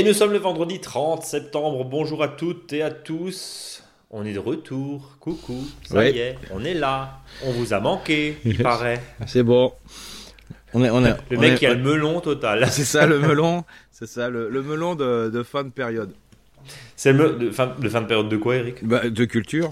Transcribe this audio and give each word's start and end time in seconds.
Et 0.00 0.02
nous 0.02 0.14
sommes 0.14 0.32
le 0.32 0.38
vendredi 0.38 0.80
30 0.80 1.24
septembre. 1.24 1.84
Bonjour 1.84 2.22
à 2.22 2.28
toutes 2.28 2.72
et 2.72 2.80
à 2.80 2.90
tous. 2.90 3.84
On 4.10 4.24
est 4.24 4.32
de 4.32 4.38
retour. 4.38 5.18
Coucou. 5.20 5.62
Ça 5.84 6.08
y 6.08 6.18
est, 6.18 6.38
on 6.52 6.64
est 6.64 6.72
là. 6.72 7.18
On 7.44 7.50
vous 7.50 7.74
a 7.74 7.80
manqué, 7.80 8.38
il 8.46 8.56
paraît. 8.62 9.02
C'est 9.26 9.42
bon. 9.42 9.74
On 10.72 10.82
est, 10.82 10.88
on 10.88 11.04
est, 11.04 11.14
le 11.28 11.36
mec 11.36 11.58
qui 11.58 11.66
a 11.66 11.74
le 11.74 11.82
melon 11.82 12.22
total. 12.22 12.66
C'est 12.70 12.86
ça, 12.86 13.04
le 13.04 13.18
melon. 13.28 13.64
C'est 13.90 14.06
ça, 14.06 14.30
le, 14.30 14.48
melon 14.62 14.94
de, 14.94 15.42
fin 15.42 15.64
de 15.64 15.68
période. 15.68 16.14
C'est 16.96 17.12
le 17.12 17.34
de 17.34 17.50
fin, 17.50 17.66
de 17.66 17.88
fin 17.90 18.00
de 18.00 18.06
période 18.06 18.30
de 18.30 18.38
quoi, 18.38 18.56
Eric? 18.56 18.82
Bah, 18.82 19.06
De 19.06 19.24
culture. 19.26 19.68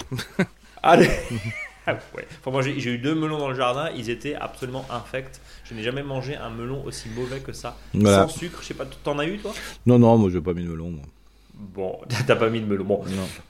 Allez. 0.82 1.08
Ah 1.88 1.98
ouais. 2.16 2.26
enfin, 2.40 2.50
moi, 2.50 2.62
j'ai 2.62 2.90
eu 2.90 2.98
deux 2.98 3.14
melons 3.14 3.38
dans 3.38 3.48
le 3.48 3.54
jardin. 3.54 3.88
Ils 3.96 4.10
étaient 4.10 4.34
absolument 4.34 4.84
infects. 4.90 5.40
Je 5.64 5.74
n'ai 5.74 5.82
jamais 5.82 6.02
mangé 6.02 6.36
un 6.36 6.50
melon 6.50 6.82
aussi 6.84 7.08
mauvais 7.08 7.40
que 7.40 7.52
ça. 7.52 7.76
Sans 7.94 8.28
sucre, 8.28 8.58
je 8.62 8.66
sais 8.68 8.74
pas, 8.74 8.84
t'en 9.04 9.18
as 9.18 9.26
eu 9.26 9.38
toi? 9.38 9.52
Non, 9.86 9.98
non, 9.98 10.18
moi 10.18 10.30
je 10.30 10.36
n'ai 10.36 10.44
pas 10.44 10.52
mis 10.52 10.64
de 10.64 10.68
melon. 10.68 10.90
Moi. 10.90 11.02
Bon, 11.54 11.98
t'as 12.26 12.36
pas 12.36 12.50
mis 12.50 12.60
de 12.60 12.66
melon. 12.66 12.84
Bon, 12.84 13.00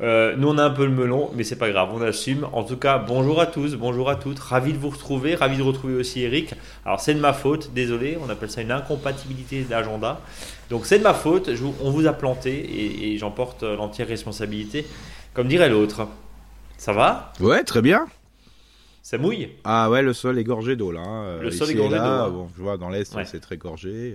euh, 0.00 0.34
nous 0.36 0.48
on 0.48 0.56
a 0.56 0.64
un 0.64 0.70
peu 0.70 0.86
le 0.86 0.90
melon, 0.92 1.30
mais 1.34 1.44
c'est 1.44 1.58
pas 1.58 1.68
grave, 1.70 1.90
on 1.92 2.00
assume. 2.00 2.46
En 2.52 2.64
tout 2.64 2.78
cas, 2.78 2.98
bonjour 2.98 3.40
à 3.40 3.46
tous, 3.46 3.74
bonjour 3.74 4.08
à 4.08 4.16
toutes, 4.16 4.38
ravi 4.38 4.72
de 4.72 4.78
vous 4.78 4.88
retrouver, 4.88 5.34
ravi 5.34 5.58
de 5.58 5.62
retrouver 5.62 5.94
aussi 5.94 6.22
Eric. 6.22 6.54
Alors 6.86 7.00
c'est 7.00 7.14
de 7.14 7.20
ma 7.20 7.34
faute, 7.34 7.72
désolé, 7.74 8.16
on 8.24 8.30
appelle 8.30 8.50
ça 8.50 8.62
une 8.62 8.72
incompatibilité 8.72 9.62
d'agenda. 9.62 10.20
Donc 10.70 10.86
c'est 10.86 10.98
de 10.98 11.04
ma 11.04 11.12
faute, 11.12 11.50
on 11.82 11.90
vous 11.90 12.06
a 12.06 12.12
planté 12.14 12.52
et, 12.54 13.12
et 13.12 13.18
j'en 13.18 13.30
porte 13.30 13.62
l'entière 13.62 14.08
responsabilité, 14.08 14.86
comme 15.34 15.48
dirait 15.48 15.68
l'autre. 15.68 16.08
Ça 16.78 16.92
va? 16.92 17.32
Ouais, 17.40 17.62
très 17.62 17.82
bien. 17.82 18.06
Ça 19.08 19.16
mouille 19.16 19.48
Ah 19.64 19.88
ouais, 19.88 20.02
le 20.02 20.12
sol 20.12 20.38
est 20.38 20.44
gorgé 20.44 20.76
d'eau 20.76 20.92
là. 20.92 21.00
Hein. 21.00 21.38
Le 21.40 21.50
sol 21.50 21.70
est 21.70 21.74
gorgé 21.74 21.96
d'eau. 21.96 22.02
Hein. 22.02 22.28
Bon, 22.28 22.46
je 22.54 22.60
vois 22.60 22.76
dans 22.76 22.90
l'est, 22.90 23.10
c'est 23.24 23.40
très 23.40 23.56
gorgé. 23.56 24.14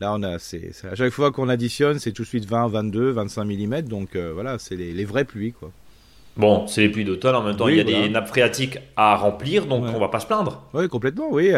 Là, 0.00 0.12
on 0.12 0.24
a, 0.24 0.40
c'est, 0.40 0.72
à 0.90 0.96
chaque 0.96 1.12
fois 1.12 1.30
qu'on 1.30 1.48
additionne, 1.48 2.00
c'est 2.00 2.10
tout 2.10 2.22
de 2.22 2.26
suite 2.26 2.44
20, 2.44 2.66
22, 2.66 3.10
25 3.10 3.44
mm. 3.44 3.82
Donc 3.82 4.16
euh, 4.16 4.32
voilà, 4.34 4.58
c'est 4.58 4.74
les, 4.74 5.04
vraies 5.04 5.24
pluies 5.24 5.52
quoi. 5.52 5.70
Bon, 6.36 6.66
c'est 6.66 6.80
les 6.80 6.88
pluies 6.88 7.04
d'automne. 7.04 7.36
En 7.36 7.42
même 7.44 7.54
temps, 7.54 7.68
il 7.68 7.76
y 7.76 7.80
a 7.80 7.84
des 7.84 8.08
nappes 8.08 8.26
phréatiques 8.26 8.78
à 8.96 9.14
remplir, 9.14 9.66
donc 9.66 9.84
on 9.84 10.00
va 10.00 10.08
pas 10.08 10.18
se 10.18 10.26
plaindre. 10.26 10.60
Oui, 10.74 10.88
complètement, 10.88 11.28
oui. 11.30 11.52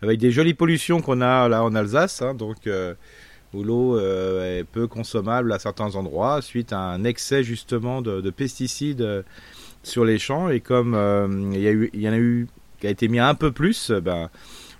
Avec 0.00 0.18
des 0.18 0.30
jolies 0.30 0.54
pollutions 0.54 1.02
qu'on 1.02 1.20
a 1.20 1.46
là 1.46 1.62
en 1.62 1.74
Alsace, 1.74 2.22
hein, 2.22 2.32
donc 2.32 2.66
euh, 2.68 2.94
où 3.52 3.64
l'eau 3.64 3.98
euh, 3.98 4.60
est 4.60 4.64
peu 4.64 4.86
consommable 4.86 5.52
à 5.52 5.58
certains 5.58 5.94
endroits 5.94 6.40
suite 6.40 6.72
à 6.72 6.78
un 6.78 7.04
excès 7.04 7.44
justement 7.44 8.00
de, 8.00 8.22
de 8.22 8.30
pesticides 8.30 9.24
sur 9.82 10.04
les 10.04 10.18
champs 10.18 10.48
et 10.48 10.60
comme 10.60 10.94
euh, 10.94 11.28
il 11.52 11.60
y, 11.94 12.02
y 12.02 12.08
en 12.08 12.12
a 12.12 12.18
eu 12.18 12.46
qui 12.80 12.86
a 12.86 12.90
été 12.90 13.08
mis 13.08 13.20
un 13.20 13.34
peu 13.34 13.52
plus, 13.52 13.90
euh, 13.90 14.00
ben, 14.00 14.28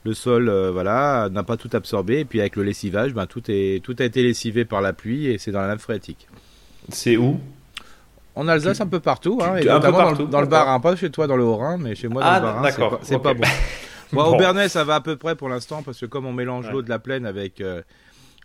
le 0.05 0.13
sol 0.13 0.49
euh, 0.49 0.73
voilà 0.73 1.29
n'a 1.31 1.45
pas 1.45 1.57
tout 1.57 1.71
absorbé 1.73 2.21
et 2.21 2.25
puis 2.25 2.41
avec 2.41 2.57
le 2.57 2.65
lessivage, 2.65 3.15
ben, 3.15 3.27
tout, 3.27 3.43
est, 3.49 3.83
tout 3.83 3.95
a 3.99 4.05
été 4.05 4.23
lessivé 4.23 4.65
par 4.65 4.81
la 4.81 4.93
pluie 4.93 5.27
et 5.27 5.39
c'est 5.39 5.53
dans 5.53 5.61
la 5.61 5.69
nappe 5.69 5.81
phréatique. 5.81 6.27
C'est 6.89 7.17
où? 7.17 7.39
En 8.35 8.49
Alsace, 8.49 8.81
un 8.81 8.87
peu 8.87 8.99
partout, 8.99 9.41
hein, 9.43 9.57
et 9.57 9.65
notamment 9.65 10.13
dans, 10.13 10.41
le 10.41 10.47
Bas-Rhin, 10.47 10.81
pas 10.81 10.97
chez 10.97 11.11
toi 11.11 11.27
dans 11.27 11.37
le 11.37 11.45
Haut-Rhin, 11.45 11.77
mais 11.77 11.95
chez 11.95 12.09
moi 12.09 12.23
dans 12.23 12.31
le 12.31 12.37
ah, 12.37 12.63
Bas-Rhin, 12.63 12.99
c'est 13.03 13.19
pas, 13.19 13.35
bon. 13.35 13.45
Moi, 14.13 14.29
au 14.29 14.37
Bernay, 14.37 14.69
ça 14.69 14.85
va 14.85 14.97
à 14.97 15.01
peu 15.01 15.17
près 15.17 15.37
pour 15.37 15.49
l'instant, 15.49 15.83
parce 15.83 16.01
que 16.01 16.07
comme 16.07 16.27
on 16.27 16.33
mélange 16.33 16.71
l'eau 16.71 16.83
de 16.83 16.89
la 16.89 16.99
plaine 16.99 17.25
avec 17.25 17.63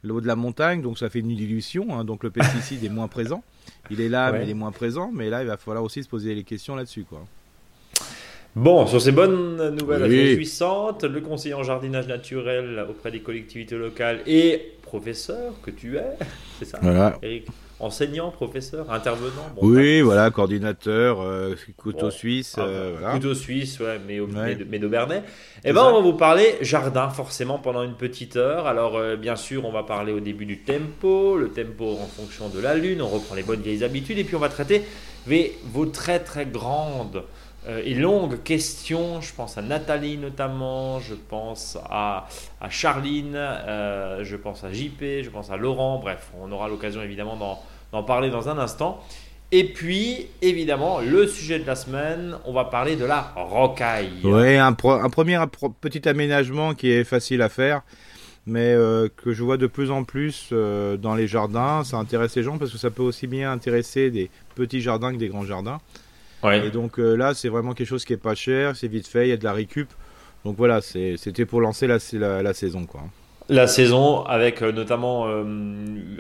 l'eau 0.04 0.22
de 0.22 0.28
la 0.28 0.36
montagne, 0.36 0.82
donc 0.82 0.98
ça 0.98 1.10
fait 1.10 1.20
une 1.20 1.36
dilution, 1.36 1.98
hein, 1.98 2.04
donc 2.04 2.24
le 2.24 2.30
pesticide 2.30 2.84
est 2.84 2.90
moins 2.90 3.08
présent. 3.08 3.44
Il 3.90 4.02
est 4.02 4.10
là, 4.10 4.32
mais 4.32 4.44
il 4.44 4.50
est 4.50 4.54
moins 4.54 4.72
présent. 4.72 5.12
Mais 5.14 5.30
là, 5.30 5.42
il 5.42 5.48
va 5.48 5.58
falloir 5.58 5.84
aussi 5.84 6.04
se 6.04 6.10
poser 6.10 6.36
les 6.36 6.44
questions 6.44 6.76
là-dessus, 6.76 7.04
quoi. 7.04 7.26
Bon, 8.56 8.88
sur 8.88 9.00
ces 9.00 9.12
bonnes 9.12 9.76
nouvelles 9.76 10.04
réjouissantes, 10.04 11.04
le 11.04 11.22
conseiller 11.22 11.54
en 11.54 11.64
jardinage 11.64 12.08
naturel 12.08 12.84
auprès 12.90 13.12
des 13.12 13.20
collectivités 13.20 13.76
locales 13.76 14.22
et 14.26 14.74
professeur 14.82 15.54
que 15.62 15.70
tu 15.70 15.98
es, 15.98 16.18
c'est 16.60 16.66
ça, 16.66 16.80
voilà. 16.82 17.20
Eric 17.22 17.46
Enseignant, 17.80 18.32
professeur, 18.32 18.92
intervenant 18.92 19.46
Oui, 19.62 20.02
voilà, 20.02 20.32
coordinateur, 20.32 21.22
euh, 21.22 21.56
couteau 21.78 22.10
suisse. 22.10 22.56
Ah, 22.58 22.64
euh, 22.64 23.12
couteau 23.12 23.36
suisse, 23.36 23.80
ouais, 23.80 24.00
mais, 24.06 24.20
au, 24.20 24.26
mais, 24.26 24.56
de, 24.56 24.66
mais 24.68 24.80
Bernay. 24.80 25.22
Eh 25.64 25.74
ben, 25.74 25.84
on 25.84 25.94
va 25.94 26.00
vous 26.00 26.18
parler 26.18 26.56
jardin, 26.62 27.10
forcément, 27.10 27.60
pendant 27.60 27.84
une 27.84 27.94
petite 27.94 28.36
heure. 28.36 28.66
Alors, 28.66 28.98
euh, 28.98 29.16
bien 29.16 29.36
sûr, 29.36 29.64
on 29.64 29.72
va 29.72 29.84
parler 29.84 30.12
au 30.12 30.20
début 30.20 30.46
du 30.46 30.58
tempo, 30.60 31.38
le 31.38 31.50
tempo 31.50 32.00
en 32.02 32.08
fonction 32.08 32.50
de 32.50 32.60
la 32.60 32.74
lune, 32.74 33.00
on 33.02 33.10
reprend 33.10 33.36
les 33.36 33.44
bonnes 33.44 33.62
vieilles 33.62 33.84
habitudes, 33.84 34.18
et 34.18 34.24
puis 34.24 34.36
on 34.36 34.40
va 34.40 34.50
traiter 34.50 34.84
vos 35.74 35.86
très 35.86 36.20
très 36.20 36.46
grandes 36.46 37.24
et 37.84 37.94
longue 37.94 38.44
question. 38.44 39.20
Je 39.20 39.34
pense 39.34 39.58
à 39.58 39.62
Nathalie 39.62 40.18
notamment, 40.18 41.00
je 41.00 41.16
pense 41.16 41.78
à, 41.90 42.28
à 42.62 42.70
Charline, 42.70 43.34
euh, 43.36 44.24
je 44.24 44.36
pense 44.38 44.64
à 44.64 44.72
JP, 44.72 45.02
je 45.24 45.30
pense 45.30 45.52
à 45.52 45.58
Laurent. 45.58 46.00
Bref, 46.00 46.32
on 46.40 46.52
aura 46.52 46.70
l'occasion 46.70 47.02
évidemment 47.02 47.60
d'en 47.92 48.04
parler 48.04 48.30
dans 48.30 48.48
un 48.48 48.58
instant. 48.58 49.04
Et 49.52 49.66
puis, 49.66 50.28
évidemment, 50.42 51.00
le 51.00 51.26
sujet 51.26 51.60
de 51.60 51.66
la 51.66 51.76
semaine, 51.76 52.36
on 52.46 52.54
va 52.54 52.66
parler 52.66 52.98
de 52.98 53.06
la 53.06 53.22
rocaille. 53.36 54.12
Oui, 54.24 54.58
un, 54.58 54.68
un, 54.68 55.10
premier 55.10 55.40
petit 55.80 56.08
aménagement 56.08 56.74
qui 56.74 56.92
est 56.92 57.06
facile 57.06 57.42
à 57.42 57.48
faire, 57.48 57.82
mais 58.46 58.74
euh, 58.74 59.08
que 59.16 59.32
je 59.32 59.44
vois 59.44 59.56
de 59.56 59.68
plus 59.68 59.90
en 59.90 60.04
plus 60.04 60.52
dans 60.52 61.16
les 61.16 61.28
jardins. 61.28 61.84
Ça 61.86 61.98
intéresse 61.98 62.36
les 62.36 62.44
gens 62.44 62.58
parce 62.58 62.72
que 62.72 62.78
ça 62.78 62.92
peut 62.92 63.04
aussi 63.04 63.28
bien 63.28 63.52
intéresser 63.52 64.12
des 64.12 64.30
petits 64.56 64.82
jardins 64.82 65.14
que 65.14 65.18
des 65.18 65.30
grands 65.30 65.46
jardins. 65.46 65.80
Et 66.44 66.70
donc 66.70 67.00
euh, 67.00 67.16
là, 67.16 67.34
c'est 67.34 67.50
vraiment 67.50 67.74
quelque 67.74 67.88
chose 67.88 68.06
qui 68.06 68.14
est 68.14 68.18
pas 68.18 68.36
cher, 68.36 68.76
c'est 68.76 68.88
vite 68.88 69.08
fait, 69.08 69.28
il 69.28 69.30
y 69.30 69.34
a 69.34 69.38
de 69.38 69.44
la 69.44 69.54
récup. 69.54 69.90
Donc 70.46 70.56
voilà, 70.58 70.82
c'était 70.82 71.46
pour 71.46 71.62
lancer 71.62 71.88
la, 71.88 71.98
la, 72.42 72.54
saison. 72.54 72.86
Quoi. 72.86 73.02
La 73.50 73.68
saison 73.68 74.24
avec 74.24 74.62
euh, 74.62 74.72
notamment 74.72 75.28
euh, 75.28 75.44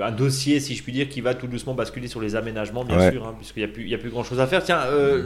un 0.01 0.11
dossier, 0.11 0.59
si 0.59 0.75
je 0.75 0.83
puis 0.83 0.91
dire, 0.91 1.07
qui 1.07 1.21
va 1.21 1.33
tout 1.33 1.47
doucement 1.47 1.75
basculer 1.75 2.07
sur 2.07 2.19
les 2.19 2.35
aménagements, 2.35 2.83
bien 2.83 3.11
sûr, 3.11 3.25
hein, 3.25 3.35
puisqu'il 3.37 3.59
n'y 3.59 3.69
a, 3.69 3.73
plus, 3.73 3.93
a 3.93 3.97
plus 3.97 4.09
grand 4.09 4.23
chose 4.23 4.39
à 4.39 4.47
faire. 4.47 4.63
Tiens, 4.63 4.79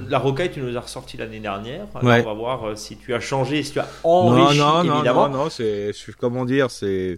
la 0.07 0.19
rocaille, 0.19 0.51
tu 0.51 0.59
nous 0.59 0.77
as 0.77 0.81
ressorti 0.81 1.17
l'année 1.17 1.39
dernière. 1.39 1.87
on 1.95 2.05
va 2.05 2.33
voir 2.33 2.77
si 2.77 2.97
tu 2.97 3.13
as 3.13 3.19
changé, 3.19 3.63
si 3.63 3.71
tu 3.71 3.79
as 3.79 3.87
enrichi, 4.03 4.59
non, 4.59 4.83
non, 4.83 4.95
évidemment. 4.95 5.29
Non, 5.29 5.45
non, 5.45 5.49
c'est, 5.49 5.93
comment 6.19 6.45
dire, 6.45 6.69
c'est. 6.69 7.17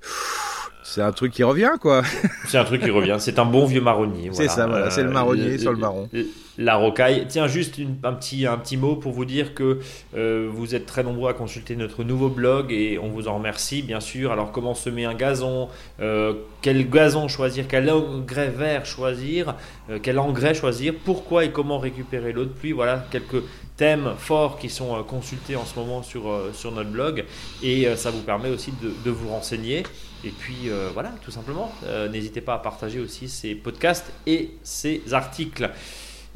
C'est 0.84 1.02
un 1.02 1.12
truc 1.12 1.32
qui 1.32 1.44
revient, 1.44 1.72
quoi. 1.80 2.04
c'est 2.48 2.58
un 2.58 2.66
truc 2.66 2.82
qui 2.82 2.90
revient. 2.90 3.18
C'est 3.20 3.40
un 3.40 3.46
bon 3.46 3.66
vieux 3.66 3.82
marronnier. 3.82 4.30
C'est 4.34 4.48
ça, 4.48 4.68
voilà. 4.68 4.90
c'est 4.90 5.04
le 5.04 5.10
marronnier 5.10 5.58
sur 5.58 5.72
le 5.72 5.78
marron 5.78 6.10
la 6.58 6.76
rocaille. 6.76 7.26
Tiens, 7.28 7.48
juste 7.48 7.80
un, 8.04 8.14
petit, 8.14 8.46
un 8.46 8.58
petit 8.58 8.78
mot 8.78 8.96
pour 8.96 9.12
vous 9.12 9.26
dire 9.26 9.54
que 9.54 9.80
euh, 10.16 10.50
vous 10.52 10.76
êtes 10.76 10.86
très 10.86 11.04
nombreux 11.04 11.30
à 11.30 11.34
consulter 11.34 11.76
notre 11.76 12.04
nouveau 12.04 12.30
blog 12.30 12.72
et 12.72 13.00
on 13.00 13.10
vous 13.10 13.28
en 13.28 13.36
remercie, 13.36 13.82
bien 13.82 14.00
sûr. 14.00 14.32
Alors, 14.32 14.52
comment 14.52 14.76
semer 14.76 15.06
un 15.06 15.16
gazon 15.16 15.70
euh, 16.00 16.34
Quel 16.62 16.90
gazon 16.90 17.28
choisir 17.28 17.66
Quel 17.68 17.90
engrais 17.90 18.50
vert 18.50 18.86
choisir 18.86 19.56
euh, 19.90 20.00
Quel 20.02 20.20
engrais 20.20 20.54
choisir 20.54 20.94
Pourquoi 21.04 21.46
et 21.46 21.52
comment 21.52 21.80
récupérer 21.80 22.34
l'eau 22.34 22.46
de 22.46 22.50
pluie 22.50 22.72
Voilà 22.72 23.06
quelques 23.10 23.44
thèmes 23.78 24.14
forts 24.18 24.60
qui 24.60 24.70
sont 24.70 25.04
consultés 25.04 25.56
en 25.56 25.66
ce 25.66 25.78
moment 25.78 26.04
sur, 26.04 26.24
sur 26.54 26.72
notre 26.72 26.92
blog 26.92 27.26
et 27.64 27.88
ça 27.96 28.12
vous 28.12 28.22
permet 28.22 28.50
aussi 28.50 28.72
de, 28.82 28.92
de 29.04 29.12
vous 29.12 29.30
renseigner. 29.30 29.84
Et 30.24 30.30
puis 30.30 30.70
voilà, 30.94 31.12
tout 31.24 31.32
simplement, 31.32 31.74
n'hésitez 32.12 32.42
pas 32.42 32.54
à 32.54 32.60
partager 32.60 33.00
aussi 33.00 33.28
ces 33.28 33.56
podcasts 33.56 34.12
et 34.28 34.52
ces 34.64 35.02
articles. 35.12 35.72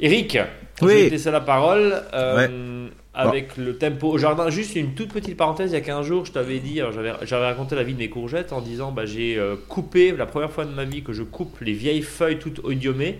Eric, 0.00 0.38
je 0.80 0.86
vais 0.86 1.06
te 1.06 1.10
laisser 1.10 1.30
la 1.30 1.40
parole. 1.40 2.02
Euh, 2.14 2.88
avec 3.14 3.56
le 3.56 3.76
tempo 3.76 4.10
au 4.10 4.18
jardin, 4.18 4.48
juste 4.48 4.76
une 4.76 4.94
toute 4.94 5.12
petite 5.12 5.36
parenthèse, 5.36 5.72
il 5.72 5.74
y 5.74 5.76
a 5.76 5.80
15 5.80 6.06
jours, 6.06 6.24
je 6.24 6.30
t'avais 6.30 6.60
dit, 6.60 6.80
j'avais 7.22 7.44
raconté 7.44 7.74
la 7.74 7.82
vie 7.82 7.94
de 7.94 7.98
mes 7.98 8.08
courgettes 8.08 8.52
en 8.52 8.60
disant 8.60 8.92
bah, 8.92 9.06
j'ai 9.06 9.36
euh, 9.36 9.56
coupé, 9.68 10.12
la 10.12 10.26
première 10.26 10.52
fois 10.52 10.64
de 10.64 10.70
ma 10.70 10.84
vie 10.84 11.02
que 11.02 11.12
je 11.12 11.24
coupe 11.24 11.60
les 11.60 11.72
vieilles 11.72 12.02
feuilles 12.02 12.38
toutes 12.38 12.60
odiumées. 12.62 13.18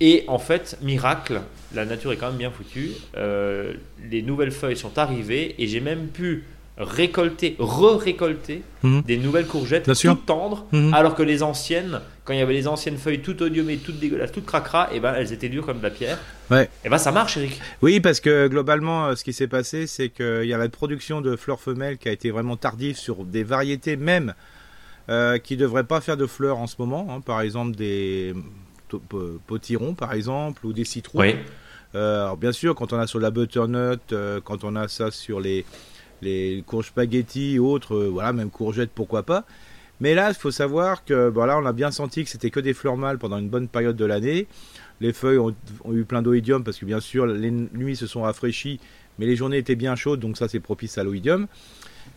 Et 0.00 0.24
en 0.28 0.38
fait, 0.38 0.78
miracle, 0.82 1.42
la 1.74 1.84
nature 1.84 2.12
est 2.12 2.16
quand 2.16 2.28
même 2.28 2.38
bien 2.38 2.50
foutue. 2.50 2.92
Euh, 3.16 3.74
les 4.10 4.22
nouvelles 4.22 4.52
feuilles 4.52 4.76
sont 4.76 4.98
arrivées 4.98 5.54
et 5.58 5.66
j'ai 5.66 5.80
même 5.80 6.08
pu 6.08 6.44
récolter, 6.80 7.56
re-récolter 7.58 8.62
mhm. 8.82 9.02
des 9.02 9.18
nouvelles 9.18 9.46
courgettes 9.46 9.84
toutes 9.84 10.24
tendres, 10.24 10.66
mhm. 10.72 10.94
alors 10.94 11.14
que 11.14 11.22
les 11.22 11.42
anciennes, 11.42 12.00
quand 12.24 12.32
il 12.32 12.38
y 12.38 12.42
avait 12.42 12.54
les 12.54 12.66
anciennes 12.66 12.96
feuilles 12.96 13.20
toutes 13.20 13.42
odiumées, 13.42 13.76
toutes 13.76 13.98
dégueulasses, 13.98 14.32
toutes 14.32 14.46
cracra, 14.46 14.88
et 14.90 14.96
eh 14.96 15.00
ben 15.00 15.12
elles 15.14 15.32
étaient 15.32 15.50
dures 15.50 15.66
comme 15.66 15.78
de 15.78 15.82
la 15.82 15.90
pierre. 15.90 16.18
Ouais. 16.50 16.64
Et 16.64 16.68
eh 16.86 16.88
ben 16.88 16.96
ça 16.96 17.12
marche, 17.12 17.36
Eric. 17.36 17.60
Oui, 17.82 18.00
parce 18.00 18.20
que 18.20 18.48
globalement, 18.48 19.08
euh, 19.08 19.14
ce 19.14 19.24
qui 19.24 19.34
s'est 19.34 19.46
passé, 19.46 19.86
c'est 19.86 20.08
qu'il 20.08 20.46
y 20.46 20.54
a 20.54 20.58
la 20.58 20.68
production 20.70 21.20
de 21.20 21.36
fleurs 21.36 21.60
femelles 21.60 21.98
qui 21.98 22.08
a 22.08 22.12
été 22.12 22.30
vraiment 22.30 22.56
tardive 22.56 22.96
sur 22.96 23.24
des 23.24 23.44
variétés 23.44 23.96
même 23.96 24.32
euh, 25.10 25.38
qui 25.38 25.54
ne 25.56 25.60
devraient 25.60 25.84
pas 25.84 26.00
faire 26.00 26.16
de 26.16 26.26
fleurs 26.26 26.58
en 26.58 26.66
ce 26.66 26.76
moment. 26.78 27.08
Hein. 27.10 27.20
par 27.20 27.42
exemple, 27.42 27.76
des 27.76 28.34
potirons, 29.46 29.94
par 29.94 30.12
exemple, 30.12 30.66
ou 30.66 30.72
des 30.72 30.84
citrons. 30.84 31.20
Oui. 31.20 31.36
Euh, 31.96 32.22
alors 32.22 32.36
bien 32.36 32.52
sûr, 32.52 32.74
quand 32.76 32.92
on 32.92 32.98
a 32.98 33.06
sur 33.06 33.18
la 33.18 33.30
butternut, 33.30 34.14
quand 34.44 34.64
on 34.64 34.76
a 34.76 34.86
ça 34.86 35.10
sur 35.10 35.40
les 35.40 35.64
les 36.22 36.62
courges 36.66 36.88
spaghetti, 36.88 37.58
autres, 37.58 37.94
euh, 37.94 38.08
voilà, 38.08 38.32
même 38.32 38.50
courgettes, 38.50 38.90
pourquoi 38.94 39.22
pas. 39.22 39.44
Mais 40.00 40.14
là, 40.14 40.28
il 40.30 40.34
faut 40.34 40.50
savoir 40.50 41.04
que 41.04 41.28
voilà, 41.28 41.58
on 41.58 41.66
a 41.66 41.72
bien 41.72 41.90
senti 41.90 42.24
que 42.24 42.30
c'était 42.30 42.50
que 42.50 42.60
des 42.60 42.72
fleurs 42.72 42.96
mâles 42.96 43.18
pendant 43.18 43.38
une 43.38 43.48
bonne 43.48 43.68
période 43.68 43.96
de 43.96 44.04
l'année. 44.04 44.46
Les 45.00 45.12
feuilles 45.12 45.38
ont, 45.38 45.54
eu 45.92 46.04
plein 46.04 46.22
d'oïdium 46.22 46.64
parce 46.64 46.78
que 46.78 46.84
bien 46.84 47.00
sûr 47.00 47.26
les 47.26 47.50
nuits 47.50 47.96
se 47.96 48.06
sont 48.06 48.22
rafraîchies, 48.22 48.80
mais 49.18 49.26
les 49.26 49.36
journées 49.36 49.58
étaient 49.58 49.76
bien 49.76 49.96
chaudes, 49.96 50.20
donc 50.20 50.36
ça 50.36 50.48
c'est 50.48 50.60
propice 50.60 50.98
à 50.98 51.04
l'oïdium. 51.04 51.46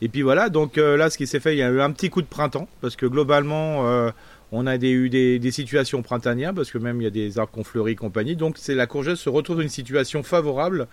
Et 0.01 0.09
puis 0.09 0.21
voilà, 0.21 0.49
donc 0.49 0.77
euh, 0.77 0.97
là 0.97 1.09
ce 1.09 1.17
qui 1.17 1.27
s'est 1.27 1.39
fait, 1.39 1.55
il 1.55 1.59
y 1.59 1.63
a 1.63 1.69
eu 1.69 1.79
un 1.79 1.91
petit 1.91 2.09
coup 2.09 2.21
de 2.21 2.27
printemps 2.27 2.67
parce 2.81 2.97
que 2.97 3.05
globalement 3.05 3.87
euh, 3.87 4.11
On 4.55 4.67
a 4.67 4.77
des, 4.77 4.91
eu 4.91 5.09
des, 5.09 5.39
des, 5.39 5.51
situations 5.51 6.03
printanières 6.03 6.53
parce 6.53 6.69
que 6.69 6.77
même 6.77 7.01
il 7.01 7.05
y 7.05 7.07
a 7.07 7.09
des 7.09 7.39
arbres 7.39 7.51
qu'on 7.51 7.63
fleurit 7.63 7.93
et 7.93 7.95
compagnie. 7.95 8.35
Donc 8.35 8.57
c'est 8.59 8.75
la 8.75 8.85
courgette 8.85 9.15
se 9.15 9.27
retrouve 9.27 9.55
dans 9.55 9.63
une 9.63 9.69
situation 9.69 10.21
favorable 10.21 10.87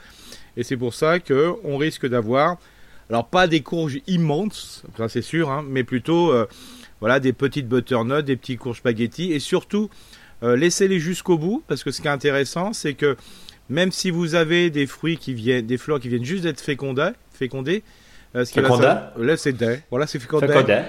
et 0.56 0.62
c'est 0.62 0.78
pour 0.78 0.94
ça 0.94 1.20
que 1.20 1.52
on 1.62 1.76
risque 1.76 2.06
d'avoir, 2.06 2.56
alors 3.10 3.28
pas 3.28 3.46
des 3.48 3.60
courges 3.60 4.00
immenses, 4.06 4.82
ça 4.96 5.10
c'est 5.10 5.20
sûr, 5.20 5.50
hein, 5.50 5.62
mais 5.68 5.84
plutôt 5.84 6.32
euh, 6.32 6.46
voilà 7.00 7.20
des 7.20 7.34
petites 7.34 7.68
butternuts, 7.68 8.22
des 8.22 8.36
petits 8.36 8.56
courges 8.56 8.78
spaghetti 8.78 9.30
et 9.32 9.40
surtout 9.40 9.90
euh, 10.42 10.56
laissez-les 10.56 10.98
jusqu'au 10.98 11.36
bout 11.36 11.62
parce 11.68 11.84
que 11.84 11.90
ce 11.90 12.00
qui 12.00 12.08
est 12.08 12.10
intéressant 12.10 12.72
c'est 12.72 12.94
que 12.94 13.14
même 13.68 13.92
si 13.92 14.10
vous 14.10 14.36
avez 14.36 14.70
des 14.70 14.86
fruits 14.86 15.18
qui 15.18 15.34
viennent, 15.34 15.66
des 15.66 15.76
fleurs 15.76 16.00
qui 16.00 16.08
viennent 16.08 16.24
juste 16.24 16.44
d'être 16.44 16.62
fécondés, 16.62 17.10
fécondés 17.30 17.82
euh, 18.34 18.46
ce 18.46 18.52
qui 18.52 18.60
là 18.60 19.36
c'est 19.36 19.52
des, 19.52 19.80
voilà 19.90 20.06
c'est 20.06 20.18
fécondé, 20.18 20.46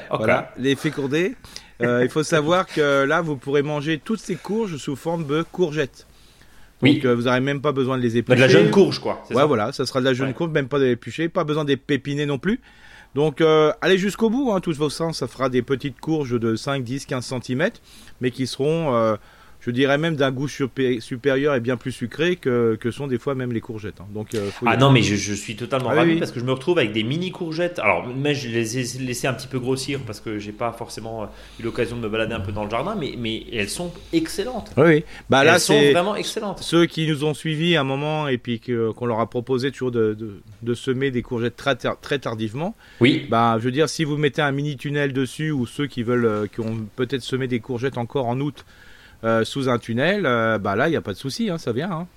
voilà 0.10 0.54
les 0.58 0.78
fécondés. 0.78 1.36
Euh, 1.84 2.04
il 2.04 2.10
faut 2.10 2.24
savoir 2.24 2.68
que 2.68 3.04
là 3.04 3.22
vous 3.22 3.36
pourrez 3.36 3.62
manger 3.64 4.00
toutes 4.04 4.20
ces 4.20 4.36
courges 4.36 4.78
sous 4.78 4.96
forme 4.96 5.26
de 5.26 5.44
courgettes. 5.44 6.08
Donc 6.82 6.94
oui. 6.94 7.02
euh, 7.06 7.16
vous 7.16 7.24
n'aurez 7.24 7.42
même 7.42 7.62
pas 7.62 7.72
besoin 7.72 7.98
de 7.98 8.02
les 8.02 8.18
éplucher. 8.18 8.36
De 8.36 8.42
la 8.42 8.48
jeune 8.48 8.72
courge 8.72 9.00
quoi. 9.00 9.24
Ouais 9.30 9.36
ça 9.36 9.46
voilà, 9.46 9.72
ça 9.72 9.86
sera 9.86 10.00
de 10.00 10.06
la 10.06 10.14
jeune 10.14 10.30
ouais. 10.30 10.34
courge, 10.34 10.52
même 10.52 10.68
pas 10.68 10.80
de 10.80 10.86
l'éplucher, 10.86 11.30
pas 11.30 11.44
besoin 11.44 11.64
d'épiner 11.66 12.26
non 12.26 12.40
plus. 12.40 12.60
Donc 13.14 13.42
euh, 13.42 13.72
allez 13.82 13.98
jusqu'au 13.98 14.30
bout, 14.30 14.52
hein, 14.52 14.62
tous 14.62 14.78
vos 14.78 14.90
sens, 14.90 15.20
ça 15.20 15.28
fera 15.28 15.50
des 15.50 15.62
petites 15.62 16.00
courges 16.00 16.40
de 16.40 16.56
5, 16.56 16.84
10, 16.84 17.06
15 17.06 17.34
cm, 17.44 17.70
mais 18.22 18.32
qui 18.32 18.48
seront 18.48 18.96
euh, 18.96 19.16
je 19.62 19.70
dirais 19.70 20.00
même 20.00 20.16
d'un 20.16 20.32
goût 20.32 20.48
supérieur 20.48 21.54
et 21.56 21.60
bien 21.60 21.78
plus 21.78 21.92
sucré 21.92 22.36
que, 22.36 22.78
que 22.80 22.90
sont 22.90 23.06
des 23.06 23.20
fois 23.20 23.36
même 23.36 23.52
les 23.52 23.62
courgettes. 23.62 24.02
Hein. 24.02 24.08
Donc, 24.12 24.34
euh, 24.34 24.50
ah 24.66 24.76
non, 24.76 24.92
mais 24.92 25.04
je, 25.04 25.16
je, 25.16 25.34
suis 25.34 25.56
totalement 25.56 25.90
ah, 25.92 25.96
ravi 25.96 26.14
oui, 26.14 26.20
parce 26.20 26.32
que 26.32 26.40
je 26.40 26.46
me 26.46 26.52
retrouve 26.52 26.80
avec 26.80 26.94
des 26.94 27.04
mini 27.04 27.32
courgettes. 27.32 27.78
Alors, 27.78 28.08
mais 28.08 28.34
je 28.34 28.50
les 28.50 28.80
ai 28.80 29.00
laissées 29.00 29.28
un 29.28 29.34
petit 29.34 29.48
peu 29.48 29.60
grossir 29.60 30.00
parce 30.06 30.20
que 30.20 30.40
j'ai 30.40 30.52
pas 30.52 30.72
forcément 30.72 31.30
eu 31.60 31.64
l'occasion 31.64 31.96
de 31.96 32.02
me 32.02 32.10
balader 32.10 32.34
un 32.34 32.40
peu 32.40 32.52
dans 32.52 32.64
le 32.64 32.72
jardin, 32.72 32.96
mais, 33.00 33.14
mais 33.20 33.44
elles 33.54 33.70
sont 33.70 33.94
excellentes. 34.12 34.72
Oui, 34.78 34.84
oui. 34.86 35.04
Bah, 35.30 35.44
là, 35.44 35.56
elles 35.56 35.60
sont 35.60 35.92
vraiment 35.92 36.16
excellentes. 36.16 36.60
Ceux 36.62 36.88
qui 36.88 37.08
nous 37.08 37.24
ont 37.24 37.36
suivis 37.36 37.78
un 37.78 37.84
moment 37.84 38.28
et 38.28 38.40
puis 38.40 38.60
qu'on 38.60 39.06
leur 39.06 39.20
a 39.20 39.30
proposé 39.30 39.72
toujours 39.72 39.92
de, 39.92 40.16
de, 40.16 40.42
de, 40.64 40.74
semer 40.74 41.12
des 41.12 41.22
courgettes 41.22 41.56
très, 41.56 41.76
très 41.76 42.18
tardivement. 42.18 42.76
Oui. 43.00 43.28
Bah, 43.30 43.58
je 43.60 43.66
veux 43.66 43.72
dire, 43.72 43.90
si 43.90 44.06
vous 44.06 44.18
mettez 44.18 44.42
un 44.42 44.52
mini 44.52 44.76
tunnel 44.76 45.14
dessus 45.14 45.52
ou 45.52 45.68
ceux 45.68 45.86
qui 45.86 46.02
veulent, 46.02 46.26
euh, 46.26 46.48
qui 46.48 46.62
ont 46.62 46.88
peut-être 46.96 47.22
semé 47.22 47.48
des 47.48 47.60
courgettes 47.60 48.00
encore 48.00 48.26
en 48.26 48.40
août 48.40 48.66
euh, 48.66 48.91
sous 49.44 49.70
un 49.70 49.78
tunnel, 49.78 50.26
euh, 50.26 50.58
bah 50.58 50.76
là, 50.76 50.88
il 50.88 50.92
n'y 50.92 50.98
a 50.98 51.02
pas 51.02 51.14
de 51.14 51.18
souci, 51.18 51.50
hein, 51.50 51.58
ça 51.58 51.72
vient. 51.72 51.92
Hein. 51.92 52.08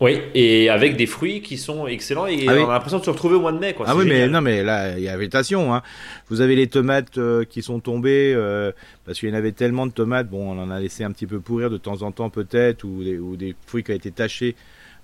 Oui, 0.00 0.20
et 0.32 0.70
avec 0.70 0.96
des 0.96 1.06
fruits 1.06 1.42
qui 1.42 1.58
sont 1.58 1.88
excellents 1.88 2.28
et 2.28 2.46
ah 2.46 2.52
on 2.56 2.70
a 2.70 2.74
l'impression 2.74 3.00
de 3.00 3.04
se 3.04 3.10
retrouver 3.10 3.34
au 3.34 3.40
mois 3.40 3.50
de 3.50 3.58
mai. 3.58 3.74
Quoi. 3.74 3.86
Ah 3.88 3.96
oui, 3.96 4.04
génial. 4.04 4.28
mais 4.28 4.28
non, 4.28 4.40
mais 4.40 4.62
là, 4.62 4.96
il 4.96 5.02
y 5.02 5.08
a 5.08 5.16
végétation. 5.16 5.74
Hein. 5.74 5.82
Vous 6.28 6.40
avez 6.40 6.54
les 6.54 6.68
tomates 6.68 7.18
euh, 7.18 7.44
qui 7.44 7.62
sont 7.62 7.80
tombées 7.80 8.32
euh, 8.32 8.70
parce 9.04 9.18
qu'il 9.18 9.28
y 9.28 9.32
en 9.32 9.34
avait 9.34 9.50
tellement 9.50 9.86
de 9.86 9.92
tomates. 9.92 10.28
Bon, 10.28 10.52
on 10.52 10.62
en 10.62 10.70
a 10.70 10.78
laissé 10.78 11.02
un 11.02 11.10
petit 11.10 11.26
peu 11.26 11.40
pourrir 11.40 11.68
de 11.68 11.78
temps 11.78 12.02
en 12.02 12.12
temps 12.12 12.30
peut-être, 12.30 12.84
ou, 12.84 13.02
ou, 13.02 13.36
des 13.36 13.56
fruits 13.66 13.82
qui 13.82 13.90
ont 13.90 13.96
été 13.96 14.12
tachés 14.12 14.54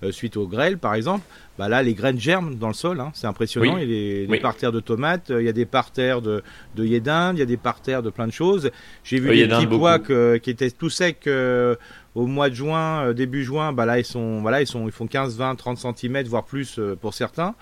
euh, 0.05 0.13
suite 0.13 0.37
au 0.37 0.47
grêle, 0.47 0.79
par 0.79 0.95
exemple. 0.95 1.25
Bah 1.59 1.69
là, 1.69 1.83
les 1.83 1.95
graines 1.95 2.19
germent 2.19 2.55
dans 2.57 2.69
le 2.69 2.75
sol. 2.75 3.01
Hein. 3.01 3.11
C'est 3.15 3.27
impressionnant. 3.27 3.77
Oui. 3.77 3.83
Il 3.83 3.91
y 3.91 3.93
a 3.93 3.97
des, 3.97 4.27
oui. 4.29 4.37
des 4.39 4.43
parterres 4.43 4.73
de 4.73 4.81
tomates, 4.81 5.31
il 5.31 5.45
y 5.45 5.49
a 5.49 5.53
des 5.53 5.67
parterres 5.67 6.21
de, 6.21 6.43
de 6.75 6.85
il 6.85 6.93
y 6.93 6.97
a 7.43 7.45
des 7.45 7.57
parterres 7.57 8.03
de 8.03 8.11
plein 8.11 8.27
de 8.27 8.33
choses. 8.33 8.71
J'ai 9.05 9.19
vu 9.19 9.35
des 9.35 9.47
petits 9.47 9.69
que, 10.05 10.37
qui 10.39 10.51
étaient 10.51 10.71
tout 10.71 10.91
secs 10.91 11.27
euh, 11.27 11.77
au 12.15 12.27
mois 12.27 12.49
de 12.49 12.55
juin, 12.55 13.07
euh, 13.07 13.13
début 13.13 13.45
juin, 13.45 13.73
bah 13.73 13.87
là 13.87 13.99
ils 13.99 14.05
sont, 14.05 14.41
voilà, 14.41 14.61
ils 14.61 14.67
sont, 14.67 14.87
ils 14.87 14.93
font 14.93 15.07
15, 15.07 15.37
20, 15.37 15.55
30 15.57 15.79
cm, 15.79 16.23
voire 16.25 16.45
plus 16.45 16.79
euh, 16.79 16.97
pour 17.01 17.15
certains. 17.15 17.55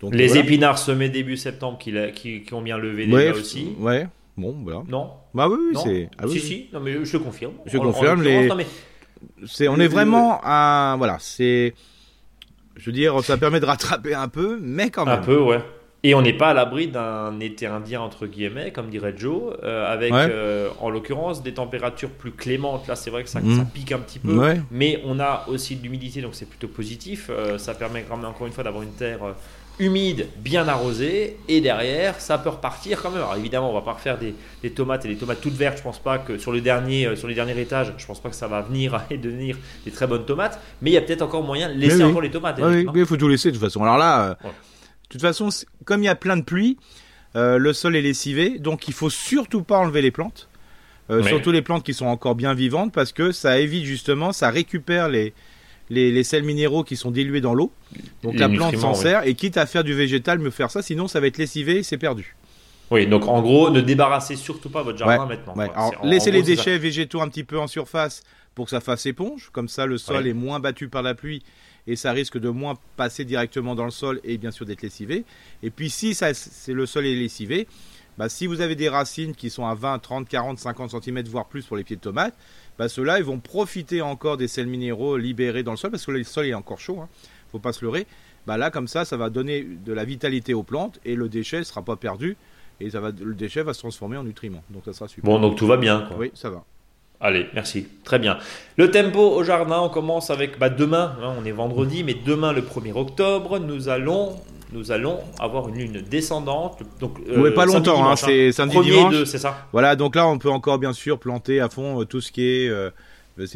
Donc, 0.00 0.14
les 0.14 0.28
voilà. 0.28 0.42
épinards 0.42 0.78
semés 0.78 1.08
début 1.08 1.36
septembre 1.36 1.78
qui, 1.78 1.94
qui, 2.14 2.42
qui 2.42 2.54
ont 2.54 2.60
bien 2.62 2.76
levé 2.76 3.06
ouais, 3.06 3.28
déjà 3.28 3.38
aussi. 3.38 3.68
Ouais. 3.78 4.06
Bon, 4.36 4.54
voilà. 4.62 4.82
Non. 4.88 5.10
Bah 5.32 5.48
oui, 5.48 5.56
oui 5.70 5.80
c'est. 5.82 6.10
Ah, 6.18 6.24
si, 6.26 6.34
oui. 6.34 6.40
si. 6.40 6.66
Non, 6.72 6.80
mais 6.80 7.04
je 7.04 7.16
confirme. 7.16 7.52
Je 7.66 7.78
en, 7.78 7.82
confirme. 7.82 8.22
les... 8.22 8.48
Non, 8.48 8.56
mais... 8.56 8.66
C'est, 9.46 9.68
on 9.68 9.78
est 9.78 9.88
vraiment 9.88 10.40
un, 10.44 10.96
voilà, 10.96 11.16
c'est, 11.20 11.74
je 12.76 12.86
veux 12.86 12.92
dire, 12.92 13.22
ça 13.22 13.36
permet 13.36 13.60
de 13.60 13.66
rattraper 13.66 14.14
un 14.14 14.28
peu, 14.28 14.58
mais 14.60 14.90
quand 14.90 15.04
même. 15.04 15.20
Un 15.20 15.22
peu, 15.22 15.38
ouais. 15.38 15.60
Et 16.06 16.14
on 16.14 16.20
n'est 16.20 16.34
pas 16.34 16.50
à 16.50 16.54
l'abri 16.54 16.88
d'un 16.88 17.40
été 17.40 17.64
indien, 17.64 18.02
entre 18.02 18.26
guillemets, 18.26 18.72
comme 18.72 18.90
dirait 18.90 19.14
Joe, 19.16 19.54
euh, 19.64 19.90
avec, 19.90 20.12
ouais. 20.12 20.28
euh, 20.30 20.68
en 20.80 20.90
l'occurrence, 20.90 21.42
des 21.42 21.54
températures 21.54 22.10
plus 22.10 22.32
clémentes. 22.32 22.86
Là, 22.86 22.94
c'est 22.94 23.08
vrai 23.08 23.24
que 23.24 23.30
ça, 23.30 23.40
mmh. 23.40 23.56
ça, 23.56 23.64
pique 23.64 23.90
un 23.90 24.00
petit 24.00 24.18
peu, 24.18 24.36
ouais. 24.36 24.60
mais 24.70 25.00
on 25.06 25.18
a 25.18 25.46
aussi 25.48 25.76
de 25.76 25.82
l'humidité, 25.82 26.20
donc 26.20 26.34
c'est 26.34 26.48
plutôt 26.48 26.68
positif. 26.68 27.30
Euh, 27.30 27.56
ça 27.56 27.72
permet 27.72 28.02
quand 28.02 28.18
même, 28.18 28.26
encore 28.26 28.46
une 28.46 28.52
fois, 28.52 28.64
d'avoir 28.64 28.82
une 28.82 28.92
terre 28.92 29.20
humide, 29.78 30.28
bien 30.36 30.68
arrosée, 30.68 31.36
et 31.48 31.60
derrière, 31.60 32.20
ça 32.20 32.38
peut 32.38 32.48
repartir 32.48 33.02
quand 33.02 33.10
même. 33.10 33.20
Alors 33.20 33.36
évidemment, 33.36 33.70
on 33.70 33.74
va 33.74 33.80
pas 33.80 33.92
refaire 33.92 34.18
des, 34.18 34.34
des, 34.62 34.70
tomates 34.70 35.04
et 35.04 35.08
des 35.08 35.16
tomates 35.16 35.40
toutes 35.40 35.54
vertes. 35.54 35.78
Je 35.78 35.82
pense 35.82 35.98
pas 35.98 36.18
que 36.18 36.38
sur 36.38 36.52
le 36.52 36.60
dernier, 36.60 37.06
euh, 37.06 37.16
sur 37.16 37.28
les 37.28 37.34
derniers 37.34 37.60
étages, 37.60 37.92
je 37.96 38.06
pense 38.06 38.20
pas 38.20 38.28
que 38.28 38.36
ça 38.36 38.46
va 38.46 38.60
venir 38.62 39.02
et 39.10 39.16
devenir 39.16 39.56
des 39.84 39.90
très 39.90 40.06
bonnes 40.06 40.24
tomates. 40.24 40.60
Mais 40.80 40.90
il 40.90 40.94
y 40.94 40.96
a 40.96 41.00
peut-être 41.00 41.22
encore 41.22 41.42
moyen 41.42 41.68
de 41.68 41.74
laisser 41.74 41.96
oui. 41.96 42.04
encore 42.04 42.22
les 42.22 42.30
tomates. 42.30 42.60
Oui, 42.62 42.86
il 42.94 43.06
faut 43.06 43.16
tout 43.16 43.28
laisser 43.28 43.50
de 43.50 43.56
toute 43.56 43.64
façon. 43.64 43.82
Alors 43.82 43.98
là. 43.98 44.36
Ouais. 44.44 44.50
De 45.04 45.18
toute 45.18 45.20
façon, 45.20 45.48
comme 45.84 46.02
il 46.02 46.06
y 46.06 46.08
a 46.08 46.16
plein 46.16 46.36
de 46.36 46.42
pluie, 46.42 46.76
euh, 47.36 47.58
le 47.58 47.72
sol 47.72 47.94
est 47.94 48.02
lessivé, 48.02 48.58
donc 48.58 48.88
il 48.88 48.94
faut 48.94 49.10
surtout 49.10 49.62
pas 49.62 49.78
enlever 49.78 50.02
les 50.02 50.10
plantes. 50.10 50.48
Euh, 51.10 51.20
oui. 51.22 51.28
Surtout 51.28 51.52
les 51.52 51.62
plantes 51.62 51.84
qui 51.84 51.94
sont 51.94 52.06
encore 52.06 52.34
bien 52.34 52.54
vivantes, 52.54 52.92
parce 52.92 53.12
que 53.12 53.30
ça 53.30 53.60
évite 53.60 53.84
justement, 53.84 54.32
ça 54.32 54.50
récupère 54.50 55.08
les, 55.08 55.34
les, 55.90 56.10
les 56.10 56.24
sels 56.24 56.44
minéraux 56.44 56.84
qui 56.84 56.96
sont 56.96 57.10
dilués 57.10 57.40
dans 57.40 57.54
l'eau. 57.54 57.72
Donc 58.22 58.38
la 58.38 58.48
plante 58.48 58.76
s'en 58.76 58.94
sert, 58.94 59.22
oui. 59.24 59.30
et 59.30 59.34
quitte 59.34 59.56
à 59.56 59.66
faire 59.66 59.84
du 59.84 59.94
végétal, 59.94 60.38
mieux 60.38 60.50
faire 60.50 60.70
ça, 60.70 60.82
sinon 60.82 61.08
ça 61.08 61.20
va 61.20 61.26
être 61.26 61.38
lessivé 61.38 61.78
et 61.78 61.82
c'est 61.82 61.98
perdu. 61.98 62.36
Oui, 62.90 63.06
donc 63.06 63.26
en 63.26 63.40
gros, 63.40 63.70
ne 63.70 63.80
débarrassez 63.80 64.36
surtout 64.36 64.70
pas 64.70 64.82
votre 64.82 64.98
jardin 64.98 65.22
ouais, 65.22 65.36
maintenant. 65.36 65.54
Ouais. 65.56 65.70
Alors, 65.74 65.94
laissez 66.04 66.30
les 66.30 66.42
déchets 66.42 66.78
végétaux 66.78 67.20
un 67.20 67.28
petit 67.28 67.44
peu 67.44 67.58
en 67.58 67.66
surface 67.66 68.22
pour 68.54 68.66
que 68.66 68.70
ça 68.70 68.80
fasse 68.80 69.06
éponge, 69.06 69.50
comme 69.52 69.68
ça 69.68 69.86
le 69.86 69.98
sol 69.98 70.26
est 70.26 70.34
moins 70.34 70.60
battu 70.60 70.88
par 70.88 71.02
la 71.02 71.14
pluie 71.14 71.42
et 71.86 71.96
ça 71.96 72.12
risque 72.12 72.38
de 72.38 72.48
moins 72.48 72.74
passer 72.96 73.24
directement 73.24 73.74
dans 73.74 73.84
le 73.84 73.90
sol 73.90 74.20
et 74.24 74.38
bien 74.38 74.50
sûr 74.50 74.64
d'être 74.64 74.82
lessivé. 74.82 75.24
Et 75.62 75.70
puis 75.70 75.90
si 75.90 76.14
ça, 76.14 76.32
c'est 76.34 76.72
le 76.72 76.86
sol 76.86 77.06
est 77.06 77.14
lessivé, 77.14 77.66
bah, 78.16 78.28
si 78.28 78.46
vous 78.46 78.60
avez 78.60 78.76
des 78.76 78.88
racines 78.88 79.34
qui 79.34 79.50
sont 79.50 79.66
à 79.66 79.74
20, 79.74 79.98
30, 79.98 80.28
40, 80.28 80.58
50 80.58 81.02
cm 81.02 81.22
voire 81.24 81.46
plus 81.46 81.66
pour 81.66 81.76
les 81.76 81.84
pieds 81.84 81.96
de 81.96 82.00
tomates, 82.00 82.34
bah, 82.78 82.88
ceux-là 82.88 83.18
ils 83.18 83.24
vont 83.24 83.38
profiter 83.38 84.02
encore 84.02 84.36
des 84.36 84.48
sels 84.48 84.66
minéraux 84.66 85.16
libérés 85.16 85.62
dans 85.62 85.72
le 85.72 85.76
sol 85.76 85.90
parce 85.90 86.06
que 86.06 86.10
le 86.10 86.24
sol 86.24 86.46
est 86.46 86.54
encore 86.54 86.80
chaud, 86.80 87.00
hein, 87.00 87.08
faut 87.52 87.58
pas 87.58 87.72
se 87.72 87.84
leurrer. 87.84 88.06
Bah, 88.46 88.58
là 88.58 88.70
comme 88.70 88.88
ça, 88.88 89.04
ça 89.04 89.16
va 89.16 89.30
donner 89.30 89.62
de 89.62 89.92
la 89.92 90.04
vitalité 90.04 90.54
aux 90.54 90.62
plantes 90.62 91.00
et 91.04 91.14
le 91.14 91.28
déchet 91.28 91.58
ne 91.58 91.64
sera 91.64 91.82
pas 91.82 91.96
perdu 91.96 92.36
et 92.80 92.90
ça 92.90 93.00
va, 93.00 93.10
le 93.10 93.34
déchet 93.34 93.62
va 93.62 93.72
se 93.72 93.78
transformer 93.78 94.16
en 94.16 94.24
nutriments. 94.24 94.64
Donc 94.70 94.82
ça 94.84 94.92
sera 94.92 95.08
super. 95.08 95.24
Bon, 95.24 95.40
donc 95.40 95.56
tout 95.56 95.66
va 95.66 95.76
bien. 95.76 96.02
Quoi. 96.02 96.16
Oui, 96.18 96.30
ça 96.34 96.50
va. 96.50 96.64
Allez, 97.24 97.46
merci. 97.54 97.86
Très 98.04 98.18
bien. 98.18 98.36
Le 98.76 98.90
tempo 98.90 99.18
au 99.18 99.42
jardin, 99.44 99.80
on 99.80 99.88
commence 99.88 100.28
avec 100.28 100.58
bah, 100.58 100.68
demain, 100.68 101.16
hein, 101.22 101.32
on 101.40 101.46
est 101.46 101.52
vendredi, 101.52 102.04
mais 102.04 102.12
demain 102.12 102.52
le 102.52 102.60
1er 102.60 102.92
octobre, 102.94 103.58
nous 103.58 103.88
allons 103.88 104.36
nous 104.72 104.92
allons 104.92 105.20
avoir 105.38 105.68
une 105.70 105.76
lune 105.76 106.02
descendante. 106.02 106.82
Donc, 107.00 107.16
euh, 107.26 107.40
oui, 107.40 107.50
pas 107.52 107.64
longtemps, 107.64 108.06
hein, 108.10 108.16
c'est 108.16 108.52
samedi 108.52 108.78
dimanche. 108.80 109.24
c'est 109.24 109.38
ça? 109.38 109.66
Voilà, 109.72 109.96
donc 109.96 110.16
là 110.16 110.28
on 110.28 110.36
peut 110.36 110.50
encore 110.50 110.78
bien 110.78 110.92
sûr 110.92 111.18
planter 111.18 111.60
à 111.60 111.70
fond 111.70 112.02
euh, 112.02 112.04
tout 112.04 112.20
ce 112.20 112.30
qui 112.30 112.44
est 112.44 112.68
euh, 112.68 112.90
les 113.38 113.48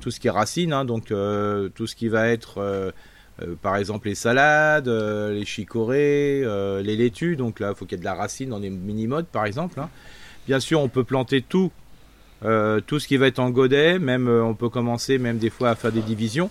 tout 0.00 0.10
ce 0.12 0.20
qui 0.20 0.28
est 0.28 0.30
racines, 0.30 0.72
hein, 0.72 0.84
donc 0.84 1.10
euh, 1.10 1.70
tout 1.74 1.88
ce 1.88 1.96
qui 1.96 2.06
va 2.06 2.28
être 2.28 2.92
par 3.62 3.76
exemple 3.78 4.06
les 4.06 4.14
salades, 4.14 4.86
les 4.86 5.44
chicorées, 5.44 6.44
les 6.84 6.96
laitues. 6.96 7.34
Donc 7.34 7.58
là, 7.58 7.70
il 7.70 7.74
faut 7.74 7.84
qu'il 7.84 7.98
y 7.98 8.00
ait 8.00 8.04
de 8.04 8.04
la 8.04 8.14
racine 8.14 8.50
dans 8.50 8.60
les 8.60 8.70
mini-modes 8.70 9.26
par 9.26 9.44
exemple. 9.44 9.80
Hein. 9.80 9.88
Bien 10.46 10.60
sûr, 10.60 10.80
on 10.80 10.88
peut 10.88 11.04
planter 11.04 11.42
tout 11.42 11.72
euh, 12.44 12.80
tout 12.80 12.98
ce 12.98 13.06
qui 13.06 13.16
va 13.16 13.26
être 13.26 13.38
en 13.38 13.50
godet, 13.50 13.98
même 13.98 14.28
euh, 14.28 14.42
on 14.42 14.54
peut 14.54 14.68
commencer 14.68 15.18
même 15.18 15.38
des 15.38 15.50
fois 15.50 15.70
à 15.70 15.74
faire 15.74 15.92
des 15.92 16.00
divisions 16.00 16.50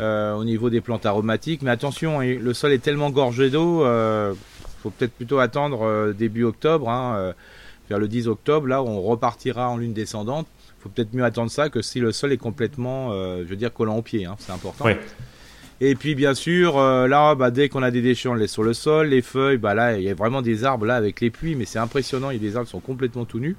euh, 0.00 0.34
au 0.34 0.44
niveau 0.44 0.70
des 0.70 0.80
plantes 0.80 1.06
aromatiques. 1.06 1.62
Mais 1.62 1.70
attention, 1.70 2.20
hein, 2.20 2.36
le 2.40 2.54
sol 2.54 2.72
est 2.72 2.78
tellement 2.78 3.10
gorgé 3.10 3.50
d'eau, 3.50 3.84
il 3.84 4.36
faut 4.82 4.90
peut-être 4.90 5.12
plutôt 5.12 5.38
attendre 5.38 6.12
début 6.12 6.44
octobre, 6.44 6.88
hein, 6.88 7.34
vers 7.88 7.98
le 7.98 8.08
10 8.08 8.28
octobre, 8.28 8.66
là 8.66 8.82
où 8.82 8.86
on 8.86 9.02
repartira 9.02 9.68
en 9.68 9.76
lune 9.76 9.92
descendante. 9.92 10.46
Il 10.78 10.82
faut 10.82 10.88
peut-être 10.88 11.12
mieux 11.14 11.24
attendre 11.24 11.50
ça 11.50 11.68
que 11.68 11.82
si 11.82 11.98
le 11.98 12.12
sol 12.12 12.32
est 12.32 12.36
complètement, 12.36 13.12
je 13.12 13.44
veux 13.44 13.56
dire, 13.56 13.72
collant 13.72 13.96
au 13.96 14.02
pied, 14.02 14.24
hein, 14.24 14.36
c'est 14.38 14.52
important. 14.52 14.84
Oui. 14.84 14.92
Et 15.80 15.94
puis 15.94 16.16
bien 16.16 16.34
sûr, 16.34 16.76
euh, 16.76 17.06
là, 17.06 17.34
bah, 17.36 17.50
dès 17.50 17.68
qu'on 17.68 17.82
a 17.82 17.90
des 17.92 18.02
déchets, 18.02 18.28
on 18.28 18.34
les 18.34 18.42
laisse 18.42 18.52
sur 18.52 18.64
le 18.64 18.74
sol. 18.74 19.08
Les 19.08 19.22
feuilles, 19.22 19.58
bah, 19.58 19.74
là, 19.74 19.96
il 19.96 20.02
y 20.02 20.10
a 20.10 20.14
vraiment 20.14 20.42
des 20.42 20.64
arbres 20.64 20.86
là 20.86 20.96
avec 20.96 21.20
les 21.20 21.30
pluies, 21.30 21.54
mais 21.54 21.66
c'est 21.66 21.78
impressionnant. 21.78 22.30
Il 22.30 22.42
y 22.42 22.46
a 22.46 22.50
des 22.50 22.56
arbres 22.56 22.66
qui 22.66 22.72
sont 22.72 22.80
complètement 22.80 23.24
tout 23.24 23.38
nus. 23.38 23.56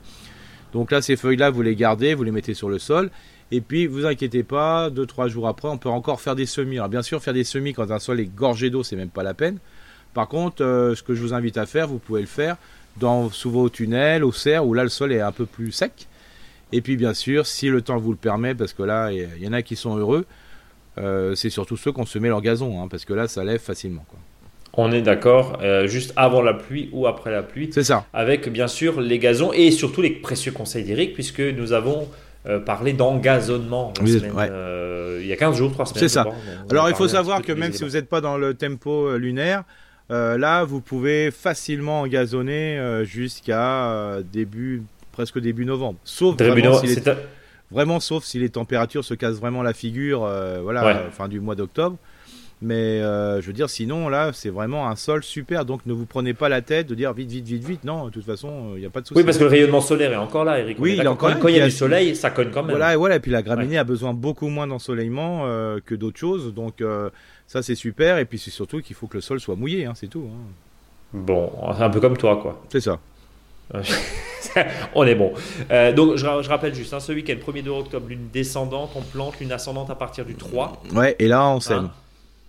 Donc 0.74 0.92
là, 0.92 1.02
ces 1.02 1.16
feuilles-là, 1.16 1.50
vous 1.50 1.62
les 1.62 1.76
gardez, 1.76 2.14
vous 2.14 2.24
les 2.24 2.32
mettez 2.32 2.54
sur 2.54 2.70
le 2.70 2.80
sol. 2.80 3.10
Et 3.52 3.62
puis, 3.62 3.88
vous 3.88 4.06
inquiétez 4.06 4.44
pas, 4.44 4.90
deux, 4.90 5.06
trois 5.06 5.28
jours 5.28 5.48
après, 5.48 5.68
on 5.68 5.78
peut 5.78 5.90
encore 5.90 6.22
faire 6.22 6.36
des 6.36 6.46
semis. 6.46 6.78
Alors 6.78 6.90
bien 6.90 7.02
sûr, 7.02 7.22
faire 7.22 7.34
des 7.34 7.44
semis 7.44 7.74
quand 7.74 7.90
un 7.92 8.00
sol 8.00 8.20
est 8.20 8.26
gorgé 8.26 8.70
d'eau, 8.70 8.84
c'est 8.84 8.96
même 8.96 9.10
pas 9.10 9.24
la 9.24 9.34
peine. 9.34 9.58
Par 10.14 10.28
contre, 10.28 10.64
euh, 10.64 10.96
ce 10.96 11.04
que 11.04 11.16
je 11.16 11.22
vous 11.22 11.34
invite 11.34 11.58
à 11.58 11.66
faire, 11.66 11.88
vous 11.88 12.00
pouvez 12.00 12.22
le 12.22 12.28
faire 12.28 12.58
dans, 12.98 13.30
sous 13.30 13.50
vos 13.50 13.70
tunnels, 13.70 14.24
au 14.24 14.32
cerf, 14.32 14.66
où 14.66 14.74
là, 14.74 14.84
le 14.84 14.90
sol 14.90 15.12
est 15.12 15.22
un 15.22 15.32
peu 15.32 15.46
plus 15.46 15.72
sec. 15.72 16.08
Et 16.72 16.82
puis, 16.82 16.98
bien 16.98 17.14
sûr, 17.14 17.48
si 17.48 17.70
le 17.70 17.82
temps 17.82 17.98
vous 17.98 18.12
le 18.12 18.18
permet, 18.18 18.54
parce 18.54 18.74
que 18.74 18.84
là, 18.84 19.12
il 19.12 19.44
y, 19.44 19.48
en 19.48 19.54
a 19.54 19.64
qui 19.64 19.76
sont 19.76 19.98
heureux, 19.98 20.26
euh, 21.00 21.34
c'est 21.34 21.50
surtout 21.50 21.78
ceux 21.78 21.92
qui 21.92 22.00
ont 22.00 22.06
semé 22.06 22.30
leur 22.30 22.42
gazon, 22.42 22.84
hein, 22.84 22.88
parce 22.88 23.06
que 23.06 23.14
là, 23.14 23.28
ça 23.28 23.44
lève 23.44 23.60
facilement. 23.60 24.06
On 24.74 24.92
est 24.92 25.02
d'accord, 25.02 25.60
euh, 25.62 25.88
juste 25.88 26.14
avant 26.16 26.42
la 26.42 26.54
pluie 26.54 26.90
ou 26.94 27.08
après 27.08 27.32
la 27.32 27.44
pluie. 27.44 27.70
C'est 27.74 27.84
ça. 27.84 28.06
Avec 28.14 28.50
bien 28.50 28.68
sûr 28.68 29.02
les 29.02 29.20
gazons 29.20 29.52
et 29.52 29.72
surtout 29.72 30.02
les 30.02 30.12
précieux 30.12 30.52
conseils 30.52 30.84
d'Eric, 30.84 31.14
puisque 31.14 31.40
nous 31.42 31.74
avons 31.74 32.08
euh, 32.46 32.60
parlé 32.60 32.94
d'engazonnement 32.94 33.94
Oui, 34.02 34.18
ouais. 34.18 34.48
euh, 34.50 35.20
il 35.22 35.28
y 35.28 35.34
a 35.34 35.36
15 35.36 35.56
jours, 35.58 35.72
3 35.74 35.86
semaines. 35.88 36.00
C'est 36.00 36.08
ça. 36.08 36.26
Alors 36.70 36.88
il 36.90 36.96
faut 36.96 37.08
savoir 37.08 37.42
que 37.42 37.52
même 37.52 37.74
si 37.74 37.84
vous 37.84 37.92
n'êtes 37.92 38.08
pas 38.08 38.22
dans 38.22 38.38
le 38.38 38.54
tempo 38.54 39.08
euh, 39.08 39.18
lunaire, 39.18 39.64
euh, 40.12 40.38
là 40.38 40.64
vous 40.64 40.80
pouvez 40.82 41.30
facilement 41.32 42.02
engazonner 42.02 42.80
jusqu'à 43.04 44.18
début 44.32 44.84
presque 45.12 45.40
début 45.40 45.66
novembre. 45.66 46.00
Sauf 46.04 46.38
vraiment, 46.38 46.56
Début 46.80 46.88
si 46.96 46.96
les, 47.02 47.10
un- 47.10 47.18
vraiment 47.72 48.00
sauf 48.00 48.24
si 48.24 48.40
les 48.40 48.50
températures 48.50 49.04
se 49.04 49.14
cassent 49.14 49.40
vraiment 49.40 49.62
la 49.64 49.74
figure, 49.74 50.20
voilà, 50.64 50.86
Ouais. 50.86 50.96
fin 51.12 51.28
du 51.28 51.40
mois 51.42 51.56
d'octobre. 51.56 51.98
Mais 52.62 53.00
euh, 53.02 53.40
je 53.42 53.48
veux 53.48 53.54
dire, 53.54 53.70
sinon 53.70 54.10
là, 54.10 54.32
c'est 54.34 54.50
vraiment 54.50 54.90
un 54.90 54.98
sol 54.98 55.24
super. 55.24 55.64
Donc 55.64 55.86
ne 55.86 55.94
vous 55.94 56.06
prenez 56.06 56.34
pas 56.34 56.50
la 56.50 56.62
tête 56.62 56.88
de 56.88 56.96
dire 56.96 57.14
vite, 57.14 57.30
vite, 57.32 57.46
vite, 57.48 57.64
vite. 57.64 57.84
Non, 57.86 58.06
de 58.06 58.10
toute 58.10 58.26
façon, 58.26 58.72
il 58.76 58.82
n'y 58.82 58.86
a 58.86 58.90
pas 58.90 59.00
de 59.00 59.08
souci. 59.08 59.18
Oui, 59.18 59.24
parce 59.26 59.38
que 59.38 59.44
le 59.44 59.50
rayonnement 59.50 59.80
solaire 59.80 60.12
est 60.12 60.18
encore 60.18 60.44
là, 60.44 60.60
Eric. 60.60 60.78
Oui, 60.80 60.96
il 60.98 61.02
est 61.04 61.08
encore 61.08 61.30
Quand- 61.30 61.36
là, 61.36 61.40
Quand 61.42 61.48
il 61.48 61.56
y 61.56 61.62
a 61.62 61.66
du 61.66 61.72
soleil, 61.72 62.16
ça 62.18 62.32
cogne 62.32 62.50
quand 62.52 62.64
même. 62.64 62.72
Voilà, 62.72 62.94
et 62.94 62.98
voilà. 62.98 63.16
Et 63.16 63.20
puis 63.22 63.32
la 63.32 63.42
graminée 63.42 63.78
a 63.78 63.86
besoin 63.86 64.14
beaucoup 64.14 64.50
moins 64.50 64.68
d'ensoleillement 64.68 65.44
euh, 65.46 65.80
que 65.86 65.96
d'autres 65.96 66.20
choses. 66.20 66.54
Donc 66.54 66.82
euh, 66.82 67.10
ça, 67.48 67.62
c'est 67.62 67.76
super. 67.76 68.18
Et 68.18 68.26
puis 68.26 68.38
c'est 68.38 68.52
surtout 68.52 68.82
qu'il 68.82 68.96
faut 68.96 69.08
que 69.08 69.16
le 69.16 69.22
sol 69.22 69.40
soit 69.40 69.56
mouillé, 69.56 69.86
hein, 69.86 69.94
c'est 69.96 70.08
tout. 70.08 70.28
hein. 70.30 70.52
Bon, 71.14 71.50
c'est 71.78 71.84
un 71.84 71.90
peu 71.90 72.02
comme 72.02 72.18
toi, 72.18 72.38
quoi. 72.42 72.62
C'est 72.70 72.82
ça. 72.82 73.00
on 74.96 75.06
est 75.06 75.16
bon. 75.16 75.34
Euh, 75.72 75.94
donc, 75.94 76.16
je, 76.18 76.26
ra- 76.26 76.42
je 76.42 76.50
rappelle 76.50 76.74
juste, 76.76 76.94
hein, 76.94 77.00
ce 77.00 77.12
week-end, 77.14 77.36
1er 77.52 77.64
2 77.64 77.70
octobre, 77.72 78.08
lune 78.10 78.28
descendante, 78.34 78.92
on 78.96 79.02
plante, 79.02 79.40
lune 79.40 79.52
ascendante 79.52 79.90
à 79.90 79.96
partir 79.96 80.26
du 80.26 80.36
3. 80.36 80.82
Ouais, 80.94 81.16
et 81.20 81.28
là, 81.28 81.48
on 81.48 81.60
s'aime. 81.60 81.86
hein. 81.86 81.92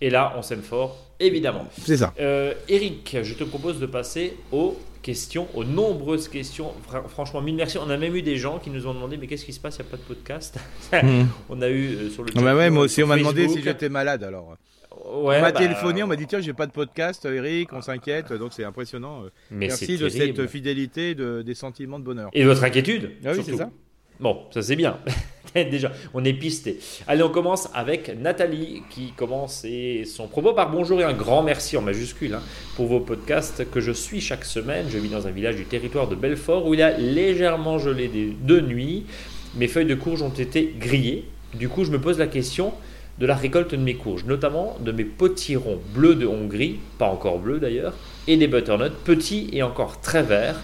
Et 0.01 0.09
là, 0.09 0.33
on 0.37 0.41
s'aime 0.41 0.61
fort, 0.63 0.97
évidemment. 1.19 1.67
C'est 1.79 1.97
ça. 1.97 2.13
Euh, 2.19 2.53
Eric, 2.67 3.17
je 3.21 3.33
te 3.35 3.43
propose 3.43 3.79
de 3.79 3.85
passer 3.85 4.35
aux 4.51 4.77
questions, 5.03 5.47
aux 5.53 5.63
nombreuses 5.63 6.27
questions. 6.27 6.71
Fra- 6.87 7.03
franchement, 7.07 7.41
mille 7.41 7.55
merci. 7.55 7.77
On 7.77 7.89
a 7.89 7.97
même 7.97 8.15
eu 8.15 8.21
des 8.23 8.37
gens 8.37 8.57
qui 8.59 8.69
nous 8.71 8.87
ont 8.87 8.93
demandé 8.93 9.17
Mais 9.17 9.27
qu'est-ce 9.27 9.45
qui 9.45 9.53
se 9.53 9.59
passe 9.59 9.77
Il 9.77 9.83
n'y 9.83 9.87
a 9.87 9.91
pas 9.91 9.97
de 9.97 10.01
podcast. 10.03 10.57
Mhm. 10.91 11.27
On 11.49 11.61
a 11.61 11.69
eu 11.69 11.95
euh, 11.95 12.09
sur 12.09 12.23
le 12.23 12.31
Ah 12.35 12.41
bah 12.41 12.55
ouais, 12.55 12.65
sur 12.65 12.73
moi 12.73 12.83
aussi, 12.83 13.03
on 13.03 13.07
m'a 13.07 13.17
demandé 13.17 13.47
si 13.47 13.61
j'étais 13.61 13.89
malade 13.89 14.23
alors. 14.23 14.55
Ouais, 14.91 15.37
on 15.37 15.41
m'a 15.41 15.51
bah, 15.51 15.59
téléphoné, 15.59 16.03
on 16.03 16.07
m'a 16.07 16.15
dit 16.15 16.27
tiens, 16.27 16.41
j'ai 16.41 16.53
pas 16.53 16.67
de 16.67 16.71
podcast, 16.71 17.25
euh, 17.25 17.33
Eric, 17.35 17.71
on 17.73 17.81
s'inquiète. 17.81 18.33
Donc 18.33 18.53
c'est 18.53 18.63
impressionnant. 18.63 19.23
euh. 19.23 19.29
Mais 19.49 19.67
Merci 19.67 19.97
de 19.97 20.09
terrible. 20.09 20.37
cette 20.41 20.49
fidélité, 20.49 21.15
de, 21.15 21.41
des 21.41 21.55
sentiments 21.55 21.97
de 21.99 22.03
bonheur. 22.03 22.29
Et 22.33 22.43
votre 22.43 22.63
inquiétude 22.63 23.11
Ah 23.25 23.31
oui, 23.35 23.41
c'est 23.45 23.55
ça. 23.57 23.69
Bon, 24.21 24.37
ça 24.51 24.61
c'est 24.61 24.75
bien. 24.75 24.99
Déjà, 25.55 25.91
on 26.13 26.23
est 26.23 26.33
pisté. 26.33 26.77
Allez, 27.07 27.23
on 27.23 27.29
commence 27.29 27.69
avec 27.73 28.15
Nathalie 28.21 28.83
qui 28.91 29.13
commence 29.13 29.65
son 30.05 30.27
propos 30.27 30.53
par 30.53 30.69
bonjour 30.69 31.01
et 31.01 31.03
un 31.03 31.13
grand 31.13 31.41
merci 31.41 31.75
en 31.75 31.81
majuscule 31.81 32.35
hein, 32.35 32.43
pour 32.75 32.85
vos 32.85 32.99
podcasts 32.99 33.67
que 33.69 33.81
je 33.81 33.91
suis 33.91 34.21
chaque 34.21 34.45
semaine. 34.45 34.85
Je 34.91 34.99
vis 34.99 35.09
dans 35.09 35.25
un 35.25 35.31
village 35.31 35.55
du 35.55 35.65
territoire 35.65 36.07
de 36.07 36.13
Belfort 36.13 36.67
où 36.67 36.75
il 36.75 36.83
a 36.83 36.95
légèrement 36.95 37.79
gelé 37.79 38.07
des 38.09 38.27
deux 38.27 38.61
nuits. 38.61 39.05
Mes 39.55 39.67
feuilles 39.67 39.87
de 39.87 39.95
courge 39.95 40.21
ont 40.21 40.29
été 40.29 40.71
grillées. 40.77 41.25
Du 41.55 41.67
coup, 41.67 41.83
je 41.83 41.89
me 41.89 41.99
pose 41.99 42.19
la 42.19 42.27
question 42.27 42.73
de 43.17 43.25
la 43.25 43.35
récolte 43.35 43.71
de 43.71 43.81
mes 43.81 43.95
courges, 43.95 44.25
notamment 44.25 44.77
de 44.81 44.91
mes 44.91 45.03
potirons 45.03 45.79
bleus 45.95 46.15
de 46.15 46.27
Hongrie, 46.27 46.79
pas 46.99 47.07
encore 47.07 47.39
bleus 47.39 47.59
d'ailleurs, 47.59 47.95
et 48.27 48.37
des 48.37 48.47
butternuts 48.47 48.91
petits 49.03 49.49
et 49.51 49.63
encore 49.63 49.99
très 49.99 50.21
verts. 50.21 50.61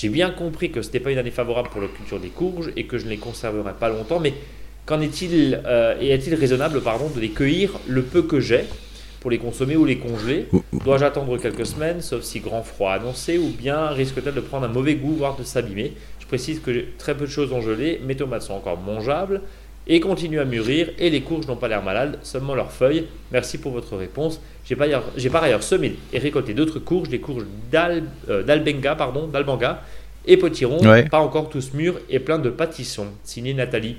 J'ai 0.00 0.08
bien 0.08 0.30
compris 0.30 0.70
que 0.70 0.80
ce 0.80 0.88
n'était 0.88 1.00
pas 1.00 1.10
une 1.10 1.18
année 1.18 1.30
favorable 1.30 1.68
pour 1.68 1.82
la 1.82 1.88
culture 1.88 2.18
des 2.18 2.30
courges 2.30 2.70
et 2.74 2.84
que 2.84 2.96
je 2.96 3.04
ne 3.04 3.10
les 3.10 3.18
conserverai 3.18 3.74
pas 3.78 3.90
longtemps, 3.90 4.18
mais 4.18 4.32
qu'en 4.86 4.98
est-il 5.02 5.60
euh, 5.66 6.00
est-il 6.00 6.34
raisonnable 6.34 6.80
pardon, 6.80 7.10
de 7.14 7.20
les 7.20 7.28
cueillir 7.28 7.72
le 7.86 8.00
peu 8.00 8.22
que 8.22 8.40
j'ai 8.40 8.64
pour 9.20 9.30
les 9.30 9.36
consommer 9.36 9.76
ou 9.76 9.84
les 9.84 9.98
congeler? 9.98 10.46
Dois-je 10.72 11.04
attendre 11.04 11.36
quelques 11.36 11.66
semaines, 11.66 12.00
sauf 12.00 12.22
si 12.22 12.40
grand 12.40 12.62
froid 12.62 12.92
annoncé, 12.92 13.36
ou 13.36 13.48
bien 13.48 13.88
risque-t-elle 13.88 14.32
de 14.32 14.40
prendre 14.40 14.64
un 14.64 14.72
mauvais 14.72 14.94
goût, 14.94 15.12
voire 15.12 15.36
de 15.36 15.42
s'abîmer? 15.42 15.92
Je 16.18 16.24
précise 16.24 16.60
que 16.60 16.72
j'ai 16.72 16.94
très 16.96 17.14
peu 17.14 17.26
de 17.26 17.30
choses 17.30 17.52
ont 17.52 17.60
gelé, 17.60 18.00
mes 18.02 18.16
tomates 18.16 18.40
sont 18.40 18.54
encore 18.54 18.78
mangeables 18.78 19.42
et 19.92 19.98
continuent 19.98 20.38
à 20.38 20.44
mûrir, 20.44 20.88
et 21.00 21.10
les 21.10 21.20
courges 21.20 21.46
n'ont 21.48 21.56
pas 21.56 21.66
l'air 21.66 21.82
malades, 21.82 22.18
seulement 22.22 22.54
leurs 22.54 22.70
feuilles. 22.70 23.06
Merci 23.32 23.58
pour 23.58 23.72
votre 23.72 23.96
réponse. 23.96 24.40
J'ai 24.64 24.76
par 24.76 24.86
ailleurs, 24.86 25.02
j'ai 25.16 25.30
par 25.30 25.42
ailleurs 25.42 25.64
semé 25.64 25.96
et 26.12 26.18
récolté 26.20 26.54
d'autres 26.54 26.78
courges, 26.78 27.08
des 27.08 27.18
courges 27.18 27.44
d'al- 27.72 28.04
euh, 28.28 28.44
d'albenga, 28.44 28.94
pardon, 28.94 29.26
d'albanga, 29.26 29.82
et 30.26 30.36
potirons, 30.36 30.78
Ouais. 30.86 31.08
pas 31.08 31.18
encore 31.18 31.48
tous 31.50 31.72
mûrs 31.74 31.98
et 32.08 32.20
plein 32.20 32.38
de 32.38 32.50
pâtissons. 32.50 33.08
Signé 33.24 33.52
Nathalie. 33.52 33.96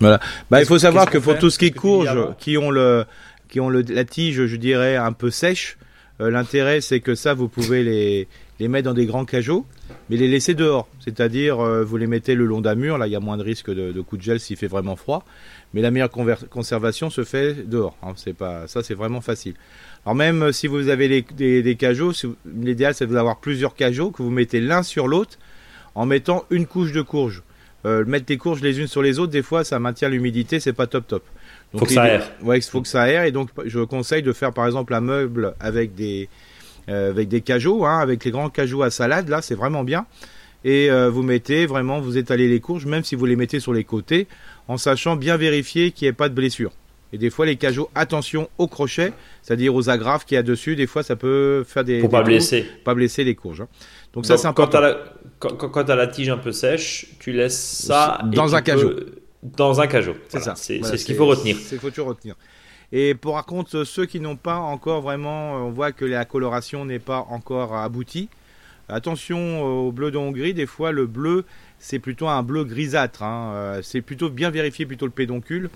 Bah, 0.00 0.18
il 0.60 0.64
faut 0.66 0.78
savoir 0.78 1.10
que 1.10 1.18
pour 1.18 1.38
tout 1.38 1.50
ce 1.50 1.58
qui 1.58 1.66
est 1.66 1.70
Qu'est-ce 1.70 1.80
que 1.82 1.86
tu 1.86 1.88
dis 1.88 1.94
courge, 1.94 2.08
avant 2.08 2.34
qui 2.38 2.56
ont 2.56 2.70
le, 2.70 3.04
qui 3.50 3.60
ont 3.60 3.68
le, 3.68 3.82
la 3.88 4.04
tige, 4.04 4.46
je 4.46 4.56
dirais, 4.56 4.96
un 4.96 5.12
peu 5.12 5.30
sèche, 5.30 5.76
euh, 6.22 6.30
l'intérêt 6.30 6.80
c'est 6.80 7.00
que 7.00 7.14
ça, 7.14 7.34
vous 7.34 7.48
pouvez 7.48 7.82
les, 7.82 8.28
les 8.58 8.68
mettre 8.68 8.86
dans 8.86 8.94
des 8.94 9.06
grands 9.06 9.24
cajots, 9.24 9.66
mais 10.08 10.16
les 10.16 10.28
laisser 10.28 10.54
dehors. 10.54 10.88
C'est-à-dire, 11.00 11.60
euh, 11.60 11.84
vous 11.84 11.96
les 11.96 12.06
mettez 12.06 12.34
le 12.34 12.46
long 12.46 12.60
d'un 12.60 12.74
mur, 12.74 12.96
là 12.98 13.06
il 13.06 13.12
y 13.12 13.16
a 13.16 13.20
moins 13.20 13.36
de 13.36 13.42
risque 13.42 13.70
de, 13.70 13.92
de 13.92 14.00
coup 14.00 14.16
de 14.16 14.22
gel 14.22 14.40
s'il 14.40 14.56
fait 14.56 14.66
vraiment 14.66 14.96
froid, 14.96 15.24
mais 15.74 15.82
la 15.82 15.90
meilleure 15.90 16.10
conservation 16.50 17.10
se 17.10 17.24
fait 17.24 17.68
dehors. 17.68 17.96
hein. 18.02 18.12
c'est 18.16 18.32
pas, 18.34 18.66
ça 18.66 18.82
c'est 18.82 18.94
vraiment 18.94 19.20
facile. 19.20 19.54
Alors 20.04 20.14
même 20.14 20.42
euh, 20.42 20.52
si 20.52 20.66
vous 20.68 20.88
avez 20.88 21.08
les, 21.08 21.22
des, 21.22 21.62
des 21.62 21.76
cajots, 21.76 22.12
si 22.12 22.28
l'idéal 22.46 22.94
c'est 22.94 23.06
d'avoir 23.06 23.38
plusieurs 23.40 23.74
cajots 23.74 24.10
que 24.10 24.22
vous 24.22 24.30
mettez 24.30 24.60
l'un 24.60 24.82
sur 24.82 25.06
l'autre 25.08 25.38
en 25.94 26.06
mettant 26.06 26.44
une 26.50 26.66
couche 26.66 26.92
de 26.92 27.02
courge. 27.02 27.42
Euh, 27.84 28.04
mettre 28.04 28.26
les 28.28 28.36
courges 28.36 28.62
les 28.62 28.80
unes 28.80 28.88
sur 28.88 29.00
les 29.00 29.20
autres, 29.20 29.30
des 29.30 29.42
fois, 29.42 29.62
ça 29.62 29.78
maintient 29.78 30.08
l'humidité, 30.08 30.58
c'est 30.58 30.72
pas 30.72 30.88
top 30.88 31.06
top. 31.06 31.22
Donc, 31.72 31.80
Faut 31.80 31.86
que 31.86 31.92
ça 31.92 32.02
aère. 32.02 32.32
Ouais, 32.42 32.58
il 32.58 32.62
faut 32.62 32.80
que 32.82 32.88
ça 32.88 33.02
aère. 33.02 33.24
Et 33.24 33.30
donc, 33.30 33.50
je 33.64 33.78
conseille 33.80 34.22
de 34.22 34.32
faire, 34.32 34.52
par 34.52 34.66
exemple, 34.66 34.92
un 34.92 35.00
meuble 35.00 35.54
avec 35.60 35.94
des, 35.94 36.28
avec 36.88 37.28
des 37.28 37.40
cajots, 37.40 37.84
hein, 37.84 37.98
avec 37.98 38.24
les 38.24 38.30
grands 38.30 38.50
cajots 38.50 38.82
à 38.82 38.90
salade. 38.90 39.28
Là, 39.28 39.42
c'est 39.42 39.54
vraiment 39.54 39.84
bien. 39.84 40.06
Et 40.64 40.90
euh, 40.90 41.08
vous 41.10 41.22
mettez 41.22 41.66
vraiment, 41.66 42.00
vous 42.00 42.16
étalez 42.18 42.48
les 42.48 42.60
courges, 42.60 42.86
même 42.86 43.04
si 43.04 43.14
vous 43.14 43.26
les 43.26 43.36
mettez 43.36 43.60
sur 43.60 43.72
les 43.72 43.84
côtés, 43.84 44.26
en 44.68 44.76
sachant 44.78 45.14
bien 45.16 45.36
vérifier 45.36 45.92
qu'il 45.92 46.06
n'y 46.06 46.10
ait 46.10 46.12
pas 46.12 46.28
de 46.28 46.34
blessure. 46.34 46.72
Et 47.12 47.18
des 47.18 47.30
fois, 47.30 47.46
les 47.46 47.54
cajots, 47.56 47.88
attention 47.94 48.48
aux 48.58 48.66
crochets, 48.66 49.12
c'est-à-dire 49.42 49.74
aux 49.76 49.88
agrafes 49.90 50.24
qu'il 50.24 50.34
y 50.34 50.38
a 50.38 50.42
dessus. 50.42 50.74
Des 50.74 50.88
fois, 50.88 51.04
ça 51.04 51.14
peut 51.14 51.64
faire 51.66 51.84
des. 51.84 52.00
Pour 52.00 52.08
des 52.08 52.12
pas 52.12 52.18
trous, 52.22 52.26
blesser. 52.30 52.66
Pas 52.84 52.94
blesser 52.94 53.22
les 53.22 53.36
courges. 53.36 53.60
hein. 53.60 53.68
Donc, 54.12 54.26
ça, 54.26 54.36
c'est 54.36 54.42
quand 54.44 54.48
important. 54.50 54.80
la, 54.80 54.98
quand, 55.38 55.50
quand- 55.56 55.68
quand 55.68 55.84
t'as 55.84 55.94
la 55.94 56.08
tige 56.08 56.30
un 56.30 56.36
peu 56.38 56.50
sèche, 56.50 57.06
tu 57.20 57.32
laisses 57.32 57.56
ça 57.86 58.18
Dans 58.24 58.48
tu 58.48 58.54
un 58.56 58.60
cajot. 58.62 58.88
peux- 58.88 59.06
Dans 59.56 59.80
un 59.80 59.86
cajot. 59.86 60.14
C'est 60.28 60.38
Voilà, 60.38 60.44
ça. 60.44 60.54
C'est 60.56 60.78
Voilà, 60.78 60.96
ce 60.96 61.04
qu'il 61.04 61.14
faut 61.14 61.26
retenir. 61.26 61.56
C'est 61.62 61.78
faut 61.78 61.90
toujours 61.90 62.08
retenir. 62.08 62.34
Et 62.92 63.14
pour 63.14 63.34
par 63.34 63.46
contre 63.46 63.84
ceux 63.84 64.06
qui 64.06 64.20
n'ont 64.20 64.36
pas 64.36 64.56
encore 64.58 65.02
vraiment, 65.02 65.54
on 65.54 65.70
voit 65.70 65.92
que 65.92 66.04
la 66.04 66.24
coloration 66.24 66.84
n'est 66.84 66.98
pas 66.98 67.26
encore 67.30 67.74
aboutie. 67.76 68.28
Attention 68.88 69.62
au 69.62 69.90
bleu 69.90 70.12
de 70.12 70.16
Hongrie, 70.16 70.54
des 70.54 70.66
fois 70.66 70.92
le 70.92 71.06
bleu 71.06 71.44
c'est 71.78 71.98
plutôt 71.98 72.28
un 72.28 72.42
bleu 72.42 72.64
grisâtre. 72.64 73.22
hein. 73.22 73.52
Euh, 73.54 73.80
C'est 73.82 74.00
plutôt 74.00 74.30
bien 74.30 74.50
vérifier 74.50 74.86
plutôt 74.86 75.06
le 75.06 75.12
pédoncule 75.12 75.70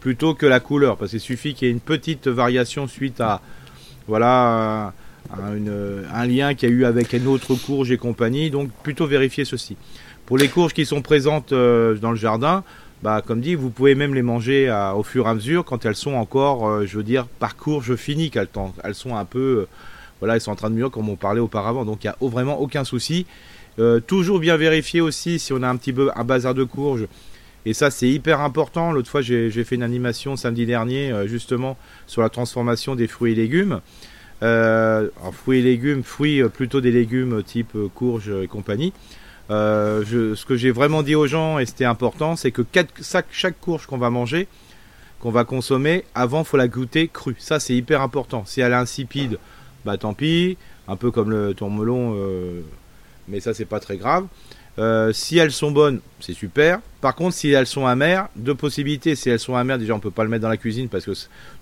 plutôt 0.00 0.34
que 0.34 0.46
la 0.46 0.60
couleur, 0.60 0.96
parce 0.96 1.10
qu'il 1.10 1.20
suffit 1.20 1.54
qu'il 1.54 1.66
y 1.66 1.70
ait 1.70 1.74
une 1.74 1.80
petite 1.80 2.28
variation 2.28 2.86
suite 2.86 3.20
à 3.20 3.40
voilà 4.06 4.92
un, 5.32 6.26
lien 6.26 6.54
qu'il 6.54 6.68
y 6.68 6.72
a 6.72 6.74
eu 6.74 6.84
avec 6.84 7.12
une 7.12 7.26
autre 7.26 7.56
courge 7.56 7.90
et 7.90 7.96
compagnie. 7.96 8.50
Donc 8.50 8.70
plutôt 8.82 9.06
vérifier 9.06 9.44
ceci. 9.44 9.76
Pour 10.24 10.38
les 10.38 10.48
courges 10.48 10.74
qui 10.74 10.86
sont 10.86 11.02
présentes 11.02 11.52
euh, 11.52 11.94
dans 11.96 12.10
le 12.10 12.16
jardin, 12.16 12.62
bah, 13.02 13.22
comme 13.24 13.40
dit, 13.40 13.54
vous 13.54 13.70
pouvez 13.70 13.94
même 13.94 14.14
les 14.14 14.22
manger 14.22 14.72
au 14.96 15.02
fur 15.02 15.26
et 15.26 15.30
à 15.30 15.34
mesure 15.34 15.64
quand 15.64 15.84
elles 15.84 15.96
sont 15.96 16.14
encore, 16.14 16.66
euh, 16.66 16.86
je 16.86 16.96
veux 16.96 17.02
dire, 17.02 17.26
par 17.26 17.56
courge 17.56 17.94
finie, 17.96 18.30
qu'elles 18.30 18.48
elles 18.84 18.94
sont 18.94 19.16
un 19.16 19.24
peu, 19.24 19.38
euh, 19.38 19.68
voilà, 20.20 20.34
elles 20.34 20.40
sont 20.40 20.52
en 20.52 20.56
train 20.56 20.70
de 20.70 20.74
mûrir 20.74 20.90
comme 20.90 21.08
on 21.08 21.16
parlait 21.16 21.40
auparavant. 21.40 21.84
Donc 21.84 22.04
il 22.04 22.06
n'y 22.06 22.10
a 22.10 22.16
vraiment 22.20 22.58
aucun 22.60 22.84
souci. 22.84 23.26
Euh, 23.78 24.00
toujours 24.00 24.40
bien 24.40 24.56
vérifier 24.56 25.02
aussi 25.02 25.38
si 25.38 25.52
on 25.52 25.62
a 25.62 25.68
un 25.68 25.76
petit 25.76 25.92
peu 25.92 26.10
un 26.16 26.24
bazar 26.24 26.54
de 26.54 26.64
courge. 26.64 27.06
Et 27.66 27.74
ça, 27.74 27.90
c'est 27.90 28.08
hyper 28.08 28.40
important. 28.40 28.92
L'autre 28.92 29.10
fois, 29.10 29.22
j'ai 29.22 29.50
fait 29.50 29.74
une 29.74 29.82
animation 29.82 30.36
samedi 30.36 30.66
dernier, 30.66 31.12
justement, 31.26 31.76
sur 32.06 32.22
la 32.22 32.28
transformation 32.28 32.94
des 32.94 33.08
fruits 33.08 33.32
et 33.32 33.34
légumes. 33.34 33.80
Alors, 34.40 35.34
fruits 35.34 35.58
et 35.58 35.62
légumes, 35.62 36.04
fruits 36.04 36.44
plutôt 36.44 36.80
des 36.80 36.92
légumes 36.92 37.42
type 37.42 37.76
courge 37.92 38.30
et 38.30 38.46
compagnie. 38.46 38.92
Euh, 39.50 40.34
ce 40.34 40.44
que 40.44 40.56
j'ai 40.56 40.70
vraiment 40.70 41.02
dit 41.02 41.14
aux 41.14 41.26
gens, 41.26 41.58
et 41.58 41.66
c'était 41.66 41.84
important, 41.84 42.36
c'est 42.36 42.50
que 42.50 42.62
chaque, 43.00 43.26
chaque 43.30 43.60
courge 43.60 43.86
qu'on 43.86 43.98
va 43.98 44.10
manger, 44.10 44.48
qu'on 45.20 45.30
va 45.30 45.44
consommer, 45.44 46.04
avant, 46.14 46.44
faut 46.44 46.56
la 46.56 46.68
goûter 46.68 47.08
crue. 47.08 47.36
Ça, 47.38 47.60
c'est 47.60 47.74
hyper 47.74 48.02
important. 48.02 48.44
Si 48.44 48.60
elle 48.60 48.72
est 48.72 48.76
insipide, 48.76 49.38
bah 49.84 49.96
tant 49.96 50.14
pis. 50.14 50.56
Un 50.88 50.96
peu 50.96 51.10
comme 51.10 51.30
le 51.30 51.52
ton 51.52 51.68
melon, 51.68 52.14
euh, 52.16 52.60
mais 53.26 53.40
ça, 53.40 53.54
c'est 53.54 53.64
pas 53.64 53.80
très 53.80 53.96
grave. 53.96 54.26
Euh, 54.78 55.12
si 55.12 55.38
elles 55.38 55.50
sont 55.50 55.72
bonnes, 55.72 56.00
c'est 56.20 56.34
super. 56.34 56.78
Par 57.00 57.16
contre, 57.16 57.34
si 57.34 57.50
elles 57.50 57.66
sont 57.66 57.86
amères, 57.86 58.28
deux 58.36 58.54
possibilités. 58.54 59.16
Si 59.16 59.28
elles 59.28 59.40
sont 59.40 59.56
amères, 59.56 59.78
déjà, 59.78 59.94
on 59.94 60.00
peut 60.00 60.12
pas 60.12 60.22
le 60.22 60.30
mettre 60.30 60.42
dans 60.42 60.48
la 60.48 60.58
cuisine 60.58 60.88
parce 60.88 61.04
que 61.04 61.12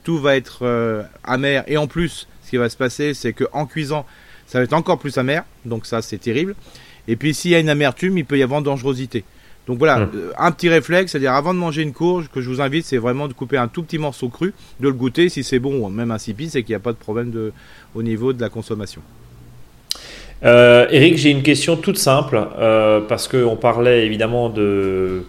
tout 0.02 0.18
va 0.18 0.36
être 0.36 1.06
amer. 1.22 1.64
Et 1.68 1.78
en 1.78 1.86
plus, 1.86 2.28
ce 2.44 2.50
qui 2.50 2.56
va 2.58 2.68
se 2.68 2.76
passer, 2.76 3.14
c'est 3.14 3.32
que 3.32 3.44
en 3.52 3.64
cuisant, 3.64 4.04
ça 4.46 4.58
va 4.58 4.64
être 4.64 4.74
encore 4.74 4.98
plus 4.98 5.16
amer. 5.16 5.44
Donc 5.64 5.86
ça, 5.86 6.02
c'est 6.02 6.18
terrible. 6.18 6.54
Et 7.08 7.16
puis, 7.16 7.34
s'il 7.34 7.50
y 7.50 7.54
a 7.54 7.58
une 7.58 7.68
amertume, 7.68 8.16
il 8.18 8.24
peut 8.24 8.38
y 8.38 8.42
avoir 8.42 8.62
dangerosité. 8.62 9.24
Donc 9.66 9.78
voilà, 9.78 10.00
mmh. 10.00 10.10
un 10.38 10.52
petit 10.52 10.68
réflexe, 10.68 11.12
c'est-à-dire 11.12 11.32
avant 11.32 11.54
de 11.54 11.58
manger 11.58 11.82
une 11.82 11.94
courge, 11.94 12.28
que 12.28 12.42
je 12.42 12.50
vous 12.50 12.60
invite, 12.60 12.84
c'est 12.84 12.98
vraiment 12.98 13.28
de 13.28 13.32
couper 13.32 13.56
un 13.56 13.68
tout 13.68 13.82
petit 13.82 13.96
morceau 13.96 14.28
cru, 14.28 14.52
de 14.80 14.88
le 14.88 14.94
goûter, 14.94 15.30
si 15.30 15.42
c'est 15.42 15.58
bon 15.58 15.80
ou 15.80 15.88
même 15.88 16.10
insipide, 16.10 16.50
c'est 16.50 16.62
qu'il 16.62 16.72
n'y 16.72 16.76
a 16.76 16.80
pas 16.80 16.92
de 16.92 16.98
problème 16.98 17.30
de, 17.30 17.52
au 17.94 18.02
niveau 18.02 18.34
de 18.34 18.40
la 18.42 18.50
consommation. 18.50 19.00
Euh, 20.44 20.86
Eric, 20.90 21.16
j'ai 21.16 21.30
une 21.30 21.42
question 21.42 21.76
toute 21.76 21.96
simple, 21.96 22.38
euh, 22.58 23.00
parce 23.00 23.26
qu'on 23.26 23.56
parlait 23.56 24.04
évidemment 24.04 24.50
de, 24.50 25.24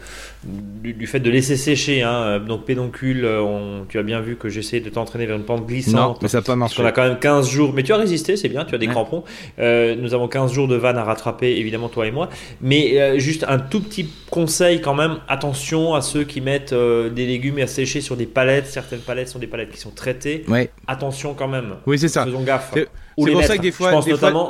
du, 0.46 1.08
fait 1.08 1.20
de 1.20 1.30
laisser 1.30 1.58
sécher. 1.58 2.04
Hein. 2.04 2.40
Donc, 2.40 2.66
pédoncule, 2.66 3.26
on, 3.26 3.86
tu 3.88 4.00
as 4.00 4.04
bien 4.04 4.22
vu 4.22 4.36
que 4.36 4.50
j'essaie 4.50 4.80
de 4.80 4.90
t'entraîner 4.90 5.26
vers 5.26 5.36
une 5.36 5.44
pente 5.44 5.66
glissante. 5.66 5.94
Non, 5.96 6.16
mais 6.22 6.28
ça 6.28 6.40
n'a 6.40 6.44
pas 6.44 6.56
marché. 6.56 6.82
On 6.82 6.86
a 6.86 6.92
quand 6.92 7.04
même 7.04 7.20
15 7.20 7.50
jours. 7.50 7.74
Mais 7.74 7.84
tu 7.84 7.94
as 7.94 7.98
résisté, 7.98 8.38
c'est 8.38 8.50
bien, 8.50 8.66
tu 8.66 8.76
as 8.76 8.78
des 8.78 8.88
crampons. 8.88 9.24
Euh, 9.60 9.96
nous 9.96 10.14
avons 10.14 10.28
15 10.28 10.52
jours 10.52 10.68
de 10.68 10.76
vanne 10.76 10.98
à 10.98 11.04
rattraper, 11.04 11.58
évidemment, 11.58 11.90
toi 11.90 12.08
et 12.08 12.12
moi. 12.12 12.30
Mais 12.62 13.00
euh, 13.00 13.20
juste 13.20 13.46
un 13.48 13.60
tout 13.60 13.82
petit 13.82 14.10
conseil 14.30 14.82
quand 14.82 14.96
même. 14.96 15.18
Attention 15.28 15.94
à 15.94 16.02
ceux 16.02 16.24
qui 16.24 16.42
mettent 16.42 16.74
euh, 16.74 17.10
des 17.10 17.26
légumes 17.26 17.60
à 17.60 17.68
sécher 17.68 18.02
sur 18.02 18.18
des 18.18 18.26
palettes. 18.26 18.68
Certaines 18.68 19.00
palettes 19.00 19.30
sont 19.30 19.40
des 19.40 19.48
palettes 19.48 19.72
qui 19.72 19.80
sont 19.80 19.92
traitées. 19.92 20.44
Ouais. 20.48 20.70
Attention 20.88 21.34
quand 21.34 21.48
même. 21.48 21.76
Oui, 21.86 22.00
c'est 22.00 22.08
ça. 22.08 22.26
Faisons 22.26 22.44
gaffe. 22.44 22.74
C'est 23.18 23.32
pour 23.32 23.44
ça 23.44 23.58
que 23.58 23.62
des 23.62 23.72
fois, 23.72 24.02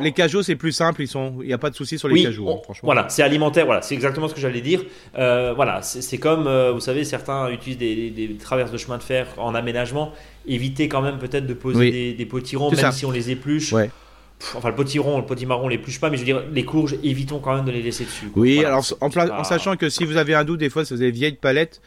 les 0.01 0.11
cajots 0.11 0.43
c'est 0.43 0.55
plus 0.55 0.71
simple, 0.71 1.01
ils 1.01 1.07
sont, 1.07 1.35
il 1.41 1.47
n'y 1.47 1.53
a 1.53 1.57
pas 1.57 1.69
de 1.69 1.75
souci 1.75 1.99
sur 1.99 2.07
les 2.07 2.23
cajots. 2.23 2.49
Hein, 2.49 2.59
franchement. 2.63 2.87
Voilà, 2.87 3.07
c'est 3.09 3.23
alimentaire, 3.23 3.65
voilà, 3.65 3.81
c'est 3.81 3.95
exactement 3.95 4.27
ce 4.27 4.33
que 4.33 4.41
j'allais 4.41 4.61
dire. 4.61 4.83
Euh, 5.17 5.53
voilà, 5.55 5.81
c'est 5.81 6.17
comme, 6.17 6.47
euh, 6.47 6.71
vous 6.71 6.79
savez, 6.79 7.03
certains 7.03 7.49
utilisent 7.49 7.77
des, 7.77 8.37
traverses 8.39 8.71
de 8.71 8.77
chemin 8.77 8.97
de 8.97 9.03
fer 9.03 9.27
en 9.37 9.55
aménagement. 9.55 10.11
Évitez 10.47 10.87
quand 10.87 11.01
même 11.01 11.17
peut-être 11.17 11.47
de 11.47 11.53
poser 11.53 11.91
des, 11.91 12.13
des, 12.13 12.25
potirons, 12.25 12.71
même 12.71 12.91
si 12.91 13.05
on 13.05 13.11
les 13.11 13.31
épluche. 13.31 13.73
enfin, 13.73 14.69
le 14.69 14.75
potiron, 14.75 15.17
le 15.17 15.25
potimarron, 15.25 15.65
on 15.65 15.69
l'épluche 15.69 15.99
pas, 15.99 16.09
mais 16.09 16.17
je 16.17 16.21
veux 16.21 16.25
dire, 16.25 16.43
les 16.51 16.65
courges, 16.65 16.95
évitons 17.03 17.39
quand 17.39 17.55
même 17.55 17.65
de 17.65 17.71
les 17.71 17.81
laisser 17.81 18.05
dessus. 18.05 18.31
Oui, 18.35 18.63
alors 18.63 18.83
en, 19.01 19.09
en, 19.09 19.43
sachant 19.43 19.75
que 19.75 19.89
si 19.89 20.05
vous 20.05 20.17
avez 20.17 20.35
un 20.35 20.43
doute, 20.43 20.59
des 20.59 20.69
fois, 20.69 20.85
si 20.85 20.93
vous 20.93 21.01
avez 21.01 21.11
vieilles 21.11 21.33
palettes, 21.33 21.81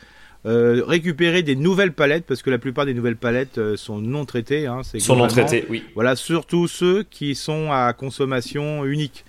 euh, 0.49 0.83
récupérer 0.87 1.43
des 1.43 1.57
nouvelles 1.57 1.93
palettes 1.93 2.25
parce 2.27 2.43
que 2.43 2.49
la 2.49 2.57
plupart 2.57 2.87
des 2.87 2.95
nouvelles 2.95 3.17
palettes 3.17 3.59
euh, 3.59 3.77
sont 3.77 3.99
non 3.99 4.25
traitées. 4.25 4.67
Hein, 4.67 4.81
sont 4.83 5.17
non 5.17 5.27
traitées, 5.27 5.67
oui. 5.69 5.85
Voilà, 5.95 6.17
surtout 6.17 6.67
ceux 6.69 7.03
qui 7.03 7.35
sont 7.35 7.71
à 7.71 7.93
consommation 7.93 8.87
unique. 8.87 9.25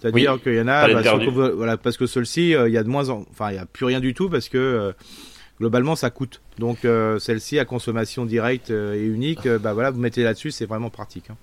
C'est-à-dire 0.00 0.42
qu'il 0.42 0.54
y 0.54 0.60
en 0.60 0.66
a, 0.66 0.88
bah, 0.88 1.50
voilà, 1.54 1.76
parce 1.76 1.96
que 1.96 2.06
celle-ci, 2.06 2.54
euh, 2.54 2.68
il 2.68 2.74
y 2.74 2.76
a 2.76 2.82
de 2.82 2.88
moins, 2.88 3.08
en... 3.08 3.24
enfin, 3.30 3.52
il 3.52 3.54
y 3.54 3.58
a 3.58 3.66
plus 3.66 3.86
rien 3.86 4.00
du 4.00 4.14
tout 4.14 4.28
parce 4.28 4.48
que 4.48 4.92
globalement, 5.60 5.94
ça 5.94 6.10
coûte. 6.10 6.42
Donc, 6.58 6.78
celle-ci 7.20 7.58
à 7.60 7.64
consommation 7.64 8.26
directe 8.26 8.70
et 8.70 9.06
unique, 9.06 9.46
bah 9.46 9.74
voilà, 9.74 9.92
vous 9.92 10.00
mettez 10.00 10.24
là-dessus, 10.24 10.50
c'est 10.50 10.66
vraiment 10.66 10.90
pratique. 10.90 11.30
Hein. 11.30 11.36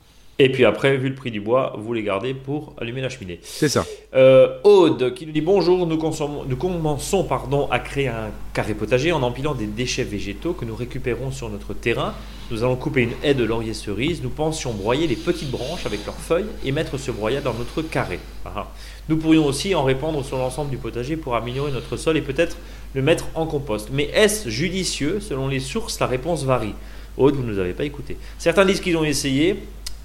Et 0.43 0.49
puis 0.49 0.65
après, 0.65 0.97
vu 0.97 1.07
le 1.07 1.13
prix 1.13 1.29
du 1.29 1.39
bois, 1.39 1.75
vous 1.77 1.93
les 1.93 2.01
gardez 2.01 2.33
pour 2.33 2.73
allumer 2.81 3.01
la 3.01 3.09
cheminée. 3.09 3.39
C'est 3.43 3.69
ça. 3.69 3.85
Euh, 4.15 4.57
Aude 4.63 5.13
qui 5.13 5.27
nous 5.27 5.31
dit 5.31 5.39
bonjour, 5.39 5.85
nous, 5.85 5.99
nous 6.47 6.55
commençons 6.55 7.23
pardon, 7.25 7.67
à 7.69 7.77
créer 7.77 8.07
un 8.07 8.31
carré 8.51 8.73
potager 8.73 9.11
en 9.11 9.21
empilant 9.21 9.53
des 9.53 9.67
déchets 9.67 10.03
végétaux 10.03 10.53
que 10.53 10.65
nous 10.65 10.75
récupérons 10.75 11.29
sur 11.29 11.47
notre 11.47 11.75
terrain. 11.75 12.15
Nous 12.49 12.63
allons 12.63 12.75
couper 12.75 13.01
une 13.01 13.11
haie 13.21 13.35
de 13.35 13.43
laurier 13.43 13.75
cerise. 13.75 14.23
Nous 14.23 14.31
pensions 14.31 14.73
broyer 14.73 15.05
les 15.05 15.15
petites 15.15 15.51
branches 15.51 15.85
avec 15.85 16.03
leurs 16.07 16.15
feuilles 16.15 16.49
et 16.65 16.71
mettre 16.71 16.97
ce 16.97 17.11
broyat 17.11 17.41
dans 17.41 17.53
notre 17.53 17.83
carré. 17.83 18.17
Ah. 18.43 18.65
Nous 19.09 19.17
pourrions 19.17 19.45
aussi 19.45 19.75
en 19.75 19.83
répandre 19.83 20.25
sur 20.25 20.39
l'ensemble 20.39 20.71
du 20.71 20.77
potager 20.77 21.17
pour 21.17 21.35
améliorer 21.35 21.71
notre 21.71 21.97
sol 21.97 22.17
et 22.17 22.21
peut-être 22.21 22.57
le 22.95 23.03
mettre 23.03 23.27
en 23.35 23.45
compost. 23.45 23.89
Mais 23.93 24.05
est-ce 24.05 24.49
judicieux? 24.49 25.19
Selon 25.19 25.47
les 25.47 25.59
sources, 25.59 25.99
la 25.99 26.07
réponse 26.07 26.45
varie. 26.45 26.73
Aude, 27.15 27.35
vous 27.35 27.43
ne 27.43 27.51
nous 27.51 27.59
avez 27.59 27.73
pas 27.73 27.83
écouté. 27.83 28.17
Certains 28.39 28.65
disent 28.65 28.79
qu'ils 28.79 28.97
ont 28.97 29.03
essayé, 29.03 29.57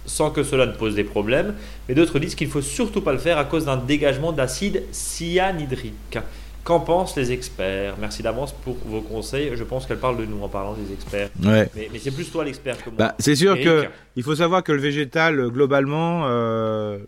sans 0.06 0.30
que 0.30 0.42
cela 0.42 0.66
ne 0.66 0.72
pose 0.72 0.94
des 0.94 1.04
problèmes, 1.04 1.54
mais 1.88 1.94
d'autres 1.94 2.18
disent 2.18 2.34
qu'il 2.34 2.46
ne 2.46 2.52
faut 2.52 2.62
surtout 2.62 3.02
pas 3.02 3.12
le 3.12 3.18
faire 3.18 3.38
à 3.38 3.44
cause 3.44 3.66
d'un 3.66 3.76
dégagement 3.76 4.32
d'acide 4.32 4.84
cyanhydrique. 4.92 6.18
Qu'en 6.64 6.80
pensent 6.80 7.16
les 7.16 7.30
experts? 7.30 7.94
Merci 8.00 8.25
d'avance 8.25 8.52
pour 8.52 8.76
vos 8.86 9.00
conseils. 9.00 9.52
Je 9.54 9.62
pense 9.62 9.86
qu'elle 9.86 10.00
parle 10.00 10.16
de 10.16 10.25
nous 10.25 10.42
en 10.42 10.48
parlant 10.48 10.75
des 10.75 10.92
experts. 10.92 11.30
Ouais. 11.44 11.70
Mais, 11.76 11.88
c'est 12.00 12.10
plus 12.10 12.28
toi 12.28 12.44
l'expert 12.44 12.76
que 12.82 12.90
moi. 12.90 12.98
Bah, 12.98 13.14
c'est 13.20 13.36
sûr 13.36 13.56
qu'il 13.56 13.88
il 14.16 14.25
faut 14.25 14.34
savoir 14.34 14.64
que 14.64 14.72
le 14.72 14.80
végétal, 14.80 15.49
globalement, 15.50 16.23
euh, 16.26 16.99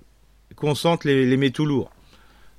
concentre 0.54 1.08
les, 1.08 1.37
métaux 1.37 1.64
lourds. 1.64 1.90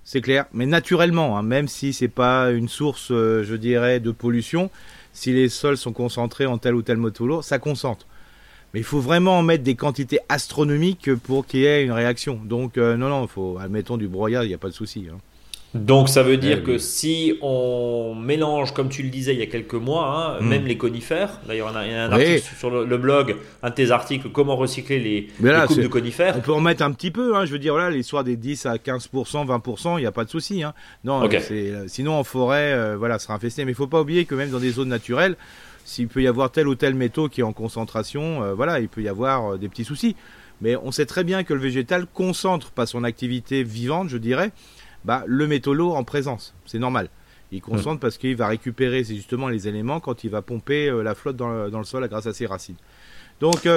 C'est 0.04 0.20
clair. 0.20 0.46
Mais 0.52 0.66
naturellement, 0.66 1.38
hein, 1.38 1.42
même 1.42 1.70
si 1.70 1.94
c'est 1.94 2.10
pas 2.10 2.52
une 2.52 2.68
source, 2.68 3.12
euh, 3.12 3.44
je 3.46 3.56
dirais, 3.56 4.02
de 4.02 4.12
pollution, 4.12 4.70
si 5.14 5.32
les 5.32 5.48
sols 5.48 5.78
sont 5.78 5.94
concentrés 5.94 6.48
en 6.48 6.58
tel 6.58 6.76
ou 6.76 6.82
tel 6.82 6.98
métaux 6.98 7.28
lourd, 7.28 7.46
ça 7.46 7.60
concentre. 7.60 8.08
Mais 8.74 8.82
il 8.82 8.86
faut 8.86 9.00
vraiment 9.00 9.40
en 9.40 9.44
mettre 9.44 9.64
des 9.64 9.76
quantités 9.76 10.20
astronomiques 10.30 11.14
pour 11.16 11.46
qu'il 11.46 11.62
y 11.62 11.66
ait 11.66 11.84
une 11.84 11.92
réaction. 11.92 12.40
Donc, 12.44 12.78
euh, 12.78 12.98
non, 12.98 13.10
non, 13.10 13.24
il 13.24 13.30
faut, 13.30 13.58
admettons, 13.60 13.98
du 13.98 14.08
broyat, 14.08 14.44
il 14.44 14.48
n'y 14.48 14.54
a 14.54 14.60
pas 14.60 14.70
de 14.70 14.74
souci. 14.74 15.08
Hein. 15.12 15.18
Donc 15.76 16.10
ça 16.10 16.24
veut 16.24 16.38
dire 16.38 16.64
que 16.64 16.80
si 16.80 17.36
on 17.44 18.16
mélange, 18.16 18.74
comme 18.74 18.90
tu 18.90 19.04
le 19.04 19.10
disais 19.10 19.34
il 19.34 19.40
y 19.40 19.44
a 19.44 19.46
quelques 19.46 19.76
mois, 19.76 20.08
hein, 20.08 20.42
hmm. 20.42 20.48
même 20.48 20.66
les 20.66 20.78
conifères, 20.78 21.42
d'ailleurs 21.48 21.72
il 21.86 21.92
y 21.92 21.94
a 21.94 22.06
un 22.06 22.12
article 22.12 22.42
sur 22.58 22.72
le, 22.72 22.98
blog, 22.98 23.36
un 23.62 23.70
de 23.70 23.76
tes 23.76 23.92
articles, 23.92 24.30
comment 24.30 24.56
recycler 24.56 25.00
les, 25.00 25.28
coupes 25.68 25.80
de 25.80 25.88
conifères. 25.88 26.36
On 26.38 26.42
peut 26.42 26.54
en 26.54 26.60
mettre 26.60 26.82
un 26.82 26.92
petit 26.92 27.12
peu, 27.12 27.36
hein, 27.36 27.46
je 27.46 27.52
veux 27.52 27.60
dire, 27.60 27.74
voilà, 27.74 27.92
l'histoire 27.92 28.24
des 28.24 28.36
10 28.36 28.66
à 28.66 28.78
15%, 28.78 29.46
20%, 29.46 29.98
il 29.98 30.02
n'y 30.02 30.08
a 30.08 30.12
pas 30.12 30.26
de 30.26 30.32
souci. 30.32 30.64
Hein. 30.64 30.74
Non, 31.04 31.30
euh, 31.32 31.84
sinon 31.86 32.14
en 32.14 32.24
forêt, 32.24 32.74
euh, 32.74 32.96
voilà, 32.98 33.20
sera 33.20 33.36
infesté. 33.36 33.64
Mais 33.64 33.72
il 33.72 33.74
ne 33.74 33.78
faut 33.78 33.88
pas 33.88 34.02
oublier 34.02 34.26
que 34.26 34.34
même 34.34 34.50
dans 34.50 34.60
des 34.60 34.72
zones 34.72 34.90
naturelles, 34.90 35.36
s'il 35.90 36.08
peut 36.08 36.22
y 36.22 36.28
avoir 36.28 36.52
tel 36.52 36.68
ou 36.68 36.76
tel 36.76 36.94
métaux 36.94 37.30
qui 37.30 37.42
est 37.42 37.44
en 37.44 37.52
concentration, 37.52 38.44
euh, 38.44 38.54
voilà, 38.54 38.80
il 38.80 38.88
peut 38.88 39.02
y 39.02 39.10
avoir 39.10 39.54
euh, 39.54 39.58
des 39.58 39.70
petits 39.70 39.84
soucis. 39.84 40.16
Mais 40.62 40.76
on 40.76 40.92
sait 40.92 41.08
très 41.08 41.24
bien 41.24 41.44
que 41.44 41.54
le 41.54 41.60
végétal 41.60 42.06
concentre 42.06 42.72
par 42.72 42.88
son 42.88 43.04
activité 43.04 43.64
vivante, 43.64 44.10
je 44.10 44.18
dirais, 44.18 44.52
bah, 45.04 45.24
le 45.26 45.48
métaux 45.48 45.74
lourd 45.74 45.96
en 45.96 46.04
présence. 46.04 46.54
C'est 46.66 46.78
normal. 46.78 47.10
Il 47.52 47.62
concentre 47.62 47.96
mmh. 47.96 48.00
parce 48.00 48.18
qu'il 48.20 48.36
va 48.36 48.48
récupérer 48.48 49.04
justement 49.04 49.48
les 49.48 49.68
éléments 49.68 50.00
quand 50.00 50.24
il 50.24 50.30
va 50.30 50.44
pomper 50.44 50.90
euh, 50.90 51.02
la 51.02 51.16
flotte 51.16 51.38
dans 51.38 51.50
le, 51.50 51.84
sol 51.84 52.08
grâce 52.08 52.28
à 52.28 52.34
ses 52.34 52.46
racines. 52.46 52.78
Donc 53.40 53.68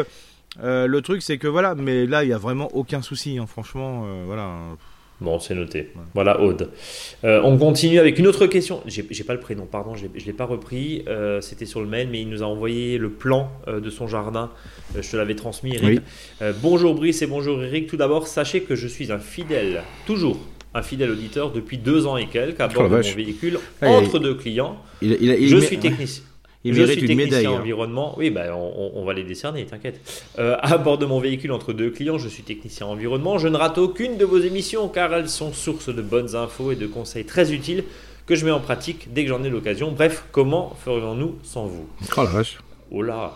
le 0.61 1.01
truc 1.01 1.23
c'est 1.23 1.39
que 1.39 1.49
voilà, 1.49 1.75
mais 1.75 2.05
là 2.05 2.25
il 2.25 2.27
n'y 2.27 2.35
a 2.35 2.39
vraiment 2.39 2.69
aucun 2.75 3.01
souci, 3.01 3.39
hein. 3.39 3.47
franchement, 3.47 4.05
voilà. 4.27 4.59
Bon, 5.23 5.39
c'est 5.39 5.55
noté. 5.55 5.91
Voilà, 6.15 6.41
Aude. 6.41 6.71
Euh, 7.25 7.41
on 7.45 7.57
continue 7.57 7.99
avec 7.99 8.19
une 8.19 8.27
autre 8.27 8.47
question. 8.47 8.83
J'ai 8.87 9.25
pas 9.25 9.35
le 9.35 9.41
prénom, 9.41 9.67
pardon, 9.67 9.95
je 9.95 10.07
ne 10.07 10.27
l'ai 10.27 10.33
pas 10.33 10.45
repris. 10.45 11.05
Euh, 11.07 11.41
c'était 11.41 11.65
sur 11.65 11.81
le 11.81 11.87
mail, 11.87 12.09
mais 12.11 12.21
il 12.21 12.29
nous 12.29 12.43
a 12.43 12.47
envoyé 12.47 12.99
le 12.99 13.11
plan 13.11 13.51
euh, 13.69 13.81
de 13.81 13.89
son 13.89 14.09
jardin. 14.09 14.51
je 15.01 15.09
te 15.09 15.17
l'avais 15.17 15.37
transmis, 15.37 15.77
Eric. 15.77 16.01
bonjour 16.61 16.95
Brice 16.95 17.23
et 17.23 17.27
bonjour 17.27 17.63
Eric. 17.63 17.87
Tout 17.87 17.97
d'abord, 17.97 18.27
sachez 18.27 18.63
que 18.63 18.75
je 18.75 18.89
suis 18.89 19.13
un 19.13 19.19
fidèle, 19.19 19.83
toujours 20.07 20.39
un 20.75 20.83
fidèle 20.83 21.11
auditeur 21.11 21.53
depuis 21.53 21.79
deux 21.79 22.07
ans 22.07 22.17
et 22.17 22.27
quelques 22.27 22.61
à 22.61 22.69
bord 22.69 22.85
oh 22.87 22.89
de 22.89 22.97
mon 22.97 23.15
véhicule 23.15 23.59
entre 23.83 24.19
deux 24.19 24.35
clients. 24.35 24.77
je 25.01 25.59
suis 25.59 25.79
technicien. 25.79 26.25
Il 26.65 26.75
je 26.75 26.85
suis 26.85 27.07
technicien 27.07 27.51
hein. 27.51 27.59
environnement. 27.59 28.15
Oui, 28.17 28.31
bah, 28.31 28.57
on, 28.57 29.05
va 29.05 29.15
les 29.15 29.25
décerner, 29.25 29.67
t'inquiète. 29.67 30.01
Euh, 30.39 30.57
à 30.61 30.79
bord 30.79 30.99
de 30.99 31.07
mon 31.07 31.19
véhicule 31.19 31.53
entre 31.53 31.73
deux 31.73 31.91
clients, 31.91 32.19
je 32.19 32.29
suis 32.29 32.45
technicien 32.45 32.87
environnement. 32.87 33.39
Je 33.39 33.49
ne 33.49 33.57
rate 33.57 33.79
aucune 33.79 34.17
de 34.17 34.25
vos 34.25 34.39
émissions 34.39 34.89
car 34.89 35.13
elles 35.13 35.29
sont 35.29 35.53
source 35.53 35.93
de 35.93 36.03
bonnes 36.03 36.37
infos 36.37 36.71
et 36.73 36.77
de 36.77 36.87
conseils 36.87 37.25
très 37.25 37.53
utiles 37.53 37.85
que 38.27 38.37
je 38.37 38.45
mets 38.45 38.53
en 38.53 38.61
pratique 38.61 39.13
dès 39.13 39.25
que 39.25 39.29
j'en 39.29 39.43
ai 39.43 39.51
l'occasion. 39.51 39.91
Bref, 39.91 40.25
comment 40.31 40.77
ferions-nous 40.85 41.37
sans 41.43 41.67
vous? 41.67 41.89
Oh 42.17 42.23
la 42.23 42.31
vache. 42.31 42.59
Oh 42.93 43.03
là. 43.03 43.33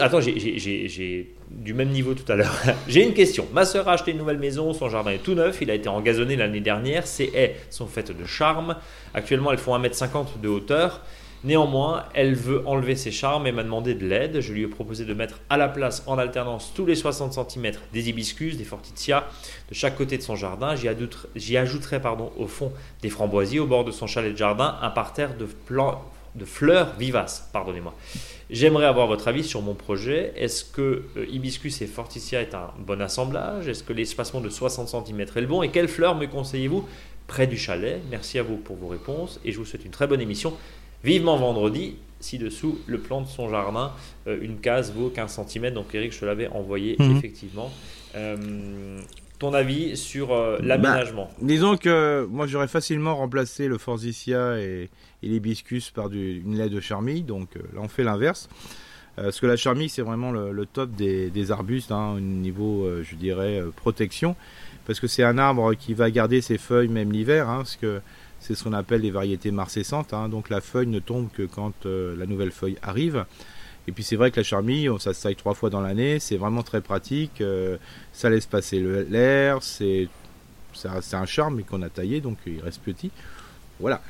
Attends, 0.00 0.20
j'ai 0.20 1.34
du 1.50 1.74
même 1.74 1.90
niveau 1.90 2.14
tout 2.14 2.30
à 2.30 2.36
l'heure. 2.36 2.54
j'ai 2.88 3.02
une 3.02 3.14
question. 3.14 3.46
Ma 3.52 3.64
soeur 3.64 3.88
a 3.88 3.92
acheté 3.92 4.12
une 4.12 4.18
nouvelle 4.18 4.38
maison, 4.38 4.72
son 4.72 4.88
jardin 4.88 5.10
est 5.10 5.22
tout 5.22 5.34
neuf, 5.34 5.58
il 5.60 5.70
a 5.70 5.74
été 5.74 5.88
engazonné 5.88 6.36
l'année 6.36 6.60
dernière, 6.60 7.06
ses 7.06 7.30
haies 7.34 7.56
sont 7.70 7.86
faites 7.86 8.16
de 8.16 8.24
charme. 8.24 8.76
Actuellement, 9.14 9.52
elles 9.52 9.58
font 9.58 9.76
1m50 9.78 10.40
de 10.42 10.48
hauteur. 10.48 11.02
Néanmoins, 11.44 12.04
elle 12.14 12.34
veut 12.34 12.62
enlever 12.66 12.94
ses 12.94 13.10
charmes 13.10 13.46
et 13.46 13.52
m'a 13.52 13.64
demandé 13.64 13.94
de 13.94 14.06
l'aide. 14.06 14.40
Je 14.40 14.52
lui 14.52 14.62
ai 14.62 14.66
proposé 14.68 15.04
de 15.04 15.14
mettre 15.14 15.40
à 15.50 15.56
la 15.56 15.68
place 15.68 16.04
en 16.06 16.16
alternance 16.18 16.72
tous 16.74 16.86
les 16.86 16.94
60 16.94 17.32
cm 17.32 17.72
des 17.92 18.08
hibiscus, 18.08 18.56
des 18.56 18.64
fortitias 18.64 19.24
de 19.68 19.74
chaque 19.74 19.96
côté 19.96 20.16
de 20.16 20.22
son 20.22 20.36
jardin. 20.36 20.74
J'y 21.34 21.56
ajouterai 21.56 22.00
pardon, 22.00 22.30
au 22.38 22.46
fond 22.46 22.72
des 23.02 23.10
framboisiers, 23.10 23.58
au 23.58 23.66
bord 23.66 23.84
de 23.84 23.90
son 23.90 24.06
chalet 24.06 24.32
de 24.32 24.36
jardin, 24.38 24.76
un 24.82 24.90
parterre 24.90 25.36
de, 25.36 25.48
de 26.34 26.44
fleurs 26.44 26.94
vivaces. 26.96 27.48
Pardonnez-moi. 27.52 27.94
J'aimerais 28.50 28.86
avoir 28.86 29.06
votre 29.06 29.28
avis 29.28 29.42
sur 29.42 29.62
mon 29.62 29.74
projet. 29.74 30.32
Est-ce 30.36 30.64
que 30.64 31.04
euh, 31.16 31.26
hibiscus 31.28 31.80
et 31.82 31.86
fortitia 31.86 32.42
est 32.42 32.54
un 32.54 32.70
bon 32.78 33.00
assemblage? 33.00 33.66
Est-ce 33.66 33.82
que 33.82 33.92
l'espacement 33.92 34.40
de 34.40 34.48
60 34.48 34.88
cm 34.88 35.20
est 35.20 35.40
le 35.40 35.46
bon? 35.46 35.62
Et 35.62 35.70
quelles 35.70 35.88
fleurs 35.88 36.14
me 36.14 36.26
conseillez-vous? 36.26 36.86
Près 37.26 37.46
du 37.46 37.56
chalet 37.56 38.00
Merci 38.10 38.38
à 38.38 38.42
vous 38.42 38.56
pour 38.56 38.76
vos 38.76 38.88
réponses 38.88 39.40
et 39.44 39.52
je 39.52 39.58
vous 39.58 39.64
souhaite 39.64 39.84
une 39.84 39.90
très 39.90 40.06
bonne 40.06 40.20
émission. 40.20 40.52
Vivement 41.04 41.36
vendredi, 41.36 41.96
ci-dessous, 42.22 42.78
le 42.86 42.98
plan 42.98 43.20
de 43.20 43.26
son 43.26 43.48
jardin, 43.48 43.92
euh, 44.26 44.38
une 44.40 44.58
case 44.58 44.92
vaut 44.92 45.10
15 45.10 45.40
cm. 45.46 45.70
Donc 45.70 45.94
Eric, 45.94 46.12
je 46.12 46.20
te 46.20 46.24
l'avais 46.24 46.48
envoyé 46.48 46.96
mhm. 46.98 47.16
effectivement. 47.16 47.70
Euh, 48.14 49.00
ton 49.38 49.54
avis 49.54 49.96
sur 49.96 50.32
euh, 50.32 50.58
bah, 50.58 50.64
l'aménagement? 50.66 51.28
Disons 51.40 51.76
que 51.76 52.26
moi 52.30 52.46
j'aurais 52.46 52.68
facilement 52.68 53.16
remplacé 53.16 53.66
le 53.66 53.78
Forsythia 53.78 54.58
et, 54.58 54.88
l'hibiscus 55.22 55.90
par 55.90 56.10
une 56.12 56.56
lait 56.56 56.68
de 56.68 56.80
charmille. 56.80 57.22
Donc 57.22 57.54
là 57.56 57.80
on 57.80 57.88
fait 57.88 58.04
l'inverse. 58.04 58.48
parce 59.16 59.40
que 59.40 59.46
la 59.46 59.56
charmille 59.56 59.88
c'est 59.88 60.02
vraiment 60.02 60.30
le, 60.30 60.66
top 60.66 60.90
des, 60.90 61.50
arbustes 61.50 61.92
hein, 61.92 62.14
au 62.16 62.20
niveau, 62.20 62.88
je 63.02 63.14
dirais, 63.16 63.60
protection. 63.76 64.36
Parce 64.84 64.98
que 64.98 65.06
c'est 65.06 65.22
un 65.22 65.38
arbre 65.38 65.74
qui 65.74 65.94
va 65.94 66.10
garder 66.10 66.40
ses 66.40 66.58
feuilles 66.58 66.88
même 66.88 67.12
l'hiver. 67.12 67.48
Hein, 67.48 67.58
parce 67.58 67.76
que 67.76 68.00
C'est 68.42 68.54
ce 68.54 68.64
qu'on 68.64 68.74
appelle 68.74 69.00
les 69.00 69.10
variétés 69.10 69.50
marcescentes. 69.50 70.12
Hein. 70.12 70.28
Donc 70.28 70.50
la 70.50 70.60
feuille 70.60 70.88
ne 70.88 70.98
tombe 70.98 71.30
que 71.32 71.44
quand 71.44 71.86
la 71.86 72.26
nouvelle 72.26 72.52
feuille 72.52 72.76
arrive. 72.82 73.24
Et 73.88 73.92
puis 73.92 74.04
c'est 74.04 74.16
vrai 74.16 74.30
que 74.30 74.38
la 74.38 74.44
charmille, 74.44 74.90
ça 74.98 75.14
se 75.14 75.22
taille 75.22 75.36
trois 75.36 75.54
fois 75.54 75.70
dans 75.70 75.80
l'année, 75.80 76.20
c'est 76.20 76.36
vraiment 76.36 76.62
très 76.62 76.80
pratique, 76.80 77.42
ça 78.12 78.30
laisse 78.30 78.46
passer 78.46 78.78
l'air, 79.10 79.60
c'est 79.62 80.08
un 81.12 81.26
charme 81.26 81.62
qu'on 81.64 81.82
a 81.82 81.88
taillé, 81.88 82.20
donc 82.20 82.38
il 82.46 82.60
reste 82.60 82.80
petit. 82.82 83.10
Voilà. 83.80 84.00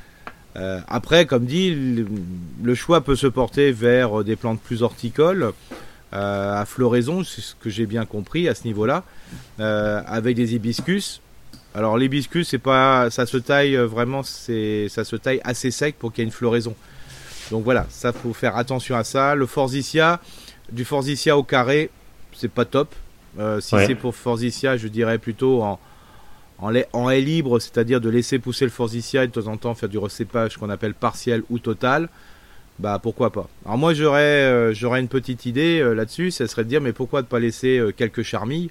Euh, 0.55 0.79
après, 0.87 1.25
comme 1.25 1.45
dit, 1.45 1.73
le, 1.75 2.75
choix 2.75 3.01
peut 3.01 3.15
se 3.15 3.27
porter 3.27 3.71
vers 3.71 4.23
des 4.23 4.35
plantes 4.35 4.61
plus 4.61 4.83
horticoles, 4.83 5.51
euh, 6.13 6.61
à 6.61 6.65
floraison, 6.65 7.23
c'est 7.23 7.41
ce 7.41 7.55
que 7.55 7.69
j'ai 7.69 7.87
bien 7.87 8.05
compris 8.05 8.47
à 8.47 8.53
ce 8.53 8.65
niveau-là, 8.65 9.03
euh, 9.59 10.01
avec 10.05 10.35
des 10.35 10.55
hibiscus. 10.55 11.21
Alors 11.73 11.97
l'hibiscus, 11.97 12.47
c'est 12.47 12.59
pas, 12.59 13.09
ça 13.09 13.25
se 13.25 13.37
taille 13.37 13.75
vraiment, 13.75 14.23
c'est, 14.23 14.87
ça 14.89 15.03
se 15.03 15.15
taille 15.15 15.41
assez 15.43 15.71
sec 15.71 15.95
pour 15.97 16.13
qu'il 16.13 16.21
y 16.21 16.23
ait 16.23 16.29
une 16.29 16.31
floraison. 16.31 16.75
Donc 17.51 17.63
voilà, 17.63 17.85
ça 17.89 18.13
faut 18.13 18.33
faire 18.33 18.55
attention 18.55 18.95
à 18.95 19.03
ça. 19.03 19.35
Le 19.35 19.45
forsythia, 19.45 20.19
du 20.71 20.85
forsythia 20.85 21.37
au 21.37 21.43
carré, 21.43 21.89
c'est 22.33 22.51
pas 22.51 22.65
top. 22.65 22.93
si 23.59 23.75
c'est 23.87 23.95
pour 23.95 24.15
forsythia, 24.15 24.77
je 24.77 24.87
dirais 24.87 25.17
plutôt 25.17 25.63
en, 25.63 25.79
en, 26.93 27.09
haie 27.09 27.21
libre, 27.21 27.59
c'est-à-dire 27.59 27.99
de 28.01 28.09
laisser 28.09 28.39
pousser 28.39 28.65
le 28.65 28.71
forsythia 28.71 29.23
et 29.23 29.27
de 29.27 29.31
temps 29.31 29.47
en 29.47 29.57
temps 29.57 29.75
faire 29.75 29.89
du 29.89 29.97
recépage 29.97 30.57
qu'on 30.57 30.69
appelle 30.69 30.93
partiel 30.93 31.43
ou 31.49 31.59
total, 31.59 32.09
bah 32.79 32.99
pourquoi 33.01 33.31
pas. 33.31 33.47
Alors 33.65 33.77
moi 33.77 33.93
j'aurais 33.93 34.21
euh, 34.21 34.73
j'aurais 34.73 34.99
une 34.99 35.07
petite 35.07 35.45
idée 35.45 35.79
euh, 35.79 35.93
là-dessus, 35.93 36.31
ça 36.31 36.47
serait 36.47 36.63
de 36.63 36.69
dire 36.69 36.81
mais 36.81 36.93
pourquoi 36.93 37.21
ne 37.21 37.27
pas 37.27 37.39
laisser 37.39 37.77
euh, 37.77 37.91
quelques 37.91 38.23
charmilles, 38.23 38.69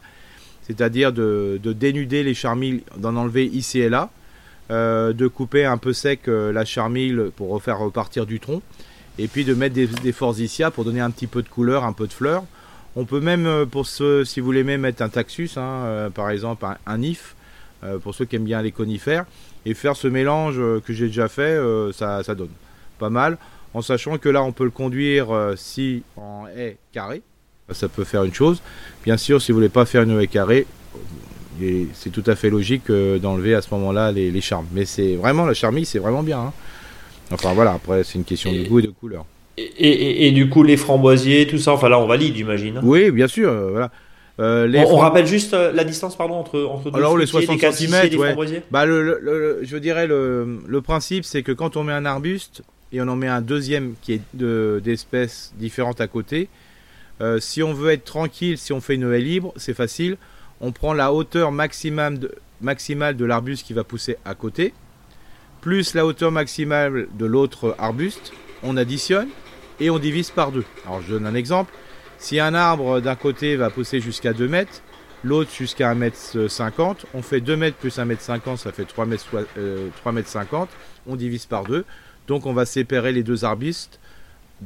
c'est-à-dire 0.67 1.13
de, 1.13 1.59
dénuder 1.65 2.23
les 2.23 2.35
charmilles, 2.35 2.83
d'en 2.97 3.17
enlever 3.17 3.47
ici 3.47 3.81
et 3.81 3.89
là, 3.89 4.11
de 4.71 5.27
couper 5.27 5.65
un 5.65 5.77
peu 5.77 5.93
sec 5.93 6.23
la 6.27 6.65
charmille 6.65 7.31
pour 7.37 7.51
refaire 7.51 7.79
repartir 7.79 8.25
du 8.25 8.41
tronc, 8.41 8.63
et 9.19 9.29
puis 9.29 9.45
de 9.45 9.53
mettre 9.55 9.75
des, 9.75 9.87
des 9.87 10.13
pour 10.13 10.85
donner 10.85 11.01
un 11.01 11.11
petit 11.11 11.27
peu 11.27 11.43
de 11.43 11.49
couleur, 11.49 11.85
un 11.85 11.93
peu 11.93 12.07
de 12.07 12.13
fleur. 12.13 12.45
On 12.97 13.05
peut 13.05 13.21
même, 13.21 13.67
pour 13.71 13.87
ceux, 13.87 14.25
si 14.25 14.41
vous 14.41 14.53
même 14.53 14.83
mettre 14.83 15.03
un 15.03 15.09
taxus, 15.09 15.51
hein, 15.57 16.11
par 16.15 16.31
exemple 16.31 16.65
un, 16.87 17.03
if, 17.03 17.35
euh, 17.85 17.99
pour 17.99 18.15
ceux 18.15 18.25
qui 18.27 18.37
aiment 18.37 18.45
bien 18.45 18.63
les 18.63 18.71
conifères. 18.71 19.25
Et 19.67 19.75
faire 19.75 19.97
ce 19.97 20.07
mélange 20.07 20.57
euh, 20.59 20.81
que 20.81 20.93
j'ai 20.93 21.07
déjà 21.07 21.29
fait, 21.29 21.43
euh, 21.43 21.91
ça, 21.93 22.23
donne 22.35 22.51
pas 22.99 23.11
mal. 23.11 23.39
En 23.75 23.83
sachant 23.83 24.19
que 24.19 24.29
là, 24.29 24.43
on 24.43 24.53
peut 24.53 24.65
le 24.65 24.71
conduire 24.71 25.29
si 25.57 26.03
en 26.17 26.47
haie 26.47 26.77
carré, 26.93 27.23
ça 27.71 27.89
peut 27.89 28.05
faire 28.05 28.25
une 28.25 28.35
chose. 28.35 28.63
Bien 29.05 29.17
sûr, 29.17 29.41
si 29.41 29.53
vous 29.53 29.57
voulez 29.57 29.69
pas 29.69 29.85
faire 29.85 30.03
une 30.03 30.21
haie 30.21 30.27
carrée, 30.27 30.67
c'est 31.95 32.11
tout 32.11 32.25
à 32.27 32.35
fait 32.35 32.51
logique 32.51 32.91
d'enlever 32.91 33.55
à 33.55 33.63
ce 33.63 33.73
moment-là 33.75 34.13
les, 34.13 34.41
charmes. 34.41 34.67
Mais 34.73 34.85
c'est 34.85 35.15
vraiment 35.15 35.47
la 35.47 35.55
charmille, 35.55 35.87
c'est 35.87 35.99
vraiment 35.99 36.23
bien. 36.23 36.41
Hein. 36.41 36.53
Enfin 37.31 37.53
voilà, 37.55 37.73
après 37.73 38.05
c'est 38.05 38.19
une 38.19 38.25
question 38.25 38.53
de 38.53 38.63
goût 38.65 38.81
et 38.81 38.83
de 38.83 38.89
couleur. 38.89 39.25
Et, 39.57 40.31
du 40.33 40.49
coup 40.49 40.63
les 40.63 40.77
framboisiers, 40.77 41.47
tout 41.47 41.59
ça, 41.59 41.73
enfin 41.73 41.89
là 41.89 41.99
on 41.99 42.07
valide, 42.07 42.35
j'imagine. 42.35 42.81
Oui, 42.83 43.11
bien 43.11 43.29
sûr. 43.29 43.53
voilà. 43.71 43.91
Euh, 44.41 44.85
on, 44.89 44.97
rappelle 44.97 45.27
juste 45.27 45.53
euh, 45.53 45.73
la 45.73 45.85
distance 45.85 46.17
pardon 46.17 46.35
entre 46.35 46.63
entre 46.63 46.91
deux 46.91 46.97
Alors 46.97 47.19
les 47.19 47.27
60 47.27 47.61
cm, 47.61 48.63
Bah 48.71 48.87
le, 48.87 49.61
je 49.63 49.77
dirais 49.77 50.07
le, 50.07 50.61
le 50.67 50.81
principe 50.81 51.27
c'est 51.27 51.43
que 51.43 51.53
quand 51.53 51.77
on 51.77 51.85
met 51.85 51.93
un 51.93 52.07
arbuste 52.07 52.63
et 52.93 53.03
on 53.03 53.09
en 53.09 53.17
met 53.17 53.29
un 53.29 53.43
deuxième 53.43 53.93
qui 54.01 54.15
est 54.15 54.23
d'espèces 54.35 55.53
différentes 55.59 56.01
à 56.01 56.07
côté, 56.07 56.49
euh, 57.21 57.39
si 57.41 57.63
on 57.63 57.73
veut 57.73 57.91
être 57.91 58.05
tranquille, 58.05 58.59
si 58.59 58.73
on 58.73 58.81
fait 58.81 58.95
une 58.95 59.13
haie 59.13 59.21
libre, 59.21 59.53
c'est 59.57 59.75
facile. 59.75 60.17
On 60.61 60.73
prend 60.73 60.93
la 60.93 61.13
hauteur 61.13 61.53
maximale 61.53 62.19
de, 62.19 62.35
maximale 62.61 63.17
de 63.17 63.25
l'arbuste 63.25 63.67
qui 63.67 63.73
va 63.73 63.85
pousser 63.85 64.17
à 64.25 64.35
côté, 64.35 64.73
plus 65.61 65.95
la 65.95 66.07
hauteur 66.07 66.33
maximale 66.33 67.09
de 67.17 67.27
l'autre 67.27 67.75
arbuste. 67.79 68.33
On 68.63 68.77
additionne 68.77 69.29
et 69.81 69.91
on 69.91 69.99
divise 69.99 70.31
par 70.31 70.53
deux. 70.53 70.65
Alors 70.87 71.03
je 71.03 71.13
donne 71.13 71.27
un 71.27 71.35
exemple. 71.35 71.73
Si 72.19 72.39
un 72.39 72.55
arbre 72.55 73.01
d'un 73.01 73.17
côté 73.17 73.57
va 73.57 73.71
pousser 73.71 74.01
jusqu'à 74.01 74.33
2 74.33 74.47
mètres, 74.47 74.81
l'autre 75.25 75.51
jusqu'à 75.53 75.91
1 75.91 75.95
mètre 75.95 76.49
50, 76.49 77.07
on 77.15 77.23
fait 77.23 77.41
2 77.41 77.57
mètres 77.57 77.77
plus 77.77 77.99
1 77.99 78.05
mètre 78.05 78.23
50, 78.23 78.59
ça 78.59 78.73
fait 78.73 78.85
3 78.85 79.07
mètres, 79.07 79.27
3 79.27 79.43
euh, 79.59 79.91
mètres 80.13 80.29
50, 80.29 80.69
on 81.07 81.17
divise 81.17 81.47
par 81.47 81.65
2, 81.65 81.85
donc 82.29 82.47
on 82.47 82.53
va 82.53 82.65
séparer 82.65 83.13
les 83.13 83.25
deux 83.25 83.45
arbustes, 83.45 83.99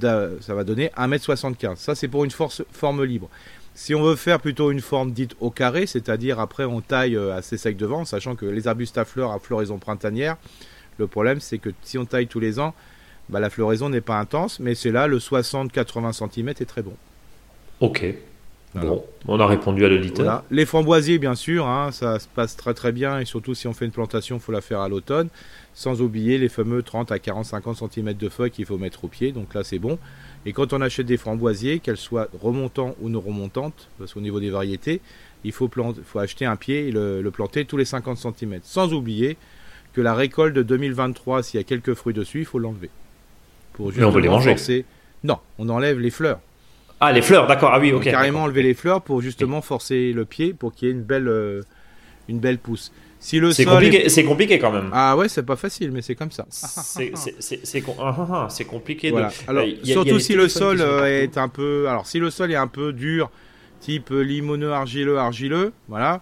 ça 0.01 0.55
va 0.55 0.65
donner 0.65 0.91
1 0.97 1.07
mètre 1.09 1.25
75. 1.25 1.79
Ça 1.79 1.95
c'est 1.95 2.09
pour 2.09 2.25
une 2.25 2.31
force, 2.31 2.63
forme 2.73 3.05
libre. 3.05 3.29
Si 3.75 3.95
on 3.95 4.03
veut 4.03 4.17
faire 4.17 4.41
plutôt 4.41 4.71
une 4.71 4.81
forme 4.81 5.13
dite 5.13 5.37
au 5.41 5.51
carré, 5.51 5.87
c'est-à-dire 5.87 6.41
après 6.41 6.65
on 6.65 6.81
taille 6.81 7.15
euh, 7.15 7.37
assez 7.37 7.59
sec 7.59 7.77
devant, 7.77 8.07
sachant 8.07 8.35
que 8.35 8.47
les 8.47 8.69
arbustes 8.69 8.97
à 8.97 9.05
fleurs 9.05 9.33
à 9.33 9.39
floraison 9.39 9.79
printanière, 9.79 10.37
le 10.99 11.07
problème 11.07 11.41
c'est 11.41 11.59
que 11.59 11.71
si 11.83 11.99
on 11.99 12.07
taille 12.07 12.27
tous 12.27 12.41
les 12.41 12.59
ans, 12.59 12.75
bah, 13.29 13.41
la 13.41 13.51
floraison 13.51 13.91
n'est 13.91 14.01
pas 14.01 14.19
intense, 14.19 14.61
mais 14.61 14.75
c'est 14.75 14.93
là 14.93 15.07
le 15.07 15.19
60-80 15.19 16.13
cm 16.13 16.49
est 16.49 16.65
très 16.65 16.83
bon. 16.83 16.95
Ok. 17.81 18.07
Bon, 18.75 19.05
on 19.27 19.41
a 19.41 19.47
répondu 19.47 19.85
à 19.85 19.89
l'auditeur. 19.89 20.45
Les 20.51 20.67
framboisiers, 20.67 21.19
bien 21.19 21.35
sûr, 21.35 21.67
hein, 21.67 21.93
ça 21.93 22.19
se 22.19 22.29
passe 22.29 22.57
très 22.57 22.75
très 22.75 22.93
bien 22.93 23.19
et 23.21 23.25
surtout 23.25 23.55
si 23.55 23.67
on 23.67 23.73
fait 23.73 23.87
une 23.87 23.93
plantation, 23.93 24.37
il 24.37 24.43
faut 24.43 24.53
la 24.53 24.61
faire 24.61 24.81
à 24.81 24.89
l'automne. 24.89 25.29
Sans 25.77 26.01
oublier 26.01 26.39
les 26.39 26.49
fameux 26.49 26.83
30 26.83 27.13
à 27.13 27.19
40-50 27.19 27.93
cm 27.93 28.15
de 28.15 28.29
feuilles 28.31 28.51
qu'il 28.51 28.65
faut 28.65 28.79
mettre 28.79 29.05
au 29.05 29.09
pied, 29.09 29.31
donc 29.31 29.53
là 29.53 29.63
c'est 29.63 29.79
bon. 29.79 29.99
Et 30.47 30.55
quand 30.55 30.73
on 30.73 30.81
achète 30.81 31.05
des 31.05 31.19
framboisiers, 31.19 31.81
qu'elles 31.81 31.99
soient 31.99 32.29
remontantes 32.41 32.97
ou 33.03 33.11
non 33.11 33.21
remontantes, 33.21 33.91
parce 33.99 34.15
qu'au 34.15 34.23
niveau 34.23 34.41
des 34.41 34.49
variétés, 34.49 35.03
il 35.45 35.53
faut, 35.53 35.71
faut 36.03 36.19
acheter 36.19 36.47
un 36.47 36.57
pied 36.57 36.89
et 36.89 36.93
le, 36.93 37.31
planter 37.31 37.67
tous 37.67 37.77
les 37.77 37.85
50 37.85 38.17
cm. 38.17 38.61
Sans 38.63 38.95
oublier 38.95 39.37
que 39.93 40.01
la 40.01 40.15
récolte 40.15 40.55
de 40.55 40.63
2023, 40.63 41.43
s'il 41.43 41.61
y 41.61 41.61
a 41.61 41.65
quelques 41.65 41.93
fruits 41.93 42.15
dessus, 42.15 42.39
il 42.39 42.47
faut 42.47 42.59
l'enlever. 42.59 42.89
Pour 43.75 43.89
on 43.89 44.13
peut 44.13 44.21
les 44.21 44.31
manger. 44.31 44.87
Non, 45.25 45.41
on 45.59 45.69
enlève 45.69 45.99
les 46.01 46.11
fleurs. 46.11 46.41
Ah, 47.01 47.13
les 47.13 47.21
fleurs, 47.21 47.47
d'accord. 47.47 47.73
Ah 47.75 47.81
oui, 47.81 47.93
ok. 47.93 48.05
carrément 48.05 48.45
enlever 48.45 48.63
les 48.63 48.73
fleurs 48.73 49.03
pour 49.03 49.21
justement 49.21 49.61
forcer 49.61 50.15
le 50.15 50.25
pied 50.25 50.55
pour 50.55 50.75
qu'il 50.75 50.89
y 50.89 50.91
ait 50.91 50.95
une 50.95 51.03
belle, 51.03 51.29
euh, 51.29 51.61
une 52.31 52.39
belle 52.39 52.57
pousse. 52.57 52.93
Si 53.27 53.41
le 53.41 53.51
c'est 53.51 53.65
compliqué, 53.65 54.09
c'est 54.09 54.23
compliqué 54.23 54.61
quand 54.61 54.71
même. 54.71 54.89
Ah 54.93 55.17
ouais, 55.17 55.29
c'est 55.29 55.43
pas 55.43 55.57
facile, 55.57 55.91
mais 55.91 56.01
c'est 56.01 56.15
comme 56.15 56.31
ça. 56.31 56.47
C'est 56.49 57.13
ah, 57.99 58.15
ah, 58.39 58.49
compliqué. 58.69 59.11
Voilà. 59.11 59.31
Alors, 59.49 59.65
surtout 59.83 60.21
si 60.21 60.35
le 60.35 60.49
sol 60.49 60.81
euh, 60.81 61.23
est 61.23 61.37
un 61.37 61.49
peu, 61.49 61.89
alors 61.89 62.07
si 62.07 62.21
le 62.21 62.31
sol 62.31 62.53
est 62.53 62.57
un 62.57 62.69
peu 62.69 62.93
dur, 62.93 63.33
type 63.81 64.11
limoneux 64.11 64.73
argileux 64.73 65.19
argileux, 65.19 65.73
voilà. 65.89 66.21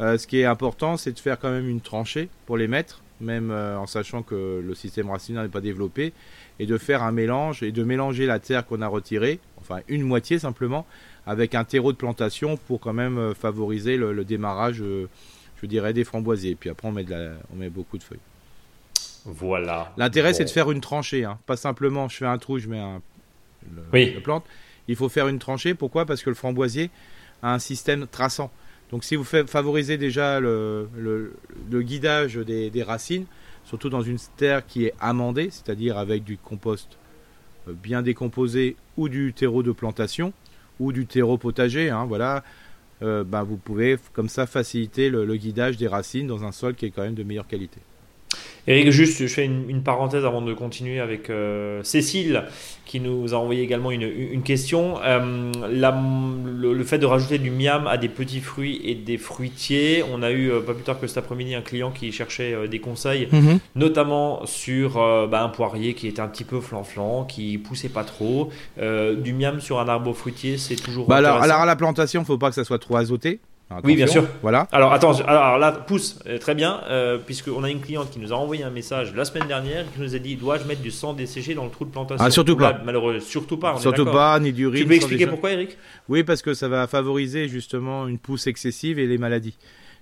Euh, 0.00 0.18
ce 0.18 0.26
qui 0.26 0.40
est 0.40 0.44
important, 0.44 0.98
c'est 0.98 1.12
de 1.12 1.18
faire 1.18 1.38
quand 1.38 1.50
même 1.50 1.70
une 1.70 1.80
tranchée 1.80 2.28
pour 2.44 2.58
les 2.58 2.68
mettre, 2.68 3.00
même 3.22 3.50
en 3.50 3.86
sachant 3.86 4.22
que 4.22 4.62
le 4.62 4.74
système 4.74 5.08
racinaire 5.08 5.44
n'est 5.44 5.48
pas 5.48 5.62
développé, 5.62 6.12
et 6.58 6.66
de 6.66 6.76
faire 6.76 7.02
un 7.02 7.12
mélange 7.12 7.62
et 7.62 7.72
de 7.72 7.82
mélanger 7.82 8.26
la 8.26 8.40
terre 8.40 8.66
qu'on 8.66 8.82
a 8.82 8.88
retirée 8.88 9.40
enfin 9.62 9.80
une 9.88 10.02
moitié 10.02 10.38
simplement, 10.38 10.86
avec 11.26 11.54
un 11.54 11.64
terreau 11.64 11.92
de 11.92 11.96
plantation 11.96 12.56
pour 12.56 12.80
quand 12.80 12.92
même 12.92 13.18
euh, 13.18 13.34
favoriser 13.34 13.96
le, 13.96 14.24
démarrage, 14.24 14.82
euh, 14.82 15.08
je 15.62 15.66
dirais, 15.66 15.92
des 15.92 16.04
framboisiers. 16.04 16.54
Puis 16.54 16.70
après, 16.70 16.88
on 16.88 16.92
met, 16.92 17.04
de 17.04 17.10
la, 17.10 17.32
on 17.52 17.56
met 17.56 17.70
beaucoup 17.70 17.98
de 17.98 18.02
feuilles. 18.02 18.18
Voilà. 19.24 19.92
L'intérêt, 19.96 20.34
c'est 20.34 20.44
de 20.44 20.50
faire 20.50 20.70
une 20.70 20.80
tranchée. 20.80 21.24
Hein. 21.24 21.38
Pas 21.46 21.56
simplement, 21.56 22.08
je 22.08 22.16
fais 22.16 22.26
un 22.26 22.38
trou, 22.38 22.58
je 22.58 22.68
mets 22.68 22.80
un, 22.80 23.00
le, 23.92 24.20
plante. 24.20 24.44
Il 24.88 24.96
faut 24.96 25.08
faire 25.08 25.28
une 25.28 25.38
tranchée. 25.38 25.74
Pourquoi? 25.74 26.06
Parce 26.06 26.22
que 26.22 26.30
le 26.30 26.34
framboisier 26.34 26.90
a 27.42 27.54
un 27.54 27.58
système 27.58 28.06
traçant. 28.06 28.50
Donc 28.90 29.04
si 29.04 29.16
vous 29.16 29.24
favorisez 29.24 29.96
déjà 29.96 30.38
le, 30.38 30.88
le 30.98 31.82
guidage 31.82 32.34
des, 32.34 32.68
des, 32.68 32.82
racines, 32.82 33.24
surtout 33.64 33.88
dans 33.88 34.02
une 34.02 34.18
terre 34.36 34.66
qui 34.66 34.84
est 34.84 34.94
amendée, 35.00 35.48
c'est-à-dire 35.50 35.96
avec 35.96 36.24
du 36.24 36.36
compost 36.36 36.98
euh, 37.68 37.72
bien 37.72 38.02
décomposé 38.02 38.76
ou 38.96 39.08
du 39.08 39.32
terreau 39.32 39.62
de 39.62 39.72
plantation 39.72 40.32
ou 40.80 40.92
du 40.92 41.06
terreau 41.06 41.38
potager, 41.38 41.90
hein, 41.90 42.04
voilà, 42.06 42.42
euh, 43.02 43.24
ben, 43.24 43.42
vous 43.42 43.56
pouvez 43.56 43.96
comme 44.12 44.28
ça 44.28 44.46
faciliter 44.46 45.10
le, 45.10 45.36
guidage 45.36 45.76
des 45.76 45.88
racines 45.88 46.26
dans 46.26 46.44
un 46.44 46.52
sol 46.52 46.74
qui 46.74 46.86
est 46.86 46.90
quand 46.90 47.02
même 47.02 47.14
de 47.14 47.22
meilleure 47.22 47.46
qualité. 47.46 47.80
Eric, 48.68 48.90
juste, 48.90 49.20
je 49.20 49.26
fais 49.26 49.44
une, 49.44 49.82
parenthèse 49.82 50.24
avant 50.24 50.40
de 50.40 50.52
continuer 50.54 51.00
avec 51.00 51.30
euh, 51.30 51.82
Cécile, 51.82 52.44
qui 52.84 53.00
nous 53.00 53.34
a 53.34 53.36
envoyé 53.36 53.62
également 53.62 53.90
une, 53.90 54.42
question. 54.42 54.98
Euh, 55.02 55.50
le, 55.68 56.84
fait 56.84 56.98
de 56.98 57.06
rajouter 57.06 57.38
du 57.38 57.50
miam 57.50 57.88
à 57.88 57.96
des 57.96 58.08
petits 58.08 58.40
fruits 58.40 58.80
et 58.84 58.94
des 58.94 59.18
fruitiers, 59.18 60.04
on 60.12 60.22
a 60.22 60.30
eu, 60.30 60.50
euh, 60.50 60.60
pas 60.60 60.74
plus 60.74 60.84
tard 60.84 61.00
que 61.00 61.08
cet 61.08 61.18
après-midi, 61.18 61.56
un 61.56 61.62
client 61.62 61.90
qui 61.90 62.12
cherchait 62.12 62.68
des 62.68 62.78
conseils, 62.78 63.28
mhm. 63.32 63.58
notamment 63.74 64.46
sur 64.46 64.94
bah, 65.28 65.42
un 65.42 65.48
poirier 65.48 65.94
qui 65.94 66.06
était 66.06 66.20
un 66.20 66.28
petit 66.28 66.44
peu 66.44 66.60
flanflant, 66.60 67.24
qui 67.24 67.58
poussait 67.58 67.88
pas 67.88 68.04
trop. 68.04 68.50
du 68.78 69.32
miam 69.32 69.60
sur 69.60 69.80
un 69.80 69.88
arbre 69.88 70.12
fruitier, 70.12 70.56
c'est 70.56 70.76
toujours. 70.76 71.06
Bah 71.08 71.16
alors, 71.16 71.42
alors, 71.42 71.60
à 71.60 71.66
la 71.66 71.76
plantation, 71.76 72.20
il 72.20 72.24
ne 72.24 72.26
faut 72.26 72.38
pas 72.38 72.50
que 72.50 72.54
ça 72.54 72.64
soit 72.64 72.78
trop 72.78 72.96
azoté 72.96 73.40
oui, 73.84 73.96
bien 73.96 74.06
sûr. 74.06 74.24
Voilà. 74.42 74.66
Alors, 74.72 74.92
attends, 74.92 75.14
alors 75.26 75.58
là, 75.58 75.72
pousse, 75.72 76.18
euh, 76.26 76.38
très 76.38 76.54
bien, 76.54 76.80
euh, 76.88 77.18
puisqu'on 77.18 77.64
a 77.64 77.70
une 77.70 77.80
cliente 77.80 78.10
qui 78.10 78.18
nous 78.18 78.32
a 78.32 78.36
envoyé 78.36 78.64
un 78.64 78.70
message 78.70 79.14
la 79.14 79.24
semaine 79.24 79.46
dernière 79.48 79.84
qui 79.92 80.00
nous 80.00 80.14
a 80.14 80.18
dit 80.18 80.36
Dois-je 80.36 80.64
mettre 80.64 80.82
du 80.82 80.90
sang 80.90 81.12
desséché 81.12 81.54
dans 81.54 81.64
le 81.64 81.70
trou 81.70 81.84
de 81.84 81.90
plantation? 81.90 82.24
Ah, 82.24 82.30
surtout 82.30 82.56
pas. 82.56 82.80
malheureux, 82.84 83.20
surtout 83.20 83.56
pas. 83.56 83.78
surtout 83.78 84.04
pas, 84.04 84.38
ni 84.40 84.52
du 84.52 84.66
riz. 84.66 84.80
Tu 84.80 84.86
peux 84.86 84.94
expliquer 84.94 85.26
pourquoi, 85.26 85.52
Eric? 85.52 85.76
Oui, 86.08 86.22
parce 86.24 86.42
que 86.42 86.54
ça 86.54 86.68
va 86.68 86.86
favoriser 86.86 87.48
justement 87.48 88.06
une 88.08 88.18
pousse 88.18 88.46
excessive 88.46 88.98
et 88.98 89.06
les 89.06 89.18
maladies. 89.18 89.56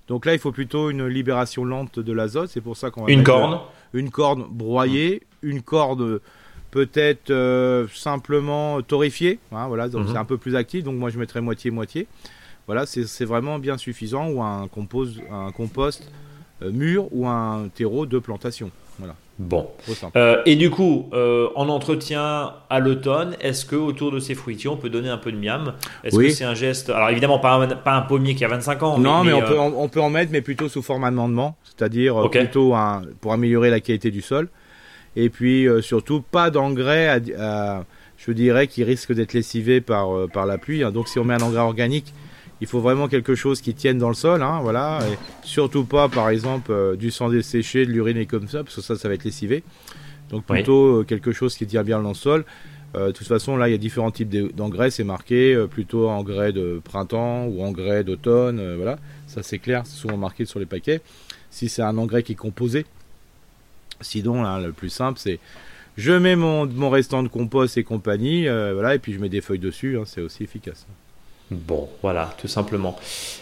Donc 0.09 0.26
là, 0.26 0.33
il 0.33 0.38
faut 0.40 0.50
plutôt 0.52 0.90
une 0.90 1.06
libération 1.06 1.64
lente 1.64 1.98
de 2.00 2.12
l'azote. 2.12 2.50
C'est 2.52 2.61
pour 2.61 2.76
ça 2.76 2.90
qu'on 2.90 3.04
va. 3.04 3.12
Une 3.12 3.22
corne? 3.22 3.61
Une 3.92 4.11
corde 4.11 4.44
broyée, 4.50 5.22
une 5.42 5.62
corde 5.62 6.20
peut-être 6.70 7.30
euh, 7.30 7.87
simplement 7.94 8.80
torréfiée. 8.83 9.38
Hein, 9.52 9.66
voilà, 9.68 9.88
donc 9.88 10.06
Mhm. 10.06 10.12
c'est 10.12 10.18
un 10.18 10.24
peu 10.24 10.37
plus 10.38 10.56
actif. 10.56 10.85
Donc 10.85 10.96
moi 10.96 11.11
je 11.11 11.18
mettrais 11.18 11.40
moitié-moitié. 11.40 12.06
Voilà, 12.66 12.87
c'est 12.87 13.25
vraiment 13.25 13.59
bien 13.59 13.77
suffisant. 13.79 14.29
Ou 14.29 14.42
un, 14.42 14.68
compose, 14.68 15.20
un 15.31 15.51
compost 15.53 16.11
euh, 16.62 16.70
mûr 16.70 17.07
ou 17.12 17.27
un 17.27 17.68
terreau 17.75 18.07
de 18.07 18.18
plantation. 18.18 18.70
Voilà, 18.99 19.14
Bon. 19.38 19.70
Euh, 20.16 20.42
et 20.44 20.55
du 20.57 20.68
coup, 20.68 21.09
euh, 21.14 21.49
en 21.55 21.70
entretien 21.70 22.53
à 22.68 22.79
l'automne, 22.81 23.35
est-ce 23.40 23.64
que 23.64 23.75
autour 23.77 24.12
de 24.12 24.20
ces 24.20 24.35
fruitiers, 24.35 24.68
on 24.68 24.77
peut 24.77 24.90
donner 24.90 25.09
un 25.09 25.16
peu 25.16 25.33
de 25.33 25.38
miam? 25.38 25.73
Est-ce 26.05 26.16
Oui. 26.16 26.27
que 26.27 26.33
c'est 26.33 26.44
un 26.44 26.53
geste? 26.55 26.90
Alors 26.90 27.09
évidemment, 27.09 27.38
pas 27.38 27.55
un, 27.55 27.66
pas 27.68 27.94
un 27.94 28.03
pommier 28.03 28.35
qui 28.35 28.44
a 28.44 28.49
25 28.49 28.83
ans. 28.83 28.99
non, 28.99 29.25
mais, 29.25 29.33
on, 29.33 29.40
euh, 29.40 29.46
peut 29.46 29.59
en, 29.59 29.73
on 29.75 29.88
peut 29.88 30.03
en 30.03 30.11
mettre, 30.11 30.31
mais 30.31 30.42
plutôt 30.42 30.68
sous 30.68 30.83
forme 30.83 31.05
d'amendement, 31.05 31.57
c'est-à-dire 31.64 32.29
plutôt 32.31 32.75
un, 32.75 33.01
pour 33.23 33.33
améliorer 33.33 33.70
la 33.70 33.81
qualité 33.81 34.11
du 34.11 34.20
sol. 34.20 34.51
Et 35.16 35.31
puis 35.31 35.66
surtout, 35.81 36.20
pas 36.20 36.51
d'engrais, 36.51 37.23
je 38.18 38.33
dirais, 38.33 38.66
qui 38.66 38.85
risque 38.85 39.12
d'être 39.14 39.33
lessivé 39.33 39.81
par, 39.81 40.11
par 40.33 40.44
la 40.44 40.59
pluie. 40.59 40.85
hein. 40.85 40.92
Donc 40.92 41.09
si 41.09 41.18
on 41.18 41.25
met 41.25 41.35
un 41.35 41.40
engrais 41.40 41.62
organique, 41.62 42.12
il 42.61 42.66
faut 42.66 42.81
vraiment 42.81 43.09
quelque 43.09 43.35
chose 43.35 43.61
qui 43.61 43.75
tienne 43.75 43.99
dans 43.99 44.09
le 44.09 44.14
sol. 44.14 44.42
hein, 44.42 44.61
voilà. 44.62 45.01
Et 45.11 45.16
surtout 45.46 45.85
pas, 45.85 46.09
par 46.09 46.29
exemple, 46.29 46.73
euh, 46.73 46.96
du 46.96 47.11
sang 47.11 47.29
desséché, 47.29 47.87
de 47.87 47.90
l'urine 47.90 48.16
et 48.18 48.27
comme 48.27 48.49
ça, 48.49 48.62
parce 48.62 48.77
que 48.77 48.83
ça, 48.83 48.96
ça 48.96 49.09
va 49.09 49.14
être 49.14 49.25
lessivé. 49.25 49.62
Donc 50.31 50.44
plutôt 50.57 51.01
euh, 51.01 51.05
quelque 51.05 51.33
chose 51.33 51.57
qui 51.57 51.66
tient 51.66 51.83
bien 51.85 52.01
dans 52.01 52.11
le 52.11 52.14
sol. 52.14 52.44
Euh, 52.96 53.09
de 53.09 53.12
toute 53.12 53.27
façon, 53.29 53.57
là, 53.57 53.68
il 53.68 53.73
y 53.73 53.75
a 53.75 53.79
différents 53.79 54.11
types 54.11 54.29
de- 54.29 54.51
d'engrais, 54.55 54.90
c'est 54.90 55.05
marqué, 55.05 55.55
euh, 55.55 55.66
plutôt 55.68 56.09
engrais 56.09 56.53
de 56.53 56.81
printemps 56.83 57.46
ou 57.46 57.62
engrais 57.62 58.03
d'automne, 58.05 58.59
euh, 58.59 58.75
voilà. 58.77 58.99
Ça, 59.29 59.42
c'est 59.44 59.59
clair, 59.61 59.83
c'est 59.85 59.96
souvent 59.96 60.16
marqué 60.16 60.44
sur 60.44 60.59
les 60.59 60.66
paquets. 60.66 61.01
Si 61.51 61.68
c'est 61.68 61.83
un 61.83 61.96
engrais 61.99 62.23
qui 62.25 62.33
est 62.33 62.37
composé. 62.37 62.85
Sinon, 64.01 64.42
là, 64.42 64.59
le 64.61 64.73
plus 64.73 64.88
simple, 64.88 65.18
c'est 65.18 65.38
je 65.96 66.12
mets 66.12 66.37
mon, 66.37 66.66
mon 66.66 66.90
restant 66.90 67.23
de 67.23 67.29
compost 67.29 67.77
et 67.77 67.85
compagnie, 67.85 68.44
voilà, 68.46 68.94
et 68.94 68.99
puis 68.99 69.12
je 69.12 69.18
mets 69.18 69.29
des 69.29 69.40
feuilles 69.40 69.59
dessus, 69.59 69.99
hein, 69.99 70.03
c'est 70.07 70.20
aussi 70.20 70.42
efficace. 70.44 70.87
Bon, 71.50 71.88
voilà, 72.00 72.32
tout 72.40 72.46
simplement. 72.46 72.96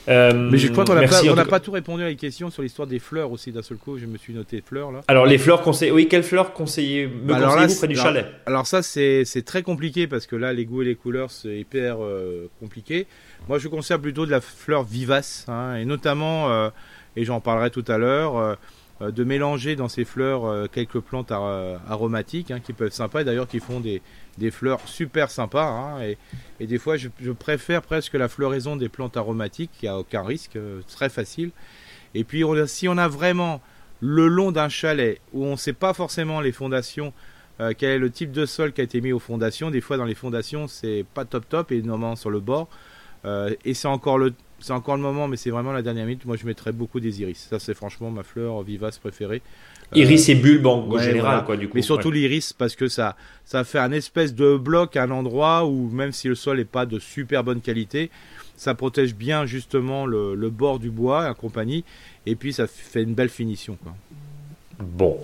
Euh, 0.09 0.33
Mais 0.51 0.57
je 0.57 0.69
crois 0.69 0.87
qu'on 0.87 0.95
n'a 0.95 1.07
pas, 1.07 1.21
tout 1.21 1.51
pas 1.51 1.61
tout 1.61 1.71
répondu 1.73 2.03
à 2.03 2.09
les 2.09 2.17
questions 2.17 2.51
sur 2.51 2.63
l'histoire 2.63 2.89
des 2.89 2.99
fleurs 2.99 3.31
aussi, 3.31 3.53
d'un 3.53 3.61
seul 3.63 3.77
coup, 3.77 3.99
je 3.99 4.07
me 4.07 4.17
suis 4.17 4.33
noté 4.33 4.63
fleurs 4.67 4.91
là. 4.93 5.01
Alors 5.09 5.27
les 5.27 5.37
fleurs 5.37 5.61
conseillées, 5.61 5.93
oui, 5.93 6.09
quelles 6.09 6.23
fleurs 6.23 6.55
conseillez, 6.55 7.07
me 7.07 7.29
Bah, 7.29 7.37
alors 7.37 7.51
là, 7.57 7.63
conseillez-vous 7.67 7.79
près 7.79 7.89
du 7.89 7.97
c'est- 7.97 8.03
chalet? 8.03 8.27
Alors 8.47 8.67
ça, 8.67 8.83
c'est 8.83 9.43
très 9.45 9.63
compliqué 9.63 10.07
parce 10.07 10.27
que 10.27 10.37
là, 10.37 10.55
les 10.55 10.65
goûts 10.65 10.81
et 10.81 10.87
les 10.87 10.95
couleurs, 10.95 11.31
c'est 11.31 11.59
hyper 11.59 11.97
euh, 12.03 12.49
compliqué. 12.61 13.07
Moi, 13.47 13.59
je 13.59 13.69
conseille 13.69 13.99
plutôt 13.99 14.25
de 14.25 14.31
la 14.31 14.41
fleur 14.41 14.85
vivace, 14.85 15.45
hein, 15.49 15.75
et 15.77 15.85
notamment, 15.85 16.49
euh, 16.51 16.71
et 17.15 17.25
j'en 17.27 17.41
parlerai 17.41 17.69
tout 17.71 17.85
à 17.89 17.99
l'heure, 17.99 18.57
de 19.01 19.23
mélanger 19.25 19.77
dans 19.77 19.89
ces 19.89 20.05
fleurs 20.05 20.45
euh, 20.47 20.67
quelques 20.73 20.99
plantes 21.01 21.31
ar- 21.31 21.79
aromatiques 21.89 22.51
hein, 22.51 22.59
qui 22.59 22.73
peuvent 22.73 22.89
être 22.89 22.95
sympas, 22.95 23.21
et 23.21 23.25
d'ailleurs 23.25 23.47
qui 23.47 23.61
font 23.61 23.81
des, 23.81 24.01
des 24.39 24.51
fleurs 24.51 24.81
super 24.87 25.31
sympas. 25.31 25.67
hein, 25.67 26.15
et, 26.61 26.67
des 26.67 26.79
fois, 26.79 26.97
je, 26.97 27.09
préfère 27.33 27.83
presque 27.83 28.15
la 28.15 28.29
floraison 28.29 28.77
des 28.77 28.89
plantes 28.89 29.17
aromatiques, 29.17 29.71
qui 29.79 29.87
a 29.87 29.99
aucun 29.99 30.23
risque, 30.23 30.57
euh, 30.57 30.81
très 30.89 31.09
facile. 31.09 31.51
Et 32.15 32.25
puis, 32.25 32.45
si 32.67 32.89
on 32.89 32.97
a 32.97 33.09
vraiment 33.09 33.61
le 34.01 34.29
long 34.29 34.53
d'un 34.53 34.69
chalet 34.69 35.21
où 35.33 35.45
on 35.45 35.53
ne 35.53 35.57
sait 35.57 35.73
pas 35.73 35.93
forcément 35.93 36.41
les 36.41 36.53
fondations, 36.53 37.13
euh, 37.61 37.73
quel 37.77 37.91
est 37.91 37.99
le 37.99 38.11
type 38.11 38.31
de 38.31 38.47
sol 38.47 38.73
qui 38.73 38.81
a 38.81 38.85
été 38.85 39.01
mis 39.01 39.13
aux 39.13 39.19
fondations. 39.19 39.71
Des 39.71 39.81
fois, 39.81 39.97
dans 39.97 40.05
les 40.05 40.15
fondations, 40.15 40.69
c'est 40.69 41.05
pas 41.15 41.25
top 41.25 41.49
top, 41.49 41.73
et 41.73 41.83
normalement 41.83 42.17
sur 42.17 42.31
le 42.31 42.41
bord. 42.41 42.69
Euh, 43.25 43.55
et 43.65 43.75
c'est 43.75 43.89
encore 43.89 44.17
le, 44.19 44.33
c'est 44.61 44.73
encore 44.73 44.97
le 44.97 45.03
moment, 45.03 45.27
mais 45.27 45.37
c'est 45.37 45.51
vraiment 45.51 45.73
la 45.73 45.83
dernière 45.83 46.07
minute. 46.07 46.25
Moi, 46.25 46.37
je 46.37 46.47
mettrais 46.47 46.73
beaucoup 46.73 47.01
des 47.01 47.21
iris. 47.21 47.49
Ça, 47.51 47.59
c'est 47.59 47.75
franchement 47.75 48.11
ma 48.11 48.23
fleur 48.23 48.63
vivace 48.63 48.99
préférée. 48.99 49.43
Euh, 49.95 49.99
Iris 50.01 50.29
et 50.29 50.35
bulbe 50.35 50.67
en 50.67 50.87
ouais, 50.87 51.03
général, 51.03 51.23
voilà. 51.23 51.41
quoi, 51.41 51.57
du 51.57 51.69
coup. 51.69 51.73
mais 51.75 51.83
surtout 51.83 52.09
ouais. 52.09 52.17
l'iris 52.17 52.53
parce 52.53 52.77
que 52.77 52.89
ça, 52.89 53.17
ça 53.45 53.65
fait 53.65 53.79
un 53.79 53.93
espèce 53.93 54.35
de 54.35 54.57
bloc 54.57 54.97
à 54.97 55.05
un 55.05 55.11
endroit 55.11 55.65
où 55.65 55.89
même 55.91 56.13
si 56.13 56.29
le 56.29 56.35
sol 56.35 56.59
n'est 56.59 56.65
pas 56.65 56.85
de 56.85 56.99
super 56.99 57.43
bonne 57.43 57.61
qualité, 57.61 58.11
ça 58.57 58.75
protège 58.75 59.15
bien 59.15 59.47
justement 59.47 60.05
le, 60.05 60.35
le 60.35 60.51
bord 60.51 60.79
du 60.79 60.91
bois 60.91 61.31
et 61.31 61.35
compagnie. 61.35 61.85
Et 62.27 62.35
puis 62.35 62.53
ça 62.53 62.67
fait 62.67 63.03
une 63.03 63.15
belle 63.15 63.31
finition. 63.31 63.79
Quoi. 63.83 63.95
Bon. 64.81 65.19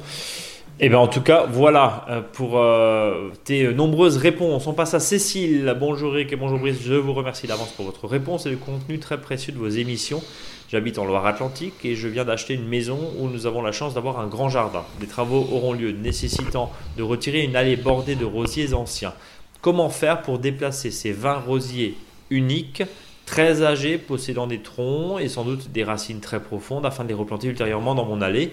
Et 0.80 0.88
bien 0.88 0.98
en 0.98 1.06
tout 1.06 1.20
cas, 1.20 1.46
voilà 1.48 2.04
euh, 2.10 2.20
pour 2.32 2.58
euh, 2.58 3.30
tes 3.44 3.72
nombreuses 3.72 4.16
réponses. 4.16 4.66
On 4.66 4.72
passe 4.72 4.92
à 4.94 4.98
Cécile. 4.98 5.72
Bonjour 5.78 6.16
Eric 6.16 6.32
et 6.32 6.36
bonjour 6.36 6.58
Brice. 6.58 6.78
Je 6.82 6.94
vous 6.94 7.12
remercie 7.12 7.46
d'avance 7.46 7.70
pour 7.70 7.84
votre 7.84 8.08
réponse 8.08 8.46
et 8.46 8.50
le 8.50 8.56
contenu 8.56 8.98
très 8.98 9.20
précieux 9.20 9.52
de 9.52 9.58
vos 9.58 9.68
émissions. 9.68 10.20
J'habite 10.68 10.98
en 10.98 11.04
Loire-Atlantique 11.04 11.74
et 11.84 11.94
je 11.94 12.08
viens 12.08 12.24
d'acheter 12.24 12.54
une 12.54 12.66
maison 12.66 12.98
où 13.20 13.28
nous 13.28 13.46
avons 13.46 13.62
la 13.62 13.70
chance 13.70 13.94
d'avoir 13.94 14.18
un 14.18 14.26
grand 14.26 14.48
jardin. 14.48 14.82
Des 14.98 15.06
travaux 15.06 15.46
auront 15.52 15.74
lieu 15.74 15.92
nécessitant 15.92 16.72
de 16.96 17.04
retirer 17.04 17.44
une 17.44 17.54
allée 17.54 17.76
bordée 17.76 18.16
de 18.16 18.24
rosiers 18.24 18.74
anciens. 18.74 19.14
Comment 19.60 19.90
faire 19.90 20.22
pour 20.22 20.40
déplacer 20.40 20.90
ces 20.90 21.12
20 21.12 21.34
rosiers 21.34 21.96
uniques, 22.30 22.82
très 23.26 23.62
âgés, 23.62 23.96
possédant 23.96 24.48
des 24.48 24.58
troncs 24.58 25.20
et 25.20 25.28
sans 25.28 25.44
doute 25.44 25.70
des 25.70 25.84
racines 25.84 26.20
très 26.20 26.40
profondes 26.40 26.84
afin 26.84 27.04
de 27.04 27.10
les 27.10 27.14
replanter 27.14 27.46
ultérieurement 27.46 27.94
dans 27.94 28.06
mon 28.06 28.20
allée? 28.20 28.50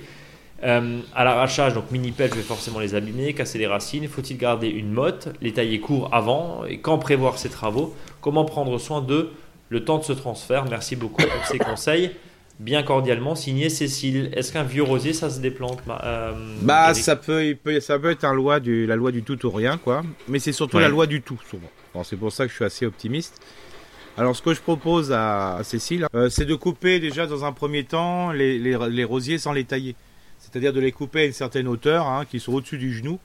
Euh, 0.63 1.00
à 1.15 1.24
l'arrachage, 1.24 1.74
donc 1.74 1.89
mini 1.91 2.12
pelle, 2.12 2.30
je 2.32 2.36
vais 2.36 2.41
forcément 2.41 2.80
les 2.80 2.93
abîmer, 2.95 3.34
casser 3.34 3.58
les 3.58 3.67
racines. 3.67 4.08
Faut-il 4.08 4.38
garder 4.38 4.67
une 4.67 4.91
motte, 4.91 5.30
les 5.41 5.54
tailler 5.54 5.80
court 5.80 6.10
avant 6.12 6.65
Et 6.65 6.78
quand 6.80 6.97
prévoir 7.00 7.38
ces 7.38 7.50
travaux? 7.50 7.95
Comment 8.21 8.45
prendre 8.45 8.78
soin 8.78 9.02
d'eux 9.02 9.32
le 9.69 9.84
temps 9.84 9.97
de 9.97 10.04
ce 10.04 10.13
transfert? 10.13 10.65
Merci 10.69 10.95
beaucoup 10.95 11.24
pour 11.24 11.45
ces 11.45 11.58
conseils. 11.58 12.12
Bien 12.60 12.84
cordialement, 12.84 13.34
signé 13.34 13.69
Cécile. 13.69 14.30
Est-ce 14.36 14.54
qu'un 14.54 14.62
vieux 14.62 14.84
rosier, 14.84 15.13
ça 15.13 15.32
se 15.32 15.39
déplante 15.39 15.80
euh, 16.04 16.34
Bah, 16.62 16.93
ça 16.93 17.15
peut, 17.15 17.43
il 17.43 17.58
peut, 17.58 17.80
ça 17.80 17.97
peut 17.97 18.12
être 18.12 18.24
un 18.24 18.34
loi 18.36 18.60
du, 18.60 18.86
la 18.86 18.95
loi 18.95 19.12
du 19.12 19.24
tout 19.24 19.43
ou 19.47 19.50
rien, 19.50 19.80
quoi. 19.80 20.04
Mais 20.28 20.38
c'est 20.38 20.52
surtout 20.52 20.78
Ouais. 20.78 20.84
la 20.84 20.89
loi 20.89 21.08
du 21.08 21.24
tout, 21.24 21.39
souvent. 21.50 22.04
C'est 22.04 22.17
pour 22.17 22.32
ça 22.32 22.45
que 22.45 22.52
je 22.52 22.56
suis 22.58 22.65
assez 22.65 22.86
optimiste. 22.86 23.41
Alors, 24.15 24.36
ce 24.36 24.43
que 24.43 24.54
je 24.54 24.62
propose 24.62 25.12
à, 25.12 25.56
à 25.56 25.63
Cécile, 25.63 26.06
euh, 26.13 26.30
c'est 26.30 26.45
de 26.45 26.54
couper 26.54 27.00
déjà 27.00 27.26
dans 27.26 27.45
un 27.45 27.52
premier 27.52 27.84
temps 27.86 28.32
les, 28.32 28.60
les, 28.60 28.78
les 28.91 29.04
rosiers 29.04 29.39
sans 29.39 29.54
les 29.54 29.63
tailler. 29.63 29.95
C'est-à-dire 30.52 30.74
de 30.74 30.80
les 30.80 30.92
couper 30.92 31.22
à 31.22 31.26
une 31.26 31.34
certaine 31.34 31.68
hauteur, 31.68 32.08
hein, 32.08 32.26
qui 32.30 32.40
sont 32.40 32.54
au-dessus 32.54 32.78
du 32.78 32.94
genou. 32.94 33.20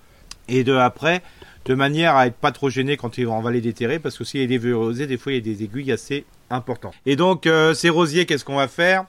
Et 0.49 0.63
de 0.63 0.75
après, 0.75 1.23
de 1.65 1.75
manière 1.75 2.15
à 2.15 2.29
être 2.29 2.37
pas 2.37 2.53
trop 2.53 2.71
gêné 2.71 2.97
quand 2.97 3.19
on 3.19 3.41
va 3.41 3.51
les 3.51 3.61
déterrer, 3.61 3.99
parce 3.99 4.17
que 4.17 4.23
s'il 4.23 4.41
y 4.41 4.45
a 4.45 4.47
des 4.47 4.59
des 5.07 5.17
fois 5.19 5.33
il 5.33 5.35
y 5.35 5.39
a 5.39 5.41
des 5.41 5.65
aiguilles 5.65 5.91
assez 5.91 6.25
importantes. 6.51 6.95
Et 7.05 7.17
donc, 7.17 7.47
euh, 7.47 7.75
ces 7.75 7.91
rosiers, 7.91 8.27
qu'est-ce 8.27 8.45
qu'on 8.45 8.57
va 8.57 8.69
faire? 8.69 9.07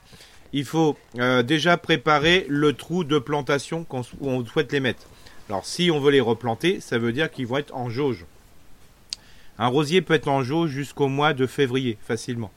Il 0.52 0.64
faut 0.64 0.96
euh, 1.18 1.42
déjà 1.42 1.76
préparer 1.76 2.44
le 2.48 2.72
trou 2.72 3.04
de 3.04 3.18
plantation 3.18 3.86
où 3.90 4.28
on 4.28 4.44
souhaite 4.44 4.72
les 4.72 4.80
mettre. 4.80 5.06
Alors 5.48 5.64
si 5.64 5.90
on 5.90 6.00
veut 6.00 6.10
les 6.10 6.20
replanter, 6.20 6.80
ça 6.80 6.98
veut 6.98 7.12
dire 7.12 7.30
qu'ils 7.30 7.46
vont 7.46 7.58
être 7.58 7.74
en 7.74 7.88
jauge. 7.88 8.24
Un 9.58 9.68
rosier 9.68 10.02
peut 10.02 10.14
être 10.14 10.28
en 10.28 10.42
jauge 10.42 10.70
jusqu'au 10.70 11.08
mois 11.08 11.34
de 11.34 11.46
février, 11.46 11.98
facilement. 12.06 12.50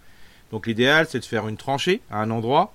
Donc 0.51 0.67
l'idéal, 0.67 1.05
c'est 1.09 1.19
de 1.19 1.25
faire 1.25 1.47
une 1.47 1.57
tranchée 1.57 2.01
à 2.09 2.21
un 2.21 2.31
endroit, 2.31 2.73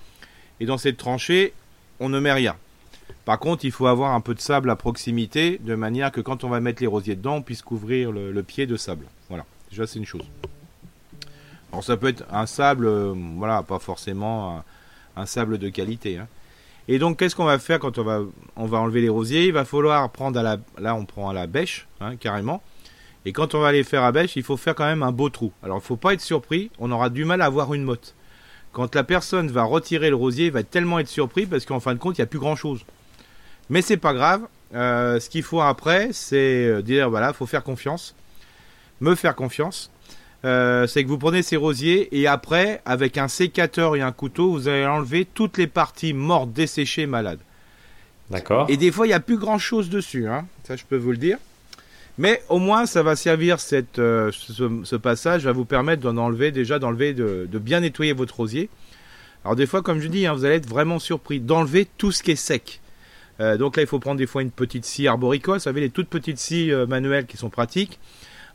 et 0.61 0.67
dans 0.67 0.79
cette 0.79 0.97
tranchée, 0.97 1.53
on 2.01 2.09
ne 2.09 2.21
met 2.21 2.33
rien. 2.33 2.57
Par 3.27 3.41
contre, 3.41 3.65
il 3.65 3.73
faut 3.73 3.89
avoir 3.89 4.15
un 4.15 4.21
peu 4.21 4.35
de 4.35 4.41
sable 4.41 4.71
à 4.71 4.77
proximité, 4.77 5.59
de 5.59 5.75
manière 5.75 6.13
que 6.13 6.21
quand 6.21 6.45
on 6.45 6.49
va 6.49 6.61
mettre 6.61 6.81
les 6.81 6.87
rosiers 6.87 7.17
dedans, 7.17 7.35
on 7.35 7.43
puisse 7.43 7.61
couvrir 7.61 8.13
le, 8.13 8.43
pied 8.45 8.67
de 8.67 8.77
sable. 8.77 9.05
Voilà, 9.29 9.45
déjà 9.69 9.85
c'est 9.85 9.99
une 9.99 10.07
chose. 10.07 10.23
Alors 11.73 11.83
ça 11.83 11.97
peut 11.97 12.07
être 12.07 12.25
un 12.31 12.47
sable, 12.47 12.87
euh, 12.87 13.13
voilà, 13.37 13.65
pas 13.65 13.81
forcément 13.81 14.63
un, 15.17 15.27
sable 15.27 15.59
de 15.59 15.69
qualité. 15.71 16.19
hein. 16.19 16.29
Et 16.87 17.01
donc, 17.01 17.19
qu'est-ce 17.19 17.35
qu'on 17.35 17.47
va 17.47 17.59
faire 17.59 17.81
quand 17.81 17.99
on 17.99 18.05
va, 18.05 18.79
enlever 18.79 19.01
les 19.01 19.09
rosiers? 19.09 19.47
Il 19.47 19.53
va 19.53 19.65
falloir 19.65 20.09
prendre 20.11 20.39
à 20.39 20.45
la, 20.45 20.59
là, 20.79 20.95
on 20.95 21.05
prend 21.05 21.29
à 21.29 21.35
la 21.35 21.49
bêche, 21.49 21.89
hein, 22.01 22.15
carrément. 22.15 22.63
Et 23.25 23.33
quand 23.33 23.57
on 23.57 23.61
va 23.61 23.73
les 23.73 23.83
faire 23.83 24.05
à 24.05 24.13
bêche, 24.13 24.37
il 24.37 24.45
faut 24.45 24.57
faire 24.57 24.77
quand 24.77 24.87
même 24.87 25.03
un 25.03 25.11
beau 25.11 25.31
trou. 25.31 25.51
Alors, 25.65 25.79
il 25.79 25.85
faut 25.85 25.97
pas 25.97 26.15
être 26.15 26.21
surpris, 26.21 26.71
on 26.79 26.93
aura 26.93 27.11
du 27.11 27.25
mal 27.25 27.43
à 27.43 27.47
avoir 27.47 27.75
une 27.75 27.83
motte. 27.83 28.15
Quand 28.71 28.95
la 28.95 29.03
personne 29.03 29.49
va 29.49 29.65
retirer 29.65 30.11
le 30.11 30.17
rosier, 30.17 30.47
il 30.47 30.53
va 30.53 30.63
tellement 30.63 31.01
être 31.01 31.09
surpris 31.09 31.47
parce 31.47 31.67
qu'en 31.67 31.81
fin 31.81 31.93
de 31.93 31.99
compte, 31.99 32.19
il 32.19 32.21
n'y 32.21 32.25
a 32.25 32.29
plus 32.29 32.39
grand-chose. 32.39 32.85
Mais 33.71 33.83
c'est 33.83 33.97
pas 33.97 34.15
grave. 34.15 34.43
Euh, 34.75 35.21
ce 35.21 35.29
qu'il 35.31 35.43
faut 35.43 35.61
après, 35.61 36.11
c'est 36.13 36.67
euh, 36.67 36.83
dire 36.83 37.09
voilà, 37.09 37.33
faut 37.33 37.47
faire 37.47 37.63
confiance, 37.63 38.15
me 39.01 39.15
faire 39.15 39.35
confiance. 39.35 39.91
Euh, 40.45 40.87
c'est 40.87 41.03
que 41.03 41.09
vous 41.09 41.19
prenez 41.19 41.43
ces 41.43 41.57
rosiers 41.57 42.09
et 42.17 42.27
après, 42.27 42.81
avec 42.85 43.19
un 43.19 43.29
sécateur 43.29 43.97
et 43.97 44.01
un 44.01 44.13
couteau, 44.13 44.53
vous 44.53 44.69
allez 44.69 44.87
enlever 44.87 45.25
toutes 45.25 45.59
les 45.59 45.67
parties 45.67 46.13
mortes, 46.13 46.53
desséchées, 46.53 47.07
malades. 47.07 47.41
D'accord. 48.31 48.67
Et 48.69 48.77
des 48.77 48.93
fois, 48.93 49.07
il 49.07 49.11
n'y 49.11 49.15
a 49.15 49.21
plus 49.21 49.39
grand 49.39 49.59
chose 49.59 49.89
dessus, 49.89 50.29
hein. 50.29 50.47
ça 50.65 50.77
je 50.77 50.85
peux 50.85 50.97
vous 50.97 51.11
le 51.13 51.17
dire. 51.17 51.39
Mais 52.19 52.43
au 52.49 52.59
moins, 52.59 52.87
ça 52.87 53.03
va 53.03 53.15
servir 53.15 53.61
cette, 53.61 53.99
euh, 53.99 54.31
ce, 54.33 54.83
ce 54.85 54.97
passage, 54.97 55.45
va 55.45 55.53
vous 55.53 55.65
permettre 55.65 56.03
d'en 56.03 56.17
enlever, 56.17 56.51
déjà 56.51 56.79
d'enlever, 56.79 57.13
de, 57.13 57.49
de 57.51 57.59
bien 57.59 57.81
nettoyer 57.81 58.13
votre 58.13 58.37
rosier. 58.37 58.69
Alors 59.45 59.57
des 59.57 59.67
fois, 59.67 59.83
comme 59.83 60.01
je 60.01 60.09
dis, 60.09 60.27
hein, 60.27 60.33
vous 60.33 60.45
allez 60.45 60.57
être 60.57 60.69
vraiment 60.69 60.99
surpris 60.99 61.41
d'enlever 61.41 61.87
tout 61.99 62.13
ce 62.13 62.23
qui 62.23 62.33
est 62.33 62.37
sec. 62.37 62.81
Euh, 63.41 63.57
donc 63.57 63.77
là, 63.77 63.83
il 63.83 63.87
faut 63.87 63.99
prendre 63.99 64.19
des 64.19 64.27
fois 64.27 64.43
une 64.43 64.51
petite 64.51 64.85
scie 64.85 65.09
arboricole, 65.09 65.59
vous 65.59 65.65
savez, 65.65 65.81
les 65.81 65.91
toutes 65.91 66.09
petites 66.09 66.39
scies 66.39 66.73
euh, 66.73 66.87
manuelles 66.87 67.27
qui 67.27 67.37
sont 67.37 67.51
pratiques. 67.51 67.99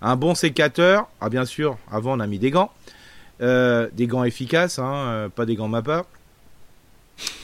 Un 0.01 0.15
bon 0.15 0.33
sécateur, 0.33 1.07
ah 1.19 1.29
bien 1.29 1.45
sûr, 1.45 1.77
avant 1.91 2.17
on 2.17 2.19
a 2.19 2.27
mis 2.27 2.39
des 2.39 2.51
gants. 2.51 2.71
Euh, 3.41 3.87
des 3.93 4.07
gants 4.07 4.23
efficaces, 4.23 4.79
hein, 4.79 5.29
pas 5.35 5.45
des 5.45 5.55
gants 5.55 5.67
MAPA. 5.67 6.05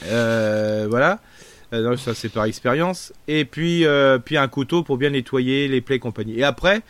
Voilà. 0.02 1.20
Ça 1.70 2.14
c'est 2.14 2.30
par 2.30 2.44
expérience. 2.44 3.12
Et 3.28 3.44
puis, 3.44 3.84
puis 4.24 4.36
un 4.36 4.48
couteau 4.48 4.82
pour 4.82 4.96
bien 4.96 5.10
nettoyer 5.10 5.68
les 5.68 5.80
plaies 5.80 5.96
et 5.96 6.00
compagnie. 6.00 6.38
Et 6.38 6.44
après, 6.44 6.82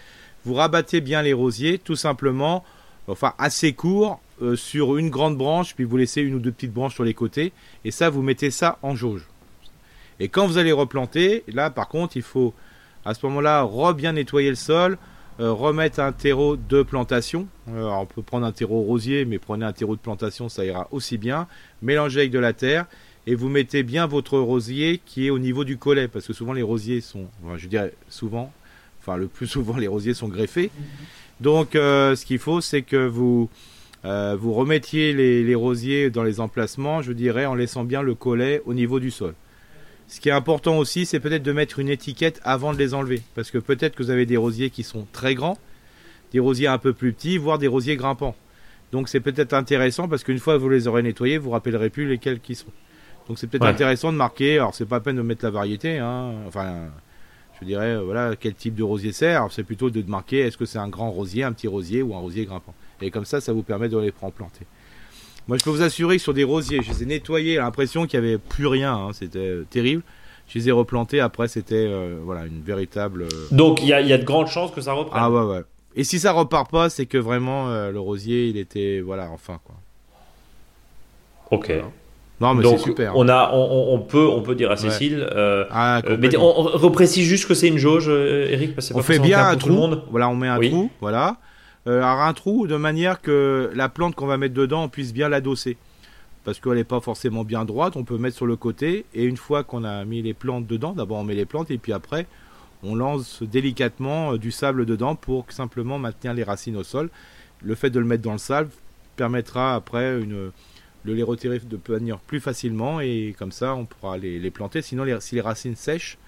vous 0.44 0.54
rabattez 0.54 1.02
bien 1.02 1.20
les 1.20 1.34
rosiers, 1.34 1.78
tout 1.78 1.96
simplement, 1.96 2.64
enfin 3.08 3.34
assez 3.36 3.74
court, 3.74 4.20
sur 4.54 4.96
une 4.96 5.10
grande 5.10 5.36
branche, 5.36 5.74
puis 5.74 5.84
vous 5.84 5.96
laissez 5.98 6.22
une 6.22 6.34
ou 6.34 6.38
deux 6.38 6.52
petites 6.52 6.72
branches 6.72 6.94
sur 6.94 7.04
les 7.04 7.14
côtés. 7.14 7.52
Et 7.84 7.90
ça, 7.90 8.08
vous 8.08 8.22
mettez 8.22 8.50
ça 8.50 8.78
en 8.80 8.94
jauge. 8.94 9.26
Et 10.20 10.28
quand 10.28 10.46
vous 10.46 10.58
allez 10.58 10.72
replanter, 10.72 11.44
là 11.48 11.70
par 11.70 11.88
contre, 11.88 12.16
il 12.16 12.22
faut 12.22 12.54
à 13.04 13.14
ce 13.14 13.24
moment-là 13.26 13.62
re 13.62 13.94
bien 13.94 14.12
nettoyer 14.12 14.50
le 14.50 14.56
sol, 14.56 14.98
euh, 15.40 15.52
remettre 15.52 16.00
un 16.00 16.10
terreau 16.10 16.56
de 16.56 16.82
plantation. 16.82 17.46
Euh, 17.68 17.88
on 17.88 18.06
peut 18.06 18.22
prendre 18.22 18.44
un 18.44 18.50
terreau 18.52 18.82
rosier, 18.82 19.24
mais 19.24 19.38
prenez 19.38 19.64
un 19.64 19.72
terreau 19.72 19.94
de 19.94 20.00
plantation, 20.00 20.48
ça 20.48 20.64
ira 20.64 20.88
aussi 20.90 21.16
bien. 21.16 21.46
Mélangez 21.80 22.20
avec 22.20 22.32
de 22.32 22.40
la 22.40 22.52
terre 22.52 22.86
et 23.26 23.36
vous 23.36 23.48
mettez 23.48 23.84
bien 23.84 24.06
votre 24.06 24.38
rosier 24.38 25.00
qui 25.06 25.26
est 25.26 25.30
au 25.30 25.38
niveau 25.38 25.62
du 25.62 25.76
collet, 25.76 26.08
parce 26.08 26.26
que 26.26 26.32
souvent 26.32 26.54
les 26.54 26.62
rosiers 26.62 27.00
sont, 27.00 27.26
je 27.56 27.68
dirais 27.68 27.94
souvent, 28.08 28.52
enfin 29.00 29.16
le 29.16 29.28
plus 29.28 29.46
souvent 29.56 29.76
les 29.76 29.86
rosiers 29.86 30.14
sont 30.14 30.28
greffés. 30.28 30.70
Donc 31.40 31.76
euh, 31.76 32.16
ce 32.16 32.26
qu'il 32.26 32.40
faut, 32.40 32.60
c'est 32.60 32.82
que 32.82 33.06
vous 33.06 33.48
vous 34.04 34.54
remettiez 34.54 35.12
les 35.12 35.54
rosiers 35.54 36.08
dans 36.08 36.22
les 36.22 36.40
emplacements, 36.40 37.02
je 37.02 37.12
dirais, 37.12 37.44
en 37.44 37.54
laissant 37.54 37.84
bien 37.84 38.00
le 38.00 38.14
collet 38.14 38.62
au 38.64 38.72
niveau 38.72 39.00
du 39.00 39.10
sol. 39.10 39.34
Ce 40.08 40.20
qui 40.20 40.30
est 40.30 40.32
important 40.32 40.78
aussi, 40.78 41.04
c'est 41.04 41.20
peut-être 41.20 41.42
de 41.42 41.52
mettre 41.52 41.78
une 41.78 41.90
étiquette 41.90 42.40
avant 42.42 42.72
de 42.72 42.78
les 42.78 42.94
enlever. 42.94 43.22
Parce 43.34 43.50
que 43.50 43.58
peut-être 43.58 43.94
que 43.94 44.02
vous 44.02 44.10
avez 44.10 44.24
des 44.24 44.38
rosiers 44.38 44.70
qui 44.70 44.82
sont 44.82 45.06
très 45.12 45.34
grands, 45.34 45.58
des 46.32 46.40
rosiers 46.40 46.66
un 46.66 46.78
peu 46.78 46.94
plus 46.94 47.12
petits, 47.12 47.36
voire 47.36 47.58
des 47.58 47.66
rosiers 47.66 47.96
grimpants. 47.96 48.34
Donc 48.90 49.10
c'est 49.10 49.20
peut-être 49.20 49.52
intéressant 49.52 50.08
parce 50.08 50.24
qu'une 50.24 50.38
fois 50.38 50.54
que 50.54 50.60
vous 50.60 50.70
les 50.70 50.88
aurez 50.88 51.02
nettoyés, 51.02 51.36
vous 51.36 51.50
ne 51.50 51.54
rappellerez 51.54 51.90
plus 51.90 52.08
lesquels 52.08 52.40
qui 52.40 52.54
sont. 52.54 52.72
Donc 53.28 53.38
c'est 53.38 53.46
peut-être 53.46 53.66
intéressant 53.66 54.10
de 54.10 54.16
marquer. 54.16 54.54
Alors 54.54 54.74
c'est 54.74 54.86
pas 54.86 54.96
à 54.96 55.00
peine 55.00 55.16
de 55.16 55.22
mettre 55.22 55.44
la 55.44 55.50
variété. 55.50 55.98
Hein. 55.98 56.32
Enfin, 56.46 56.86
je 57.60 57.66
dirais, 57.66 57.96
euh, 57.96 58.02
voilà, 58.02 58.34
quel 58.34 58.54
type 58.54 58.74
de 58.74 58.82
rosier 58.82 59.12
c'est. 59.12 59.36
c'est 59.50 59.62
plutôt 59.62 59.90
de 59.90 60.02
marquer 60.08 60.38
est-ce 60.38 60.56
que 60.56 60.64
c'est 60.64 60.78
un 60.78 60.88
grand 60.88 61.10
rosier, 61.10 61.44
un 61.44 61.52
petit 61.52 61.68
rosier 61.68 62.00
ou 62.00 62.14
un 62.14 62.18
rosier 62.18 62.46
grimpant. 62.46 62.74
Et 63.02 63.10
comme 63.10 63.26
ça, 63.26 63.42
ça 63.42 63.52
vous 63.52 63.62
permet 63.62 63.90
de 63.90 63.98
les 63.98 64.12
prendre 64.12 64.32
planter. 64.32 64.64
Moi, 65.48 65.56
je 65.56 65.64
peux 65.64 65.70
vous 65.70 65.82
assurer 65.82 66.18
que 66.18 66.22
sur 66.22 66.34
des 66.34 66.44
rosiers, 66.44 66.82
je 66.82 66.90
les 66.90 67.02
ai 67.02 67.06
nettoyés, 67.06 67.56
l'impression 67.56 68.06
qu'il 68.06 68.20
n'y 68.20 68.26
avait 68.26 68.38
plus 68.38 68.66
rien. 68.66 68.94
Hein, 68.94 69.10
c'était 69.14 69.38
euh, 69.38 69.66
terrible. 69.68 70.02
Je 70.46 70.58
les 70.58 70.68
ai 70.68 70.72
replantés. 70.72 71.20
Après, 71.20 71.48
c'était 71.48 71.86
euh, 71.88 72.18
voilà 72.22 72.44
une 72.44 72.60
véritable. 72.60 73.22
Euh, 73.22 73.28
Donc, 73.50 73.82
il 73.82 73.88
y 73.88 73.94
a, 73.94 74.18
de 74.18 74.24
grandes 74.24 74.48
chances 74.48 74.70
que 74.70 74.82
ça 74.82 74.92
reprenne. 74.92 75.20
Ah 75.22 75.30
ouais, 75.30 75.42
ouais. 75.42 75.62
Et 75.96 76.04
si 76.04 76.18
ça 76.18 76.32
repart 76.32 76.70
pas, 76.70 76.90
c'est 76.90 77.06
que 77.06 77.16
vraiment 77.16 77.68
le 77.90 77.98
rosier, 77.98 78.48
il 78.48 78.56
était 78.58 79.00
voilà, 79.00 79.30
enfin 79.30 79.58
quoi. 79.64 79.74
Ok. 81.50 81.72
Non, 82.40 82.54
mais 82.54 82.62
c'est 82.68 82.78
super. 82.78 83.16
On, 83.16 83.28
a, 83.28 83.50
on, 83.52 83.98
peut, 83.98 84.28
on 84.28 84.42
peut 84.42 84.54
dire 84.54 84.70
à 84.70 84.76
Cécile. 84.76 85.26
ah, 85.70 86.02
mais 86.20 86.36
on, 86.36 86.52
reprécise 86.52 87.26
juste 87.26 87.48
que 87.48 87.54
c'est 87.54 87.68
une 87.68 87.78
jauge, 87.78 88.08
Eric. 88.08 88.74
Parce 88.74 88.90
que 88.90 88.94
on 88.94 89.02
fait 89.02 89.18
bien 89.18 89.48
un 89.48 89.56
trou. 89.56 89.72
monde. 89.72 90.04
Voilà, 90.10 90.28
on 90.28 90.36
met 90.36 90.46
un 90.46 90.60
trou. 90.60 90.90
Voilà 91.00 91.30
euh, 91.30 91.47
un 91.90 92.32
trou 92.34 92.66
de 92.66 92.76
manière 92.76 93.20
que 93.20 93.70
la 93.74 93.88
plante 93.88 94.14
qu'on 94.14 94.26
va 94.26 94.36
mettre 94.36 94.54
dedans, 94.54 94.88
puisse 94.88 95.12
bien 95.12 95.28
l'adosser. 95.28 95.76
Parce 96.44 96.60
qu'elle 96.60 96.74
n'est 96.74 96.84
pas 96.84 97.00
forcément 97.00 97.44
bien 97.44 97.64
droite, 97.64 97.96
on 97.96 98.04
peut 98.04 98.16
mettre 98.16 98.36
sur 98.36 98.46
le 98.46 98.56
côté. 98.56 99.04
Et 99.14 99.24
une 99.24 99.36
fois 99.36 99.64
qu'on 99.64 99.84
a 99.84 100.04
mis 100.04 100.22
les 100.22 100.34
plantes 100.34 100.66
dedans, 100.66 100.92
d'abord 100.92 101.18
on 101.18 101.24
met 101.24 101.34
les 101.34 101.46
plantes 101.46 101.70
et 101.70 101.78
puis 101.78 101.92
après 101.92 102.26
on 102.82 102.94
lance 102.94 103.42
délicatement 103.42 104.32
euh, 104.32 104.38
du 104.38 104.50
sable 104.50 104.86
dedans 104.86 105.14
pour 105.16 105.50
simplement 105.50 105.98
maintenir 105.98 106.34
les 106.34 106.44
racines 106.44 106.76
au 106.76 106.84
sol. 106.84 107.10
Le 107.62 107.74
fait 107.74 107.90
de 107.90 107.98
le 107.98 108.06
mettre 108.06 108.22
dans 108.22 108.32
le 108.32 108.38
sable 108.38 108.70
permettra 109.16 109.74
après 109.74 110.20
de 110.20 111.12
les 111.12 111.22
retirer 111.22 111.58
de 111.58 111.78
manière 111.88 112.18
plus 112.18 112.40
facilement 112.40 113.00
et 113.00 113.34
comme 113.36 113.50
ça 113.50 113.74
on 113.74 113.84
pourra 113.84 114.16
les, 114.16 114.50
planter. 114.50 114.80
Sinon, 114.80 115.04
si 115.20 115.34
les 115.34 115.40
racines 115.40 115.74
sèchent, 115.74 116.18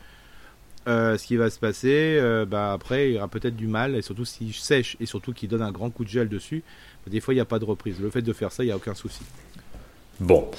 euh, 0.88 1.18
ce 1.18 1.26
qui 1.26 1.36
va 1.36 1.50
se 1.50 1.58
passer, 1.58 2.16
euh, 2.18 2.46
bah, 2.46 2.72
après, 2.72 3.10
il 3.10 3.14
y 3.14 3.18
aura 3.18 3.28
peut-être 3.28 3.56
du 3.56 3.66
mal, 3.66 3.94
et 3.94 4.02
surtout 4.02 4.24
s'il 4.24 4.54
sèche, 4.54 4.96
et 5.00 5.06
surtout 5.06 5.32
qu'il 5.32 5.48
donne 5.48 5.62
un 5.62 5.72
grand 5.72 5.90
coup 5.90 6.04
de 6.04 6.08
gel 6.08 6.28
dessus, 6.28 6.62
bah, 7.04 7.10
des 7.10 7.20
fois, 7.20 7.34
il 7.34 7.36
n'y 7.36 7.42
a 7.42 7.46
pas 7.46 7.58
de 7.58 7.64
reprise. 7.64 8.00
Le 8.00 8.10
fait 8.10 8.22
de 8.22 8.32
faire 8.32 8.50
ça, 8.52 8.62
il 8.62 8.66
n'y 8.66 8.72
a 8.72 8.76
aucun 8.76 8.94
souci. 8.94 9.20
Bon. 10.18 10.50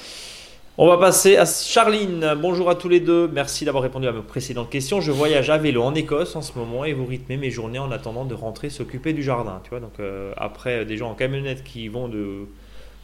On 0.78 0.86
va 0.86 0.96
passer 0.96 1.36
à 1.36 1.44
Charline. 1.44 2.34
Bonjour 2.40 2.70
à 2.70 2.74
tous 2.74 2.88
les 2.88 3.00
deux. 3.00 3.28
Merci 3.28 3.66
d'avoir 3.66 3.82
répondu 3.82 4.08
à 4.08 4.12
mes 4.12 4.22
précédentes 4.22 4.70
questions. 4.70 5.02
Je 5.02 5.12
voyage 5.12 5.50
à 5.50 5.58
vélo 5.58 5.82
en 5.82 5.94
Écosse 5.94 6.34
en 6.34 6.40
ce 6.40 6.58
moment 6.58 6.86
et 6.86 6.94
vous 6.94 7.04
rythmez 7.04 7.36
mes 7.36 7.50
journées 7.50 7.78
en 7.78 7.92
attendant 7.92 8.24
de 8.24 8.34
rentrer 8.34 8.70
s'occuper 8.70 9.12
du 9.12 9.22
jardin. 9.22 9.60
Tu 9.64 9.70
vois, 9.70 9.80
donc 9.80 10.00
euh, 10.00 10.32
après 10.38 10.86
des 10.86 10.96
gens 10.96 11.10
en 11.10 11.14
camionnette 11.14 11.62
qui 11.62 11.88
vont 11.88 12.08
de 12.08 12.46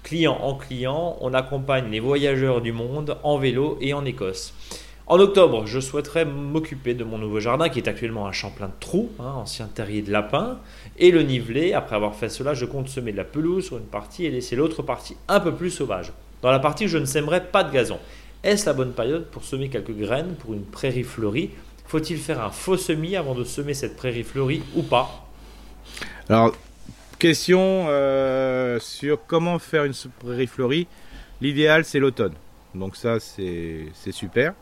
client 0.03 0.39
en 0.41 0.55
client, 0.55 1.19
on 1.21 1.35
accompagne 1.35 1.91
les 1.91 2.01
voyageurs 2.01 2.63
du 2.63 2.73
monde 2.73 3.19
en 3.23 3.37
vélo 3.37 3.77
et 3.83 3.93
en 3.93 4.07
Écosse. 4.07 4.55
En 5.11 5.21
octobre, 5.21 5.65
je 5.65 5.81
souhaiterais 5.81 6.27
m'occuper 6.27 6.93
de 6.93 7.03
mon 7.03 7.17
nouveau 7.17 7.41
jardin 7.41 7.71
qui 7.71 7.79
est 7.79 7.89
actuellement 7.89 8.27
un 8.27 8.33
champ 8.33 8.51
plein 8.51 8.67
de 8.67 8.75
trous, 8.79 9.11
hein, 9.19 9.33
ancien 9.37 9.67
terrier 9.67 10.03
de 10.03 10.13
lapin, 10.13 10.59
et 10.99 11.11
le 11.11 11.23
niveler. 11.23 11.73
Après 11.73 11.97
avoir 11.97 12.15
fait 12.15 12.29
cela, 12.29 12.53
je 12.53 12.67
compte 12.67 12.91
semer 12.91 13.13
de 13.13 13.17
la 13.17 13.25
pelouse 13.25 13.65
sur 13.65 13.79
une 13.79 13.87
partie 13.87 14.27
et 14.27 14.31
laisser 14.31 14.55
l'autre 14.55 14.83
partie 14.83 15.17
un 15.27 15.41
peu 15.41 15.55
plus 15.55 15.71
sauvage. 15.71 16.13
Dans 16.43 16.51
la 16.51 16.59
partie 16.59 16.85
où 16.85 16.89
je 16.89 16.99
ne 16.99 17.07
sèmerai 17.07 17.47
pas 17.47 17.65
de 17.65 17.73
gazon. 17.73 17.99
Est-ce 18.45 18.67
la 18.67 18.75
bonne 18.75 18.93
période 18.93 19.25
pour 19.31 19.45
semer 19.45 19.71
quelques 19.71 19.97
graines 19.97 20.35
pour 20.35 20.53
une 20.53 20.65
prairie 20.65 21.05
fleurie? 21.05 21.53
Faut-il 21.87 22.19
faire 22.19 22.43
un 22.45 22.51
faux 22.51 22.77
semis 22.77 23.17
avant 23.17 23.35
de 23.35 23.45
semer 23.45 23.73
cette 23.73 23.97
prairie 23.97 24.25
fleurie 24.25 24.63
ou 24.77 24.83
pas? 24.83 25.27
Alors, 26.29 26.55
question 27.19 27.87
euh, 27.89 28.79
sur 28.79 29.21
comment 29.27 29.59
faire 29.59 29.85
une 29.85 29.95
prairie 30.19 30.47
fleurie. 30.47 30.87
L'idéal, 31.41 31.87
c'est 31.87 31.99
l'automne. 31.99 32.35
Donc 32.75 32.95
ça, 32.95 33.19
c'est 33.21 33.89
super. 34.11 34.53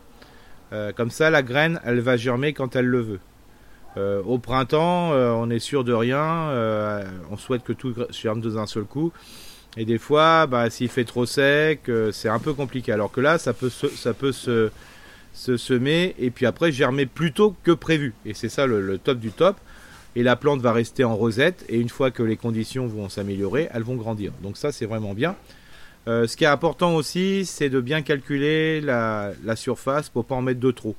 Euh, 0.73 0.93
comme 0.93 1.11
ça, 1.11 1.31
la 1.31 1.43
graine, 1.43 1.81
elle 1.85 2.01
va 2.01 2.17
germer 2.17 2.53
quand 2.53 2.77
elle 2.77 2.87
le 2.87 3.01
veut. 3.01 3.21
Euh, 3.97 4.23
au 4.25 4.39
printemps, 4.39 5.13
euh, 5.13 5.31
on 5.31 5.49
est 5.49 5.59
sûr 5.59 5.85
de 5.85 5.93
rien. 5.93 6.51
on 7.31 7.37
souhaite 7.37 7.65
que 7.65 7.73
tout 7.73 7.95
germe 8.11 8.41
d'un 8.41 8.67
seul 8.67 8.85
coup. 8.85 9.13
Et 9.77 9.85
des 9.85 9.99
fois, 9.99 10.47
bah, 10.47 10.71
s'il 10.71 10.89
fait 10.89 11.05
trop 11.05 11.27
sec, 11.27 11.91
c'est 12.13 12.29
un 12.29 12.39
peu 12.39 12.55
compliqué. 12.55 12.93
Alors 12.93 13.13
que 13.13 13.21
là, 13.21 13.39
ça 13.39 13.53
peut 13.53 13.69
se, 13.69 13.89
ça 13.89 14.15
peut 14.15 14.33
se, 14.33 14.71
semer 15.35 16.15
et 16.19 16.31
puis 16.31 16.47
après 16.47 16.73
germer 16.73 17.07
plus 17.07 17.33
tôt 17.33 17.55
que 17.63 17.73
prévu. 17.73 18.15
Et 18.25 18.35
c'est 18.35 18.49
ça 18.49 18.67
le, 18.67 18.99
top 18.99 19.19
du 19.19 19.31
top. 19.31 19.57
Et 20.15 20.23
la 20.23 20.35
plante 20.35 20.63
va 20.63 20.73
rester 20.73 21.05
en 21.05 21.15
rosette. 21.15 21.65
Et 21.69 21.79
une 21.79 21.91
fois 21.91 22.11
que 22.11 22.23
les 22.23 22.37
conditions 22.37 22.87
vont 22.87 23.11
s'améliorer, 23.11 23.69
elles 23.73 23.83
vont 23.83 23.97
grandir. 23.97 24.33
Donc 24.43 24.57
ça, 24.57 24.73
c'est 24.73 24.87
vraiment 24.87 25.13
bien. 25.13 25.37
Euh, 26.09 26.27
ce 26.27 26.37
qui 26.37 26.45
est 26.45 26.49
important 26.49 26.95
aussi, 26.95 27.45
c'est 27.45 27.69
de 27.69 27.81
bien 27.81 28.03
calculer 28.03 28.81
la, 28.81 29.33
surface 29.57 30.09
pour 30.09 30.25
pas 30.25 30.37
en 30.37 30.43
mettre 30.43 30.61
de 30.61 30.71
trop. 30.71 30.95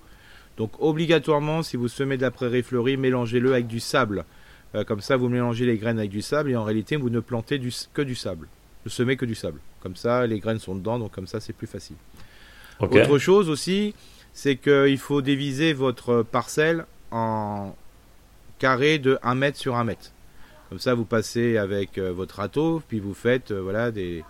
Donc 0.57 0.71
obligatoirement, 0.79 1.63
si 1.63 1.77
vous 1.77 1.87
semez 1.87 2.17
de 2.17 2.23
la 2.23 2.31
prairie 2.31 2.63
fleurie, 2.63 2.97
mélangez-le 2.97 3.53
avec 3.53 3.67
du 3.67 3.79
sable. 3.79 4.25
Euh, 4.75 4.83
comme 4.83 5.01
ça, 5.01 5.15
vous 5.15 5.29
mélangez 5.29 5.65
les 5.65 5.77
graines 5.77 5.99
avec 5.99 6.11
du 6.11 6.21
sable 6.21 6.51
et 6.51 6.55
en 6.55 6.63
réalité, 6.63 6.97
vous 6.97 7.09
ne 7.09 7.19
plantez 7.19 7.61
que 7.93 8.01
du 8.01 8.15
sable. 8.15 8.47
Ne 8.85 8.89
semez 8.89 9.15
que 9.15 9.25
du 9.25 9.35
sable. 9.35 9.59
Comme 9.81 9.95
ça, 9.95 10.27
les 10.27 10.39
graines 10.39 10.59
sont 10.59 10.75
dedans, 10.75 10.99
donc 10.99 11.11
comme 11.11 11.27
ça, 11.27 11.39
c'est 11.39 11.53
plus 11.53 11.67
facile. 11.67 11.95
Autre 12.79 13.17
chose 13.17 13.49
aussi, 13.49 13.95
c'est 14.33 14.57
qu'il 14.57 14.97
faut 14.97 15.21
diviser 15.21 15.73
votre 15.73 16.23
parcelle 16.23 16.85
en 17.11 17.75
carré 18.59 18.99
de 18.99 19.17
1 19.23 19.35
mètre 19.35 19.57
sur 19.57 19.75
1 19.75 19.85
mètre. 19.85 20.11
Comme 20.69 20.79
ça, 20.79 20.95
vous 20.95 21.05
passez 21.05 21.55
avec 21.55 21.97
euh, 21.97 22.11
votre 22.11 22.35
râteau, 22.35 22.81
puis 22.89 22.99
vous 22.99 23.13
faites 23.13 23.53
voilà 23.53 23.89
des, 23.89 24.23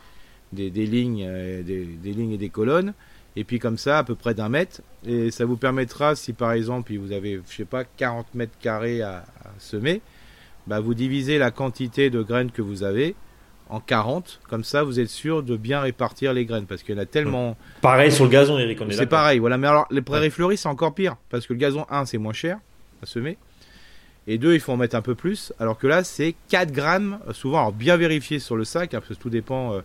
des, 0.54 0.70
lignes, 0.70 1.26
euh, 1.28 1.64
des, 1.64 2.14
lignes 2.14 2.34
et 2.34 2.38
des 2.38 2.50
colonnes. 2.50 2.94
Et 3.36 3.44
puis 3.44 3.60
comme 3.60 3.78
ça, 3.78 4.00
à 4.00 4.04
peu 4.04 4.16
près 4.16 4.34
d'un 4.34 4.50
mètre. 4.50 4.82
Et 5.06 5.30
ça 5.30 5.46
vous 5.46 5.58
permettra, 5.58 6.16
si 6.16 6.34
par 6.34 6.54
exemple 6.54 6.96
vous 6.96 7.12
avez, 7.12 7.40
je 7.50 7.56
sais 7.56 7.66
pas, 7.66 7.84
40 7.84 8.34
mètres 8.34 8.58
carrés 8.60 9.02
à, 9.02 9.26
semer, 9.60 10.02
bah 10.66 10.80
vous 10.80 10.94
divisez 10.94 11.38
la 11.38 11.52
quantité 11.52 12.10
de 12.10 12.22
graines 12.22 12.52
que 12.52 12.62
vous 12.62 12.84
avez 12.84 13.16
en 13.70 13.80
40. 13.80 14.40
Comme 14.50 14.64
ça, 14.64 14.84
vous 14.84 15.00
êtes 15.00 15.10
sûr 15.10 15.44
de 15.44 15.56
bien 15.56 15.82
répartir 15.82 16.34
les 16.34 16.46
graines. 16.46 16.66
Parce 16.66 16.84
qu'il 16.84 16.96
y 16.96 16.98
en 16.98 17.02
a 17.02 17.06
tellement. 17.06 17.58
Pareil 17.82 18.12
sur 18.12 18.26
le 18.26 18.32
gazon, 18.32 18.58
Eric, 18.58 18.80
C'est 18.92 19.06
pareil, 19.06 19.40
voilà. 19.40 19.58
Mais 19.58 19.68
alors, 19.68 19.88
les 19.92 20.02
prairies 20.02 20.32
fleuries, 20.32 20.58
c'est 20.58 20.70
encore 20.70 20.94
pire. 20.94 21.16
Parce 21.30 21.46
que 21.46 21.54
le 21.54 21.60
gazon, 21.60 21.86
1, 21.90 22.06
c'est 22.06 22.18
moins 22.18 22.34
cher 22.34 22.60
à 23.04 23.06
semer. 23.06 23.38
Et 24.28 24.38
2, 24.38 24.54
il 24.54 24.60
faut 24.60 24.74
en 24.74 24.78
mettre 24.78 24.96
un 24.96 25.02
peu 25.02 25.16
plus. 25.16 25.54
Alors 25.58 25.78
que 25.78 25.88
là, 25.88 26.04
c'est 26.04 26.36
4 26.50 26.72
grammes. 26.72 27.20
Souvent, 27.32 27.60
alors 27.60 27.72
bien 27.72 27.96
vérifier 27.96 28.40
sur 28.40 28.58
le 28.58 28.66
sac, 28.66 28.94
hein, 28.94 29.00
parce 29.00 29.18
que 29.18 29.22
tout 29.22 29.30
dépend. 29.30 29.74
Euh, 29.74 29.82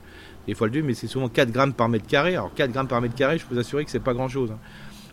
des 0.47 0.55
fois 0.55 0.67
le 0.67 0.73
2, 0.73 0.83
mais 0.83 0.95
c'est 0.95 1.07
souvent 1.07 1.29
4 1.29 1.51
grammes 1.51 1.73
par 1.73 1.89
mètre 1.89 2.07
carré. 2.07 2.35
Alors 2.35 2.53
4 2.55 2.73
grammes 2.73 2.89
par 2.89 3.01
mètre 3.01 3.15
carré, 3.15 3.39
je 3.39 3.47
peux 3.47 3.55
vous 3.55 3.61
assurer 3.61 3.85
que 3.85 3.91
c'est 3.91 4.01
pas 4.01 4.15
grand 4.15 4.29
chose. 4.29 4.51
Hein. 4.51 4.59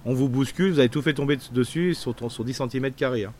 On 0.05 0.13
vous 0.13 0.29
bouscule, 0.29 0.71
vous 0.71 0.79
avez 0.79 0.89
tout 0.89 1.01
fait 1.01 1.13
tomber 1.13 1.37
dessus 1.51 1.93
sur, 1.93 2.15
sur 2.31 2.43
10 2.43 2.61
cm 2.71 2.91
carrés. 2.93 3.25
Hein. 3.25 3.33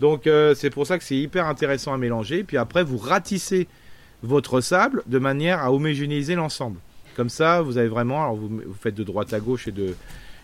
Donc 0.00 0.26
euh, 0.26 0.54
c'est 0.54 0.70
pour 0.70 0.86
ça 0.86 0.98
que 0.98 1.04
c'est 1.04 1.16
hyper 1.16 1.46
intéressant 1.46 1.92
à 1.92 1.98
mélanger. 1.98 2.42
Puis 2.42 2.56
après, 2.56 2.82
vous 2.82 2.98
ratissez 2.98 3.68
votre 4.22 4.60
sable 4.60 5.02
de 5.06 5.18
manière 5.18 5.60
à 5.60 5.72
homogénéiser 5.72 6.34
l'ensemble. 6.34 6.80
Comme 7.16 7.28
ça, 7.28 7.60
vous 7.62 7.76
avez 7.78 7.88
vraiment, 7.88 8.22
alors 8.22 8.36
vous, 8.36 8.60
faites 8.80 8.94
de 8.94 9.04
droite 9.04 9.32
à 9.32 9.40
gauche 9.40 9.68
et 9.68 9.72
de, 9.72 9.94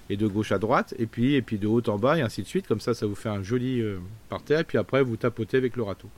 et 0.08 0.16
de 0.16 0.26
gauche 0.26 0.52
à 0.52 0.58
droite, 0.58 0.94
et 0.98 1.06
puis, 1.06 1.34
et 1.34 1.42
puis 1.42 1.58
de 1.58 1.66
haut 1.66 1.82
en 1.88 1.98
bas, 1.98 2.18
et 2.18 2.22
ainsi 2.22 2.42
de 2.42 2.46
suite. 2.46 2.66
Comme 2.66 2.80
ça, 2.80 2.94
ça 2.94 3.06
vous 3.06 3.14
fait 3.14 3.28
un 3.28 3.42
joli 3.42 3.80
euh, 3.80 3.98
parterre. 4.28 4.60
Et 4.60 4.64
puis 4.64 4.78
après, 4.78 5.02
vous 5.02 5.16
tapotez 5.16 5.56
avec 5.56 5.76
le 5.76 5.82
râteau. 5.82 6.08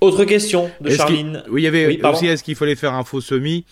Autre 0.00 0.24
question 0.24 0.70
de 0.80 0.90
Charline. 0.90 1.42
Oui, 1.50 1.62
il 1.62 1.64
y 1.64 1.68
avait 1.68 2.04
aussi 2.04 2.26
est-ce 2.26 2.44
qu'il 2.44 2.54
fallait 2.54 2.76
faire 2.76 2.94
un 2.94 3.04
faux 3.04 3.20
semis 3.20 3.64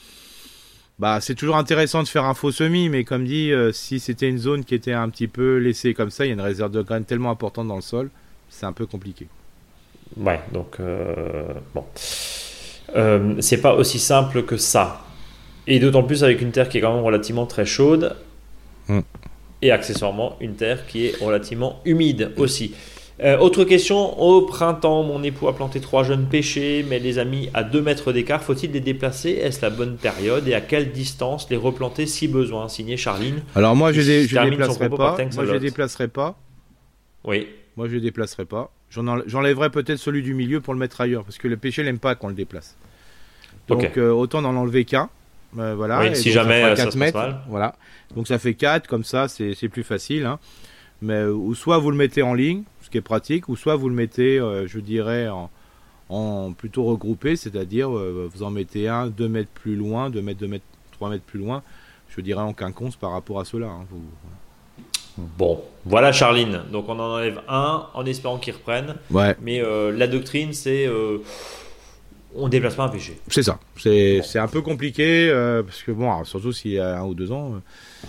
bah, 0.98 1.18
c'est 1.20 1.34
toujours 1.34 1.56
intéressant 1.56 2.02
de 2.02 2.08
faire 2.08 2.24
un 2.24 2.32
faux 2.32 2.52
semis, 2.52 2.88
mais 2.88 3.04
comme 3.04 3.24
dit, 3.24 3.52
euh, 3.52 3.70
si 3.70 4.00
c'était 4.00 4.28
une 4.30 4.38
zone 4.38 4.64
qui 4.64 4.74
était 4.74 4.94
un 4.94 5.10
petit 5.10 5.28
peu 5.28 5.58
laissée 5.58 5.92
comme 5.92 6.10
ça, 6.10 6.24
il 6.24 6.28
y 6.28 6.30
a 6.30 6.34
une 6.34 6.40
réserve 6.40 6.70
de 6.70 6.80
graines 6.80 7.04
tellement 7.04 7.30
importante 7.30 7.68
dans 7.68 7.76
le 7.76 7.82
sol, 7.82 8.08
c'est 8.48 8.64
un 8.64 8.72
peu 8.72 8.86
compliqué. 8.86 9.26
Ouais, 10.16 10.40
donc 10.52 10.76
euh, 10.80 11.52
bon, 11.74 11.84
euh, 12.94 13.34
c'est 13.40 13.60
pas 13.60 13.74
aussi 13.74 13.98
simple 13.98 14.44
que 14.44 14.56
ça, 14.56 15.04
et 15.66 15.80
d'autant 15.80 16.02
plus 16.02 16.24
avec 16.24 16.40
une 16.40 16.50
terre 16.50 16.70
qui 16.70 16.78
est 16.78 16.80
quand 16.80 16.94
même 16.94 17.04
relativement 17.04 17.44
très 17.44 17.66
chaude, 17.66 18.16
Mm. 18.88 19.00
et 19.62 19.70
accessoirement 19.70 20.36
une 20.40 20.54
terre 20.54 20.86
qui 20.86 21.06
est 21.06 21.16
relativement 21.22 21.80
humide 21.84 22.32
aussi. 22.36 22.74
Euh, 23.22 23.38
autre 23.38 23.64
question, 23.64 24.20
au 24.20 24.42
printemps, 24.42 25.02
mon 25.02 25.22
époux 25.22 25.48
a 25.48 25.56
planté 25.56 25.80
trois 25.80 26.04
jeunes 26.04 26.26
pêchers, 26.26 26.84
mais 26.86 26.98
les 26.98 27.18
a 27.18 27.24
mis 27.24 27.48
à 27.54 27.62
2 27.64 27.80
mètres 27.80 28.12
d'écart. 28.12 28.42
Faut-il 28.44 28.72
les 28.72 28.80
déplacer? 28.80 29.30
Est-ce 29.30 29.62
la 29.62 29.70
bonne 29.70 29.96
période? 29.96 30.46
Et 30.46 30.52
à 30.54 30.60
quelle 30.60 30.92
distance 30.92 31.48
les 31.48 31.56
replanter 31.56 32.04
si 32.04 32.28
besoin? 32.28 32.68
Signé 32.68 32.98
Charline. 32.98 33.42
Alors 33.54 33.74
moi, 33.74 33.90
je, 33.92 34.02
Qui 34.02 34.06
les- 34.34 34.50
déplacerai 34.50 34.90
pas. 34.90 35.16
Moi, 35.34 35.46
je 35.46 35.56
déplacerai 35.56 36.08
pas. 36.08 36.38
Oui. 37.24 37.48
Moi, 37.78 37.88
je 37.88 37.94
les 37.94 38.00
déplacerai 38.02 38.44
pas. 38.44 38.70
J'en 38.90 39.04
enl- 39.04 39.22
J'enlèverai 39.26 39.70
peut-être 39.70 39.98
celui 39.98 40.22
du 40.22 40.34
milieu 40.34 40.60
pour 40.60 40.74
le 40.74 40.78
mettre 40.78 41.00
ailleurs, 41.00 41.24
parce 41.24 41.38
que 41.38 41.48
le 41.48 41.56
pêcher 41.56 41.82
n'aime 41.82 41.98
pas 41.98 42.14
qu'on 42.14 42.28
le 42.28 42.34
déplace. 42.34 42.76
Donc 43.68 43.96
euh, 43.96 44.10
autant 44.12 44.42
n'en 44.42 44.54
enlever 44.54 44.84
qu'un. 44.84 45.08
Euh, 45.58 45.74
voilà. 45.74 46.00
Oui, 46.00 46.06
Et 46.08 46.14
si 46.14 46.32
jamais, 46.32 46.62
euh, 46.62 46.76
ça 46.76 46.84
quatre 46.84 46.92
se 46.92 46.98
passe 46.98 47.06
mètres. 47.14 47.18
mal. 47.18 47.40
Voilà. 47.48 47.74
Donc 48.14 48.26
ça 48.28 48.38
fait 48.38 48.54
4, 48.54 48.86
comme 48.86 49.04
ça, 49.04 49.28
c'est 49.28 49.54
c'est 49.54 49.68
plus 49.68 49.84
facile. 49.84 50.26
hein. 50.26 50.38
Mais 51.02 51.24
ou 51.24 51.54
soit 51.54 51.78
vous 51.78 51.90
le 51.90 51.96
mettez 51.96 52.22
en 52.22 52.34
ligne, 52.34 52.62
ce 52.82 52.88
qui 52.90 52.98
est 52.98 53.02
pratique, 53.02 53.48
ou 53.48 53.56
soit 53.56 53.76
vous 53.76 53.88
le 53.88 53.94
mettez, 53.94 54.38
euh, 54.38 54.66
je 54.66 54.78
dirais, 54.80 55.28
en, 55.28 55.50
en 56.08 56.52
plutôt 56.52 56.84
regroupé, 56.84 57.36
c'est-à-dire 57.36 57.94
euh, 57.94 58.28
vous 58.32 58.42
en 58.42 58.50
mettez 58.50 58.88
un 58.88 59.06
2 59.08 59.28
mètres 59.28 59.50
plus 59.54 59.76
loin, 59.76 60.08
2 60.10 60.22
mètres, 60.22 60.40
2 60.40 60.46
mètres, 60.48 60.64
3 60.92 61.10
mètres 61.10 61.24
plus 61.24 61.38
loin, 61.38 61.62
je 62.08 62.20
dirais 62.22 62.42
en 62.42 62.52
quinconce 62.54 62.96
par 62.96 63.12
rapport 63.12 63.40
à 63.40 63.44
cela. 63.44 63.66
hein. 63.66 63.84
Vous- 63.90 64.02
Bon, 65.38 65.62
voilà 65.86 66.12
Charline. 66.12 66.60
Donc 66.70 66.90
on 66.90 66.98
en 66.98 67.14
enlève 67.14 67.40
un 67.48 67.86
en 67.94 68.04
espérant 68.04 68.36
qu'ils 68.38 68.52
reprennent. 68.52 68.96
Ouais, 69.10 69.34
Mais 69.40 69.62
la 69.92 70.06
doctrine, 70.06 70.52
c'est 70.52 70.86
on 72.38 72.48
déplace 72.48 72.74
pas 72.74 72.84
un 72.84 72.88
péché. 72.88 73.18
c'est 73.28 73.42
ça. 73.42 73.58
C'est 73.76 74.38
un 74.38 74.48
peu 74.48 74.60
compliqué, 74.62 75.28
euh, 75.30 75.62
parce 75.62 75.82
que 75.82 75.92
bon, 75.92 76.10
alors, 76.12 76.26
surtout 76.26 76.52
s'il 76.52 76.72
y 76.72 76.78
a 76.78 76.98
un 77.00 77.04
ou 77.04 77.14
deux 77.14 77.32
ans. 77.32 77.54
euh, 77.54 78.08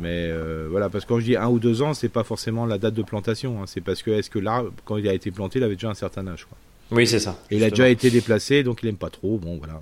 mais 0.00 0.28
euh, 0.30 0.68
voilà, 0.70 0.88
parce 0.88 1.04
que 1.04 1.08
quand 1.08 1.18
je 1.20 1.24
dis 1.24 1.36
un 1.36 1.48
ou 1.48 1.58
deux 1.58 1.82
ans, 1.82 1.92
c'est 1.94 2.08
pas 2.08 2.22
forcément 2.24 2.66
la 2.66 2.78
date 2.78 2.94
de 2.94 3.02
plantation. 3.02 3.60
hein. 3.60 3.64
c'est 3.66 3.80
parce 3.80 4.02
que 4.02 4.10
est-ce 4.12 4.30
que 4.30 4.38
l'arbre, 4.38 4.70
quand 4.84 4.96
il 4.96 5.08
a 5.08 5.14
été 5.14 5.30
planté, 5.30 5.58
il 5.58 5.64
avait 5.64 5.74
déjà 5.74 5.88
un 5.90 5.94
certain 5.94 6.26
âge. 6.28 6.44
Quoi. 6.44 6.56
Oui, 6.90 7.06
c'est 7.06 7.18
ça. 7.18 7.36
Et 7.50 7.56
il 7.56 7.64
a 7.64 7.70
déjà 7.70 7.88
été 7.88 8.10
déplacé, 8.10 8.62
donc 8.62 8.80
il 8.82 8.88
aime 8.88 8.96
pas 8.96 9.10
trop. 9.10 9.38
Bon, 9.38 9.56
voilà. 9.58 9.74
pas- 9.74 9.80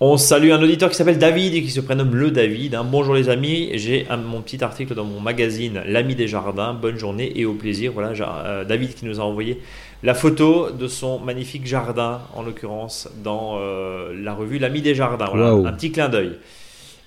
On 0.00 0.16
salue 0.18 0.50
un 0.50 0.62
auditeur 0.62 0.90
qui 0.90 0.96
s'appelle 0.96 1.18
David 1.18 1.54
et 1.54 1.62
qui 1.62 1.70
se 1.70 1.80
prénomme 1.80 2.14
le 2.14 2.30
David. 2.30 2.74
hein. 2.74 2.84
Bonjour 2.84 3.14
les 3.14 3.28
amis, 3.30 3.70
j'ai 3.74 4.06
mon 4.28 4.42
petit 4.42 4.62
article 4.62 4.94
dans 4.94 5.04
mon 5.04 5.20
magazine 5.20 5.82
L'ami 5.86 6.14
des 6.14 6.28
jardins. 6.28 6.74
Bonne 6.74 6.98
journée 6.98 7.32
et 7.38 7.46
au 7.46 7.54
plaisir. 7.54 7.92
Voilà, 7.92 8.64
David 8.64 8.94
qui 8.94 9.06
nous 9.06 9.20
a 9.20 9.24
envoyé 9.24 9.60
la 10.04 10.12
photo 10.12 10.70
de 10.70 10.86
son 10.86 11.18
magnifique 11.18 11.66
jardin, 11.66 12.20
en 12.34 12.42
l'occurrence 12.42 13.08
dans 13.24 13.56
euh, 13.58 14.12
la 14.14 14.34
revue 14.34 14.58
L'ami 14.58 14.82
des 14.82 14.94
jardins. 14.94 15.30
Voilà, 15.32 15.52
un 15.52 15.72
petit 15.72 15.92
clin 15.92 16.10
d'œil. 16.10 16.38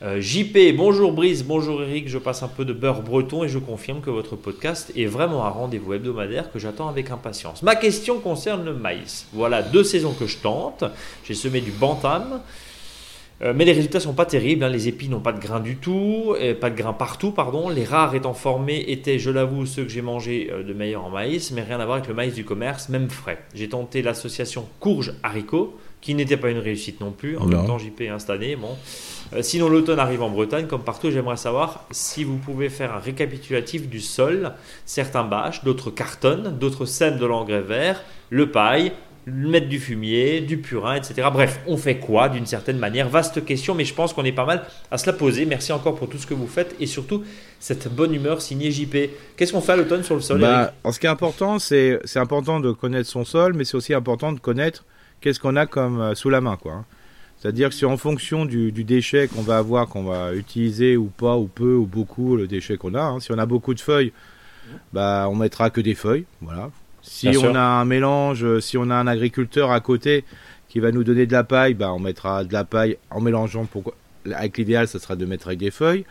Euh, 0.02 0.20
JP, 0.20 0.76
bonjour 0.76 1.12
Brice, 1.12 1.44
bonjour 1.44 1.84
Eric, 1.84 2.08
je 2.08 2.18
passe 2.18 2.42
un 2.42 2.48
peu 2.48 2.66
de 2.66 2.74
beurre 2.74 3.04
breton 3.04 3.44
et 3.44 3.50
je 3.50 3.60
confirme 3.60 4.02
que 4.02 4.10
votre 4.10 4.36
podcast 4.36 4.92
est 4.96 5.06
vraiment 5.06 5.46
un 5.46 5.50
rendez-vous 5.50 5.94
hebdomadaire 5.94 6.52
que 6.52 6.58
j'attends 6.58 6.88
avec 6.88 7.12
impatience. 7.12 7.62
Ma 7.62 7.76
question 7.76 8.20
concerne 8.20 8.66
le 8.66 8.74
maïs. 8.74 9.28
Voilà 9.32 9.62
deux 9.62 9.84
saisons 9.84 10.14
que 10.14 10.26
je 10.26 10.38
tente. 10.38 10.84
J'ai 11.24 11.36
semé 11.36 11.62
du 11.62 11.72
bantam. 11.72 12.42
Euh, 13.44 13.54
mais 13.56 13.66
les 13.66 13.74
résultats 13.74 14.00
sont 14.00 14.14
pas 14.14 14.26
terribles, 14.26 14.64
hein. 14.64 14.70
les 14.70 14.88
épis 14.88 15.10
n'ont 15.10 15.20
pas 15.20 15.32
de 15.32 15.40
grains 15.40 15.60
du 15.60 15.76
tout, 15.76 16.36
pas 16.60 16.70
de 16.72 16.76
grains 16.76 16.94
partout, 16.94 17.32
pardon. 17.32 17.70
Les 17.70 17.84
rares 17.86 18.16
étant 18.16 18.34
formés 18.34 18.84
étaient, 18.88 19.20
je 19.20 19.30
l'avoue, 19.30 19.66
ceux 19.66 19.84
que 19.84 19.90
j'ai 19.90 20.02
mangés 20.02 20.50
euh, 20.52 20.64
de 20.64 20.74
meilleurs 20.74 21.06
en 21.06 21.10
maïs, 21.12 21.52
mais 21.52 21.62
rien 21.62 21.80
à 21.80 21.86
voir 21.86 21.98
avec 21.98 22.08
le 22.08 22.16
maïs 22.16 22.34
du 22.34 22.44
commerce, 22.46 22.90
même 22.90 23.10
frais. 23.10 23.38
J'ai 23.54 23.70
tenté 23.70 24.02
l'association 24.02 24.68
courge-haricot, 24.80 25.78
qui 26.02 26.14
n'était 26.14 26.38
pas 26.38 26.50
une 26.52 26.60
réussite 26.60 27.02
non 27.02 27.12
plus. 27.12 27.38
En 27.38 27.46
Non. 27.46 27.58
même 27.58 27.68
temps, 27.68 27.78
JP 27.80 28.02
est 28.02 28.10
installé. 28.10 28.56
Bon. 28.56 28.76
Euh, 29.34 29.42
sinon, 29.42 29.68
l'automne 29.68 30.00
arrive 30.00 30.22
en 30.22 30.30
Bretagne, 30.30 30.68
comme 30.68 30.84
partout. 30.84 31.10
J'aimerais 31.12 31.38
savoir 31.38 31.86
si 31.92 32.24
vous 32.24 32.38
pouvez 32.38 32.70
faire 32.70 32.94
un 32.94 33.00
récapitulatif 33.00 33.88
du 33.90 34.00
sol. 34.00 34.54
Certains 34.86 35.24
bâchent, 35.24 35.64
d'autres 35.64 35.90
cartonnent, 35.90 36.56
d'autres 36.60 36.86
sèment 36.86 37.18
de 37.18 37.26
l'engrais 37.26 37.62
vert, 37.62 38.04
le 38.30 38.52
paille, 38.52 38.92
mettre 39.32 39.68
du 39.68 39.80
fumier, 39.80 40.40
du 40.42 40.58
purin, 40.58 40.96
etc. 40.96 41.28
Bref, 41.32 41.60
on 41.68 41.76
fait 41.78 41.98
quoi 41.98 42.30
d'une 42.30 42.46
certaine 42.46 42.78
manière? 42.78 43.10
Vaste 43.10 43.44
question, 43.44 43.76
mais 43.76 43.84
je 43.86 43.94
pense 43.94 44.14
qu'on 44.14 44.24
est 44.24 44.32
pas 44.32 44.46
mal 44.46 44.64
à 44.92 44.98
se 44.98 45.06
la 45.06 45.14
poser. 45.14 45.46
Merci 45.46 45.72
encore 45.74 45.96
pour 45.96 46.08
tout 46.10 46.18
ce 46.18 46.26
que 46.26 46.34
vous 46.34 46.48
faites 46.48 46.76
et 46.80 46.86
surtout 46.86 47.24
cette 47.60 47.94
bonne 47.94 48.14
humeur 48.14 48.42
signée 48.42 48.72
JP. 48.72 48.96
Qu'est-ce 49.36 49.52
qu'on 49.52 49.62
fait 49.62 49.74
à 49.74 49.76
l'automne 49.76 50.04
sur 50.04 50.16
le 50.16 50.22
sol 50.22 50.40
Bah, 50.40 50.74
Eric? 50.86 50.94
ce 50.96 51.00
qui 51.00 51.06
est 51.08 51.10
important, 51.10 51.60
c'est 51.60 52.00
c'est 52.06 52.20
important 52.20 52.60
de 52.60 52.72
connaître 52.72 53.10
son 53.10 53.26
sol, 53.26 53.54
mais 53.54 53.66
c'est 53.66 53.76
aussi 53.76 53.94
important 53.94 54.32
de 54.32 54.40
connaître 54.40 54.86
qu'est-ce 55.20 55.40
qu'on 55.40 55.56
a 55.58 55.66
comme 55.66 56.00
euh, 56.00 56.16
sous 56.16 56.30
la 56.30 56.40
main, 56.42 56.56
quoi. 56.56 56.72
hein. 56.74 56.86
C'est-à-dire 57.40 57.70
que 57.70 57.76
c'est 57.76 57.86
en 57.86 57.98
fonction 57.98 58.46
du, 58.46 58.72
du 58.72 58.84
déchet 58.84 59.28
qu'on 59.28 59.44
va 59.44 59.58
avoir, 59.60 59.88
qu'on 59.90 60.04
va 60.04 60.34
utiliser 60.34 60.98
ou 60.98 61.06
pas, 61.06 61.36
ou 61.38 61.46
peu 61.48 61.76
ou 61.76 61.86
beaucoup 61.86 62.36
le 62.36 62.48
déchet 62.48 62.78
qu'on 62.78 62.96
a. 62.96 63.02
hein. 63.02 63.20
Si 63.20 63.32
on 63.32 63.38
a 63.38 63.46
beaucoup 63.46 63.74
de 63.76 63.80
feuilles, 63.80 64.12
bah 64.94 65.28
on 65.30 65.36
mettra 65.36 65.70
que 65.70 65.82
des 65.82 65.96
feuilles, 65.96 66.26
voilà. 66.42 66.72
Si 67.10 67.30
Bien 67.30 67.40
on 67.40 67.44
sûr. 67.44 67.56
a 67.58 67.80
un 67.80 67.86
mélange, 67.86 68.44
euh, 68.44 68.60
si 68.60 68.78
on 68.78 68.90
a 68.90 68.96
un 68.96 69.08
agriculteur 69.08 69.72
à 69.72 69.80
côté 69.80 70.26
qui 70.68 70.80
va 70.82 70.92
nous 70.92 71.04
donner 71.04 71.26
de 71.26 71.32
la 71.32 71.44
paille, 71.44 71.74
bah 71.74 71.92
on 71.94 72.00
mettra 72.00 72.44
de 72.44 72.52
la 72.54 72.64
paille 72.66 72.98
en 73.10 73.22
mélangeant. 73.22 73.66
Pourquoi? 73.66 73.96
Avec 74.34 74.58
l'idéal, 74.58 74.88
ça 74.88 75.00
sera 75.00 75.16
de 75.16 75.26
mettre 75.26 75.48
avec 75.48 75.60
des 75.60 75.72
feuilles. 75.72 76.06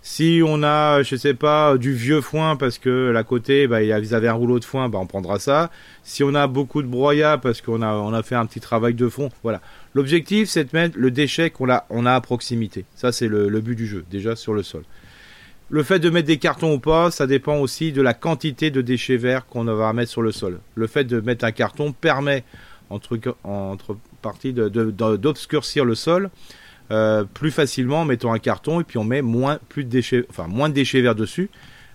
Si 0.00 0.40
on 0.46 0.62
a, 0.62 1.02
je 1.02 1.16
sais 1.16 1.34
pas, 1.34 1.76
du 1.76 1.92
vieux 1.92 2.20
foin 2.20 2.56
parce 2.56 2.78
que 2.78 3.14
à 3.16 3.22
côté, 3.24 3.66
bah, 3.66 3.82
il 3.82 3.88
y 3.88 3.92
a- 3.92 3.98
ils 3.98 4.14
avaient 4.14 4.28
un 4.28 4.32
rouleau 4.34 4.58
de 4.60 4.64
foin, 4.64 4.88
bah, 4.88 4.98
on 5.00 5.06
prendra 5.06 5.38
ça. 5.38 5.70
Si 6.04 6.22
on 6.22 6.34
a 6.34 6.46
beaucoup 6.46 6.82
de 6.82 6.86
broyat 6.86 7.38
parce 7.38 7.60
qu'on 7.60 7.82
a, 7.82 7.92
on 7.94 8.12
a 8.12 8.22
fait 8.22 8.36
un 8.36 8.46
petit 8.46 8.60
travail 8.60 8.94
de 8.94 9.08
fond, 9.08 9.30
voilà. 9.42 9.60
L'objectif, 9.94 10.48
c'est 10.48 10.64
de 10.64 10.70
mettre 10.72 10.96
le 10.98 11.10
déchet 11.10 11.50
qu'on 11.50 11.68
a, 11.70 11.84
on 11.90 12.06
a 12.06 12.14
à 12.14 12.20
proximité. 12.20 12.84
Ça, 12.94 13.10
c'est 13.12 13.26
le, 13.28 13.48
le 13.48 13.60
but 13.60 13.74
du 13.74 13.86
jeu, 13.86 14.04
déjà 14.10 14.36
sur 14.36 14.54
le 14.54 14.62
sol. 14.62 14.82
Le 15.70 15.82
fait 15.82 15.98
de 15.98 16.08
mettre 16.08 16.26
des 16.26 16.38
cartons 16.38 16.74
ou 16.74 16.78
pas, 16.78 17.10
ça 17.10 17.26
dépend 17.26 17.58
aussi 17.58 17.92
de 17.92 18.00
la 18.00 18.14
quantité 18.14 18.70
de 18.70 18.80
déchets 18.80 19.18
verts 19.18 19.46
qu'on 19.46 19.64
va 19.64 19.92
mettre 19.92 20.10
sur 20.10 20.22
le 20.22 20.32
sol. 20.32 20.60
Le 20.74 20.86
fait 20.86 21.04
de 21.04 21.20
mettre 21.20 21.44
un 21.44 21.52
carton 21.52 21.92
permet, 21.92 22.44
entre, 22.88 23.18
entre 23.44 23.96
parties, 24.22 24.54
d'obscurcir 24.54 25.84
le 25.84 25.94
sol 25.94 26.30
euh, 26.90 27.24
plus 27.24 27.50
facilement 27.50 28.00
en 28.00 28.04
mettant 28.06 28.32
un 28.32 28.38
carton 28.38 28.80
et 28.80 28.84
puis 28.84 28.96
on 28.96 29.04
met 29.04 29.20
moins, 29.20 29.58
plus 29.68 29.84
de 29.84 29.90
déchets, 29.90 30.24
enfin, 30.30 30.46
moins 30.46 30.70
de 30.70 30.74
déchets 30.74 31.02
verts 31.02 31.14
dessus, 31.14 31.50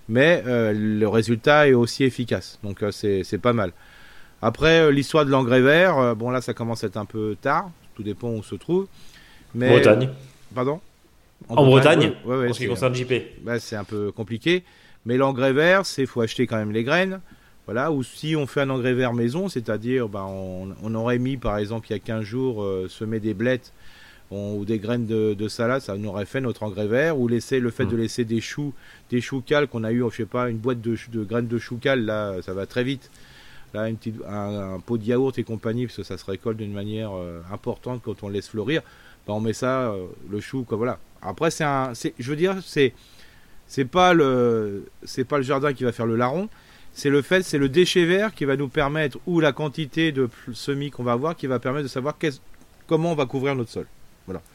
mais 0.07 0.43
euh, 0.45 0.71
le 0.71 1.07
résultat 1.07 1.67
est 1.67 1.73
aussi 1.73 2.03
efficace. 2.03 2.59
Donc 2.63 2.83
euh, 2.83 2.91
c'est 2.91 3.41
pas 3.41 3.53
mal. 3.53 3.71
Après, 4.43 4.91
l'histoire 4.91 5.25
de 5.25 5.31
l'engrais 5.31 5.61
vert, 5.61 6.15
bon 6.15 6.29
là 6.29 6.41
ça 6.41 6.53
commence 6.53 6.83
à 6.83 6.87
être 6.87 6.97
un 6.97 7.05
peu 7.05 7.35
tard, 7.41 7.71
tout 7.95 8.03
dépend 8.03 8.27
où 8.27 8.33
on 8.33 8.43
se 8.43 8.53
trouve. 8.53 8.87
Mais, 9.55 9.69
Bretagne. 9.69 10.09
Pardon? 10.53 10.79
En 11.49 11.65
Bretagne, 11.65 12.13
ouais, 12.25 12.37
ouais, 12.37 12.49
en 12.49 12.53
ce 12.53 12.59
qui 12.59 12.67
concerne 12.67 12.93
JP. 12.95 13.13
bah, 13.43 13.59
c'est 13.59 13.75
un 13.75 13.83
peu 13.83 14.11
compliqué. 14.11 14.63
Mais 15.05 15.17
l'engrais 15.17 15.53
vert, 15.53 15.85
c'est 15.85 16.05
faut 16.05 16.21
acheter 16.21 16.47
quand 16.47 16.55
même 16.57 16.71
les 16.71 16.83
graines. 16.83 17.19
Voilà, 17.65 17.91
ou 17.91 18.03
si 18.03 18.35
on 18.35 18.45
fait 18.47 18.61
un 18.61 18.69
engrais 18.69 18.93
vert 18.93 19.13
maison, 19.13 19.47
c'est-à-dire 19.49 20.09
bah, 20.09 20.25
on, 20.27 20.69
on 20.83 20.95
aurait 20.95 21.17
mis 21.19 21.37
par 21.37 21.57
exemple 21.57 21.87
il 21.89 21.93
y 21.93 21.95
a 21.95 21.99
15 21.99 22.23
jours 22.23 22.61
euh, 22.61 22.87
semer 22.89 23.19
des 23.21 23.33
blettes 23.33 23.71
on- 24.31 24.55
ou 24.57 24.65
des 24.65 24.79
graines 24.79 25.05
de, 25.05 25.33
de 25.33 25.47
salade, 25.47 25.81
ça 25.81 25.95
nous 25.97 26.09
aurait 26.09 26.25
fait 26.25 26.41
notre 26.41 26.63
engrais 26.63 26.87
vert. 26.87 27.17
Ou 27.19 27.27
laisser 27.27 27.59
le 27.59 27.69
fait 27.69 27.85
Mm. 27.85 27.89
de 27.91 27.95
laisser 27.97 28.25
des 28.25 28.41
choux, 28.41 28.73
des 29.09 29.21
choux 29.21 29.41
cales 29.41 29.67
qu'on 29.67 29.83
a 29.85 29.91
eu, 29.91 30.03
je 30.11 30.15
sais 30.17 30.25
pas, 30.25 30.49
une 30.49 30.57
boîte 30.57 30.81
de, 30.81 30.95
graines 31.23 31.47
de 31.47 31.57
choux 31.57 31.77
cales, 31.77 32.03
là 32.05 32.35
ça 32.41 32.53
va 32.53 32.65
très 32.65 32.83
vite. 32.83 33.09
Là, 33.73 33.89
une 33.89 33.97
petite, 33.97 34.21
un, 34.27 34.75
un 34.75 34.79
pot 34.79 34.97
de 34.99 35.03
yaourt 35.03 35.37
et 35.39 35.43
compagnie, 35.43 35.87
parce 35.87 35.97
que 35.97 36.03
ça 36.03 36.17
se 36.17 36.25
récolte 36.25 36.57
d'une 36.57 36.73
manière 36.73 37.09
euh, 37.15 37.41
importante 37.51 38.01
quand 38.05 38.21
on 38.23 38.27
le 38.27 38.33
laisse 38.35 38.49
fleurir. 38.49 38.81
Bah, 39.25 39.33
on 39.33 39.39
met 39.39 39.53
ça, 39.53 39.89
euh, 39.91 40.05
le 40.29 40.39
chou, 40.41 40.63
quoi, 40.63 40.77
voilà. 40.77 40.99
Après, 41.25 41.51
c'est 41.51 41.63
un, 41.63 41.93
c'est, 41.93 42.13
je 42.19 42.29
veux 42.29 42.35
dire, 42.35 42.57
c'est, 42.65 42.93
c'est 43.67 43.85
pas 43.85 44.13
le, 44.13 44.85
c'est 45.03 45.23
pas 45.23 45.37
le 45.37 45.43
jardin 45.43 45.73
qui 45.73 45.83
va 45.83 45.91
faire 45.91 46.05
le 46.05 46.15
larron. 46.15 46.49
C'est 46.93 47.09
le 47.09 47.21
fait, 47.23 47.41
c'est 47.41 47.57
le 47.57 47.69
déchet 47.69 48.05
vert 48.05 48.33
qui 48.35 48.45
va 48.45 48.55
nous 48.55 48.67
permettre, 48.67 49.17
ou 49.25 49.39
la 49.39 49.51
quantité 49.51 50.11
de 50.11 50.29
semis 50.53 50.91
qu'on 50.91 51.03
va 51.03 51.13
avoir, 51.13 51.35
qui 51.35 51.47
va 51.47 51.57
permettre 51.59 51.83
de 51.83 51.89
savoir 51.89 52.15
comment 52.85 53.11
on 53.11 53.15
va 53.15 53.25
couvrir 53.25 53.55
notre 53.55 53.71
sol. 53.71 53.87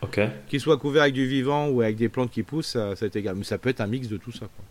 Ok. 0.02 0.20
Qu'il 0.48 0.60
soit 0.60 0.78
couvert 0.78 1.02
avec 1.02 1.14
du 1.14 1.26
vivant 1.26 1.68
ou 1.68 1.82
avec 1.82 1.96
des 1.96 2.08
plantes 2.08 2.30
qui 2.30 2.42
poussent, 2.42 2.68
ça, 2.68 2.96
ça 2.96 3.06
est 3.06 3.16
égal. 3.16 3.34
Mais 3.34 3.44
ça 3.44 3.58
peut 3.58 3.68
être 3.68 3.80
un 3.80 3.86
mix 3.86 4.08
de 4.08 4.16
tout 4.16 4.32
ça. 4.32 4.40
quoi. 4.40 4.64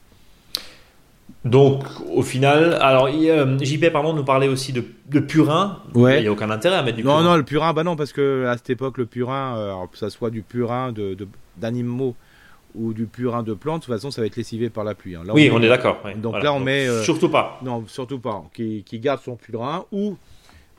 Donc, 1.45 1.83
au 2.13 2.23
final, 2.23 2.73
alors 2.81 3.07
euh, 3.11 3.57
JP, 3.59 3.89
pardon, 3.91 4.13
nous 4.13 4.23
parlait 4.25 4.47
aussi 4.49 4.73
de, 4.73 4.83
de 5.09 5.19
purin. 5.19 5.79
Ouais. 5.93 6.17
Il 6.19 6.21
n'y 6.23 6.27
a 6.27 6.31
aucun 6.31 6.49
intérêt 6.49 6.75
à 6.75 6.83
mettre 6.83 6.97
du 6.97 7.03
Non, 7.03 7.17
purin. 7.17 7.23
non, 7.23 7.35
le 7.37 7.43
purin, 7.43 7.73
bah 7.73 7.83
non, 7.83 7.95
parce 7.95 8.11
que 8.11 8.45
à 8.47 8.57
cette 8.57 8.69
époque, 8.71 8.97
le 8.97 9.05
purin, 9.05 9.55
euh, 9.57 9.65
alors, 9.67 9.89
que 9.89 9.97
ça 9.97 10.09
soit 10.09 10.29
du 10.29 10.41
purin 10.41 10.91
de, 10.91 11.13
de- 11.13 11.27
d'animaux 11.55 12.15
ou 12.75 12.93
du 12.93 13.05
purin 13.05 13.43
de 13.43 13.53
plantes, 13.53 13.81
de 13.81 13.85
toute 13.85 13.93
façon, 13.95 14.11
ça 14.11 14.21
va 14.21 14.27
être 14.27 14.35
lessivé 14.35 14.69
par 14.69 14.83
la 14.83 14.93
pluie. 14.93 15.15
hein. 15.15 15.21
Là, 15.25 15.33
oui, 15.33 15.49
on 15.53 15.61
est 15.61 15.69
d'accord. 15.69 15.99
ouais. 16.03 16.15
Donc 16.15 16.31
Voilà. 16.33 16.45
là, 16.45 16.53
on 16.53 16.59
met, 16.59 16.87
euh, 16.87 17.01
Surtout 17.03 17.29
pas. 17.29 17.59
Non, 17.63 17.83
surtout 17.87 18.19
pas. 18.19 18.43
Qui, 18.53 18.83
qui 18.85 18.99
garde 18.99 19.21
son 19.21 19.35
purin 19.35 19.85
ou 19.91 20.17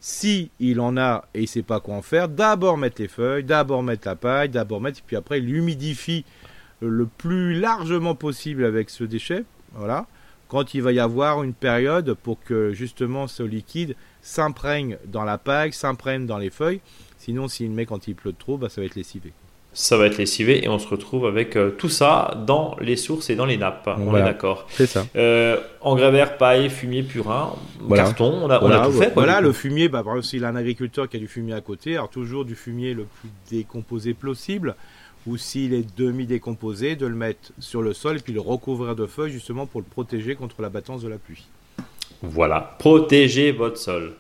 si 0.00 0.50
il 0.60 0.80
en 0.80 0.96
a 0.96 1.24
et 1.34 1.42
il 1.42 1.48
sait 1.48 1.62
pas 1.62 1.80
quoi 1.80 1.94
en 1.94 2.02
faire, 2.02 2.28
d'abord 2.28 2.76
mettre 2.78 3.00
les 3.00 3.08
feuilles, 3.08 3.42
d'abord 3.42 3.82
mettre 3.82 4.06
la 4.06 4.14
paille, 4.16 4.48
d'abord 4.48 4.80
mettre, 4.80 4.98
et 5.00 5.02
puis 5.04 5.16
après 5.16 5.40
il 5.40 5.52
humidifie 5.52 6.24
le 6.80 7.06
plus 7.06 7.54
largement 7.58 8.14
possible 8.14 8.64
avec 8.64 8.90
ce 8.90 9.02
déchet. 9.02 9.44
Voilà. 9.74 10.06
Quand 10.48 10.74
il 10.74 10.82
va 10.82 10.92
y 10.92 11.00
avoir 11.00 11.42
une 11.42 11.54
période 11.54 12.14
pour 12.14 12.42
que 12.42 12.72
justement 12.72 13.26
ce 13.26 13.42
liquide 13.42 13.96
s'imprègne 14.22 14.96
dans 15.06 15.24
la 15.24 15.38
paille, 15.38 15.72
s'imprègne 15.72 16.26
dans 16.26 16.38
les 16.38 16.50
feuilles. 16.50 16.80
Sinon, 17.18 17.48
s'il 17.48 17.70
met 17.70 17.84
quand 17.84 18.08
il 18.08 18.14
pleut 18.14 18.32
trop, 18.32 18.56
bah, 18.56 18.68
ça 18.68 18.80
va 18.80 18.86
être 18.86 18.94
lessivé 18.94 19.32
ça 19.78 19.96
va 19.96 20.06
être 20.06 20.18
lessivé 20.18 20.64
et 20.64 20.68
on 20.68 20.80
se 20.80 20.88
retrouve 20.88 21.24
avec 21.26 21.56
euh, 21.56 21.70
tout 21.70 21.88
ça 21.88 22.42
dans 22.46 22.76
les 22.80 22.96
sources 22.96 23.30
et 23.30 23.36
dans 23.36 23.46
les 23.46 23.56
nappes. 23.56 23.88
On 23.98 24.16
est 24.16 24.22
d'accord. 24.22 24.66
C'est 24.70 24.86
ça. 24.86 25.06
Euh, 25.14 25.58
engrais 25.80 26.10
vert, 26.10 26.36
paille, 26.36 26.68
fumier, 26.68 27.04
purin, 27.04 27.54
carton, 27.94 28.40
on 28.42 28.50
a, 28.50 28.60
on 28.60 28.70
a 28.70 28.86
tout 28.86 28.92
fait. 28.92 29.12
Voilà, 29.14 29.40
le 29.40 29.52
fumier, 29.52 29.88
bah, 29.88 30.02
par 30.02 30.14
exemple, 30.14 30.26
s'il 30.26 30.44
a 30.44 30.48
un 30.48 30.56
agriculteur 30.56 31.08
qui 31.08 31.16
a 31.16 31.20
du 31.20 31.28
fumier 31.28 31.54
à 31.54 31.60
côté, 31.60 31.94
alors 31.94 32.08
toujours 32.08 32.44
du 32.44 32.56
fumier 32.56 32.92
le 32.92 33.04
plus 33.04 33.30
décomposé 33.50 34.14
possible, 34.14 34.74
ou 35.28 35.36
s'il 35.36 35.74
est 35.74 35.84
demi-décomposé, 35.96 36.96
de 36.96 37.06
le 37.06 37.14
mettre 37.14 37.52
sur 37.58 37.82
le 37.82 37.92
sol 37.92 38.16
et 38.16 38.20
puis 38.20 38.32
le 38.32 38.40
recouvrir 38.40 38.96
de 38.96 39.06
feuilles 39.06 39.30
justement 39.30 39.66
pour 39.66 39.80
le 39.80 39.86
protéger 39.86 40.34
contre 40.34 40.62
la 40.62 40.70
battance 40.70 41.02
de 41.02 41.08
la 41.08 41.18
pluie. 41.18 41.46
Voilà, 42.22 42.74
protégez 42.78 43.52
votre 43.52 43.76
sol. 43.76 44.14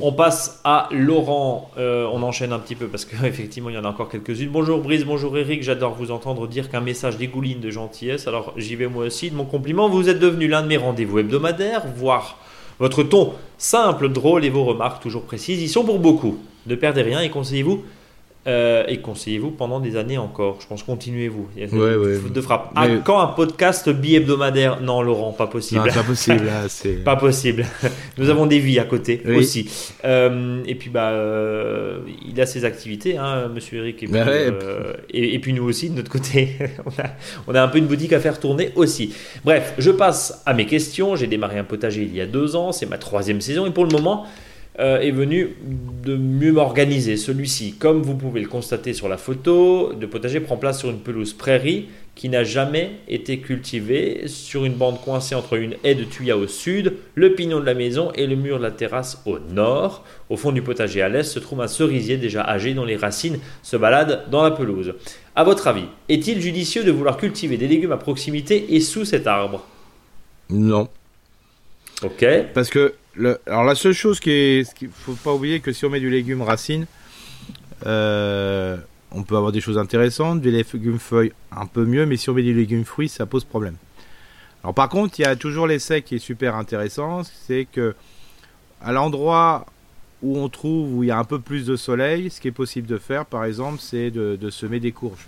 On 0.00 0.12
passe 0.12 0.60
à 0.62 0.88
Laurent. 0.92 1.72
Euh, 1.76 2.06
on 2.12 2.22
enchaîne 2.22 2.52
un 2.52 2.60
petit 2.60 2.76
peu 2.76 2.86
parce 2.86 3.04
qu'effectivement, 3.04 3.68
il 3.70 3.74
y 3.74 3.78
en 3.78 3.84
a 3.84 3.88
encore 3.88 4.08
quelques-unes. 4.08 4.50
Bonjour 4.50 4.80
Brice, 4.80 5.04
bonjour 5.04 5.36
Eric. 5.36 5.62
J'adore 5.62 5.94
vous 5.94 6.12
entendre 6.12 6.46
dire 6.46 6.70
qu'un 6.70 6.82
message 6.82 7.16
dégouline 7.16 7.60
de 7.60 7.70
gentillesse. 7.70 8.28
Alors, 8.28 8.52
j'y 8.56 8.76
vais 8.76 8.86
moi 8.86 9.06
aussi. 9.06 9.30
De 9.30 9.34
mon 9.34 9.44
compliment, 9.44 9.88
vous 9.88 10.08
êtes 10.08 10.20
devenu 10.20 10.46
l'un 10.46 10.62
de 10.62 10.68
mes 10.68 10.76
rendez-vous 10.76 11.18
hebdomadaires, 11.18 11.84
voire 11.96 12.38
votre 12.78 13.02
ton 13.02 13.32
simple, 13.58 14.08
drôle 14.08 14.44
et 14.44 14.50
vos 14.50 14.64
remarques 14.64 15.02
toujours 15.02 15.22
précises. 15.22 15.60
Ils 15.62 15.68
sont 15.68 15.84
pour 15.84 15.98
beaucoup. 15.98 16.38
Ne 16.66 16.76
perdez 16.76 17.02
rien 17.02 17.20
et 17.20 17.30
conseillez-vous 17.30 17.82
euh, 18.48 18.82
et 18.88 18.98
conseillez-vous 18.98 19.52
pendant 19.52 19.78
des 19.78 19.96
années 19.96 20.18
encore. 20.18 20.58
Je 20.60 20.66
pense 20.66 20.82
continuez-vous. 20.82 21.48
De 21.56 22.40
frappe. 22.40 22.72
Ah, 22.74 22.88
quand 23.04 23.20
un 23.20 23.28
podcast 23.28 23.88
bi-hebdomadaire 23.88 24.80
Non, 24.80 25.00
Laurent, 25.00 25.30
pas 25.30 25.46
possible. 25.46 25.88
pas 25.94 26.02
possible. 26.02 26.50
pas 27.04 27.14
possible. 27.14 27.64
Nous 28.18 28.30
avons 28.30 28.46
des 28.46 28.58
vies 28.58 28.80
à 28.80 28.84
côté 28.84 29.22
aussi. 29.36 29.70
Euh, 30.04 30.60
et 30.66 30.74
puis 30.74 30.90
bah, 30.90 31.10
euh, 31.10 32.00
il 32.26 32.40
a 32.40 32.46
ses 32.46 32.64
activités, 32.64 33.16
hein, 33.16 33.48
Monsieur 33.54 33.78
Eric. 33.78 34.02
Et 34.02 34.06
puis, 34.08 34.18
et, 35.10 35.38
puis, 35.38 35.52
nous 35.52 35.64
aussi 35.64 35.90
de 35.90 35.94
notre 35.94 36.10
côté, 36.10 36.56
on, 36.86 36.90
a, 37.00 37.10
on 37.46 37.54
a 37.54 37.62
un 37.62 37.68
peu 37.68 37.78
une 37.78 37.86
boutique 37.86 38.12
à 38.12 38.18
faire 38.18 38.40
tourner 38.40 38.72
aussi. 38.74 39.14
Bref, 39.44 39.74
je 39.78 39.92
passe 39.92 40.42
à 40.46 40.52
mes 40.52 40.66
questions. 40.66 41.14
J'ai 41.14 41.28
démarré 41.28 41.60
un 41.60 41.64
potager 41.64 42.02
il 42.02 42.14
y 42.16 42.20
a 42.20 42.26
deux 42.26 42.56
ans. 42.56 42.72
C'est 42.72 42.86
ma 42.86 42.98
troisième 42.98 43.40
saison 43.40 43.66
et 43.66 43.70
pour 43.70 43.84
le 43.84 43.90
moment. 43.90 44.26
Euh, 44.78 45.00
est 45.00 45.10
venu 45.10 45.54
de 46.02 46.16
mieux 46.16 46.50
m'organiser. 46.50 47.18
Celui-ci, 47.18 47.74
comme 47.74 48.00
vous 48.00 48.14
pouvez 48.14 48.40
le 48.40 48.48
constater 48.48 48.94
sur 48.94 49.06
la 49.06 49.18
photo, 49.18 49.92
de 49.92 50.06
potager 50.06 50.40
prend 50.40 50.56
place 50.56 50.78
sur 50.78 50.88
une 50.88 51.00
pelouse 51.00 51.34
prairie 51.34 51.88
qui 52.14 52.30
n'a 52.30 52.42
jamais 52.42 52.92
été 53.06 53.40
cultivée, 53.40 54.22
sur 54.28 54.64
une 54.64 54.72
bande 54.72 54.98
coincée 55.02 55.34
entre 55.34 55.58
une 55.58 55.76
haie 55.84 55.94
de 55.94 56.04
tuyas 56.04 56.36
au 56.36 56.46
sud, 56.46 56.94
le 57.14 57.34
pignon 57.34 57.60
de 57.60 57.66
la 57.66 57.74
maison 57.74 58.12
et 58.14 58.26
le 58.26 58.34
mur 58.34 58.56
de 58.56 58.62
la 58.62 58.70
terrasse 58.70 59.20
au 59.26 59.38
nord. 59.38 60.06
Au 60.30 60.38
fond 60.38 60.52
du 60.52 60.62
potager 60.62 61.02
à 61.02 61.10
l'est 61.10 61.22
se 61.22 61.38
trouve 61.38 61.60
un 61.60 61.68
cerisier 61.68 62.16
déjà 62.16 62.42
âgé 62.42 62.72
dont 62.72 62.86
les 62.86 62.96
racines 62.96 63.40
se 63.62 63.76
baladent 63.76 64.24
dans 64.30 64.42
la 64.42 64.52
pelouse. 64.52 64.94
À 65.36 65.44
votre 65.44 65.68
avis, 65.68 65.84
est-il 66.08 66.40
judicieux 66.40 66.82
de 66.82 66.92
vouloir 66.92 67.18
cultiver 67.18 67.58
des 67.58 67.68
légumes 67.68 67.92
à 67.92 67.98
proximité 67.98 68.74
et 68.74 68.80
sous 68.80 69.04
cet 69.04 69.26
arbre? 69.26 69.66
Non. 70.48 70.88
Ok. 72.02 72.24
Parce 72.54 72.70
que 72.70 72.94
alors 73.46 73.64
la 73.64 73.74
seule 73.74 73.92
chose 73.92 74.20
qui 74.20 74.30
est, 74.30 74.74
qu'il 74.74 74.88
faut 74.88 75.14
pas 75.14 75.32
oublier 75.32 75.60
que 75.60 75.72
si 75.72 75.84
on 75.84 75.90
met 75.90 76.00
du 76.00 76.10
légume 76.10 76.42
racine, 76.42 76.86
euh, 77.86 78.76
on 79.10 79.22
peut 79.22 79.36
avoir 79.36 79.52
des 79.52 79.60
choses 79.60 79.78
intéressantes, 79.78 80.40
des 80.40 80.50
légumes 80.50 80.98
feuilles 80.98 81.32
un 81.50 81.66
peu 81.66 81.84
mieux, 81.84 82.06
mais 82.06 82.16
si 82.16 82.30
on 82.30 82.34
met 82.34 82.42
du 82.42 82.54
légumes 82.54 82.84
fruits, 82.84 83.08
ça 83.08 83.26
pose 83.26 83.44
problème. 83.44 83.76
Alors 84.62 84.74
par 84.74 84.88
contre, 84.88 85.18
il 85.18 85.22
y 85.22 85.26
a 85.26 85.36
toujours 85.36 85.66
l'essai 85.66 86.02
qui 86.02 86.16
est 86.16 86.20
super 86.20 86.56
intéressant, 86.56 87.22
c'est 87.24 87.66
que 87.70 87.94
à 88.80 88.92
l'endroit 88.92 89.66
où 90.22 90.38
on 90.38 90.48
trouve 90.48 90.94
où 90.94 91.02
il 91.02 91.08
y 91.08 91.10
a 91.10 91.18
un 91.18 91.24
peu 91.24 91.40
plus 91.40 91.66
de 91.66 91.76
soleil, 91.76 92.30
ce 92.30 92.40
qui 92.40 92.48
est 92.48 92.52
possible 92.52 92.86
de 92.86 92.96
faire, 92.96 93.26
par 93.26 93.44
exemple, 93.44 93.78
c'est 93.80 94.10
de, 94.10 94.36
de 94.40 94.50
semer 94.50 94.78
des 94.78 94.92
courges. 94.92 95.26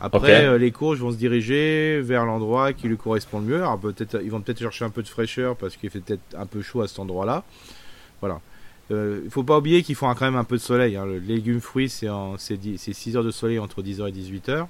Après, 0.00 0.46
euh, 0.46 0.56
les 0.56 0.70
courges 0.70 0.98
vont 0.98 1.12
se 1.12 1.16
diriger 1.16 2.00
vers 2.00 2.24
l'endroit 2.24 2.72
qui 2.72 2.88
lui 2.88 2.96
correspond 2.96 3.40
le 3.40 3.46
mieux. 3.46 3.56
Alors, 3.58 3.78
peut-être, 3.78 4.20
ils 4.22 4.30
vont 4.30 4.40
peut-être 4.40 4.58
chercher 4.58 4.84
un 4.84 4.90
peu 4.90 5.02
de 5.02 5.08
fraîcheur 5.08 5.56
parce 5.56 5.76
qu'il 5.76 5.90
fait 5.90 6.00
peut-être 6.00 6.22
un 6.36 6.46
peu 6.46 6.62
chaud 6.62 6.80
à 6.80 6.88
cet 6.88 6.98
endroit-là. 6.98 7.44
Voilà. 8.20 8.40
Euh, 8.90 9.18
il 9.20 9.26
ne 9.26 9.30
faut 9.30 9.42
pas 9.42 9.58
oublier 9.58 9.82
qu'ils 9.82 9.94
font 9.94 10.12
quand 10.14 10.24
même 10.24 10.36
un 10.36 10.44
peu 10.44 10.56
de 10.56 10.62
soleil. 10.62 10.96
Hein. 10.96 11.04
Le 11.04 11.18
légume 11.18 11.60
fruit, 11.60 11.88
c'est, 11.88 12.08
6 12.38 13.16
heures 13.16 13.24
de 13.24 13.30
soleil 13.30 13.58
entre 13.58 13.82
10h 13.82 14.08
et 14.08 14.12
18h. 14.12 14.66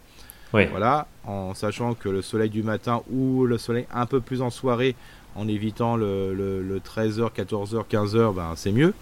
Voilà, 0.52 1.06
en 1.24 1.54
sachant 1.54 1.94
que 1.94 2.08
le 2.08 2.22
soleil 2.22 2.50
du 2.50 2.64
matin 2.64 3.02
ou 3.08 3.46
le 3.46 3.56
soleil 3.56 3.86
un 3.92 4.06
peu 4.06 4.20
plus 4.20 4.42
en 4.42 4.50
soirée, 4.50 4.96
en 5.36 5.46
évitant 5.46 5.96
le, 5.96 6.80
13h, 6.84 7.30
14h, 7.32 7.84
15h, 7.88 8.34
ben, 8.34 8.52
c'est 8.56 8.72
mieux. 8.72 8.92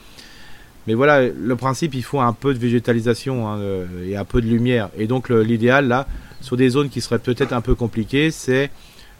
Mais 0.86 0.94
voilà, 0.94 1.28
le 1.28 1.56
principe, 1.56 1.94
il 1.94 2.02
faut 2.02 2.20
un 2.20 2.32
peu 2.32 2.54
de 2.54 2.58
végétalisation 2.58 3.46
hein, 3.48 3.58
euh, 3.58 4.08
et 4.08 4.16
un 4.16 4.24
peu 4.24 4.40
de 4.40 4.46
lumière. 4.46 4.88
Et 4.96 5.06
donc 5.06 5.28
l'idéal, 5.28 5.88
là, 5.88 6.06
sur 6.40 6.56
des 6.56 6.70
zones 6.70 6.88
qui 6.88 7.00
seraient 7.00 7.18
peut-être 7.18 7.52
un 7.52 7.60
peu 7.60 7.74
compliquées, 7.74 8.30
c'est 8.30 8.70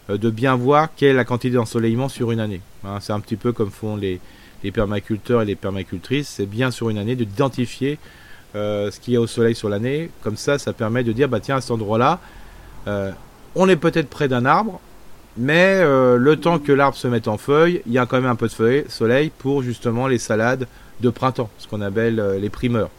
euh, 0.09 0.17
de 0.17 0.29
bien 0.29 0.55
voir 0.55 0.89
quelle 0.95 1.09
est 1.09 1.13
la 1.13 1.25
quantité 1.25 1.55
d'ensoleillement 1.55 2.09
sur 2.09 2.31
une 2.31 2.39
année. 2.39 2.61
Hein. 2.83 2.97
c'est 3.01 3.13
un 3.13 3.19
petit 3.19 3.35
peu 3.35 3.51
comme 3.51 3.69
font 3.69 3.97
les, 3.97 4.19
permaculteurs 4.73 5.43
et 5.43 5.45
les 5.45 5.55
permacultrices. 5.55 6.27
C'est 6.27 6.47
bien 6.47 6.71
sur 6.71 6.89
une 6.89 6.97
année 6.97 7.15
d'identifier 7.15 7.99
euh, 8.55 8.89
ce 8.89 8.99
qu'il 8.99 9.13
y 9.13 9.17
a 9.17 9.21
au 9.21 9.27
soleil 9.27 9.53
sur 9.53 9.69
l'année. 9.69 10.09
Comme 10.23 10.37
ça, 10.37 10.57
ça 10.57 10.73
permet 10.73 11.03
de 11.03 11.11
dire, 11.11 11.29
bah 11.29 11.39
tiens, 11.39 11.57
à 11.57 11.61
cet 11.61 11.71
endroit-là, 11.71 12.19
on 13.53 13.69
est 13.69 13.75
peut-être 13.75 14.09
près 14.09 14.27
d'un 14.27 14.45
arbre, 14.45 14.79
mais 15.39 15.81
le 15.83 16.35
temps 16.35 16.59
que 16.59 16.71
l'arbre 16.71 16.97
se 16.97 17.07
mette 17.07 17.27
en 17.27 17.37
feuille, 17.37 17.81
il 17.85 17.93
y 17.93 17.97
a 17.97 18.05
quand 18.05 18.17
même 18.17 18.29
un 18.29 18.35
peu 18.35 18.47
de 18.47 18.85
soleil 18.89 19.31
pour 19.37 19.63
justement 19.63 20.07
les 20.07 20.19
salades 20.19 20.67
de 21.01 21.09
printemps, 21.09 21.49
ce 21.57 21.67
qu'on 21.67 21.81
appelle 21.81 22.19
euh, 22.19 22.39
les 22.39 22.49
primeurs. 22.49 22.89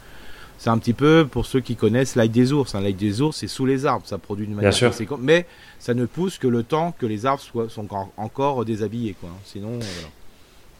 C'est 0.59 0.71
un 0.71 0.79
petit 0.79 0.93
peu 0.93 1.27
pour 1.31 1.47
ceux 1.47 1.61
qui 1.61 1.75
connaissent 1.75 2.17
l'ail 2.17 2.29
des 2.29 2.53
ours. 2.53 2.75
Hein. 2.75 2.83
L'ail 2.83 2.95
des 2.95 3.23
ours, 3.23 3.37
c'est 3.39 3.49
sous 3.49 3.65
les 3.65 3.87
arbres, 3.87 4.07
ça 4.07 4.19
produit 4.19 4.45
une 4.45 4.55
manière 4.55 4.79
conséquente, 4.79 5.21
mais 5.23 5.47
ça 5.79 5.95
ne 5.95 6.05
pousse 6.05 6.37
que 6.37 6.47
le 6.47 6.63
temps 6.63 6.95
que 6.99 7.07
les 7.07 7.25
arbres 7.25 7.43
soient, 7.43 7.71
sont 7.71 7.89
encore 8.17 8.65
déshabillés. 8.67 9.17
Quoi. 9.19 9.31
Sinon, 9.45 9.79
euh, 9.81 10.07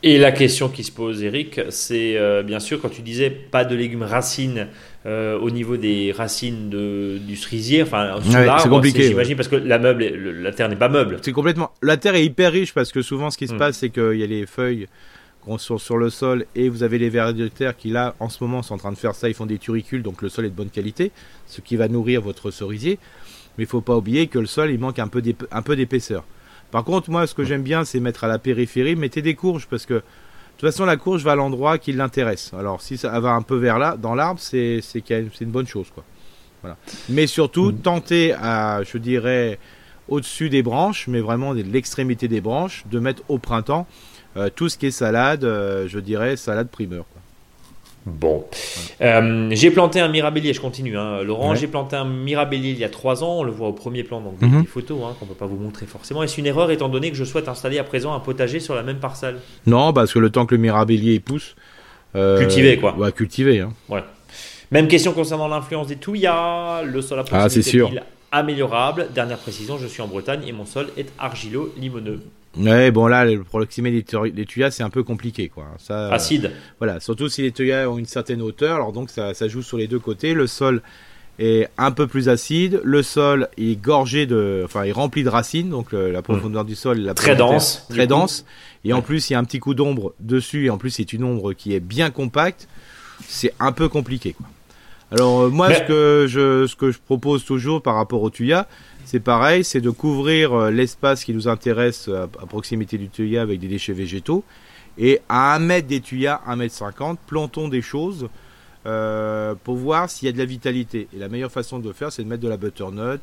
Et 0.03 0.17
la 0.19 0.33
question 0.33 0.69
qui 0.69 0.83
se 0.83 0.93
pose, 0.93 1.23
Eric, 1.23 1.61
c'est 1.69 2.17
euh, 2.17 2.43
bien 2.43 2.59
sûr 2.59 2.81
quand 2.81 2.89
tu 2.89 3.03
disais 3.03 3.29
pas 3.31 3.65
de 3.65 3.75
légumes 3.75 4.03
racines 4.03 4.69
au 5.07 5.51
niveau 5.51 5.79
des 5.79 6.13
racines 6.13 6.69
de, 6.69 7.19
du 7.19 7.35
cerisier, 7.35 7.83
enfin 7.83 8.17
c'est 8.23 8.69
compliqué. 8.69 9.05
J'imagine 9.05 9.35
parce 9.35 9.49
que 9.49 9.57
la 9.57 9.79
meuble, 9.79 10.05
la 10.05 10.53
terre 10.53 10.69
n'est 10.69 10.77
pas 10.77 10.91
meuble. 10.91 11.19
C'est 11.23 11.33
complètement. 11.33 11.71
La 11.81 11.97
terre 11.97 12.15
est 12.15 12.25
hyper 12.25 12.53
riche 12.53 12.75
parce 12.75 12.93
que 12.93 13.01
souvent 13.01 13.31
ce 13.31 13.39
qui 13.39 13.47
se 13.49 13.55
hmm. 13.55 13.59
passe, 13.59 13.79
c'est 13.79 13.89
qu'il 13.89 14.17
y 14.17 14.23
a 14.23 14.27
les 14.27 14.45
feuilles 14.45 14.89
sur, 15.59 15.81
sur 15.81 15.97
le 15.97 16.11
sol 16.11 16.47
et 16.55 16.69
vous 16.69 16.83
avez 16.83 16.99
les 16.99 17.09
vers 17.09 17.35
de 17.35 17.49
terre 17.49 17.77
qui 17.77 17.89
là 17.89 18.15
en 18.21 18.29
ce 18.29 18.43
moment 18.43 18.63
sont 18.63 18.75
en 18.75 18.79
train 18.79 18.93
de 18.93 18.99
faire 18.99 19.15
ça, 19.15 19.29
ils 19.29 19.35
font 19.35 19.47
des 19.47 19.59
turicules 19.59 20.03
donc 20.03 20.23
le 20.23 20.29
sol 20.29 20.45
est 20.45 20.51
de 20.51 20.55
bonne 20.55 20.71
qualité, 20.71 21.13
ce 21.47 21.61
qui 21.61 21.77
va 21.77 21.89
nourrir 21.89 22.21
votre 22.21 22.51
cerisier. 22.51 22.99
Mais 23.59 23.65
il 23.65 23.67
faut 23.67 23.81
pas 23.81 23.97
oublier 23.97 24.27
que 24.27 24.39
le 24.39 24.47
sol 24.47 24.71
il 24.71 24.79
manque 24.79 24.99
un 24.99 25.09
peu 25.09 25.23
d'épaisseur. 25.77 26.25
Par 26.71 26.85
contre 26.85 27.11
moi 27.11 27.27
ce 27.27 27.35
que 27.35 27.45
j'aime 27.45 27.63
bien 27.63 27.85
c'est 27.85 28.01
mettre 28.01 28.25
à 28.25 28.29
la 28.29 28.39
périphérie, 28.39 28.97
mettez 28.97 29.23
des 29.23 29.35
courges 29.35 29.67
parce 29.67 29.87
que 29.87 29.95
de 29.95 30.03
toute 30.59 30.69
façon 30.71 30.85
la 30.85 30.97
courge 30.97 31.23
va 31.23 31.33
à 31.33 31.37
l'endroit 31.37 31.79
qui 31.79 31.93
l'intéresse. 31.93 32.53
Alors 32.59 32.83
si 32.83 32.97
ça 32.97 33.19
va 33.21 33.31
un 33.31 33.43
peu 33.43 33.57
vers 33.57 33.79
là 33.79 33.97
dans 33.97 34.15
l'arbre 34.15 34.41
c'est 34.41 34.81
c'est 34.83 35.09
une 35.11 35.51
bonne 35.51 35.67
chose 35.67 35.91
quoi. 35.93 36.05
Voilà. 36.63 36.77
Mais 37.09 37.27
surtout 37.27 37.73
mmh. 37.73 37.79
tentez 37.79 38.35
à 38.35 38.83
je 38.83 38.99
dirais 38.99 39.59
au-dessus 40.09 40.51
des 40.51 40.63
branches, 40.63 41.07
mais 41.07 41.21
vraiment 41.21 41.55
de 41.55 41.63
l'extrémité 41.63 42.29
des 42.29 42.41
branches, 42.41 42.85
de 42.91 42.99
mettre 42.99 43.23
au 43.29 43.39
printemps 43.39 43.87
euh, 44.37 44.51
tout 44.55 44.69
ce 44.69 44.77
qui 44.77 44.87
est 44.87 44.91
salade, 44.91 45.45
euh, 45.45 45.89
je 45.89 45.99
dirais 45.99 46.37
salade 46.37 46.69
primeur. 46.69 47.05
Bon. 48.07 48.45
Euh, 49.03 49.49
j'ai 49.53 49.71
planté 49.71 50.01
un 50.01 50.09
mirabellier, 50.09 50.55
je 50.55 50.61
continue, 50.61 50.97
hein. 50.97 51.23
Laurent. 51.23 51.55
J'ai 51.55 51.67
planté 51.67 51.97
un 51.97 52.05
mirabellier 52.05 52.71
il 52.71 52.79
y 52.79 52.85
a 52.85 52.89
trois 52.89 53.23
ans. 53.23 53.41
On 53.41 53.43
le 53.43 53.53
voit 53.53 53.69
au 53.69 53.73
premier 53.73 54.05
plan, 54.05 54.21
donc 54.21 54.39
des, 54.39 54.47
mhm. 54.47 54.65
photos 54.65 54.99
hein, 55.05 55.15
qu'on 55.19 55.27
ne 55.27 55.31
peut 55.31 55.37
pas 55.37 55.47
vous 55.47 55.57
montrer 55.57 55.87
forcément. 55.87 56.23
Est-ce 56.23 56.41
une 56.41 56.47
erreur 56.47 56.71
étant 56.71 56.89
donné 56.89 57.11
que 57.11 57.17
je 57.17 57.25
souhaite 57.25 57.49
installer 57.49 57.79
à 57.79 57.85
présent 57.85 58.15
un 58.15 58.21
potager 58.21 58.61
sur 58.61 58.75
la 58.75 58.83
même 58.83 58.99
parcelle? 58.99 59.37
Non, 59.67 59.93
parce 59.93 60.13
que 60.13 60.19
le 60.19 60.31
temps 60.31 60.47
que 60.47 60.55
le 60.55 60.61
mirabellier 60.61 61.21
pousse. 61.21 61.55
cultiver, 62.15 62.79
quoi. 62.79 62.97
Ouais, 62.97 63.13
cultiver. 63.13 63.61
Hein. 63.61 63.73
Même 64.71 64.87
question 64.87 65.13
concernant 65.13 65.49
l'influence 65.49 65.89
des 65.89 65.97
touillas. 65.97 66.83
Le 66.85 67.03
sol 67.03 67.19
à 67.19 67.25
ah, 67.33 67.49
c'est 67.49 67.63
sûr. 67.63 67.91
améliorable? 68.33 69.09
Dernière 69.15 69.39
précision, 69.39 69.79
je 69.79 69.87
suis 69.87 70.01
en 70.01 70.09
Bretagne 70.09 70.43
et 70.47 70.53
mon 70.53 70.65
sol 70.65 70.89
est 70.97 71.13
argilo-limoneux. 71.19 72.21
Ouais, 72.57 72.91
bon 72.91 73.07
là, 73.07 73.25
le 73.25 73.45
proximé 73.45 73.91
des, 73.91 74.05
des 74.31 74.45
tuyas, 74.45 74.71
c'est 74.71 74.83
un 74.83 74.91
peu 74.91 75.03
compliqué, 75.03 75.49
quoi. 75.49 75.67
Ça, 75.79 76.13
Acide. 76.13 76.51
voilà, 76.79 76.99
surtout 76.99 77.29
si 77.29 77.43
les 77.43 77.53
tuyas 77.53 77.89
ont 77.89 77.97
une 77.99 78.07
certaine 78.07 78.43
hauteur, 78.43 78.77
alors 78.77 78.93
donc 78.93 79.11
ça, 79.11 79.35
ça 79.35 79.47
joue 79.47 79.63
sur 79.63 79.79
les 79.79 79.87
deux 79.87 80.01
côtés. 80.01 80.35
Le 80.35 80.47
sol 80.49 80.83
est 81.39 81.69
un 81.79 81.93
peu 81.93 82.07
plus 82.07 82.29
acide. 82.29 82.81
Le 82.83 83.03
sol 83.03 83.49
est 83.57 83.81
gorgé 83.81 84.27
de, 84.27 84.63
enfin, 84.65 84.83
est 84.83 84.93
rempli 84.93 85.23
de 85.23 85.29
racines, 85.29 85.71
donc 85.71 85.93
la 85.93 86.23
profondeur 86.23 86.65
du 86.65 86.75
sol, 86.75 86.99
la 86.99 87.15
très 87.15 87.37
dense, 87.37 87.87
très 87.89 88.07
dense. 88.07 88.45
Et 88.85 88.93
en 88.93 89.03
plus, 89.03 89.31
il 89.31 89.35
y 89.35 89.37
a 89.37 89.39
un 89.39 89.45
petit 89.45 89.61
coup 89.61 89.75
d'ombre 89.75 90.15
dessus, 90.21 90.67
et 90.67 90.71
en 90.71 90.79
plus, 90.79 90.91
c'est 90.91 91.13
une 91.13 91.23
ombre 91.25 91.53
qui 91.53 91.75
est 91.75 91.81
bien 91.81 92.11
compacte. 92.11 92.67
C'est 93.29 93.53
un 93.61 93.73
peu 93.73 93.89
compliqué, 93.89 94.33
quoi. 94.33 94.47
Alors 95.13 95.41
euh, 95.41 95.51
moi, 95.51 95.75
ce 95.75 95.81
que 95.83 96.27
je 96.29 96.67
ce 96.67 96.77
que 96.77 96.93
je 96.93 96.99
propose 96.99 97.45
toujours 97.45 97.83
par 97.83 97.97
rapport 97.97 98.23
au 98.23 98.31
tuya, 98.31 98.69
c'est 99.05 99.21
pareil, 99.21 99.65
c'est 99.65 99.81
de 99.81 99.91
couvrir 99.91 100.53
euh, 100.53 100.71
l'espace 100.71 101.25
qui 101.25 101.35
nous 101.35 101.49
intéresse 101.49 102.09
à, 102.09 102.29
proximité 102.47 102.97
du 102.97 103.09
tuya 103.09 103.43
avec 103.43 103.59
des 103.59 103.67
déchets 103.67 103.93
végétaux. 103.93 104.45
Et 104.99 105.21
à 105.29 105.55
1 105.57 105.59
mètre 105.61 105.89
des 105.89 106.01
tuyas, 106.01 106.41
1 106.47 106.57
mètre 106.57 106.75
50, 106.75 107.19
plantons 107.27 107.69
des 107.69 107.83
choses 107.83 108.29
euh, 108.87 109.55
pour 109.65 109.77
voir 109.77 110.11
s'il 110.11 110.27
y 110.27 110.29
a 110.29 110.33
de 110.33 110.39
la 110.39 110.45
vitalité. 110.45 111.09
Et 111.15 111.19
la 111.19 111.29
meilleure 111.29 111.51
façon 111.51 111.81
de 111.81 111.89
le 111.89 111.93
faire, 111.93 112.13
c'est 112.13 112.23
de 112.23 112.29
mettre 112.29 112.43
de 112.43 112.49
la 112.49 112.57
butternut, 112.57 113.21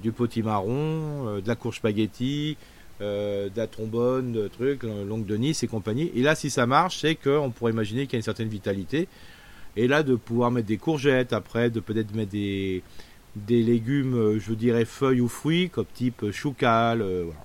du 0.00 0.12
potimarron, 0.12 1.40
de 1.40 1.48
la 1.48 1.56
courge 1.56 1.76
spaghetti, 1.76 2.56
de 3.00 3.50
la 3.56 3.66
trombone, 3.66 4.32
de 4.32 4.46
trucs, 4.46 4.84
longue 4.84 5.26
de 5.26 5.36
Nice 5.36 5.64
et 5.64 5.66
compagnie. 5.66 6.12
Et 6.14 6.22
là, 6.22 6.36
si 6.36 6.48
ça 6.48 6.66
marche, 6.66 6.98
c'est 7.00 7.16
qu'on 7.16 7.50
pourrait 7.50 7.72
imaginer 7.72 8.06
qu'il 8.06 8.14
y 8.14 8.16
a 8.16 8.20
une 8.20 8.22
certaine 8.22 8.48
vitalité. 8.48 9.08
Et 9.76 9.88
là, 9.88 10.02
de 10.02 10.14
pouvoir 10.14 10.50
mettre 10.50 10.68
des 10.68 10.76
courgettes, 10.76 11.32
après, 11.32 11.70
de 11.70 11.80
peut-être 11.80 12.14
mettre 12.14 12.30
des, 12.30 12.82
des 13.36 13.62
légumes, 13.62 14.14
euh, 14.14 14.38
je 14.38 14.52
dirais 14.52 14.84
feuilles 14.84 15.20
ou 15.20 15.28
fruits, 15.28 15.70
comme 15.70 15.86
type 15.94 16.30
choucal. 16.30 17.00
Euh, 17.00 17.24
voilà. 17.24 17.40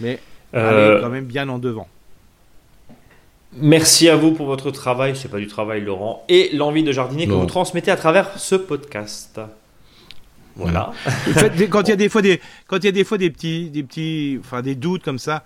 Mais 0.00 0.20
euh... 0.54 1.00
quand 1.00 1.08
même 1.08 1.24
bien 1.24 1.48
en 1.48 1.58
devant. 1.58 1.88
Merci 3.54 4.08
à 4.08 4.16
vous 4.16 4.32
pour 4.32 4.46
votre 4.46 4.70
travail, 4.70 5.16
c'est 5.16 5.30
pas 5.30 5.38
du 5.38 5.46
travail 5.46 5.80
Laurent, 5.80 6.22
et 6.28 6.50
l'envie 6.54 6.82
de 6.82 6.92
jardiner 6.92 7.26
que 7.26 7.32
vous 7.32 7.46
transmettez 7.46 7.90
à 7.90 7.96
travers 7.96 8.38
ce 8.38 8.54
podcast. 8.54 9.40
Voilà. 10.54 10.92
quand 11.70 11.82
il 11.82 11.88
y 11.88 11.92
a 11.92 11.96
des 11.96 12.10
fois 12.10 12.20
des, 12.20 12.40
quand 12.66 12.76
il 12.78 12.84
y 12.84 12.88
a 12.88 12.92
des 12.92 13.04
fois 13.04 13.16
des 13.16 13.30
petits, 13.30 13.70
des 13.70 13.82
petits, 13.82 14.38
enfin 14.40 14.60
des 14.60 14.74
doutes 14.74 15.02
comme 15.02 15.18
ça, 15.18 15.44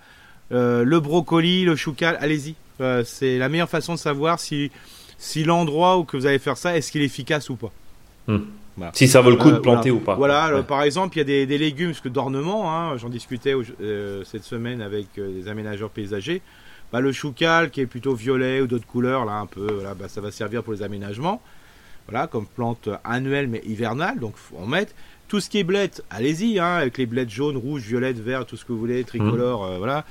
euh, 0.51 0.83
le 0.83 0.99
brocoli, 0.99 1.63
le 1.63 1.77
choucal, 1.77 2.17
allez-y. 2.19 2.55
c'est 3.05 3.37
la 3.37 3.47
meilleure 3.47 3.69
façon 3.69 3.93
de 3.93 3.99
savoir 3.99 4.39
si 4.39 4.69
si 5.17 5.43
l'endroit 5.43 5.97
où 5.97 6.03
que 6.03 6.17
vous 6.17 6.25
allez 6.25 6.39
faire 6.39 6.57
ça, 6.57 6.75
est-ce 6.75 6.91
qu'il 6.91 7.01
est 7.01 7.05
efficace 7.05 7.49
ou 7.49 7.55
pas? 7.55 7.71
Hmm. 8.27 8.39
Si 8.93 9.07
ça 9.07 9.21
vaut 9.21 9.29
le 9.29 9.35
coup 9.35 9.51
de 9.51 9.57
euh, 9.57 9.61
planter 9.61 9.91
ou 9.91 9.99
pas. 9.99 10.15
Voilà, 10.15 10.63
par 10.63 10.81
exemple, 10.81 11.15
il 11.15 11.19
y 11.19 11.41
a 11.41 11.45
des, 11.45 11.57
légumes 11.57 11.93
d'ornement, 12.05 12.73
hein, 12.73 12.97
j'en 12.97 13.09
discutais 13.09 13.53
euh, 13.53 14.23
cette 14.23 14.43
semaine 14.43 14.81
avec 14.81 15.05
euh, 15.17 15.31
des 15.31 15.47
aménageurs 15.47 15.89
paysagers. 15.89 16.41
Bah, 16.91 16.99
le 16.99 17.11
choucal 17.11 17.69
qui 17.69 17.81
est 17.81 17.85
plutôt 17.85 18.15
violet 18.15 18.61
ou 18.61 18.67
d'autres 18.67 18.85
couleurs, 18.85 19.25
là 19.25 19.33
un 19.33 19.45
peu, 19.45 19.83
bah, 19.97 20.07
ça 20.07 20.21
va 20.21 20.31
servir 20.31 20.63
pour 20.63 20.73
les 20.73 20.81
aménagements. 20.81 21.41
Voilà, 22.07 22.27
comme 22.27 22.45
plante 22.45 22.89
annuelle 23.03 23.47
mais 23.47 23.61
hivernale, 23.65 24.19
donc 24.19 24.35
faut 24.35 24.57
en 24.57 24.67
mettre. 24.67 24.93
Tout 25.33 25.39
ce 25.39 25.49
qui 25.49 25.57
est 25.57 25.63
blette, 25.63 26.03
allez-y, 26.11 26.59
hein, 26.59 26.75
avec 26.75 26.99
les 26.99 27.07
blettes 27.07 27.31
jaunes, 27.31 27.57
rouges, 27.57 27.81
violettes, 27.81 28.19
verts, 28.19 28.45
tout 28.45 28.55
ce 28.55 28.65
que 28.65 28.71
vous 28.71 28.77
voulez, 28.77 29.03
tricolore, 29.03 29.67
voilà. 29.79 30.05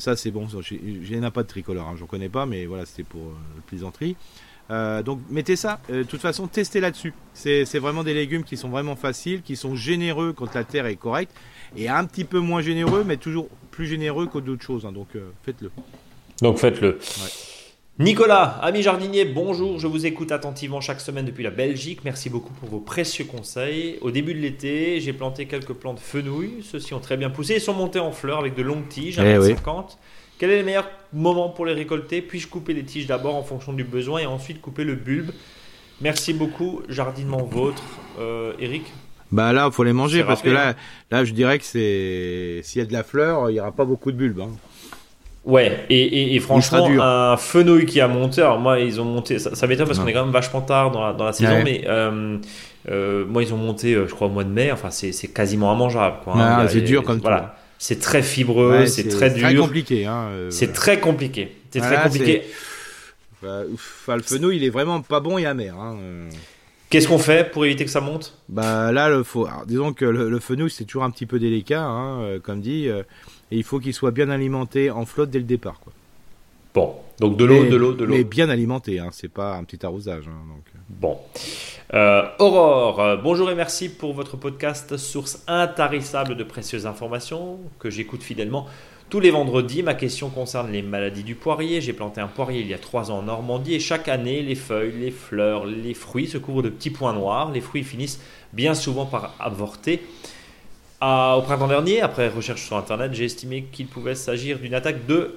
ça 0.00 0.16
c'est 0.16 0.32
bon, 0.32 0.48
j'ai 0.60 1.22
a 1.22 1.30
pas 1.30 1.44
de 1.44 1.48
tricolore, 1.48 1.86
hein, 1.86 1.94
j'en 1.96 2.06
connais 2.06 2.28
pas, 2.28 2.44
mais 2.44 2.66
voilà, 2.66 2.84
c'était 2.84 3.04
pour 3.04 3.22
le 3.54 3.62
plaisanterie. 3.68 4.16
Euh, 4.70 5.02
donc 5.02 5.20
mettez 5.30 5.56
ça. 5.56 5.80
Euh, 5.90 5.98
de 5.98 6.02
toute 6.02 6.20
façon, 6.20 6.46
testez 6.46 6.80
là-dessus. 6.80 7.14
C'est 7.32 7.78
vraiment 7.78 8.04
des 8.04 8.14
légumes 8.14 8.44
qui 8.44 8.56
sont 8.56 8.68
vraiment 8.68 8.96
faciles, 8.96 9.42
qui 9.42 9.56
sont 9.56 9.74
généreux 9.74 10.32
quand 10.32 10.54
la 10.54 10.64
terre 10.64 10.86
est 10.86 10.96
correcte, 10.96 11.32
et 11.76 11.88
un 11.88 12.04
petit 12.04 12.24
peu 12.24 12.38
moins 12.38 12.60
généreux, 12.60 13.04
mais 13.06 13.16
toujours 13.16 13.48
plus 13.70 13.86
généreux 13.86 14.26
que 14.26 14.38
d'autres 14.38 14.64
choses. 14.64 14.84
Hein. 14.86 14.92
donc 14.92 15.08
euh, 15.16 15.30
faites-le. 15.44 15.70
Donc 16.42 16.58
faites-le. 16.58 16.98
Nicolas, 18.00 18.60
ami 18.62 18.82
jardinier, 18.82 19.24
bonjour. 19.24 19.80
Je 19.80 19.88
vous 19.88 20.06
écoute 20.06 20.30
attentivement 20.30 20.80
chaque 20.80 21.00
semaine 21.00 21.24
depuis 21.24 21.42
la 21.42 21.50
Belgique. 21.50 22.02
Merci 22.04 22.30
beaucoup 22.30 22.52
pour 22.52 22.68
vos 22.68 22.78
précieux 22.78 23.24
conseils. 23.24 23.98
Au 24.02 24.12
début 24.12 24.34
de 24.34 24.38
l'été, 24.38 25.00
j'ai 25.00 25.12
planté 25.12 25.46
quelques 25.46 25.72
plantes 25.72 25.98
fenouilles. 25.98 26.62
Ceux-ci 26.62 26.94
ont 26.94 27.00
très 27.00 27.16
bien 27.16 27.28
poussé 27.28 27.54
et 27.54 27.58
sont 27.58 27.74
montés 27.74 27.98
en 27.98 28.12
fleurs 28.12 28.38
avec 28.38 28.54
de 28.54 28.62
longues 28.62 28.86
tiges, 28.88 29.18
1,50 29.18 29.56
eh 29.58 29.94
quel 30.38 30.50
est 30.50 30.58
le 30.58 30.64
meilleur 30.64 30.88
moment 31.12 31.48
pour 31.48 31.66
les 31.66 31.72
récolter? 31.72 32.22
Puis-je 32.22 32.46
couper 32.46 32.72
les 32.72 32.84
tiges 32.84 33.08
d'abord 33.08 33.34
en 33.34 33.42
fonction 33.42 33.72
du 33.72 33.82
besoin 33.82 34.20
et 34.20 34.26
ensuite 34.26 34.60
couper 34.60 34.84
le 34.84 34.94
bulbe? 34.94 35.32
Merci 36.00 36.32
beaucoup, 36.32 36.82
jardinement 36.88 37.42
vôtre. 37.42 37.82
Euh, 38.20 38.52
Eric 38.60 38.84
bah 39.30 39.52
là, 39.52 39.66
il 39.66 39.72
faut 39.72 39.84
les 39.84 39.92
manger 39.92 40.24
parce 40.24 40.40
que 40.40 40.48
là, 40.48 40.74
là, 41.10 41.24
je 41.24 41.32
dirais 41.34 41.58
que 41.58 41.64
c'est 41.64 42.60
s'il 42.62 42.80
y 42.80 42.82
a 42.82 42.86
de 42.86 42.92
la 42.94 43.02
fleur, 43.02 43.50
il 43.50 43.54
n'y 43.54 43.60
aura 43.60 43.72
pas 43.72 43.84
beaucoup 43.84 44.10
de 44.10 44.16
bulbes. 44.16 44.40
Hein. 44.40 44.52
Ouais, 45.48 45.86
et, 45.88 46.38
franchement, 46.40 46.86
un 47.00 47.36
fenouil 47.36 47.86
qui 47.86 48.00
a 48.00 48.06
monté, 48.08 48.42
alors 48.42 48.60
moi, 48.60 48.78
ils 48.78 49.00
ont 49.00 49.04
monté, 49.04 49.38
ça, 49.38 49.66
m'étonne 49.66 49.86
parce 49.86 49.98
qu'on 49.98 50.06
est 50.06 50.12
quand 50.12 50.24
même 50.24 50.32
vachement 50.32 50.60
tard 50.60 50.92
dans 50.92 51.24
la, 51.24 51.32
saison, 51.32 51.62
mais 51.64 51.84
euh, 51.88 52.36
euh, 52.90 53.24
moi, 53.26 53.42
ils 53.42 53.52
ont 53.54 53.56
monté, 53.56 53.94
je 53.94 54.14
crois, 54.14 54.28
au 54.28 54.30
mois 54.30 54.44
de 54.44 54.50
mai, 54.50 54.70
enfin, 54.70 54.90
c'est 54.90 55.28
quasiment 55.28 55.74
immangeable. 55.74 56.18
Hein. 56.26 56.66
c'est 56.68 56.82
dur 56.82 57.02
comme 57.02 57.18
voilà. 57.18 57.56
C'est 57.78 58.00
très 58.00 58.22
fibreux, 58.22 58.86
c'est 58.86 59.08
très 59.08 59.30
dur. 59.30 59.48
C'est 59.48 59.56
compliqué. 59.56 60.04
Hein, 60.04 60.28
euh, 60.30 60.50
c'est 60.50 60.72
très 60.72 60.98
compliqué. 60.98 61.56
C'est 61.70 61.80
très 61.80 62.02
compliqué. 62.02 62.42
Bah, 63.40 63.62
le 64.08 64.22
fenouil, 64.22 64.56
il 64.56 64.64
est 64.64 64.70
vraiment 64.70 65.00
pas 65.00 65.20
bon 65.20 65.38
et 65.38 65.46
amer. 65.46 65.76
Hein, 65.78 65.96
euh. 66.02 66.28
Qu'est-ce 66.90 67.06
qu'on 67.06 67.18
fait 67.18 67.52
pour 67.52 67.64
éviter 67.64 67.84
que 67.84 67.90
ça 67.90 68.00
monte? 68.00 68.36
Bah 68.48 68.90
là, 68.90 69.08
le 69.08 69.22
faut. 69.22 69.48
disons 69.66 69.92
que 69.92 70.04
le, 70.04 70.40
fenouil, 70.40 70.70
c'est 70.70 70.84
toujours 70.84 71.04
un 71.04 71.10
petit 71.10 71.26
peu 71.26 71.38
délicat, 71.38 71.82
hein, 71.82 72.20
euh, 72.22 72.38
comme 72.40 72.60
dit, 72.60 72.88
et 73.50 73.56
il 73.56 73.64
faut 73.64 73.78
qu'il 73.80 73.94
soit 73.94 74.10
bien 74.10 74.30
alimenté 74.30 74.90
en 74.90 75.04
flotte 75.04 75.30
dès 75.30 75.38
le 75.38 75.44
départ, 75.44 75.80
quoi. 75.80 75.92
Bon, 76.74 76.94
donc 77.18 77.36
de 77.36 77.44
l'eau, 77.44 77.64
de 77.64 77.76
l'eau, 77.76 77.94
de 77.94 78.04
l'eau. 78.04 78.14
Mais 78.14 78.24
bien 78.24 78.50
alimenté, 78.50 78.98
hein, 78.98 79.08
c'est 79.10 79.32
pas 79.32 79.56
un 79.56 79.64
petit 79.64 79.84
arrosage. 79.84 80.28
Hein, 80.28 80.46
donc. 80.48 80.64
Bon. 80.88 81.18
Euh, 81.94 82.22
Aurore, 82.38 83.00
euh, 83.00 83.16
bonjour 83.16 83.50
et 83.50 83.54
merci 83.54 83.88
pour 83.88 84.12
votre 84.12 84.36
podcast, 84.36 84.96
source 84.98 85.42
intarissable 85.46 86.36
de 86.36 86.44
précieuses 86.44 86.86
informations 86.86 87.58
que 87.78 87.88
j'écoute 87.88 88.22
fidèlement 88.22 88.66
tous 89.10 89.20
les 89.20 89.30
vendredis. 89.30 89.82
Ma 89.82 89.94
question 89.94 90.28
concerne 90.28 90.70
les 90.70 90.82
maladies 90.82 91.24
du 91.24 91.34
poirier. 91.34 91.80
J'ai 91.80 91.92
planté 91.92 92.20
un 92.20 92.26
poirier 92.26 92.60
il 92.60 92.68
y 92.68 92.74
a 92.74 92.78
trois 92.78 93.10
ans 93.10 93.18
en 93.18 93.22
Normandie 93.22 93.74
et 93.74 93.80
chaque 93.80 94.08
année, 94.08 94.42
les 94.42 94.54
feuilles, 94.54 94.92
les 94.98 95.10
fleurs, 95.10 95.64
les 95.64 95.94
fruits 95.94 96.26
se 96.26 96.38
couvrent 96.38 96.62
de 96.62 96.68
petits 96.68 96.90
points 96.90 97.14
noirs. 97.14 97.50
Les 97.50 97.60
fruits 97.60 97.84
finissent 97.84 98.20
bien 98.52 98.74
souvent 98.74 99.06
par 99.06 99.34
avorter. 99.40 100.02
Ah, 101.00 101.36
au 101.38 101.42
printemps 101.42 101.68
dernier, 101.68 102.00
après 102.00 102.28
recherche 102.28 102.62
sur 102.62 102.76
Internet, 102.76 103.14
j'ai 103.14 103.24
estimé 103.24 103.64
qu'il 103.70 103.86
pouvait 103.86 104.16
s'agir 104.16 104.58
d'une 104.58 104.74
attaque 104.74 105.06
de 105.06 105.34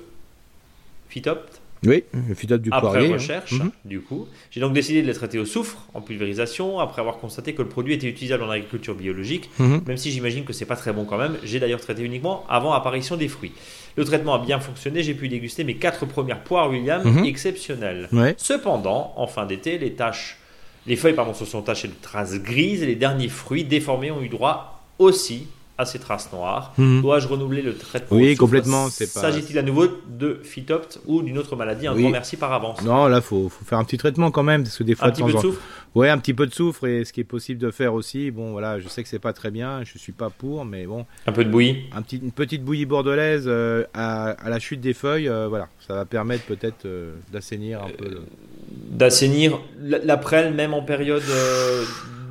Phytopt. 1.10 1.62
Oui, 1.86 2.04
le 2.14 2.36
Phytopt 2.36 2.64
du 2.64 2.70
Après 2.72 3.08
hein. 3.08 3.14
recherche, 3.14 3.54
mhm. 3.54 3.72
du 3.86 4.02
coup. 4.02 4.28
J'ai 4.52 4.60
donc 4.60 4.74
décidé 4.74 5.02
de 5.02 5.08
les 5.08 5.14
traiter 5.14 5.40
au 5.40 5.46
soufre, 5.46 5.88
en 5.94 6.02
pulvérisation, 6.02 6.80
après 6.80 7.02
avoir 7.02 7.18
constaté 7.18 7.54
que 7.54 7.62
le 7.62 7.68
produit 7.68 7.96
était 7.96 8.08
utilisable 8.08 8.44
en 8.44 8.50
agriculture 8.50 8.96
biologique, 8.96 9.50
mhm. 9.60 9.82
même 9.88 9.98
si 9.98 10.12
j'imagine 10.12 10.46
que 10.46 10.54
c'est 10.54 10.66
pas 10.66 10.76
très 10.76 10.94
bon 10.94 11.06
quand 11.06 11.18
même. 11.18 11.38
J'ai 11.44 11.60
d'ailleurs 11.60 11.82
traité 11.82 12.04
uniquement 12.04 12.44
avant 12.50 12.74
apparition 12.74 13.18
des 13.18 13.28
fruits. 13.28 13.54
Le 13.98 14.06
traitement 14.06 14.36
a 14.36 14.40
bien 14.40 14.60
fonctionné, 14.60 15.04
j'ai 15.04 15.16
pu 15.16 15.28
déguster 15.28 15.64
mes 15.64 15.76
quatre 15.76 16.06
premières 16.06 16.44
poires 16.44 16.70
William 16.70 17.04
mhm. 17.04 17.26
exceptionnelles. 17.26 18.10
Cependant, 18.38 19.14
en 19.16 19.28
fin 19.28 19.46
d'été, 19.46 19.78
les 19.78 19.94
taches, 19.94 20.38
les 20.88 20.96
feuilles 20.96 21.14
pardon, 21.14 21.34
se 21.34 21.46
sont 21.46 21.62
tachées 21.62 21.88
de 21.88 21.94
traces 22.00 22.40
grises 22.40 22.84
et 22.84 22.88
les 22.88 22.96
derniers 22.96 23.30
fruits 23.30 23.64
déformés 23.64 24.12
ont 24.12 24.22
eu 24.22 24.30
droit 24.30 24.81
aussi 25.00 25.48
à 25.82 25.86
ces 25.86 26.00
traces 26.00 26.32
noires. 26.32 26.74
Mhm. 26.78 27.02
Dois-je 27.02 27.28
renouveler 27.28 27.62
le 27.62 27.76
traitement 27.76 28.18
Oui, 28.18 28.36
complètement. 28.36 28.90
S'agit-il 28.90 29.58
à 29.58 29.64
nouveau 29.64 29.88
de 30.08 30.40
phytopt 30.44 31.00
ou 31.08 31.22
d'une 31.22 31.38
autre 31.38 31.56
maladie 31.56 31.88
Un 31.88 31.96
grand 31.96 32.10
merci 32.10 32.38
par 32.38 32.54
avance. 32.54 32.82
Non, 32.84 33.08
là, 33.08 33.20
faut, 33.20 33.50
faut 33.50 33.66
faire 33.66 33.80
un 33.80 33.84
petit 33.84 33.98
traitement 33.98 34.32
quand 34.32 34.44
même, 34.44 34.64
parce 34.64 34.78
que 34.78 34.84
des 34.84 34.96
fois, 34.96 35.08
un 35.08 35.12
petit 35.12 35.24
peu 35.24 35.34
de 35.34 35.40
soufre. 35.40 35.62
Ouais, 35.94 36.10
un 36.10 36.18
petit 36.20 36.34
peu 36.34 36.48
de 36.48 36.54
soufre 36.54 36.88
et 36.88 37.04
ce 37.04 37.12
qui 37.12 37.20
est 37.20 37.26
possible 37.26 37.60
de 37.60 37.70
faire 37.70 37.94
aussi. 37.94 38.32
Bon, 38.32 38.52
voilà, 38.52 38.80
je 38.80 38.88
sais 38.88 39.04
que 39.04 39.10
c'est 39.10 39.20
pas 39.20 39.34
très 39.34 39.52
bien, 39.52 39.84
je 39.84 39.98
suis 39.98 40.14
pas 40.14 40.30
pour, 40.30 40.64
mais 40.64 40.86
bon. 40.86 41.06
Un 41.28 41.34
peu 41.34 41.44
de 41.44 41.50
bouillie. 41.50 41.90
Un 41.94 42.02
petit, 42.02 42.18
une 42.18 42.32
petite 42.32 42.64
bouillie 42.64 42.86
bordelaise 42.86 43.44
euh, 43.48 43.84
à, 43.94 44.36
la 44.46 44.60
chute 44.60 44.80
des 44.80 44.94
feuilles, 44.94 45.28
euh, 45.28 45.48
voilà, 45.50 45.68
ça 45.86 45.96
va 45.96 46.06
permettre 46.06 46.46
peut-être 46.46 46.86
euh, 46.86 47.16
d'assainir 47.34 47.84
un 47.84 47.90
peu. 47.90 48.22
D'assainir 48.90 49.60
l'après, 49.82 50.52
même 50.52 50.74
en 50.74 50.82
période 50.82 51.24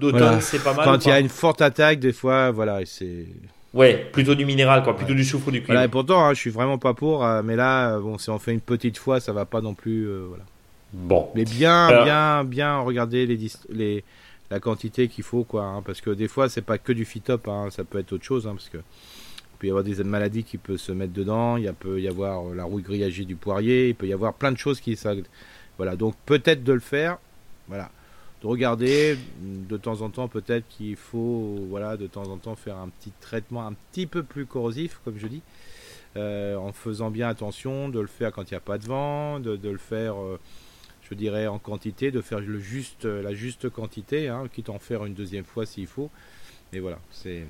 d'automne, 0.01 0.41
c'est 0.41 0.63
pas 0.63 0.75
mal. 0.75 0.85
Quand 0.85 1.05
il 1.05 1.09
y 1.09 1.13
a 1.13 1.21
une 1.21 1.29
forte 1.29 1.63
attaque, 1.63 2.01
des 2.01 2.13
fois, 2.13 2.51
voilà, 2.51 2.81
c'est. 2.85 3.27
Ouais, 3.73 4.09
plutôt 4.13 4.35
du 4.35 4.45
minéral, 4.45 4.83
quoi, 4.83 4.97
plutôt 4.97 5.15
du 5.15 5.25
soufre 5.25 5.53
du 5.53 5.59
cuivre. 5.59 5.67
Voilà, 5.69 5.85
et 5.85 5.89
pourtant, 5.89 6.25
hein, 6.25 6.35
je 6.35 6.41
suis 6.41 6.51
vraiment 6.51 6.79
pas 6.79 6.93
pour, 6.93 7.25
euh, 7.25 7.43
mais 7.45 7.55
là, 7.55 8.01
bon, 8.01 8.19
si 8.19 8.29
on 8.29 8.39
fait 8.41 8.53
une 8.53 8.61
petite 8.61 8.99
fois, 8.99 9.21
ça 9.21 9.33
va 9.33 9.45
pas 9.45 9.61
non 9.61 9.75
plus, 9.75 10.09
euh, 10.09 10.25
voilà. 10.29 10.45
Bon. 10.93 11.29
Mais 11.37 11.45
bien, 11.45 12.03
bien, 12.03 12.43
bien 12.43 12.81
regarder 12.81 13.27
les, 13.27 13.39
les 13.69 14.05
la 14.51 14.59
quantité 14.59 15.07
qu'il 15.07 15.23
faut, 15.23 15.45
quoi, 15.45 15.63
hein, 15.63 15.83
parce 15.83 16.01
que 16.01 16.11
des 16.11 16.27
fois, 16.27 16.49
c'est 16.49 16.63
pas 16.63 16.79
que 16.79 16.93
du 16.93 17.05
phytop, 17.05 17.47
hein, 17.47 17.69
ça 17.71 17.85
peut 17.85 18.01
être 18.01 18.13
autre 18.13 18.25
chose, 18.25 18.49
hein, 18.49 18.55
parce 18.55 18.69
que 18.69 18.79
il 18.79 19.59
peut 19.61 19.67
y 19.69 19.71
avoir 19.71 19.85
des 19.85 20.03
maladies 20.03 20.43
qui 20.43 20.59
peuvent 20.59 20.77
se 20.77 20.91
mettre 20.91 21.13
dedans, 21.13 21.57
il 21.57 21.73
peut 21.75 22.01
y 22.01 22.09
avoir 22.09 22.43
la 22.55 22.65
rouille 22.65 22.83
grillagée 22.83 23.25
du 23.25 23.37
poirier, 23.37 23.91
il 23.91 23.95
peut 23.95 24.09
y 24.09 24.13
avoir 24.13 24.35
plein 24.35 24.51
de 24.51 24.59
choses 24.59 24.81
qui, 24.81 24.97
ça, 24.97 25.13
voilà, 25.77 25.95
donc 25.95 26.17
peut-être 26.27 26.65
de 26.65 26.73
le 26.73 26.81
faire, 26.81 27.19
voilà 27.69 27.91
de 28.43 28.47
regarder 28.47 29.19
de 29.43 29.77
temps 29.77 30.01
en 30.03 30.11
temps 30.11 30.29
peut-être 30.29 30.67
qu'il 30.69 30.97
faut 30.97 31.59
voilà 31.69 31.97
de 31.97 32.07
temps 32.07 32.29
en 32.29 32.39
temps 32.39 32.57
faire 32.57 32.77
un 32.77 32.89
petit 32.89 33.13
traitement 33.21 33.67
un 33.67 33.75
petit 33.75 34.07
peu 34.07 34.23
plus 34.23 34.47
corrosif 34.47 35.01
comme 35.05 35.19
je 35.19 35.27
dis 35.27 35.43
euh, 36.17 36.57
en 36.57 36.73
faisant 36.73 37.11
bien 37.11 37.29
attention 37.29 37.89
de 37.89 38.01
le 38.01 38.07
faire 38.07 38.33
quand 38.33 38.51
il 38.51 38.55
n'y 38.55 38.59
a 38.59 38.61
pas 38.61 38.79
de 38.79 38.87
vent 38.87 39.41
de, 39.41 39.59
le 39.63 39.79
faire 39.79 40.21
euh, 40.21 40.39
je 41.11 41.15
dirais 41.17 41.47
en 41.49 41.59
quantité, 41.59 42.11
de 42.11 42.21
faire 42.21 42.41
le 42.41 42.59
juste, 42.61 43.05
la 43.05 43.35
juste 43.35 43.69
quantité, 43.69 44.29
hein, 44.29 44.45
quitte 44.53 44.69
à 44.69 44.73
en 44.73 44.79
faire 44.79 45.05
une 45.05 45.15
deuxième 45.15 45.45
fois 45.45 45.67
s'il 45.67 45.89
faut. 45.89 46.11
Et 46.73 46.79
voilà, 46.79 46.99
c'est. 47.11 47.45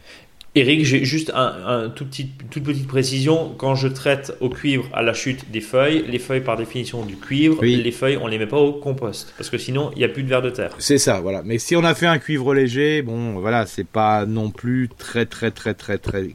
Eric, 0.57 0.85
j'ai 0.85 1.05
juste 1.05 1.31
un, 1.33 1.91
tout 1.95 2.05
petit, 2.05 2.29
toute 2.51 2.65
petite 2.65 2.89
précision. 2.89 3.55
Quand 3.57 3.77
je 3.77 3.87
traite 3.87 4.37
au 4.41 4.49
cuivre 4.49 4.89
à 4.93 5.01
la 5.01 5.13
chute 5.13 5.51
des 5.53 5.61
feuilles, 5.61 6.05
les 6.09 6.19
feuilles 6.19 6.41
par 6.41 6.57
définition 6.57 7.05
du 7.05 7.15
cuivre, 7.15 7.63
les 7.65 7.93
feuilles 7.93 8.19
on 8.21 8.27
les 8.27 8.37
met 8.37 8.49
pas 8.49 8.59
au 8.59 8.73
compost 8.73 9.33
parce 9.37 9.49
que 9.49 9.59
sinon 9.59 9.93
il 9.95 9.99
n'y 9.99 10.05
a 10.05 10.09
plus 10.09 10.25
de 10.25 10.29
verre 10.29 10.43
de 10.43 10.51
terre. 10.51 10.75
C'est 10.79 10.99
ça, 10.99 11.21
voilà. 11.21 11.43
Mais 11.45 11.59
si 11.59 11.77
on 11.77 11.85
a 11.85 11.95
fait 11.95 12.07
un 12.07 12.19
cuivre 12.19 12.53
léger, 12.53 13.03
bon, 13.03 13.35
voilà, 13.35 13.67
c'est 13.67 13.87
pas 13.87 14.27
non 14.27 14.51
plus 14.51 14.89
très 14.99 15.25
très 15.25 15.53
très 15.53 15.75
très 15.75 15.99
très. 15.99 16.25
Il 16.25 16.35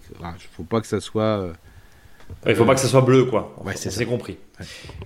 faut 0.55 0.63
pas 0.63 0.79
que 0.79 0.87
ça 0.87 1.01
soit. 1.01 1.23
Euh, 1.41 1.51
il 2.47 2.55
faut 2.55 2.65
pas 2.65 2.73
que 2.73 2.79
ça 2.79 2.87
soit 2.87 3.01
bleu, 3.01 3.25
quoi. 3.25 3.55
Ouais, 3.65 3.73
c'est 3.75 4.05
compris. 4.05 4.37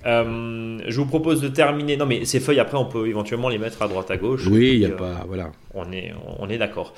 Euh, 0.06 0.80
je 0.88 1.00
vous 1.00 1.08
propose 1.08 1.42
de 1.42 1.48
terminer. 1.48 1.98
Non, 1.98 2.06
mais 2.06 2.26
ces 2.26 2.40
feuilles, 2.40 2.60
après, 2.60 2.78
on 2.78 2.86
peut 2.86 3.08
éventuellement 3.08 3.50
les 3.50 3.58
mettre 3.58 3.82
à 3.82 3.88
droite 3.88 4.12
à 4.12 4.18
gauche. 4.18 4.46
Oui, 4.48 4.74
il 4.74 4.80
n'y 4.80 4.86
a 4.86 4.90
euh, 4.90 4.96
pas. 4.96 5.26
Voilà. 5.28 5.52
On 5.74 5.92
est, 5.92 6.14
on 6.40 6.50
est 6.50 6.58
d'accord. 6.58 6.94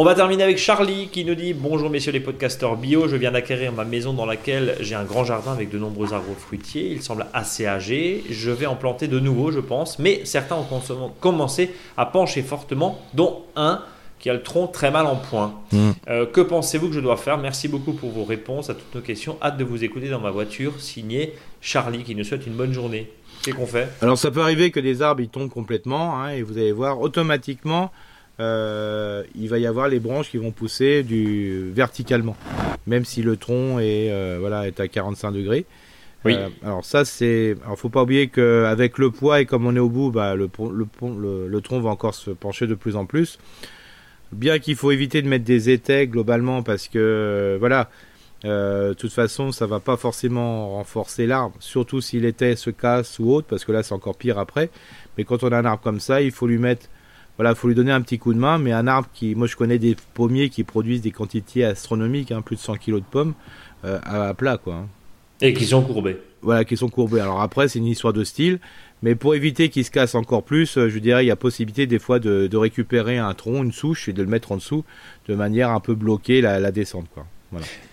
On 0.00 0.04
va 0.04 0.14
terminer 0.14 0.44
avec 0.44 0.58
Charlie 0.58 1.08
qui 1.08 1.24
nous 1.24 1.34
dit 1.34 1.54
Bonjour 1.54 1.90
messieurs 1.90 2.12
les 2.12 2.20
podcasteurs 2.20 2.76
bio, 2.76 3.08
je 3.08 3.16
viens 3.16 3.32
d'acquérir 3.32 3.72
ma 3.72 3.84
maison 3.84 4.12
dans 4.12 4.26
laquelle 4.26 4.76
j'ai 4.78 4.94
un 4.94 5.02
grand 5.02 5.24
jardin 5.24 5.50
avec 5.50 5.70
de 5.70 5.76
nombreux 5.76 6.12
arbres 6.12 6.36
fruitiers. 6.38 6.92
Il 6.92 7.02
semble 7.02 7.26
assez 7.34 7.66
âgé. 7.66 8.22
Je 8.30 8.52
vais 8.52 8.66
en 8.66 8.76
planter 8.76 9.08
de 9.08 9.18
nouveaux, 9.18 9.50
je 9.50 9.58
pense, 9.58 9.98
mais 9.98 10.20
certains 10.24 10.54
ont 10.54 11.12
commencé 11.18 11.74
à 11.96 12.06
pencher 12.06 12.42
fortement, 12.42 13.00
dont 13.14 13.42
un 13.56 13.82
qui 14.20 14.30
a 14.30 14.34
le 14.34 14.42
tronc 14.44 14.68
très 14.68 14.92
mal 14.92 15.04
en 15.04 15.16
point. 15.16 15.54
Hmm. 15.72 15.90
Euh, 16.08 16.26
que 16.26 16.42
pensez-vous 16.42 16.90
que 16.90 16.94
je 16.94 17.00
dois 17.00 17.16
faire? 17.16 17.36
Merci 17.36 17.66
beaucoup 17.66 17.92
pour 17.92 18.10
vos 18.10 18.24
réponses 18.24 18.70
à 18.70 18.74
toutes 18.74 18.94
nos 18.94 19.00
questions. 19.00 19.36
Hâte 19.42 19.56
de 19.56 19.64
vous 19.64 19.82
écouter 19.82 20.10
dans 20.10 20.20
ma 20.20 20.30
voiture. 20.30 20.80
Signé 20.80 21.34
Charlie 21.60 22.04
qui 22.04 22.14
nous 22.14 22.22
souhaite 22.22 22.46
une 22.46 22.54
bonne 22.54 22.72
journée. 22.72 23.10
Qu'est-ce 23.42 23.56
qu'on 23.56 23.66
fait? 23.66 23.88
Alors 24.00 24.16
ça 24.16 24.30
peut 24.30 24.42
arriver 24.42 24.70
que 24.70 24.78
des 24.78 25.02
arbres 25.02 25.22
ils 25.22 25.28
tombent 25.28 25.50
complètement 25.50 26.20
hein, 26.20 26.30
et 26.30 26.42
vous 26.42 26.56
allez 26.56 26.70
voir 26.70 27.00
automatiquement 27.00 27.90
euh, 28.40 29.24
il 29.34 29.48
va 29.48 29.58
y 29.58 29.66
avoir 29.66 29.88
les 29.88 29.98
branches 29.98 30.30
qui 30.30 30.36
vont 30.36 30.52
pousser 30.52 31.02
du 31.02 31.70
verticalement, 31.72 32.36
même 32.86 33.04
si 33.04 33.22
le 33.22 33.36
tronc 33.36 33.80
est 33.80 34.12
euh, 34.12 34.36
voilà 34.38 34.68
est 34.68 34.78
à 34.78 34.86
45 34.86 35.32
degrés. 35.32 35.66
Oui. 36.24 36.34
Euh, 36.34 36.48
alors 36.62 36.84
ça 36.84 37.04
c'est, 37.04 37.56
alors 37.64 37.78
faut 37.78 37.88
pas 37.88 38.02
oublier 38.02 38.28
qu'avec 38.28 38.98
le 38.98 39.10
poids 39.10 39.40
et 39.40 39.46
comme 39.46 39.66
on 39.66 39.74
est 39.74 39.80
au 39.80 39.88
bout, 39.88 40.12
bah, 40.12 40.36
le, 40.36 40.48
le, 40.70 41.48
le, 41.48 41.60
tronc 41.60 41.80
va 41.80 41.90
encore 41.90 42.14
se 42.14 42.30
pencher 42.30 42.68
de 42.68 42.74
plus 42.74 42.94
en 42.94 43.06
plus. 43.06 43.38
Bien 44.30 44.58
qu'il 44.58 44.76
faut 44.76 44.92
éviter 44.92 45.20
de 45.22 45.28
mettre 45.28 45.44
des 45.44 45.70
étais 45.70 46.06
globalement 46.06 46.62
parce 46.62 46.86
que 46.86 47.56
voilà, 47.58 47.88
de 48.44 48.94
toute 48.94 49.12
façon 49.12 49.50
ça 49.50 49.66
va 49.66 49.80
pas 49.80 49.96
forcément 49.96 50.74
renforcer 50.76 51.26
l'arbre, 51.26 51.56
surtout 51.60 52.00
si 52.00 52.20
l'étai 52.20 52.54
se 52.54 52.70
casse 52.70 53.18
ou 53.18 53.32
autre, 53.32 53.48
parce 53.48 53.64
que 53.64 53.72
là 53.72 53.82
c'est 53.82 53.94
encore 53.94 54.16
pire 54.16 54.38
après. 54.38 54.70
Mais 55.16 55.24
quand 55.24 55.42
on 55.42 55.50
a 55.50 55.58
un 55.58 55.64
arbre 55.64 55.82
comme 55.82 56.00
ça, 56.00 56.20
il 56.20 56.30
faut 56.30 56.46
lui 56.46 56.58
mettre 56.58 56.88
voilà, 57.38 57.54
faut 57.54 57.68
lui 57.68 57.76
donner 57.76 57.92
un 57.92 58.00
petit 58.00 58.18
coup 58.18 58.34
de 58.34 58.38
main, 58.38 58.58
mais 58.58 58.72
un 58.72 58.88
arbre 58.88 59.08
qui, 59.14 59.36
moi 59.36 59.46
je 59.46 59.54
connais 59.54 59.78
des 59.78 59.96
pommiers 60.14 60.48
qui 60.48 60.64
produisent 60.64 61.02
des 61.02 61.12
quantités 61.12 61.64
astronomiques, 61.64 62.32
hein, 62.32 62.42
plus 62.42 62.56
de 62.56 62.60
100 62.60 62.74
kg 62.74 62.94
de 62.94 63.00
pommes 63.00 63.34
euh, 63.84 64.00
à, 64.02 64.34
plat, 64.34 64.58
quoi. 64.58 64.74
Hein. 64.74 64.86
Et 65.40 65.52
qui 65.52 65.64
sont 65.64 65.82
courbés. 65.82 66.18
Voilà, 66.42 66.64
qui 66.64 66.76
sont 66.76 66.88
courbés. 66.88 67.20
Alors 67.20 67.40
après, 67.40 67.68
c'est 67.68 67.78
une 67.78 67.86
histoire 67.86 68.12
de 68.12 68.24
style, 68.24 68.58
mais 69.02 69.14
pour 69.14 69.36
éviter 69.36 69.68
qu'ils 69.68 69.84
se 69.84 69.92
cassent 69.92 70.16
encore 70.16 70.42
plus, 70.42 70.76
euh, 70.76 70.88
je 70.88 70.98
dirais, 70.98 71.24
il 71.24 71.28
y 71.28 71.30
a 71.30 71.36
possibilité 71.36 71.86
des 71.86 72.00
fois 72.00 72.18
de, 72.18 72.56
récupérer 72.56 73.18
un 73.18 73.32
tronc, 73.34 73.62
une 73.62 73.72
souche, 73.72 74.08
et 74.08 74.12
de 74.12 74.22
le 74.22 74.28
mettre 74.28 74.50
en 74.50 74.56
dessous, 74.56 74.84
de 75.28 75.36
manière 75.36 75.70
un 75.70 75.80
peu 75.80 75.94
bloquer 75.94 76.40
la, 76.40 76.58
la 76.58 76.72
descente, 76.72 77.06
quoi. 77.14 77.24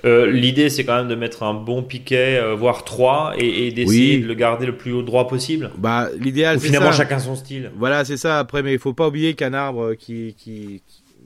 Euh, 0.04 0.30
l'idée, 0.30 0.70
c'est 0.70 0.84
quand 0.84 0.98
même 0.98 1.08
de 1.08 1.16
mettre 1.16 1.44
un 1.44 1.54
bon 1.54 1.82
piquet, 1.82 2.38
euh, 2.38 2.56
voire 2.56 2.84
trois, 2.84 3.34
et, 3.38 3.72
d'essayer 3.72 4.20
de 4.20 4.28
le 4.28 4.34
garder 4.34 4.66
le 4.66 4.76
plus 4.76 4.92
haut 4.92 5.02
droit 5.02 5.28
possible. 5.28 5.72
Bah, 5.78 6.10
l'idéal, 6.20 6.60
c'est 6.60 6.68
Finalement, 6.68 6.92
chacun 6.92 7.20
son 7.20 7.36
style. 7.36 7.72
Voilà, 7.78 8.04
c'est 8.06 8.18
ça. 8.18 8.40
Après, 8.40 8.64
mais 8.64 8.74
il 8.74 8.80
faut 8.80 8.94
pas 8.94 9.08
oublier 9.08 9.34
qu'un 9.34 9.54
arbre 9.54 9.94
qui, 9.94 10.36
qui, 10.38 10.82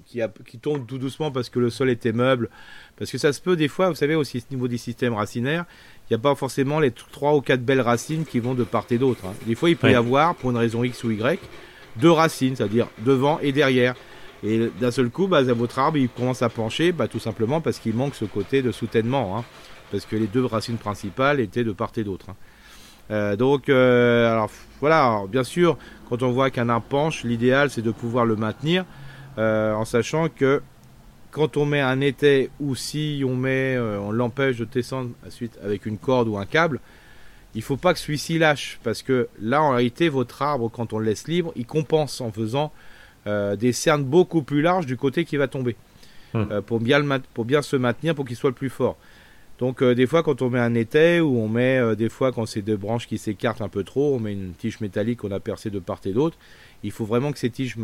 qui, 0.06 0.22
qui, 0.46 0.58
tombe 0.60 0.86
tout 0.86 0.98
doucement 0.98 1.32
parce 1.32 1.50
que 1.50 1.60
le 1.60 1.70
sol 1.70 1.90
était 1.90 2.12
meuble, 2.12 2.50
parce 2.98 3.12
que 3.12 3.18
ça 3.18 3.34
se 3.34 3.42
peut 3.42 3.56
des 3.56 3.68
fois, 3.68 3.90
vous 3.90 3.96
savez, 3.96 4.16
aussi 4.16 4.38
au 4.38 4.54
niveau 4.54 4.68
des 4.68 4.78
systèmes 4.78 5.14
racinaires, 5.14 5.66
il 6.10 6.14
n'y 6.14 6.16
a 6.16 6.20
pas 6.20 6.36
forcément 6.36 6.80
les 6.80 6.92
trois 6.92 7.36
ou 7.36 7.42
quatre 7.42 7.62
belles 7.62 7.82
racines 7.82 8.26
qui 8.26 8.40
vont 8.40 8.56
de 8.56 8.64
part 8.64 8.86
et 8.90 8.98
d'autre. 8.98 9.22
Hein. 9.26 9.34
Des 9.46 9.56
fois, 9.56 9.70
il 9.70 9.78
peut 9.78 9.92
y 9.92 9.96
avoir, 9.96 10.36
pour 10.36 10.52
une 10.52 10.58
raison 10.58 10.84
X 10.84 11.04
ou 11.04 11.12
Y, 11.12 11.40
deux 11.98 12.12
racines, 12.12 12.56
c'est-à-dire 12.56 12.88
devant 13.06 13.40
et 13.40 13.52
derrière. 13.52 13.96
Et 14.44 14.70
d'un 14.80 14.92
seul 14.92 15.10
coup, 15.10 15.28
bah, 15.28 15.42
votre 15.44 15.80
arbre 15.80 15.98
il 15.98 16.10
commence 16.10 16.42
à 16.42 16.50
pencher, 16.50 16.92
bah, 16.92 17.08
tout 17.08 17.20
simplement 17.20 17.62
parce 17.62 17.80
qu'il 17.80 17.94
manque 17.94 18.16
ce 18.16 18.26
côté 18.26 18.62
de 18.62 18.72
soutènement, 18.72 19.38
hein. 19.38 19.44
parce 19.92 20.06
que 20.06 20.16
les 20.16 20.28
deux 20.28 20.46
racines 20.46 20.78
principales 20.78 21.40
étaient 21.40 21.64
de 21.64 21.72
part 21.72 21.92
et 21.98 22.04
d'autre. 22.04 22.28
Hein. 22.30 22.36
Euh, 23.12 23.36
donc, 23.36 23.70
euh, 23.70 24.32
alors 24.32 24.50
voilà, 24.80 25.24
bien 25.28 25.44
sûr, 25.44 25.78
quand 26.08 26.24
on 26.24 26.32
voit 26.32 26.52
qu'un 26.52 26.70
arbre 26.70 26.86
penche, 26.88 27.24
l'idéal 27.24 27.70
c'est 27.70 27.82
de 27.82 27.92
pouvoir 27.92 28.26
le 28.26 28.36
maintenir, 28.36 28.86
euh, 29.38 29.74
en 29.74 29.86
sachant 29.86 30.30
que 30.30 30.62
quand 31.32 31.58
on 31.58 31.66
met 31.66 31.82
un 31.82 32.02
étai 32.02 32.50
ou 32.60 32.76
si 32.76 33.24
on 33.26 33.36
met, 33.36 33.78
on 33.78 34.12
l'empêche 34.12 34.58
de 34.58 34.66
descendre 34.66 35.12
suite 35.30 35.60
avec 35.64 35.86
une 35.86 35.98
corde 35.98 36.28
ou 36.28 36.38
un 36.38 36.46
câble, 36.46 36.80
il 37.56 37.62
faut 37.62 37.78
pas 37.78 37.94
que 37.94 38.00
celui-ci 38.00 38.38
lâche, 38.40 38.80
parce 38.84 39.02
que 39.04 39.28
là, 39.40 39.62
en 39.62 39.72
réalité, 39.72 40.10
votre 40.10 40.42
arbre, 40.42 40.70
quand 40.72 40.94
on 40.94 41.00
le 41.00 41.06
laisse 41.06 41.28
libre, 41.28 41.52
il 41.56 41.66
compense 41.66 42.22
en 42.22 42.32
faisant 42.32 42.72
des 43.26 43.74
cernes 43.74 44.04
beaucoup 44.04 44.42
plus 44.42 44.62
larges 44.62 44.86
du 44.86 44.98
côté 44.98 45.26
qui 45.26 45.38
va 45.38 45.48
tomber. 45.48 45.76
Hmm. 46.34 46.46
Euh, 46.52 46.62
pour, 46.62 46.80
bien 46.80 47.04
pour 47.34 47.46
bien 47.46 47.62
se 47.62 47.76
maintenir, 47.76 48.14
pour 48.14 48.26
qu'il 48.26 48.36
soit 48.36 48.52
le 48.52 48.56
plus 48.56 48.70
fort. 48.70 48.98
Donc 49.58 49.82
euh, 49.82 49.96
des 49.96 50.06
fois 50.06 50.22
quand 50.22 50.42
on 50.42 50.50
met 50.50 50.60
un 50.60 50.76
étai 50.76 51.20
ou 51.20 51.38
on 51.38 51.50
met 51.50 51.96
des 51.96 52.08
fois 52.08 52.32
quand 52.32 52.46
c'est 52.46 52.62
deux 52.62 52.78
branches 52.78 53.08
qui 53.08 53.18
s'écartent 53.18 53.62
un 53.62 53.70
peu 53.70 53.84
trop, 53.84 54.16
on 54.16 54.20
met 54.20 54.34
une 54.34 54.54
tige 54.54 54.80
métallique 54.80 55.20
qu'on 55.20 55.32
a 55.32 55.40
percée 55.40 55.70
de 55.70 55.80
part 55.80 56.00
et 56.06 56.12
d'autre. 56.12 56.38
Il 56.84 56.92
faut 56.92 57.06
vraiment 57.06 57.32
que 57.32 57.40
ces 57.40 57.50
tiges 57.50 57.78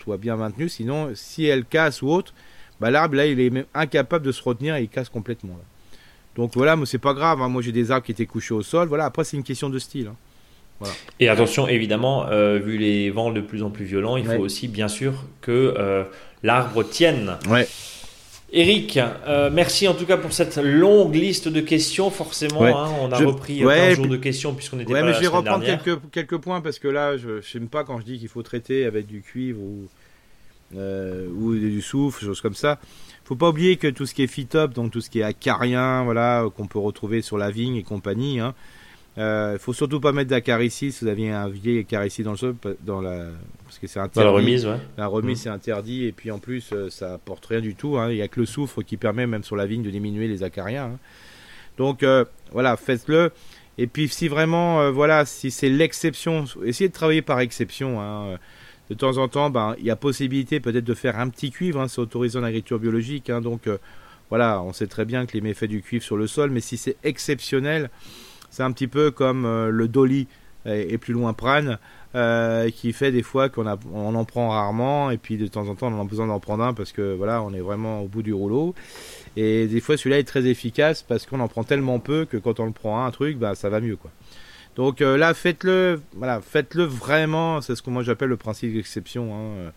soient 0.00 0.18
bien 0.18 0.36
maintenues, 0.36 0.68
sinon 0.68 1.10
si 1.14 1.44
elles 1.46 1.64
cassent 1.64 2.02
ou 2.02 2.08
autre, 2.08 2.34
bah, 2.78 2.90
l'arbre 2.90 3.16
là 3.16 3.26
il 3.26 3.40
est 3.40 3.50
même 3.50 3.66
incapable 3.74 4.24
de 4.24 4.32
se 4.32 4.42
retenir 4.42 4.76
et 4.76 4.82
il 4.82 4.88
casse 4.88 5.08
complètement. 5.08 5.58
Donc 6.36 6.52
voilà, 6.54 6.76
mais 6.76 6.86
c'est 6.86 6.98
pas 6.98 7.14
grave. 7.14 7.40
Hein. 7.42 7.48
Moi 7.48 7.62
j'ai 7.62 7.72
des 7.72 7.90
arbres 7.90 8.04
qui 8.04 8.12
étaient 8.12 8.26
couchés 8.26 8.54
au 8.54 8.62
sol. 8.62 8.86
Voilà, 8.86 9.06
après 9.06 9.24
c'est 9.24 9.36
une 9.36 9.42
question 9.42 9.70
de 9.70 9.78
style. 9.78 10.08
Hein. 10.08 10.16
Et 11.20 11.28
attention, 11.28 11.68
évidemment, 11.68 12.26
euh, 12.28 12.58
vu 12.58 12.78
les 12.78 13.10
vents 13.10 13.30
de 13.30 13.40
plus 13.40 13.62
en 13.62 13.70
plus 13.70 13.84
violents, 13.84 14.16
il 14.16 14.24
faut 14.24 14.42
aussi 14.42 14.68
bien 14.68 14.88
sûr 14.88 15.24
que 15.40 15.74
euh, 15.76 16.04
l'arbre 16.42 16.82
tienne. 16.82 17.36
Ouais. 17.48 17.66
Eric, 18.50 18.96
euh, 18.96 19.50
merci 19.52 19.88
en 19.88 19.94
tout 19.94 20.06
cas 20.06 20.16
pour 20.16 20.32
cette 20.32 20.56
longue 20.56 21.14
liste 21.14 21.48
de 21.48 21.60
questions. 21.60 22.10
Forcément, 22.10 22.64
hein, 22.64 22.90
on 23.00 23.12
a 23.12 23.18
repris 23.18 23.62
un 23.62 23.94
jour 23.94 24.06
de 24.06 24.16
questions 24.16 24.54
puisqu'on 24.54 24.80
était 24.80 24.90
ouais, 24.90 25.00
pas 25.00 25.06
mais 25.06 25.12
je 25.12 25.20
vais 25.20 25.26
reprendre 25.26 25.64
quelques, 25.64 25.98
quelques 26.10 26.38
points 26.38 26.62
parce 26.62 26.78
que 26.78 26.88
là, 26.88 27.16
je 27.18 27.40
n'aime 27.58 27.68
pas 27.68 27.84
quand 27.84 28.00
je 28.00 28.04
dis 28.04 28.18
qu'il 28.18 28.28
faut 28.28 28.42
traiter 28.42 28.86
avec 28.86 29.06
du 29.06 29.20
cuivre 29.20 29.60
ou, 29.60 29.88
ou 30.74 31.54
du 31.56 31.82
soufre, 31.82 32.20
choses 32.20 32.40
comme 32.40 32.54
ça. 32.54 32.78
Faut 33.24 33.36
pas 33.36 33.50
oublier 33.50 33.76
que 33.76 33.88
tout 33.88 34.06
ce 34.06 34.14
qui 34.14 34.22
est 34.22 34.28
phytope, 34.28 34.72
donc 34.72 34.92
tout 34.92 35.02
ce 35.02 35.10
qui 35.10 35.18
est 35.18 35.24
acarien, 35.24 36.02
voilà, 36.04 36.46
qu'on 36.56 36.66
peut 36.66 36.78
retrouver 36.78 37.20
sur 37.20 37.36
la 37.36 37.50
vigne 37.50 37.76
et 37.76 37.82
compagnie, 37.82 38.40
hein, 38.40 38.54
il 39.18 39.22
euh, 39.22 39.58
faut 39.58 39.72
surtout 39.72 39.98
pas 39.98 40.12
mettre 40.12 40.30
d'acarici 40.30 40.92
si 40.92 41.04
vous 41.04 41.10
aviez 41.10 41.32
un 41.32 41.48
vieil 41.48 41.80
acarici 41.80 42.22
dans 42.22 42.30
le 42.30 42.36
sol, 42.36 42.54
dans 42.82 43.00
la, 43.00 43.26
parce 43.64 43.80
que 43.80 43.88
c'est 43.88 43.98
interdit. 43.98 44.24
la 44.24 44.30
remise, 44.30 44.64
ouais. 44.64 44.78
La 44.96 45.08
remise, 45.08 45.40
mmh. 45.40 45.42
c'est 45.42 45.48
interdit, 45.48 46.04
et 46.04 46.12
puis 46.12 46.30
en 46.30 46.38
plus, 46.38 46.70
euh, 46.72 46.88
ça 46.88 47.14
apporte 47.14 47.44
rien 47.46 47.60
du 47.60 47.74
tout. 47.74 47.98
Hein. 47.98 48.12
Il 48.12 48.14
n'y 48.14 48.22
a 48.22 48.28
que 48.28 48.38
le 48.38 48.46
soufre 48.46 48.82
qui 48.82 48.96
permet, 48.96 49.26
même 49.26 49.42
sur 49.42 49.56
la 49.56 49.66
vigne, 49.66 49.82
de 49.82 49.90
diminuer 49.90 50.28
les 50.28 50.44
acariens. 50.44 50.84
Hein. 50.84 50.98
Donc, 51.78 52.04
euh, 52.04 52.26
voilà, 52.52 52.76
faites-le. 52.76 53.32
Et 53.76 53.88
puis, 53.88 54.06
si 54.06 54.28
vraiment, 54.28 54.92
voilà, 54.92 55.24
si 55.24 55.50
c'est 55.50 55.68
l'exception, 55.68 56.44
essayez 56.64 56.86
de 56.86 56.94
travailler 56.94 57.22
par 57.22 57.40
exception. 57.40 58.00
Hein. 58.00 58.38
De 58.88 58.94
temps 58.94 59.18
en 59.18 59.26
temps, 59.26 59.50
ben, 59.50 59.74
il 59.80 59.84
y 59.84 59.90
a 59.90 59.96
possibilité 59.96 60.60
peut-être 60.60 60.84
de 60.84 60.94
faire 60.94 61.18
un 61.18 61.28
petit 61.28 61.50
cuivre, 61.50 61.84
c'est 61.88 62.00
autorisé 62.00 62.38
en 62.38 62.44
agriculture 62.44 62.78
biologique. 62.78 63.32
donc, 63.32 63.68
voilà, 64.30 64.62
on 64.62 64.72
sait 64.72 64.86
très 64.86 65.04
bien 65.04 65.26
que 65.26 65.32
les 65.32 65.40
méfaits 65.40 65.64
du 65.64 65.82
cuivre 65.82 66.04
sur 66.04 66.16
le 66.16 66.28
sol, 66.28 66.50
mais 66.50 66.60
si 66.60 66.76
c'est 66.76 66.96
exceptionnel, 67.02 67.90
c'est 68.50 68.62
un 68.62 68.72
petit 68.72 68.88
peu 68.88 69.10
comme 69.10 69.44
euh, 69.44 69.70
le 69.70 69.88
dolly 69.88 70.26
et, 70.66 70.98
plus 70.98 71.14
loin 71.14 71.32
prane, 71.32 71.78
euh, 72.14 72.70
qui 72.70 72.92
fait 72.92 73.12
des 73.12 73.22
fois 73.22 73.48
qu'on 73.48 73.66
on 73.92 74.14
en 74.14 74.24
prend 74.24 74.48
rarement 74.50 75.10
et 75.10 75.18
puis 75.18 75.36
de 75.36 75.46
temps 75.46 75.68
en 75.68 75.74
temps 75.74 75.92
on 75.92 76.00
a 76.00 76.04
besoin 76.04 76.26
d'en 76.26 76.40
prendre 76.40 76.64
un 76.64 76.74
parce 76.74 76.92
que 76.92 77.14
voilà 77.14 77.42
on 77.42 77.52
est 77.52 77.60
vraiment 77.60 78.00
au 78.00 78.08
bout 78.08 78.22
du 78.22 78.32
rouleau 78.32 78.74
et 79.36 79.66
des 79.66 79.80
fois 79.80 79.96
celui-là 79.96 80.18
est 80.18 80.24
très 80.24 80.46
efficace 80.46 81.02
parce 81.02 81.26
qu'on 81.26 81.40
en 81.40 81.48
prend 81.48 81.64
tellement 81.64 81.98
peu 81.98 82.24
que 82.24 82.38
quand 82.38 82.60
on 82.60 82.64
le 82.64 82.72
prend 82.72 83.04
un 83.04 83.10
truc 83.10 83.36
bah 83.38 83.54
ça 83.54 83.68
va 83.68 83.80
mieux 83.80 83.96
quoi 83.96 84.10
donc 84.74 85.02
euh, 85.02 85.18
là 85.18 85.34
faites-le 85.34 86.00
voilà 86.16 86.40
faites-le 86.40 86.84
vraiment 86.84 87.60
c'est 87.60 87.76
ce 87.76 87.82
que 87.82 87.90
moi 87.90 88.02
j'appelle 88.02 88.30
le 88.30 88.38
principe 88.38 88.72
d'exception 88.72 89.34
hein. 89.34 89.72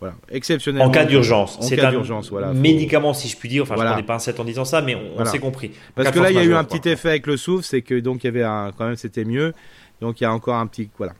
Voilà, 0.00 0.14
exceptionnellement. 0.30 0.88
En 0.88 0.90
cas 0.90 1.04
d'urgence. 1.06 1.58
C'est 1.62 1.82
un 1.82 1.90
d'urgence, 1.90 2.30
voilà. 2.30 2.52
Médicament, 2.52 3.14
si 3.14 3.28
je 3.28 3.36
puis 3.36 3.48
dire. 3.48 3.62
Enfin, 3.62 3.76
je 3.78 4.00
ne 4.00 4.06
pas 4.06 4.16
un 4.16 4.18
7 4.18 4.38
en 4.40 4.44
disant 4.44 4.64
ça, 4.64 4.82
mais 4.82 4.94
on, 4.94 5.24
s'est 5.24 5.38
compris. 5.38 5.72
Parce 5.94 6.10
que 6.10 6.20
là, 6.20 6.30
il 6.30 6.36
y 6.36 6.40
a 6.40 6.44
eu 6.44 6.54
un 6.54 6.64
petit 6.64 6.88
effet 6.88 7.10
avec 7.10 7.26
le 7.26 7.36
souffle, 7.36 7.64
c'est 7.64 7.82
que 7.82 7.98
donc 7.98 8.24
il 8.24 8.26
y 8.26 8.28
avait 8.28 8.44
un, 8.44 8.72
quand 8.76 8.86
même, 8.86 8.96
c'était 8.96 9.24
mieux. 9.24 9.52
Donc 10.00 10.20
il 10.20 10.24
y 10.24 10.26
a 10.26 10.32
encore 10.32 10.56
un 10.56 10.66
petit, 10.66 10.90
voilà. 10.98 11.14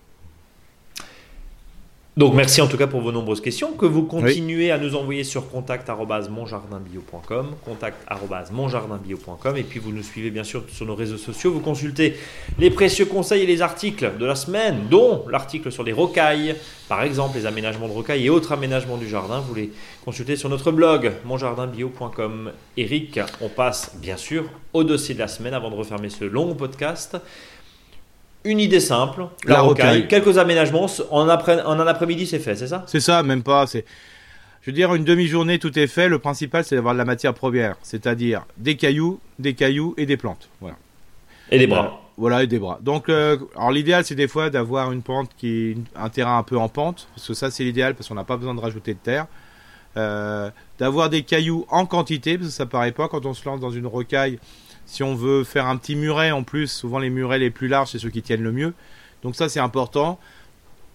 Donc 2.16 2.32
merci 2.32 2.62
en 2.62 2.66
tout 2.66 2.78
cas 2.78 2.86
pour 2.86 3.02
vos 3.02 3.12
nombreuses 3.12 3.42
questions 3.42 3.72
que 3.72 3.84
vous 3.84 4.04
continuez 4.04 4.70
à 4.70 4.78
nous 4.78 4.96
envoyer 4.96 5.22
sur 5.22 5.50
contact@monjardinbio.com, 5.50 7.56
contact@monjardinbio.com 7.62 9.56
et 9.58 9.62
puis 9.62 9.80
vous 9.80 9.92
nous 9.92 10.02
suivez 10.02 10.30
bien 10.30 10.42
sûr 10.42 10.62
sur 10.72 10.86
nos 10.86 10.94
réseaux 10.94 11.18
sociaux, 11.18 11.52
vous 11.52 11.60
consultez 11.60 12.16
les 12.58 12.70
précieux 12.70 13.04
conseils 13.04 13.42
et 13.42 13.46
les 13.46 13.60
articles 13.60 14.12
de 14.18 14.24
la 14.24 14.34
semaine 14.34 14.86
dont 14.88 15.26
l'article 15.28 15.70
sur 15.70 15.84
les 15.84 15.92
rocailles, 15.92 16.56
par 16.88 17.02
exemple 17.02 17.36
les 17.36 17.44
aménagements 17.44 17.86
de 17.86 17.92
rocailles 17.92 18.24
et 18.24 18.30
autres 18.30 18.52
aménagements 18.52 18.96
du 18.96 19.10
jardin, 19.10 19.40
vous 19.40 19.54
les 19.54 19.70
consultez 20.02 20.36
sur 20.36 20.48
notre 20.48 20.72
blog 20.72 21.12
monjardinbio.com. 21.26 22.50
Eric, 22.78 23.20
on 23.42 23.50
passe 23.50 23.94
bien 24.00 24.16
sûr 24.16 24.44
au 24.72 24.84
dossier 24.84 25.14
de 25.14 25.18
la 25.18 25.28
semaine 25.28 25.52
avant 25.52 25.68
de 25.68 25.76
refermer 25.76 26.08
ce 26.08 26.24
long 26.24 26.54
podcast 26.54 27.18
une 28.46 28.60
idée 28.60 28.80
simple, 28.80 29.26
la, 29.44 29.60
rocaille, 29.60 30.08
quelques 30.08 30.38
aménagements, 30.38 30.86
en, 31.10 31.28
après, 31.28 31.62
en 31.62 31.78
un 31.78 31.86
après-midi 31.86 32.26
c'est 32.26 32.38
fait, 32.38 32.54
c'est 32.54 32.68
ça? 32.68 32.84
C'est 32.86 33.00
ça, 33.00 33.22
même 33.22 33.42
pas. 33.42 33.66
C'est, 33.66 33.84
je 34.62 34.70
veux 34.70 34.74
dire, 34.74 34.94
une 34.94 35.04
demi-journée 35.04 35.58
tout 35.58 35.78
est 35.78 35.86
fait. 35.86 36.08
Le 36.08 36.18
principal 36.18 36.64
c'est 36.64 36.76
d'avoir 36.76 36.94
de 36.94 36.98
la 36.98 37.04
matière 37.04 37.34
première, 37.34 37.76
c'est-à-dire 37.82 38.46
des 38.56 38.76
cailloux, 38.76 39.20
des 39.38 39.54
cailloux 39.54 39.94
et 39.96 40.06
des 40.06 40.16
plantes. 40.16 40.48
Voilà. 40.60 40.76
Et 41.50 41.58
des 41.58 41.66
bras. 41.66 41.84
Euh, 41.84 42.06
voilà, 42.16 42.42
et 42.42 42.46
des 42.46 42.58
bras. 42.58 42.78
Donc, 42.80 43.08
euh, 43.08 43.36
alors 43.56 43.72
l'idéal 43.72 44.04
c'est 44.04 44.14
des 44.14 44.28
fois 44.28 44.48
d'avoir 44.48 44.92
une 44.92 45.02
pente 45.02 45.30
qui, 45.36 45.76
un 45.94 46.08
terrain 46.08 46.38
un 46.38 46.42
peu 46.42 46.56
en 46.56 46.68
pente, 46.68 47.08
parce 47.14 47.28
que 47.28 47.34
ça 47.34 47.50
c'est 47.50 47.64
l'idéal 47.64 47.94
parce 47.94 48.08
qu'on 48.08 48.14
n'a 48.14 48.24
pas 48.24 48.36
besoin 48.36 48.54
de 48.54 48.60
rajouter 48.60 48.94
de 48.94 48.98
terre. 48.98 49.26
Euh, 49.96 50.50
d'avoir 50.78 51.08
des 51.08 51.22
cailloux 51.22 51.64
en 51.70 51.86
quantité, 51.86 52.36
parce 52.36 52.50
que 52.50 52.54
ça 52.54 52.66
paraît 52.66 52.92
pas 52.92 53.08
quand 53.08 53.24
on 53.24 53.32
se 53.32 53.48
lance 53.48 53.60
dans 53.60 53.70
une 53.70 53.86
rocaille 53.86 54.38
si 54.86 55.02
on 55.02 55.14
veut 55.14 55.44
faire 55.44 55.66
un 55.66 55.76
petit 55.76 55.96
muret 55.96 56.30
en 56.30 56.42
plus, 56.42 56.68
souvent 56.68 56.98
les 56.98 57.10
murets 57.10 57.38
les 57.38 57.50
plus 57.50 57.68
larges, 57.68 57.90
c'est 57.90 57.98
ceux 57.98 58.10
qui 58.10 58.22
tiennent 58.22 58.42
le 58.42 58.52
mieux. 58.52 58.72
Donc 59.22 59.34
ça, 59.36 59.48
c'est 59.48 59.60
important. 59.60 60.18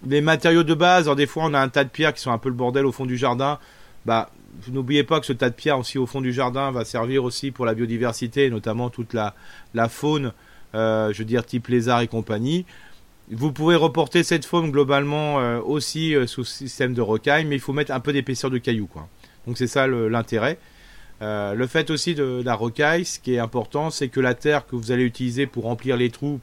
Les 0.07 0.21
matériaux 0.21 0.63
de 0.63 0.73
base, 0.73 1.03
alors 1.03 1.15
des 1.15 1.27
fois, 1.27 1.43
on 1.45 1.53
a 1.53 1.59
un 1.59 1.69
tas 1.69 1.83
de 1.83 1.89
pierres 1.89 2.13
qui 2.13 2.21
sont 2.21 2.31
un 2.31 2.37
peu 2.37 2.49
le 2.49 2.55
bordel 2.55 2.85
au 2.85 2.91
fond 2.91 3.05
du 3.05 3.17
jardin. 3.17 3.59
Bah, 4.05 4.31
n'oubliez 4.69 5.03
pas 5.03 5.19
que 5.19 5.25
ce 5.25 5.33
tas 5.33 5.49
de 5.49 5.55
pierres 5.55 5.77
aussi 5.77 5.97
au 5.97 6.05
fond 6.05 6.21
du 6.21 6.33
jardin 6.33 6.71
va 6.71 6.85
servir 6.85 7.23
aussi 7.23 7.51
pour 7.51 7.65
la 7.65 7.73
biodiversité, 7.73 8.49
notamment 8.49 8.89
toute 8.89 9.13
la, 9.13 9.35
la 9.73 9.89
faune, 9.89 10.33
euh, 10.73 11.11
je 11.13 11.19
veux 11.19 11.25
dire 11.25 11.45
type 11.45 11.67
lézard 11.67 12.01
et 12.01 12.07
compagnie. 12.07 12.65
Vous 13.29 13.51
pouvez 13.51 13.75
reporter 13.75 14.23
cette 14.23 14.45
faune 14.45 14.71
globalement 14.71 15.39
euh, 15.39 15.59
aussi 15.59 16.15
euh, 16.15 16.27
sous 16.27 16.43
système 16.43 16.93
de 16.93 17.01
rocaille, 17.01 17.45
mais 17.45 17.55
il 17.55 17.61
faut 17.61 17.73
mettre 17.73 17.91
un 17.91 17.99
peu 17.99 18.11
d'épaisseur 18.13 18.49
de 18.49 18.57
cailloux. 18.57 18.87
Quoi. 18.87 19.07
Donc 19.47 19.57
c'est 19.57 19.67
ça 19.67 19.87
l'intérêt. 19.87 20.57
Euh, 21.21 21.53
le 21.53 21.67
fait 21.67 21.89
aussi 21.91 22.15
de, 22.15 22.41
la 22.43 22.55
rocaille, 22.55 23.05
ce 23.05 23.19
qui 23.19 23.35
est 23.35 23.39
important, 23.39 23.89
c'est 23.91 24.07
que 24.07 24.19
la 24.19 24.33
terre 24.33 24.65
que 24.65 24.75
vous 24.75 24.91
allez 24.91 25.03
utiliser 25.03 25.45
pour 25.45 25.63
remplir 25.63 25.95
les 25.97 26.09
trous, 26.09 26.39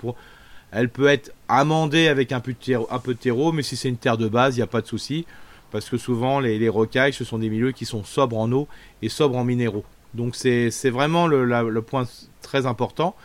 elle 0.70 0.88
peut 0.88 1.08
être 1.08 1.32
amendée 1.48 2.08
avec 2.08 2.30
un 2.30 2.40
peu 2.40 2.54
de 2.54 3.12
terreau, 3.14 3.52
mais 3.52 3.62
si 3.62 3.76
c'est 3.76 3.88
une 3.88 3.96
terre 3.96 4.18
de 4.18 4.28
base, 4.28 4.56
il 4.56 4.60
n'y 4.60 4.64
a 4.64 4.68
pas 4.68 4.80
de 4.80 4.86
souci, 4.86 5.26
parce 5.72 5.88
que 5.88 5.96
souvent 5.96 6.38
les, 6.38 6.68
rocailles, 6.68 7.12
ce 7.12 7.24
sont 7.24 7.38
des 7.38 7.48
milieux 7.48 7.72
qui 7.72 7.86
sont 7.86 8.04
sobres 8.04 8.38
en 8.38 8.50
eau 8.52 8.68
et 9.02 9.08
sobres 9.08 9.36
en 9.36 9.44
minéraux. 9.44 9.84
Donc 10.14 10.36
c'est 10.36 10.90
vraiment 10.90 11.26
le, 11.26 11.82
point 11.82 12.06
très 12.42 12.66
important. 12.66 13.16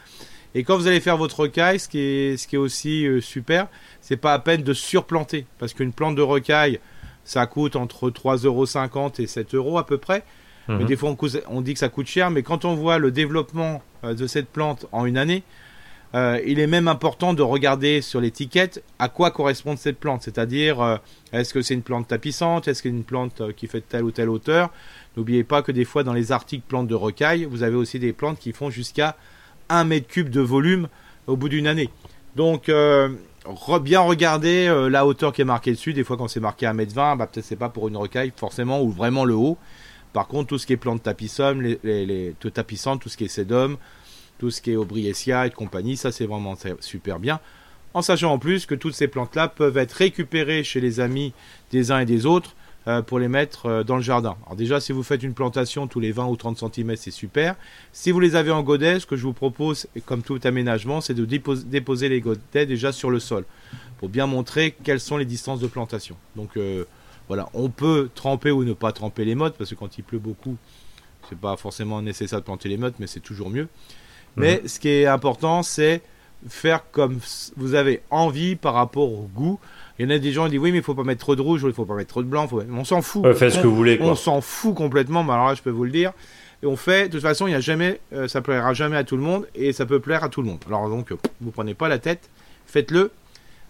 Et 0.56 0.64
quand 0.64 0.78
vous 0.78 0.88
allez 0.88 1.00
faire 1.00 1.18
votre 1.18 1.38
rocaille, 1.38 1.80
ce 1.80 1.88
qui 1.88 2.00
est, 2.00 2.58
aussi 2.58 3.08
euh, 3.08 3.22
super, 3.22 3.68
c'est 4.02 4.18
pas 4.18 4.34
à 4.34 4.40
peine 4.40 4.62
de 4.62 4.74
surplanter, 4.74 5.46
parce 5.58 5.74
qu'une 5.74 5.92
plante 5.92 6.16
de 6.16 6.22
rocaille, 6.22 6.80
ça 7.26 7.46
coûte 7.48 7.76
entre 7.76 8.10
3,50€ 8.10 9.22
et 9.22 9.28
7 9.28 9.56
euros 9.56 9.78
à 9.78 9.86
peu 9.86 9.98
près. 9.98 10.24
Mhm. 10.68 10.86
des 10.86 10.96
fois, 10.96 11.16
on, 11.50 11.62
dit 11.62 11.74
que 11.74 11.80
ça 11.80 11.90
coûte 11.90 12.08
cher, 12.08 12.30
mais 12.32 12.44
quand 12.44 12.66
on 12.66 12.76
voit 12.76 12.98
le 12.98 13.12
développement 13.12 13.82
euh, 14.04 14.14
de 14.14 14.28
cette 14.28 14.48
plante 14.48 14.86
en 14.92 15.06
une 15.06 15.18
année, 15.18 15.44
euh, 16.16 16.40
il 16.46 16.60
est 16.60 16.68
même 16.68 16.88
important 16.88 17.34
de 17.34 17.42
regarder 17.42 18.02
sur 18.02 18.22
l'étiquette 18.22 18.84
à 19.00 19.10
quoi 19.10 19.32
correspond 19.32 19.76
cette 19.76 20.00
plante. 20.00 20.22
C'est-à-dire, 20.22 20.80
euh, 20.80 20.98
est-ce 21.34 21.54
que 21.54 21.62
c'est 21.62 21.74
une 21.74 21.82
plante 21.82 22.08
tapissante? 22.08 22.68
Est-ce 22.68 22.84
que 22.84 22.90
c'est 22.90 22.96
une 22.96 23.04
plante 23.04 23.42
qui 23.56 23.68
fait 23.68 23.82
telle 23.82 24.04
ou 24.04 24.12
telle 24.12 24.30
hauteur? 24.30 24.70
N'oubliez 25.18 25.44
pas 25.44 25.62
que 25.64 25.72
des 25.72 25.86
fois, 25.86 26.04
dans 26.04 26.14
les 26.14 26.32
articles 26.32 26.66
plantes 26.68 26.88
de 26.88 26.96
recaille, 26.96 27.46
vous 27.46 27.64
avez 27.64 27.76
aussi 27.76 28.00
des 28.00 28.14
plantes 28.14 28.40
qui 28.40 28.54
font 28.54 28.70
jusqu'à 28.70 29.18
1 29.70 29.84
mètre 29.86 30.08
cube 30.08 30.30
de 30.30 30.42
volume 30.42 30.88
au 31.28 31.36
bout 31.36 31.50
d'une 31.50 31.68
année. 31.68 31.90
Donc, 32.36 32.72
bien 33.82 34.00
regarder 34.00 34.88
la 34.90 35.06
hauteur 35.06 35.34
qui 35.34 35.42
est 35.42 35.46
marquée 35.46 35.72
dessus. 35.72 35.94
Des 35.94 36.04
fois, 36.04 36.18
quand 36.18 36.28
c'est 36.28 36.40
marqué 36.40 36.66
1 36.66 36.74
mètre 36.74 36.94
20, 36.94 37.16
bah, 37.16 37.28
peut-être 37.28 37.46
c'est 37.46 37.56
pas 37.56 37.70
pour 37.70 37.88
une 37.88 37.98
recaille 37.98 38.32
forcément, 38.36 38.82
ou 38.82 38.90
vraiment 38.90 39.24
le 39.24 39.36
haut. 39.36 39.58
Par 40.14 40.28
contre, 40.28 40.50
tout 40.50 40.58
ce 40.58 40.66
qui 40.66 40.74
est 40.74 40.78
plantes 40.78 41.04
tapissantes, 41.04 41.58
les, 41.58 42.36
tout 42.40 42.52
tout 42.52 43.10
ce 43.10 43.18
qui 43.18 43.26
est 43.26 43.28
sédum, 43.28 43.78
tout 44.38 44.52
ce 44.52 44.62
qui 44.62 44.72
est 44.72 44.76
aubriacia 44.76 45.48
et 45.48 45.50
compagnie, 45.50 45.98
ça 45.98 46.12
c'est 46.12 46.26
vraiment 46.26 46.56
super 46.80 47.20
bien. 47.20 47.40
En 47.94 48.02
sachant 48.02 48.32
en 48.32 48.40
plus 48.40 48.66
que 48.66 48.76
toutes 48.76 48.96
ces 48.96 49.08
plantes-là 49.08 49.48
peuvent 49.48 49.78
être 49.78 49.94
récupérées 49.94 50.64
chez 50.64 50.82
les 50.82 51.00
amis 51.00 51.34
des 51.72 51.92
uns 51.92 52.00
et 52.00 52.06
des 52.06 52.26
autres 52.26 52.56
euh, 52.88 53.02
pour 53.02 53.18
les 53.18 53.28
mettre 53.28 53.68
euh, 53.68 53.84
dans 53.84 53.96
le 53.96 54.02
jardin. 54.02 54.36
Alors 54.46 54.58
déjà, 54.58 54.82
si 54.82 54.92
vous 54.92 55.04
faites 55.04 55.24
une 55.24 55.34
plantation 55.34 55.88
tous 55.88 56.00
les 56.00 56.12
20 56.12 56.26
ou 56.26 56.36
30 56.36 56.58
cm, 56.58 56.96
c'est 56.98 57.12
super. 57.12 57.56
Si 57.94 58.12
vous 58.12 58.20
les 58.20 58.36
avez 58.36 58.52
en 58.52 58.62
godet, 58.62 59.00
ce 59.00 59.06
que 59.06 59.16
je 59.16 59.22
vous 59.24 59.32
propose, 59.32 59.88
comme 60.06 60.22
tout 60.22 60.40
aménagement, 60.44 61.00
c'est 61.00 61.14
de 61.14 61.24
déposer, 61.24 62.10
les 62.10 62.20
godets 62.20 62.66
déjà 62.66 62.92
sur 62.92 63.10
le 63.10 63.20
sol 63.20 63.46
pour 64.00 64.10
bien 64.10 64.28
montrer 64.28 64.76
quelles 64.84 65.00
sont 65.00 65.16
les 65.16 65.24
distances 65.24 65.62
de 65.62 65.68
plantation. 65.68 66.18
Donc 66.36 66.58
euh, 66.58 66.84
voilà, 67.34 67.50
on 67.56 67.70
peut 67.70 68.12
tremper 68.14 68.52
ou 68.52 68.64
ne 68.64 68.74
pas 68.74 68.92
tremper 68.92 69.26
les 69.26 69.34
mottes 69.34 69.56
parce 69.58 69.72
que 69.72 69.76
quand 69.76 69.98
il 69.98 70.04
pleut 70.04 70.20
beaucoup, 70.20 70.56
c'est 71.28 71.38
pas 71.40 71.58
forcément 71.58 72.00
nécessaire 72.00 72.38
de 72.38 72.44
planter 72.44 72.70
les 72.70 72.78
mottes, 72.78 72.94
mais 73.00 73.08
c'est 73.08 73.22
toujours 73.22 73.50
mieux. 73.50 73.68
Mais 74.36 74.60
mhm. 74.62 74.68
ce 74.68 74.80
qui 74.80 74.90
est 74.90 75.08
important, 75.08 75.64
c'est 75.64 76.04
faire 76.48 76.84
comme 76.92 77.20
vous 77.58 77.74
avez 77.74 78.04
envie 78.12 78.56
par 78.56 78.76
rapport 78.76 79.12
au 79.12 79.28
goût. 79.34 79.60
Il 79.98 80.06
y 80.06 80.08
en 80.08 80.16
a 80.16 80.20
des 80.20 80.32
gens 80.32 80.46
qui 80.46 80.52
disent 80.52 80.60
oui, 80.60 80.72
mais 80.72 80.78
il 80.78 80.84
faut 80.84 80.94
pas 80.94 81.04
mettre 81.04 81.22
trop 81.22 81.36
de 81.36 81.42
rouge, 81.42 81.64
il 81.66 81.74
faut 81.74 81.86
pas 81.86 81.96
mettre 81.96 82.10
trop 82.10 82.22
de 82.22 82.28
blanc. 82.28 82.48
On 82.72 82.84
s'en 82.84 83.02
fout. 83.02 83.26
faites 83.34 83.54
ce 83.54 83.60
que 83.60 83.66
vous 83.66 83.76
voulez. 83.76 83.98
On 84.00 84.14
s'en 84.14 84.40
fout 84.40 84.76
complètement. 84.76 85.24
Mais 85.24 85.34
alors 85.34 85.48
là, 85.48 85.56
je 85.56 85.64
peux 85.64 85.72
vous 85.72 85.86
le 85.86 85.92
dire. 85.92 86.14
Et 86.62 86.68
on 86.68 86.76
fait, 86.76 87.08
de 87.08 87.14
toute 87.14 87.24
façon, 87.24 87.48
il 87.48 87.54
y 87.54 87.56
a 87.56 87.62
jamais, 87.62 88.00
euh, 88.14 88.28
ça 88.28 88.42
plaira 88.42 88.76
jamais 88.76 88.98
à 88.98 89.04
tout 89.04 89.18
le 89.18 89.24
monde 89.24 89.48
et 89.56 89.74
ça 89.74 89.88
peut 89.88 90.00
plaire 90.00 90.24
à 90.24 90.30
tout 90.30 90.44
le 90.44 90.50
monde. 90.50 90.60
Alors 90.68 90.88
donc, 90.88 91.12
vous 91.42 91.50
prenez 91.50 91.74
pas 91.74 91.88
la 91.88 91.98
tête, 91.98 92.30
faites-le 92.68 93.10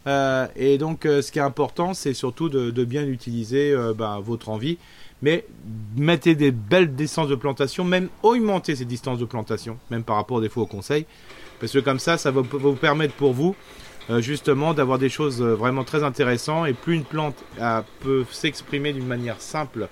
euh, 0.07 0.47
et 0.55 0.77
donc, 0.77 1.05
euh, 1.05 1.21
ce 1.21 1.31
qui 1.31 1.39
est 1.39 1.43
important, 1.43 1.93
c'est 1.93 2.13
surtout 2.13 2.49
de, 2.49 2.83
bien 2.83 3.05
utiliser 3.05 3.71
euh, 3.71 3.93
bah, 3.93 4.19
votre 4.21 4.49
envie. 4.49 4.77
Mais 5.21 5.45
mettez 5.95 6.35
des 6.35 6.51
belles 6.51 6.93
distances 6.93 7.29
de 7.29 7.35
plantation, 7.35 7.85
même 7.85 8.09
augmenter 8.23 8.75
ces 8.75 8.83
distances 8.83 9.19
de 9.19 9.25
plantation, 9.25 9.77
même 9.89 10.03
par 10.03 10.17
rapport 10.17 10.41
des 10.41 10.49
fois 10.49 10.63
au 10.63 10.67
conseil. 10.67 11.05
Parce 11.61 11.71
que 11.71 11.79
comme 11.79 11.99
ça, 11.99 12.17
ça 12.17 12.29
va 12.29 12.41
vous 12.41 12.73
permettre 12.73 13.13
pour 13.13 13.31
vous, 13.31 13.55
justement, 14.19 14.73
d'avoir 14.73 14.99
des 14.99 15.07
choses 15.07 15.41
vraiment 15.41 15.85
très 15.85 16.03
intéressantes. 16.03 16.67
Et 16.67 16.73
plus 16.73 16.95
une 16.95 17.05
plante 17.05 17.41
peut 18.01 18.25
s'exprimer 18.31 18.91
d'une 18.91 19.07
manière 19.07 19.39
simple 19.39 19.87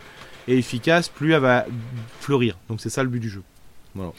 et 0.50 0.58
efficace, 0.58 1.08
plus 1.08 1.32
elle 1.32 1.40
va 1.40 1.66
fleurir. 2.20 2.58
Donc 2.68 2.82
c'est 2.82 2.90
ça 2.90 3.02
le 3.02 3.10
but 3.10 3.22
du 3.22 3.30
jeu. 3.30 3.44
Voilà. 3.96 4.12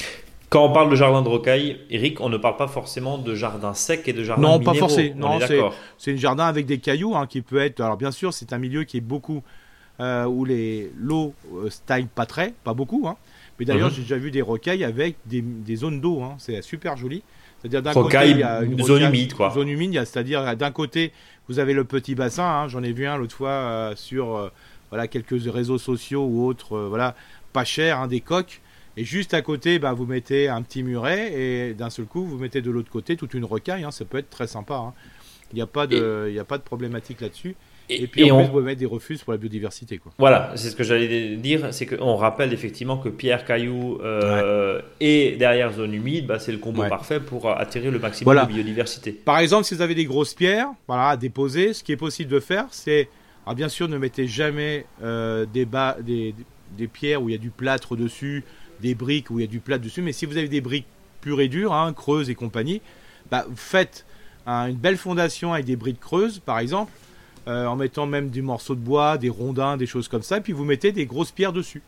Quand 0.52 0.66
on 0.66 0.70
parle 0.70 0.90
de 0.90 0.96
jardin 0.96 1.22
de 1.22 1.28
rocaille, 1.28 1.78
Eric, 1.88 2.20
on 2.20 2.28
ne 2.28 2.36
parle 2.36 2.58
pas 2.58 2.68
forcément 2.68 3.16
de 3.16 3.34
jardin 3.34 3.72
sec 3.72 4.06
et 4.06 4.12
de 4.12 4.22
jardin 4.22 4.42
Non, 4.42 4.60
pas 4.60 4.74
forcément. 4.74 5.38
C'est 5.96 6.12
un 6.12 6.16
jardin 6.16 6.44
avec 6.44 6.66
des 6.66 6.76
cailloux 6.76 7.16
hein, 7.16 7.26
qui 7.26 7.40
peut 7.40 7.56
être. 7.56 7.80
Alors 7.80 7.96
bien 7.96 8.10
sûr, 8.10 8.34
c'est 8.34 8.52
un 8.52 8.58
milieu 8.58 8.84
qui 8.84 8.98
est 8.98 9.00
beaucoup 9.00 9.42
euh, 9.98 10.26
où 10.26 10.44
les 10.44 10.92
l'eau 10.94 11.32
euh, 11.54 11.70
stagne 11.70 12.06
pas 12.06 12.26
très, 12.26 12.52
pas 12.64 12.74
beaucoup. 12.74 13.08
Hein. 13.08 13.16
Mais 13.58 13.64
d'ailleurs, 13.64 13.88
mhm. 13.88 13.94
j'ai 13.94 14.02
déjà 14.02 14.18
vu 14.18 14.30
des 14.30 14.42
rocailles 14.42 14.84
avec 14.84 15.16
des, 15.24 15.76
zones 15.76 16.02
d'eau. 16.02 16.20
Hein. 16.20 16.34
C'est 16.36 16.60
super 16.60 16.98
joli. 16.98 17.22
C'est-à-dire 17.62 17.80
d'un 17.80 17.94
côté, 17.94 18.18
il 18.28 18.38
y 18.38 18.42
a 18.42 18.60
une 18.60 18.82
zone 18.82 19.04
humide, 19.04 19.32
quoi. 19.32 19.52
Zone 19.54 19.68
humide, 19.68 20.04
c'est-à-dire 20.04 20.54
d'un 20.54 20.70
côté, 20.70 21.12
vous 21.48 21.60
avez 21.60 21.72
le 21.72 21.84
petit 21.84 22.14
bassin. 22.14 22.68
J'en 22.68 22.82
ai 22.82 22.92
vu 22.92 23.06
un 23.06 23.16
l'autre 23.16 23.36
fois 23.36 23.48
euh, 23.48 23.96
sur 23.96 24.50
voilà 24.90 25.08
quelques 25.08 25.50
réseaux 25.50 25.78
sociaux 25.78 26.26
ou 26.26 26.44
autres, 26.46 26.78
voilà, 26.78 27.14
pas 27.54 27.64
cher, 27.64 28.06
des 28.06 28.20
coques. 28.20 28.60
Et 28.96 29.04
juste 29.04 29.34
à 29.34 29.42
côté, 29.42 29.78
bah, 29.78 29.92
vous 29.92 30.06
mettez 30.06 30.48
un 30.48 30.62
petit 30.62 30.82
muret 30.82 31.32
et 31.32 31.74
d'un 31.74 31.90
seul 31.90 32.04
coup, 32.04 32.24
vous 32.24 32.38
mettez 32.38 32.60
de 32.60 32.70
l'autre 32.70 32.90
côté 32.90 33.16
toute 33.16 33.34
une 33.34 33.44
rocaille. 33.44 33.84
Hein, 33.84 33.90
ça 33.90 34.04
peut 34.04 34.18
être 34.18 34.30
très 34.30 34.46
sympa. 34.46 34.74
Hein. 34.74 34.92
Il 35.52 35.56
n'y 35.56 35.62
a, 35.62 35.66
pas 35.66 35.86
de, 35.86 36.28
il 36.30 36.38
a 36.38 36.44
pas 36.44 36.58
de 36.58 36.62
problématique 36.62 37.20
là-dessus. 37.20 37.54
Et, 37.90 38.06
puis 38.06 38.30
en 38.30 38.38
on... 38.38 38.44
plus, 38.44 38.52
vous 38.52 38.60
mettez 38.60 38.80
des 38.80 38.86
refuges 38.86 39.22
pour 39.22 39.32
la 39.32 39.38
biodiversité. 39.38 39.98
Quoi. 39.98 40.12
Voilà, 40.18 40.52
c'est 40.54 40.70
ce 40.70 40.76
que 40.76 40.84
j'allais 40.84 41.36
dire. 41.36 41.72
C'est 41.72 41.86
qu'on 41.86 42.16
rappelle 42.16 42.52
effectivement 42.52 42.96
que 42.96 43.08
pierre, 43.08 43.44
caillou 43.44 43.98
euh, 44.02 44.80
et 45.00 45.32
derrière 45.32 45.72
zone 45.72 45.92
humide, 45.92 46.26
bah, 46.26 46.38
c'est 46.38 46.52
le 46.52 46.58
combo 46.58 46.84
parfait 46.88 47.20
pour 47.20 47.50
attirer 47.50 47.90
le 47.90 47.98
maximum 47.98 48.34
de 48.34 48.46
biodiversité. 48.46 49.12
Par 49.12 49.38
exemple, 49.38 49.64
si 49.64 49.74
vous 49.74 49.82
avez 49.82 49.94
des 49.94 50.06
grosses 50.06 50.34
pierres 50.34 50.68
voilà, 50.86 51.08
à 51.08 51.16
déposer, 51.16 51.74
ce 51.74 51.82
qui 51.82 51.92
est 51.92 51.96
possible 51.96 52.30
de 52.30 52.40
faire, 52.40 52.66
c'est. 52.70 53.08
bien 53.54 53.68
sûr, 53.68 53.88
ne 53.88 53.98
mettez 53.98 54.26
jamais 54.26 54.86
euh, 55.02 55.44
des, 55.44 55.66
bas, 55.66 55.96
des, 56.00 56.34
des 56.76 56.88
pierres 56.88 57.22
où 57.22 57.28
il 57.28 57.32
y 57.32 57.36
a 57.36 57.38
du 57.38 57.50
plâtre 57.50 57.96
dessus 57.96 58.44
des 58.82 58.94
briques 58.94 59.30
où 59.30 59.38
il 59.38 59.42
y 59.42 59.44
a 59.44 59.50
du 59.50 59.60
plat 59.60 59.78
dessus, 59.78 60.02
mais 60.02 60.12
si 60.12 60.26
vous 60.26 60.36
avez 60.36 60.48
des 60.48 60.60
briques 60.60 60.86
pures 61.20 61.40
et 61.40 61.48
dures, 61.48 61.72
hein, 61.72 61.92
creuses 61.94 62.28
et 62.28 62.34
compagnie, 62.34 62.82
bah, 63.30 63.46
faites 63.54 64.04
une 64.46 64.76
belle 64.76 64.96
fondation 64.96 65.54
avec 65.54 65.64
des 65.64 65.76
briques 65.76 66.00
creuses, 66.00 66.40
par 66.40 66.58
exemple, 66.58 66.92
euh, 67.48 67.66
en 67.66 67.76
mettant 67.76 68.06
même 68.06 68.28
des 68.28 68.42
morceaux 68.42 68.74
de 68.74 68.80
bois, 68.80 69.18
des 69.18 69.30
rondins, 69.30 69.76
des 69.76 69.86
choses 69.86 70.08
comme 70.08 70.22
ça, 70.22 70.38
et 70.38 70.40
puis 70.40 70.52
vous 70.52 70.64
mettez 70.64 70.92
des 70.92 71.06
grosses 71.06 71.30
pierres 71.30 71.52
dessus. 71.52 71.82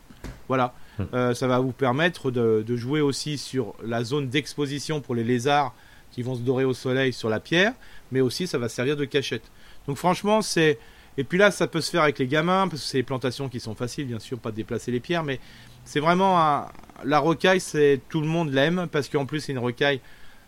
Voilà. 0.49 0.74
Hum. 0.99 1.09
Euh, 1.12 1.34
ça 1.34 1.47
va 1.49 1.59
vous 1.59 1.72
permettre 1.72 2.30
de, 2.30 2.76
jouer 2.76 3.01
aussi 3.01 3.36
sur 3.38 3.74
la 3.84 4.05
zone 4.05 4.28
d'exposition 4.28 5.01
pour 5.01 5.14
les 5.14 5.24
lézards 5.24 5.74
qui 6.12 6.22
vont 6.22 6.36
se 6.36 6.40
dorer 6.40 6.64
au 6.64 6.74
soleil 6.74 7.12
sur 7.12 7.28
la 7.28 7.40
pierre, 7.40 7.72
mais 8.12 8.20
aussi 8.20 8.47
ça 8.47 8.59
va 8.59 8.68
servir 8.68 8.97
de 8.97 9.05
cachette. 9.05 9.51
Donc 9.88 9.97
franchement, 9.97 10.42
c'est 10.42 10.78
Et 11.16 11.24
puis 11.24 11.38
là, 11.38 11.51
ça 11.51 11.66
peut 11.66 11.80
se 11.80 11.90
faire 11.90 12.03
avec 12.03 12.18
les 12.18 12.26
gamins, 12.26 12.66
parce 12.68 12.82
que 12.82 12.88
c'est 12.88 12.99
les 12.99 13.05
plantations 13.05 13.49
qui 13.49 13.61
sont 13.61 13.74
faciles, 13.74 14.07
bien 14.07 14.18
sûr, 14.18 14.38
pas 14.38 14.51
de 14.51 14.57
déplacer 14.57 14.90
les 14.90 15.01
pierres, 15.01 15.22
mais 15.22 15.38
c'est 15.85 16.01
vraiment 16.01 16.41
un... 16.41 16.66
la 17.05 17.18
rocaille, 17.18 17.61
c'est 17.61 18.01
tout 18.09 18.20
le 18.20 18.26
monde 18.26 18.53
l'aime, 18.53 18.89
parce 18.91 19.09
qu'en 19.09 19.26
plus, 19.26 19.41
c'est 19.41 19.53
une 19.53 19.59
rocaille. 19.59 20.01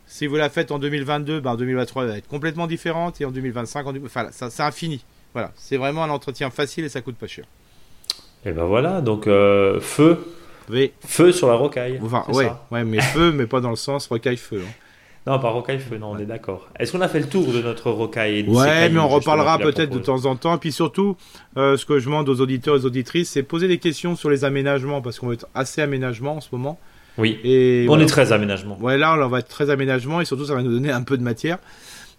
Si 0.06 0.26
vous 0.26 0.36
la 0.36 0.48
faites 0.48 0.70
en 0.70 0.78
2022, 0.78 1.40
ben 1.40 1.52
en 1.52 1.56
2023, 1.56 2.04
elle 2.04 2.08
va 2.10 2.18
être 2.18 2.28
complètement 2.28 2.66
différente, 2.66 3.20
et 3.20 3.24
en 3.24 3.30
2025, 3.30 3.86
en... 3.86 3.94
enfin, 4.04 4.28
ça, 4.30 4.50
c'est 4.50 4.62
infini. 4.62 5.04
Voilà, 5.32 5.52
c'est 5.56 5.76
vraiment 5.76 6.02
un 6.02 6.10
entretien 6.10 6.48
facile 6.50 6.84
et 6.84 6.88
ça 6.88 7.02
coûte 7.02 7.16
pas 7.16 7.26
cher. 7.26 7.44
Et 8.46 8.52
ben 8.52 8.64
voilà, 8.64 9.00
donc 9.00 9.26
euh, 9.26 9.80
feu. 9.80 10.24
Oui. 10.70 10.92
Feu 11.04 11.32
sur 11.32 11.48
la 11.48 11.54
rocaille. 11.54 12.00
Enfin, 12.02 12.24
ouais, 12.28 12.50
ouais, 12.70 12.84
mais 12.84 13.00
feu, 13.00 13.32
mais 13.32 13.46
pas 13.46 13.60
dans 13.60 13.70
le 13.70 13.76
sens 13.76 14.06
rocaille 14.06 14.36
feu. 14.36 14.62
Hein. 14.64 14.72
Non, 15.26 15.40
pas 15.40 15.50
rocaille 15.50 15.80
feu, 15.80 15.98
non, 15.98 16.12
on 16.12 16.18
est 16.18 16.26
d'accord. 16.26 16.68
Est-ce 16.78 16.92
qu'on 16.92 17.00
a 17.00 17.08
fait 17.08 17.18
le 17.18 17.26
tour 17.26 17.52
de 17.52 17.60
notre 17.60 17.90
rocaille 17.90 18.44
Ouais, 18.46 18.88
mais 18.88 19.00
on 19.00 19.08
reparlera 19.08 19.58
peut-être 19.58 19.90
de 19.90 19.98
temps 19.98 20.24
en 20.24 20.36
temps. 20.36 20.54
Et 20.54 20.58
puis 20.58 20.70
surtout, 20.70 21.16
euh, 21.56 21.76
ce 21.76 21.84
que 21.84 21.98
je 21.98 22.04
demande 22.04 22.28
aux 22.28 22.40
auditeurs 22.40 22.76
et 22.76 22.78
aux 22.78 22.86
auditrices, 22.86 23.30
c'est 23.30 23.42
poser 23.42 23.66
des 23.66 23.78
questions 23.78 24.14
sur 24.14 24.30
les 24.30 24.44
aménagements, 24.44 25.02
parce 25.02 25.18
qu'on 25.18 25.26
va 25.26 25.34
être 25.34 25.48
assez 25.54 25.82
aménagement 25.82 26.36
en 26.36 26.40
ce 26.40 26.48
moment. 26.52 26.78
Oui. 27.18 27.40
Et 27.42 27.86
on 27.88 27.98
est 27.98 28.06
très 28.06 28.32
aménagement. 28.32 28.78
Ouais, 28.80 28.98
là, 28.98 29.16
on 29.18 29.28
va 29.28 29.40
être 29.40 29.48
très 29.48 29.70
aménagement 29.70 30.20
et 30.20 30.24
surtout, 30.24 30.44
ça 30.44 30.54
va 30.54 30.62
nous 30.62 30.70
donner 30.70 30.90
un 30.90 31.02
peu 31.02 31.16
de 31.16 31.22
matière. 31.22 31.58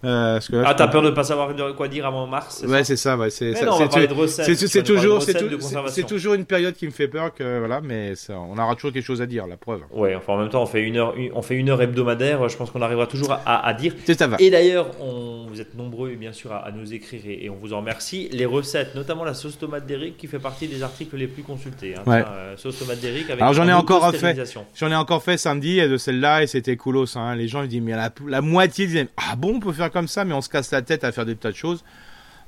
Euh, 0.03 0.39
ah, 0.63 0.75
t'as 0.75 0.87
peur 0.87 1.01
de 1.01 1.09
pas 1.09 1.23
savoir 1.23 1.49
quoi 1.75 1.87
dire 1.87 2.05
avant 2.05 2.27
mars 2.27 2.63
Ouais, 2.67 2.83
c'est 2.83 2.97
ça. 2.97 3.17
Ouais, 3.17 3.31
c'est 3.31 3.55
C'est 3.55 4.83
toujours, 4.83 5.21
c'est 5.21 6.05
toujours 6.05 6.33
une 6.35 6.45
période 6.45 6.75
qui 6.75 6.85
me 6.85 6.91
fait 6.91 7.07
peur 7.07 7.33
que 7.33 7.59
voilà, 7.59 7.81
mais 7.81 8.15
ça, 8.15 8.35
on 8.39 8.57
aura 8.57 8.75
toujours 8.75 8.91
quelque 8.93 9.03
chose 9.03 9.21
à 9.21 9.25
dire, 9.25 9.47
la 9.47 9.57
preuve. 9.57 9.81
Ouais, 9.91 10.15
enfin 10.15 10.33
en 10.33 10.37
même 10.37 10.49
temps, 10.49 10.61
on 10.61 10.67
fait 10.67 10.83
une 10.83 10.97
heure, 10.97 11.15
on 11.33 11.41
fait 11.41 11.55
une 11.55 11.69
heure 11.69 11.81
hebdomadaire. 11.81 12.47
Je 12.47 12.57
pense 12.57 12.69
qu'on 12.69 12.81
arrivera 12.81 13.07
toujours 13.07 13.31
à, 13.31 13.65
à 13.67 13.73
dire. 13.73 13.93
Ça 14.17 14.27
va. 14.27 14.37
Et 14.39 14.49
d'ailleurs, 14.49 14.91
on, 15.01 15.47
vous 15.47 15.61
êtes 15.61 15.75
nombreux 15.75 16.09
bien 16.15 16.33
sûr 16.33 16.53
à, 16.53 16.71
nous 16.71 16.93
écrire 16.93 17.21
et, 17.25 17.49
on 17.49 17.55
vous 17.55 17.73
en 17.73 17.79
remercie. 17.79 18.29
Les 18.31 18.45
recettes, 18.45 18.93
notamment 18.93 19.23
la 19.23 19.33
sauce 19.33 19.57
tomate 19.57 19.85
d'Eric, 19.87 20.17
qui 20.17 20.27
fait 20.27 20.39
partie 20.39 20.67
des 20.67 20.83
articles 20.83 21.15
les 21.17 21.27
plus 21.27 21.43
consultés. 21.43 21.95
Hein, 21.95 22.03
ouais. 22.05 22.23
Euh, 22.27 22.55
sauce 22.57 22.77
tomate 22.79 22.99
d'Eric 22.99 23.29
Alors 23.31 23.53
j'en 23.53 23.67
ai 23.67 23.73
encore 23.73 24.13
fait. 24.13 24.37
J'en 24.75 24.91
ai 24.91 24.95
encore 24.95 25.23
fait 25.23 25.37
samedi 25.37 25.81
de 25.81 25.97
celle-là 25.97 26.43
et 26.43 26.47
c'était 26.47 26.75
coolos. 26.75 27.17
Hein. 27.17 27.35
Les 27.35 27.47
gens 27.47 27.63
ils 27.63 27.67
disent 27.67 27.81
mais 27.81 27.93
la, 27.93 28.11
la 28.27 28.41
moitié 28.41 28.85
disaient 28.85 29.07
ah 29.17 29.35
bon 29.35 29.55
on 29.55 29.59
peut 29.59 29.73
faire 29.73 29.86
comme 29.89 30.07
ça 30.07 30.25
mais 30.25 30.33
on 30.33 30.41
se 30.41 30.49
casse 30.49 30.71
la 30.71 30.81
tête 30.81 31.03
à 31.03 31.11
faire 31.11 31.25
des 31.25 31.35
tas 31.35 31.51
de 31.51 31.55
choses. 31.55 31.83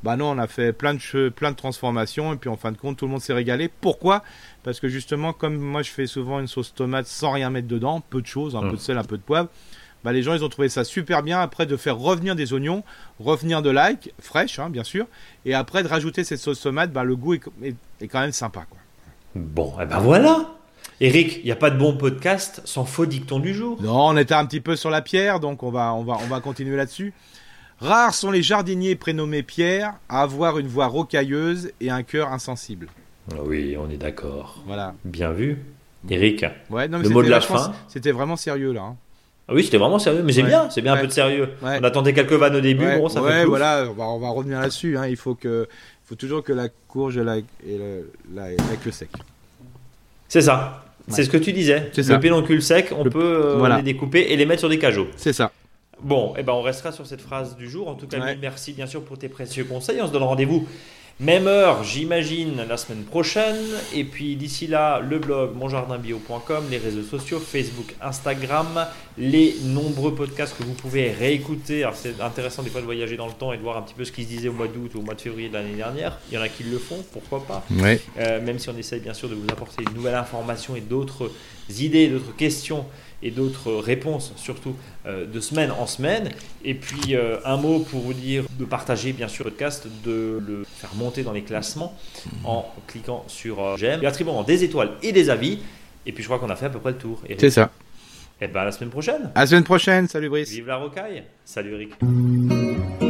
Bah 0.03 0.15
non, 0.15 0.31
on 0.31 0.37
a 0.37 0.47
fait 0.47 0.71
plein 0.71 0.93
de, 0.93 1.29
plein 1.29 1.51
de 1.51 1.55
transformations 1.57 2.33
et 2.33 2.37
puis 2.37 2.49
en 2.49 2.55
fin 2.55 2.71
de 2.71 2.77
compte, 2.77 2.97
tout 2.97 3.05
le 3.05 3.11
monde 3.11 3.21
s'est 3.21 3.33
régalé. 3.33 3.69
Pourquoi? 3.81 4.23
Parce 4.63 4.79
que 4.79 4.87
justement, 4.87 5.33
comme 5.33 5.57
moi 5.57 5.81
je 5.81 5.91
fais 5.91 6.07
souvent 6.07 6.39
une 6.39 6.47
sauce 6.47 6.73
tomate 6.73 7.05
sans 7.05 7.31
rien 7.31 7.49
mettre 7.49 7.67
dedans, 7.67 8.01
peu 8.09 8.21
de 8.21 8.27
choses, 8.27 8.55
un 8.55 8.61
peu 8.61 8.77
de 8.77 8.81
sel, 8.81 8.97
un 8.97 9.03
peu 9.03 9.17
de 9.17 9.23
poivre, 9.23 9.49
bah 10.03 10.13
les 10.13 10.23
gens 10.23 10.33
ils 10.33 10.43
ont 10.45 10.49
trouvé 10.49 10.69
ça 10.69 10.85
super 10.85 11.21
bien 11.21 11.41
après 11.41 11.65
de 11.65 11.75
faire 11.75 11.97
revenir 11.97 12.35
des 12.35 12.53
oignons, 12.53 12.83
revenir 13.19 13.61
de 13.61 13.69
l'ail, 13.69 13.97
fraîche 14.21 14.59
hein, 14.59 14.69
bien 14.69 14.85
sûr, 14.85 15.05
et 15.43 15.53
après 15.53 15.83
de 15.83 15.89
rajouter 15.89 16.23
cette 16.23 16.39
sauce 16.39 16.61
tomate, 16.61 16.93
bah 16.93 17.03
le 17.03 17.17
goût 17.17 17.33
est, 17.33 17.41
est, 17.99 18.07
quand 18.07 18.21
même 18.21 18.31
sympa. 18.31 18.65
Quoi. 18.69 18.79
Bon, 19.35 19.77
et 19.81 19.85
ben 19.85 19.99
voilà 19.99 20.58
Eric, 21.01 21.37
il 21.37 21.45
n'y 21.45 21.51
a 21.51 21.55
pas 21.55 21.69
de 21.69 21.77
bon 21.77 21.95
podcast 21.95 22.61
sans 22.65 22.83
faux 22.83 23.05
dicton 23.05 23.39
du 23.39 23.53
jour. 23.53 23.81
Non, 23.81 24.07
on 24.07 24.17
était 24.17 24.33
un 24.33 24.45
petit 24.45 24.59
peu 24.59 24.75
sur 24.75 24.89
la 24.89 25.01
pierre, 25.01 25.39
donc 25.39 25.63
on 25.63 25.71
va, 25.71 25.93
on 25.93 26.03
va, 26.03 26.17
on 26.21 26.27
va 26.27 26.41
continuer 26.41 26.75
là-dessus. 26.75 27.13
Rares 27.79 28.13
sont 28.13 28.31
les 28.31 28.41
jardiniers 28.41 28.95
prénommés 28.95 29.41
Pierre 29.41 29.93
à 30.09 30.21
avoir 30.21 30.59
une 30.59 30.67
voix 30.67 30.87
rocailleuse 30.87 31.71
et 31.79 31.89
un 31.89 32.03
cœur 32.03 32.33
insensible. 32.33 32.89
Ah 33.31 33.37
oui, 33.45 33.77
on 33.79 33.89
est 33.89 33.97
d'accord. 33.97 34.61
Voilà. 34.67 34.93
Bien 35.05 35.31
vu. 35.31 35.63
Eric, 36.09 36.45
ouais, 36.69 36.89
non, 36.89 36.97
mais 36.97 37.05
le 37.05 37.09
mot 37.09 37.23
de 37.23 37.29
la 37.29 37.39
fin. 37.39 37.73
C'était 37.87 38.11
vraiment 38.11 38.35
sérieux 38.35 38.73
là. 38.73 38.81
Hein. 38.81 38.95
Ah 39.47 39.53
oui, 39.53 39.63
c'était 39.63 39.77
vraiment 39.77 39.99
sérieux, 39.99 40.21
mais 40.23 40.33
c'est 40.33 40.43
bien, 40.43 40.69
c'est 40.69 40.81
bien 40.81 40.93
un 40.93 40.97
peu 40.97 41.07
de 41.07 41.13
sérieux. 41.13 41.49
On 41.61 41.83
attendait 41.83 42.13
quelques 42.13 42.33
vannes 42.33 42.57
au 42.57 42.61
début, 42.61 42.85
bon, 42.97 43.07
ça 43.07 43.21
fait 43.21 43.45
voilà, 43.45 43.85
on 43.97 44.19
va, 44.19 44.29
revenir 44.29 44.59
là-dessus. 44.59 44.97
Hein. 44.97 45.07
Il 45.07 45.15
faut 45.15 45.33
que, 45.33 45.67
faut 46.05 46.15
toujours 46.15 46.43
que 46.43 46.53
la 46.53 46.67
courge 46.87 47.17
et 47.17 47.23
la, 47.23 47.37
le, 47.65 48.11
la, 48.33 48.49
queue 48.83 48.91
sec. 48.91 49.09
C'est 50.27 50.41
ça. 50.41 50.83
C'est 51.09 51.23
ce 51.23 51.29
que 51.29 51.37
tu 51.37 51.53
disais. 51.53 51.91
Le 51.95 52.19
pédoncule 52.19 52.61
sec, 52.61 52.93
on 52.97 53.03
peut 53.03 53.19
euh, 53.23 53.77
les 53.77 53.83
découper 53.83 54.27
et 54.29 54.37
les 54.37 54.45
mettre 54.45 54.59
sur 54.59 54.69
des 54.69 54.79
cajots. 54.79 55.07
C'est 55.17 55.33
ça. 55.33 55.51
Bon, 56.01 56.33
eh 56.37 56.43
ben 56.43 56.53
on 56.53 56.61
restera 56.61 56.91
sur 56.91 57.05
cette 57.05 57.21
phrase 57.21 57.57
du 57.57 57.69
jour. 57.69 57.89
En 57.89 57.95
tout 57.95 58.07
cas, 58.07 58.35
merci 58.39 58.73
bien 58.73 58.87
sûr 58.87 59.03
pour 59.03 59.17
tes 59.17 59.27
précieux 59.29 59.65
conseils. 59.65 60.01
On 60.01 60.07
se 60.07 60.13
donne 60.13 60.23
rendez-vous 60.23 60.67
même 61.19 61.47
heure, 61.47 61.83
j'imagine, 61.83 62.63
la 62.67 62.77
semaine 62.77 63.03
prochaine. 63.03 63.57
Et 63.93 64.05
puis 64.05 64.37
d'ici 64.37 64.67
là, 64.67 65.01
le 65.01 65.19
blog 65.19 65.53
monjardinbio.com, 65.53 66.63
les 66.71 66.77
réseaux 66.77 67.03
sociaux, 67.03 67.39
Facebook, 67.39 67.93
Instagram, 68.01 68.87
les 69.17 69.55
nombreux 69.65 70.15
podcasts 70.15 70.57
que 70.57 70.63
vous 70.63 70.73
pouvez 70.73 71.11
réécouter. 71.11 71.83
Alors 71.83 71.95
c'est 71.97 72.21
intéressant 72.21 72.63
des 72.63 72.69
fois 72.69 72.79
de 72.79 72.85
voyager 72.85 73.17
dans 73.17 73.27
le 73.27 73.33
temps 73.33 73.51
et 73.51 73.57
de 73.57 73.61
voir 73.61 73.75
un 73.75 73.81
petit 73.81 73.95
peu 73.95 74.05
ce 74.05 74.13
qui 74.13 74.23
se 74.23 74.29
disait 74.29 74.47
au 74.47 74.53
mois 74.53 74.67
d'août 74.67 74.91
ou 74.95 74.99
au 74.99 75.01
mois 75.01 75.13
de 75.13 75.21
février 75.21 75.49
de 75.49 75.53
l'année 75.55 75.75
dernière. 75.75 76.17
Il 76.31 76.35
y 76.35 76.37
en 76.37 76.41
a 76.41 76.47
qui 76.47 76.63
le 76.63 76.77
font, 76.77 77.03
pourquoi 77.11 77.45
pas. 77.45 77.65
Euh, 78.17 78.41
même 78.41 78.57
si 78.57 78.69
on 78.69 78.77
essaye 78.77 79.01
bien 79.01 79.13
sûr 79.13 79.27
de 79.27 79.35
vous 79.35 79.47
apporter 79.51 79.83
une 79.83 79.93
nouvelle 79.95 80.15
information 80.15 80.77
et 80.77 80.81
d'autres 80.81 81.31
idées, 81.69 82.07
d'autres 82.07 82.35
questions 82.35 82.85
et 83.21 83.31
d'autres 83.31 83.73
réponses, 83.73 84.33
surtout 84.35 84.75
euh, 85.05 85.25
de 85.25 85.39
semaine 85.39 85.71
en 85.71 85.87
semaine. 85.87 86.29
Et 86.63 86.73
puis 86.73 87.15
euh, 87.15 87.37
un 87.45 87.57
mot 87.57 87.79
pour 87.79 88.01
vous 88.01 88.13
dire 88.13 88.45
de 88.57 88.65
partager 88.65 89.13
bien 89.13 89.27
sûr 89.27 89.45
le 89.45 89.51
podcast, 89.51 89.87
de 90.05 90.41
le 90.45 90.63
faire 90.63 90.93
monter 90.95 91.23
dans 91.23 91.33
les 91.33 91.43
classements 91.43 91.97
en 92.43 92.65
cliquant 92.87 93.23
sur 93.27 93.61
euh, 93.61 93.77
j'aime, 93.77 94.03
et 94.03 94.05
attribuant 94.05 94.43
des 94.43 94.63
étoiles 94.63 94.91
et 95.03 95.11
des 95.11 95.29
avis. 95.29 95.59
Et 96.05 96.11
puis 96.11 96.23
je 96.23 96.27
crois 96.27 96.39
qu'on 96.39 96.49
a 96.49 96.55
fait 96.55 96.67
à 96.67 96.69
peu 96.69 96.79
près 96.79 96.91
le 96.91 96.97
tour. 96.97 97.21
C'est 97.37 97.49
ça. 97.49 97.71
Et 98.41 98.45
eh 98.45 98.47
bien 98.47 98.61
à 98.61 98.65
la 98.65 98.71
semaine 98.71 98.89
prochaine. 98.89 99.31
À 99.35 99.41
la 99.41 99.47
semaine 99.47 99.65
prochaine. 99.65 100.07
Salut 100.07 100.29
Brice. 100.29 100.49
Vive 100.49 100.67
la 100.67 100.77
rocaille. 100.77 101.23
Salut 101.43 101.73
Eric. 101.73 103.08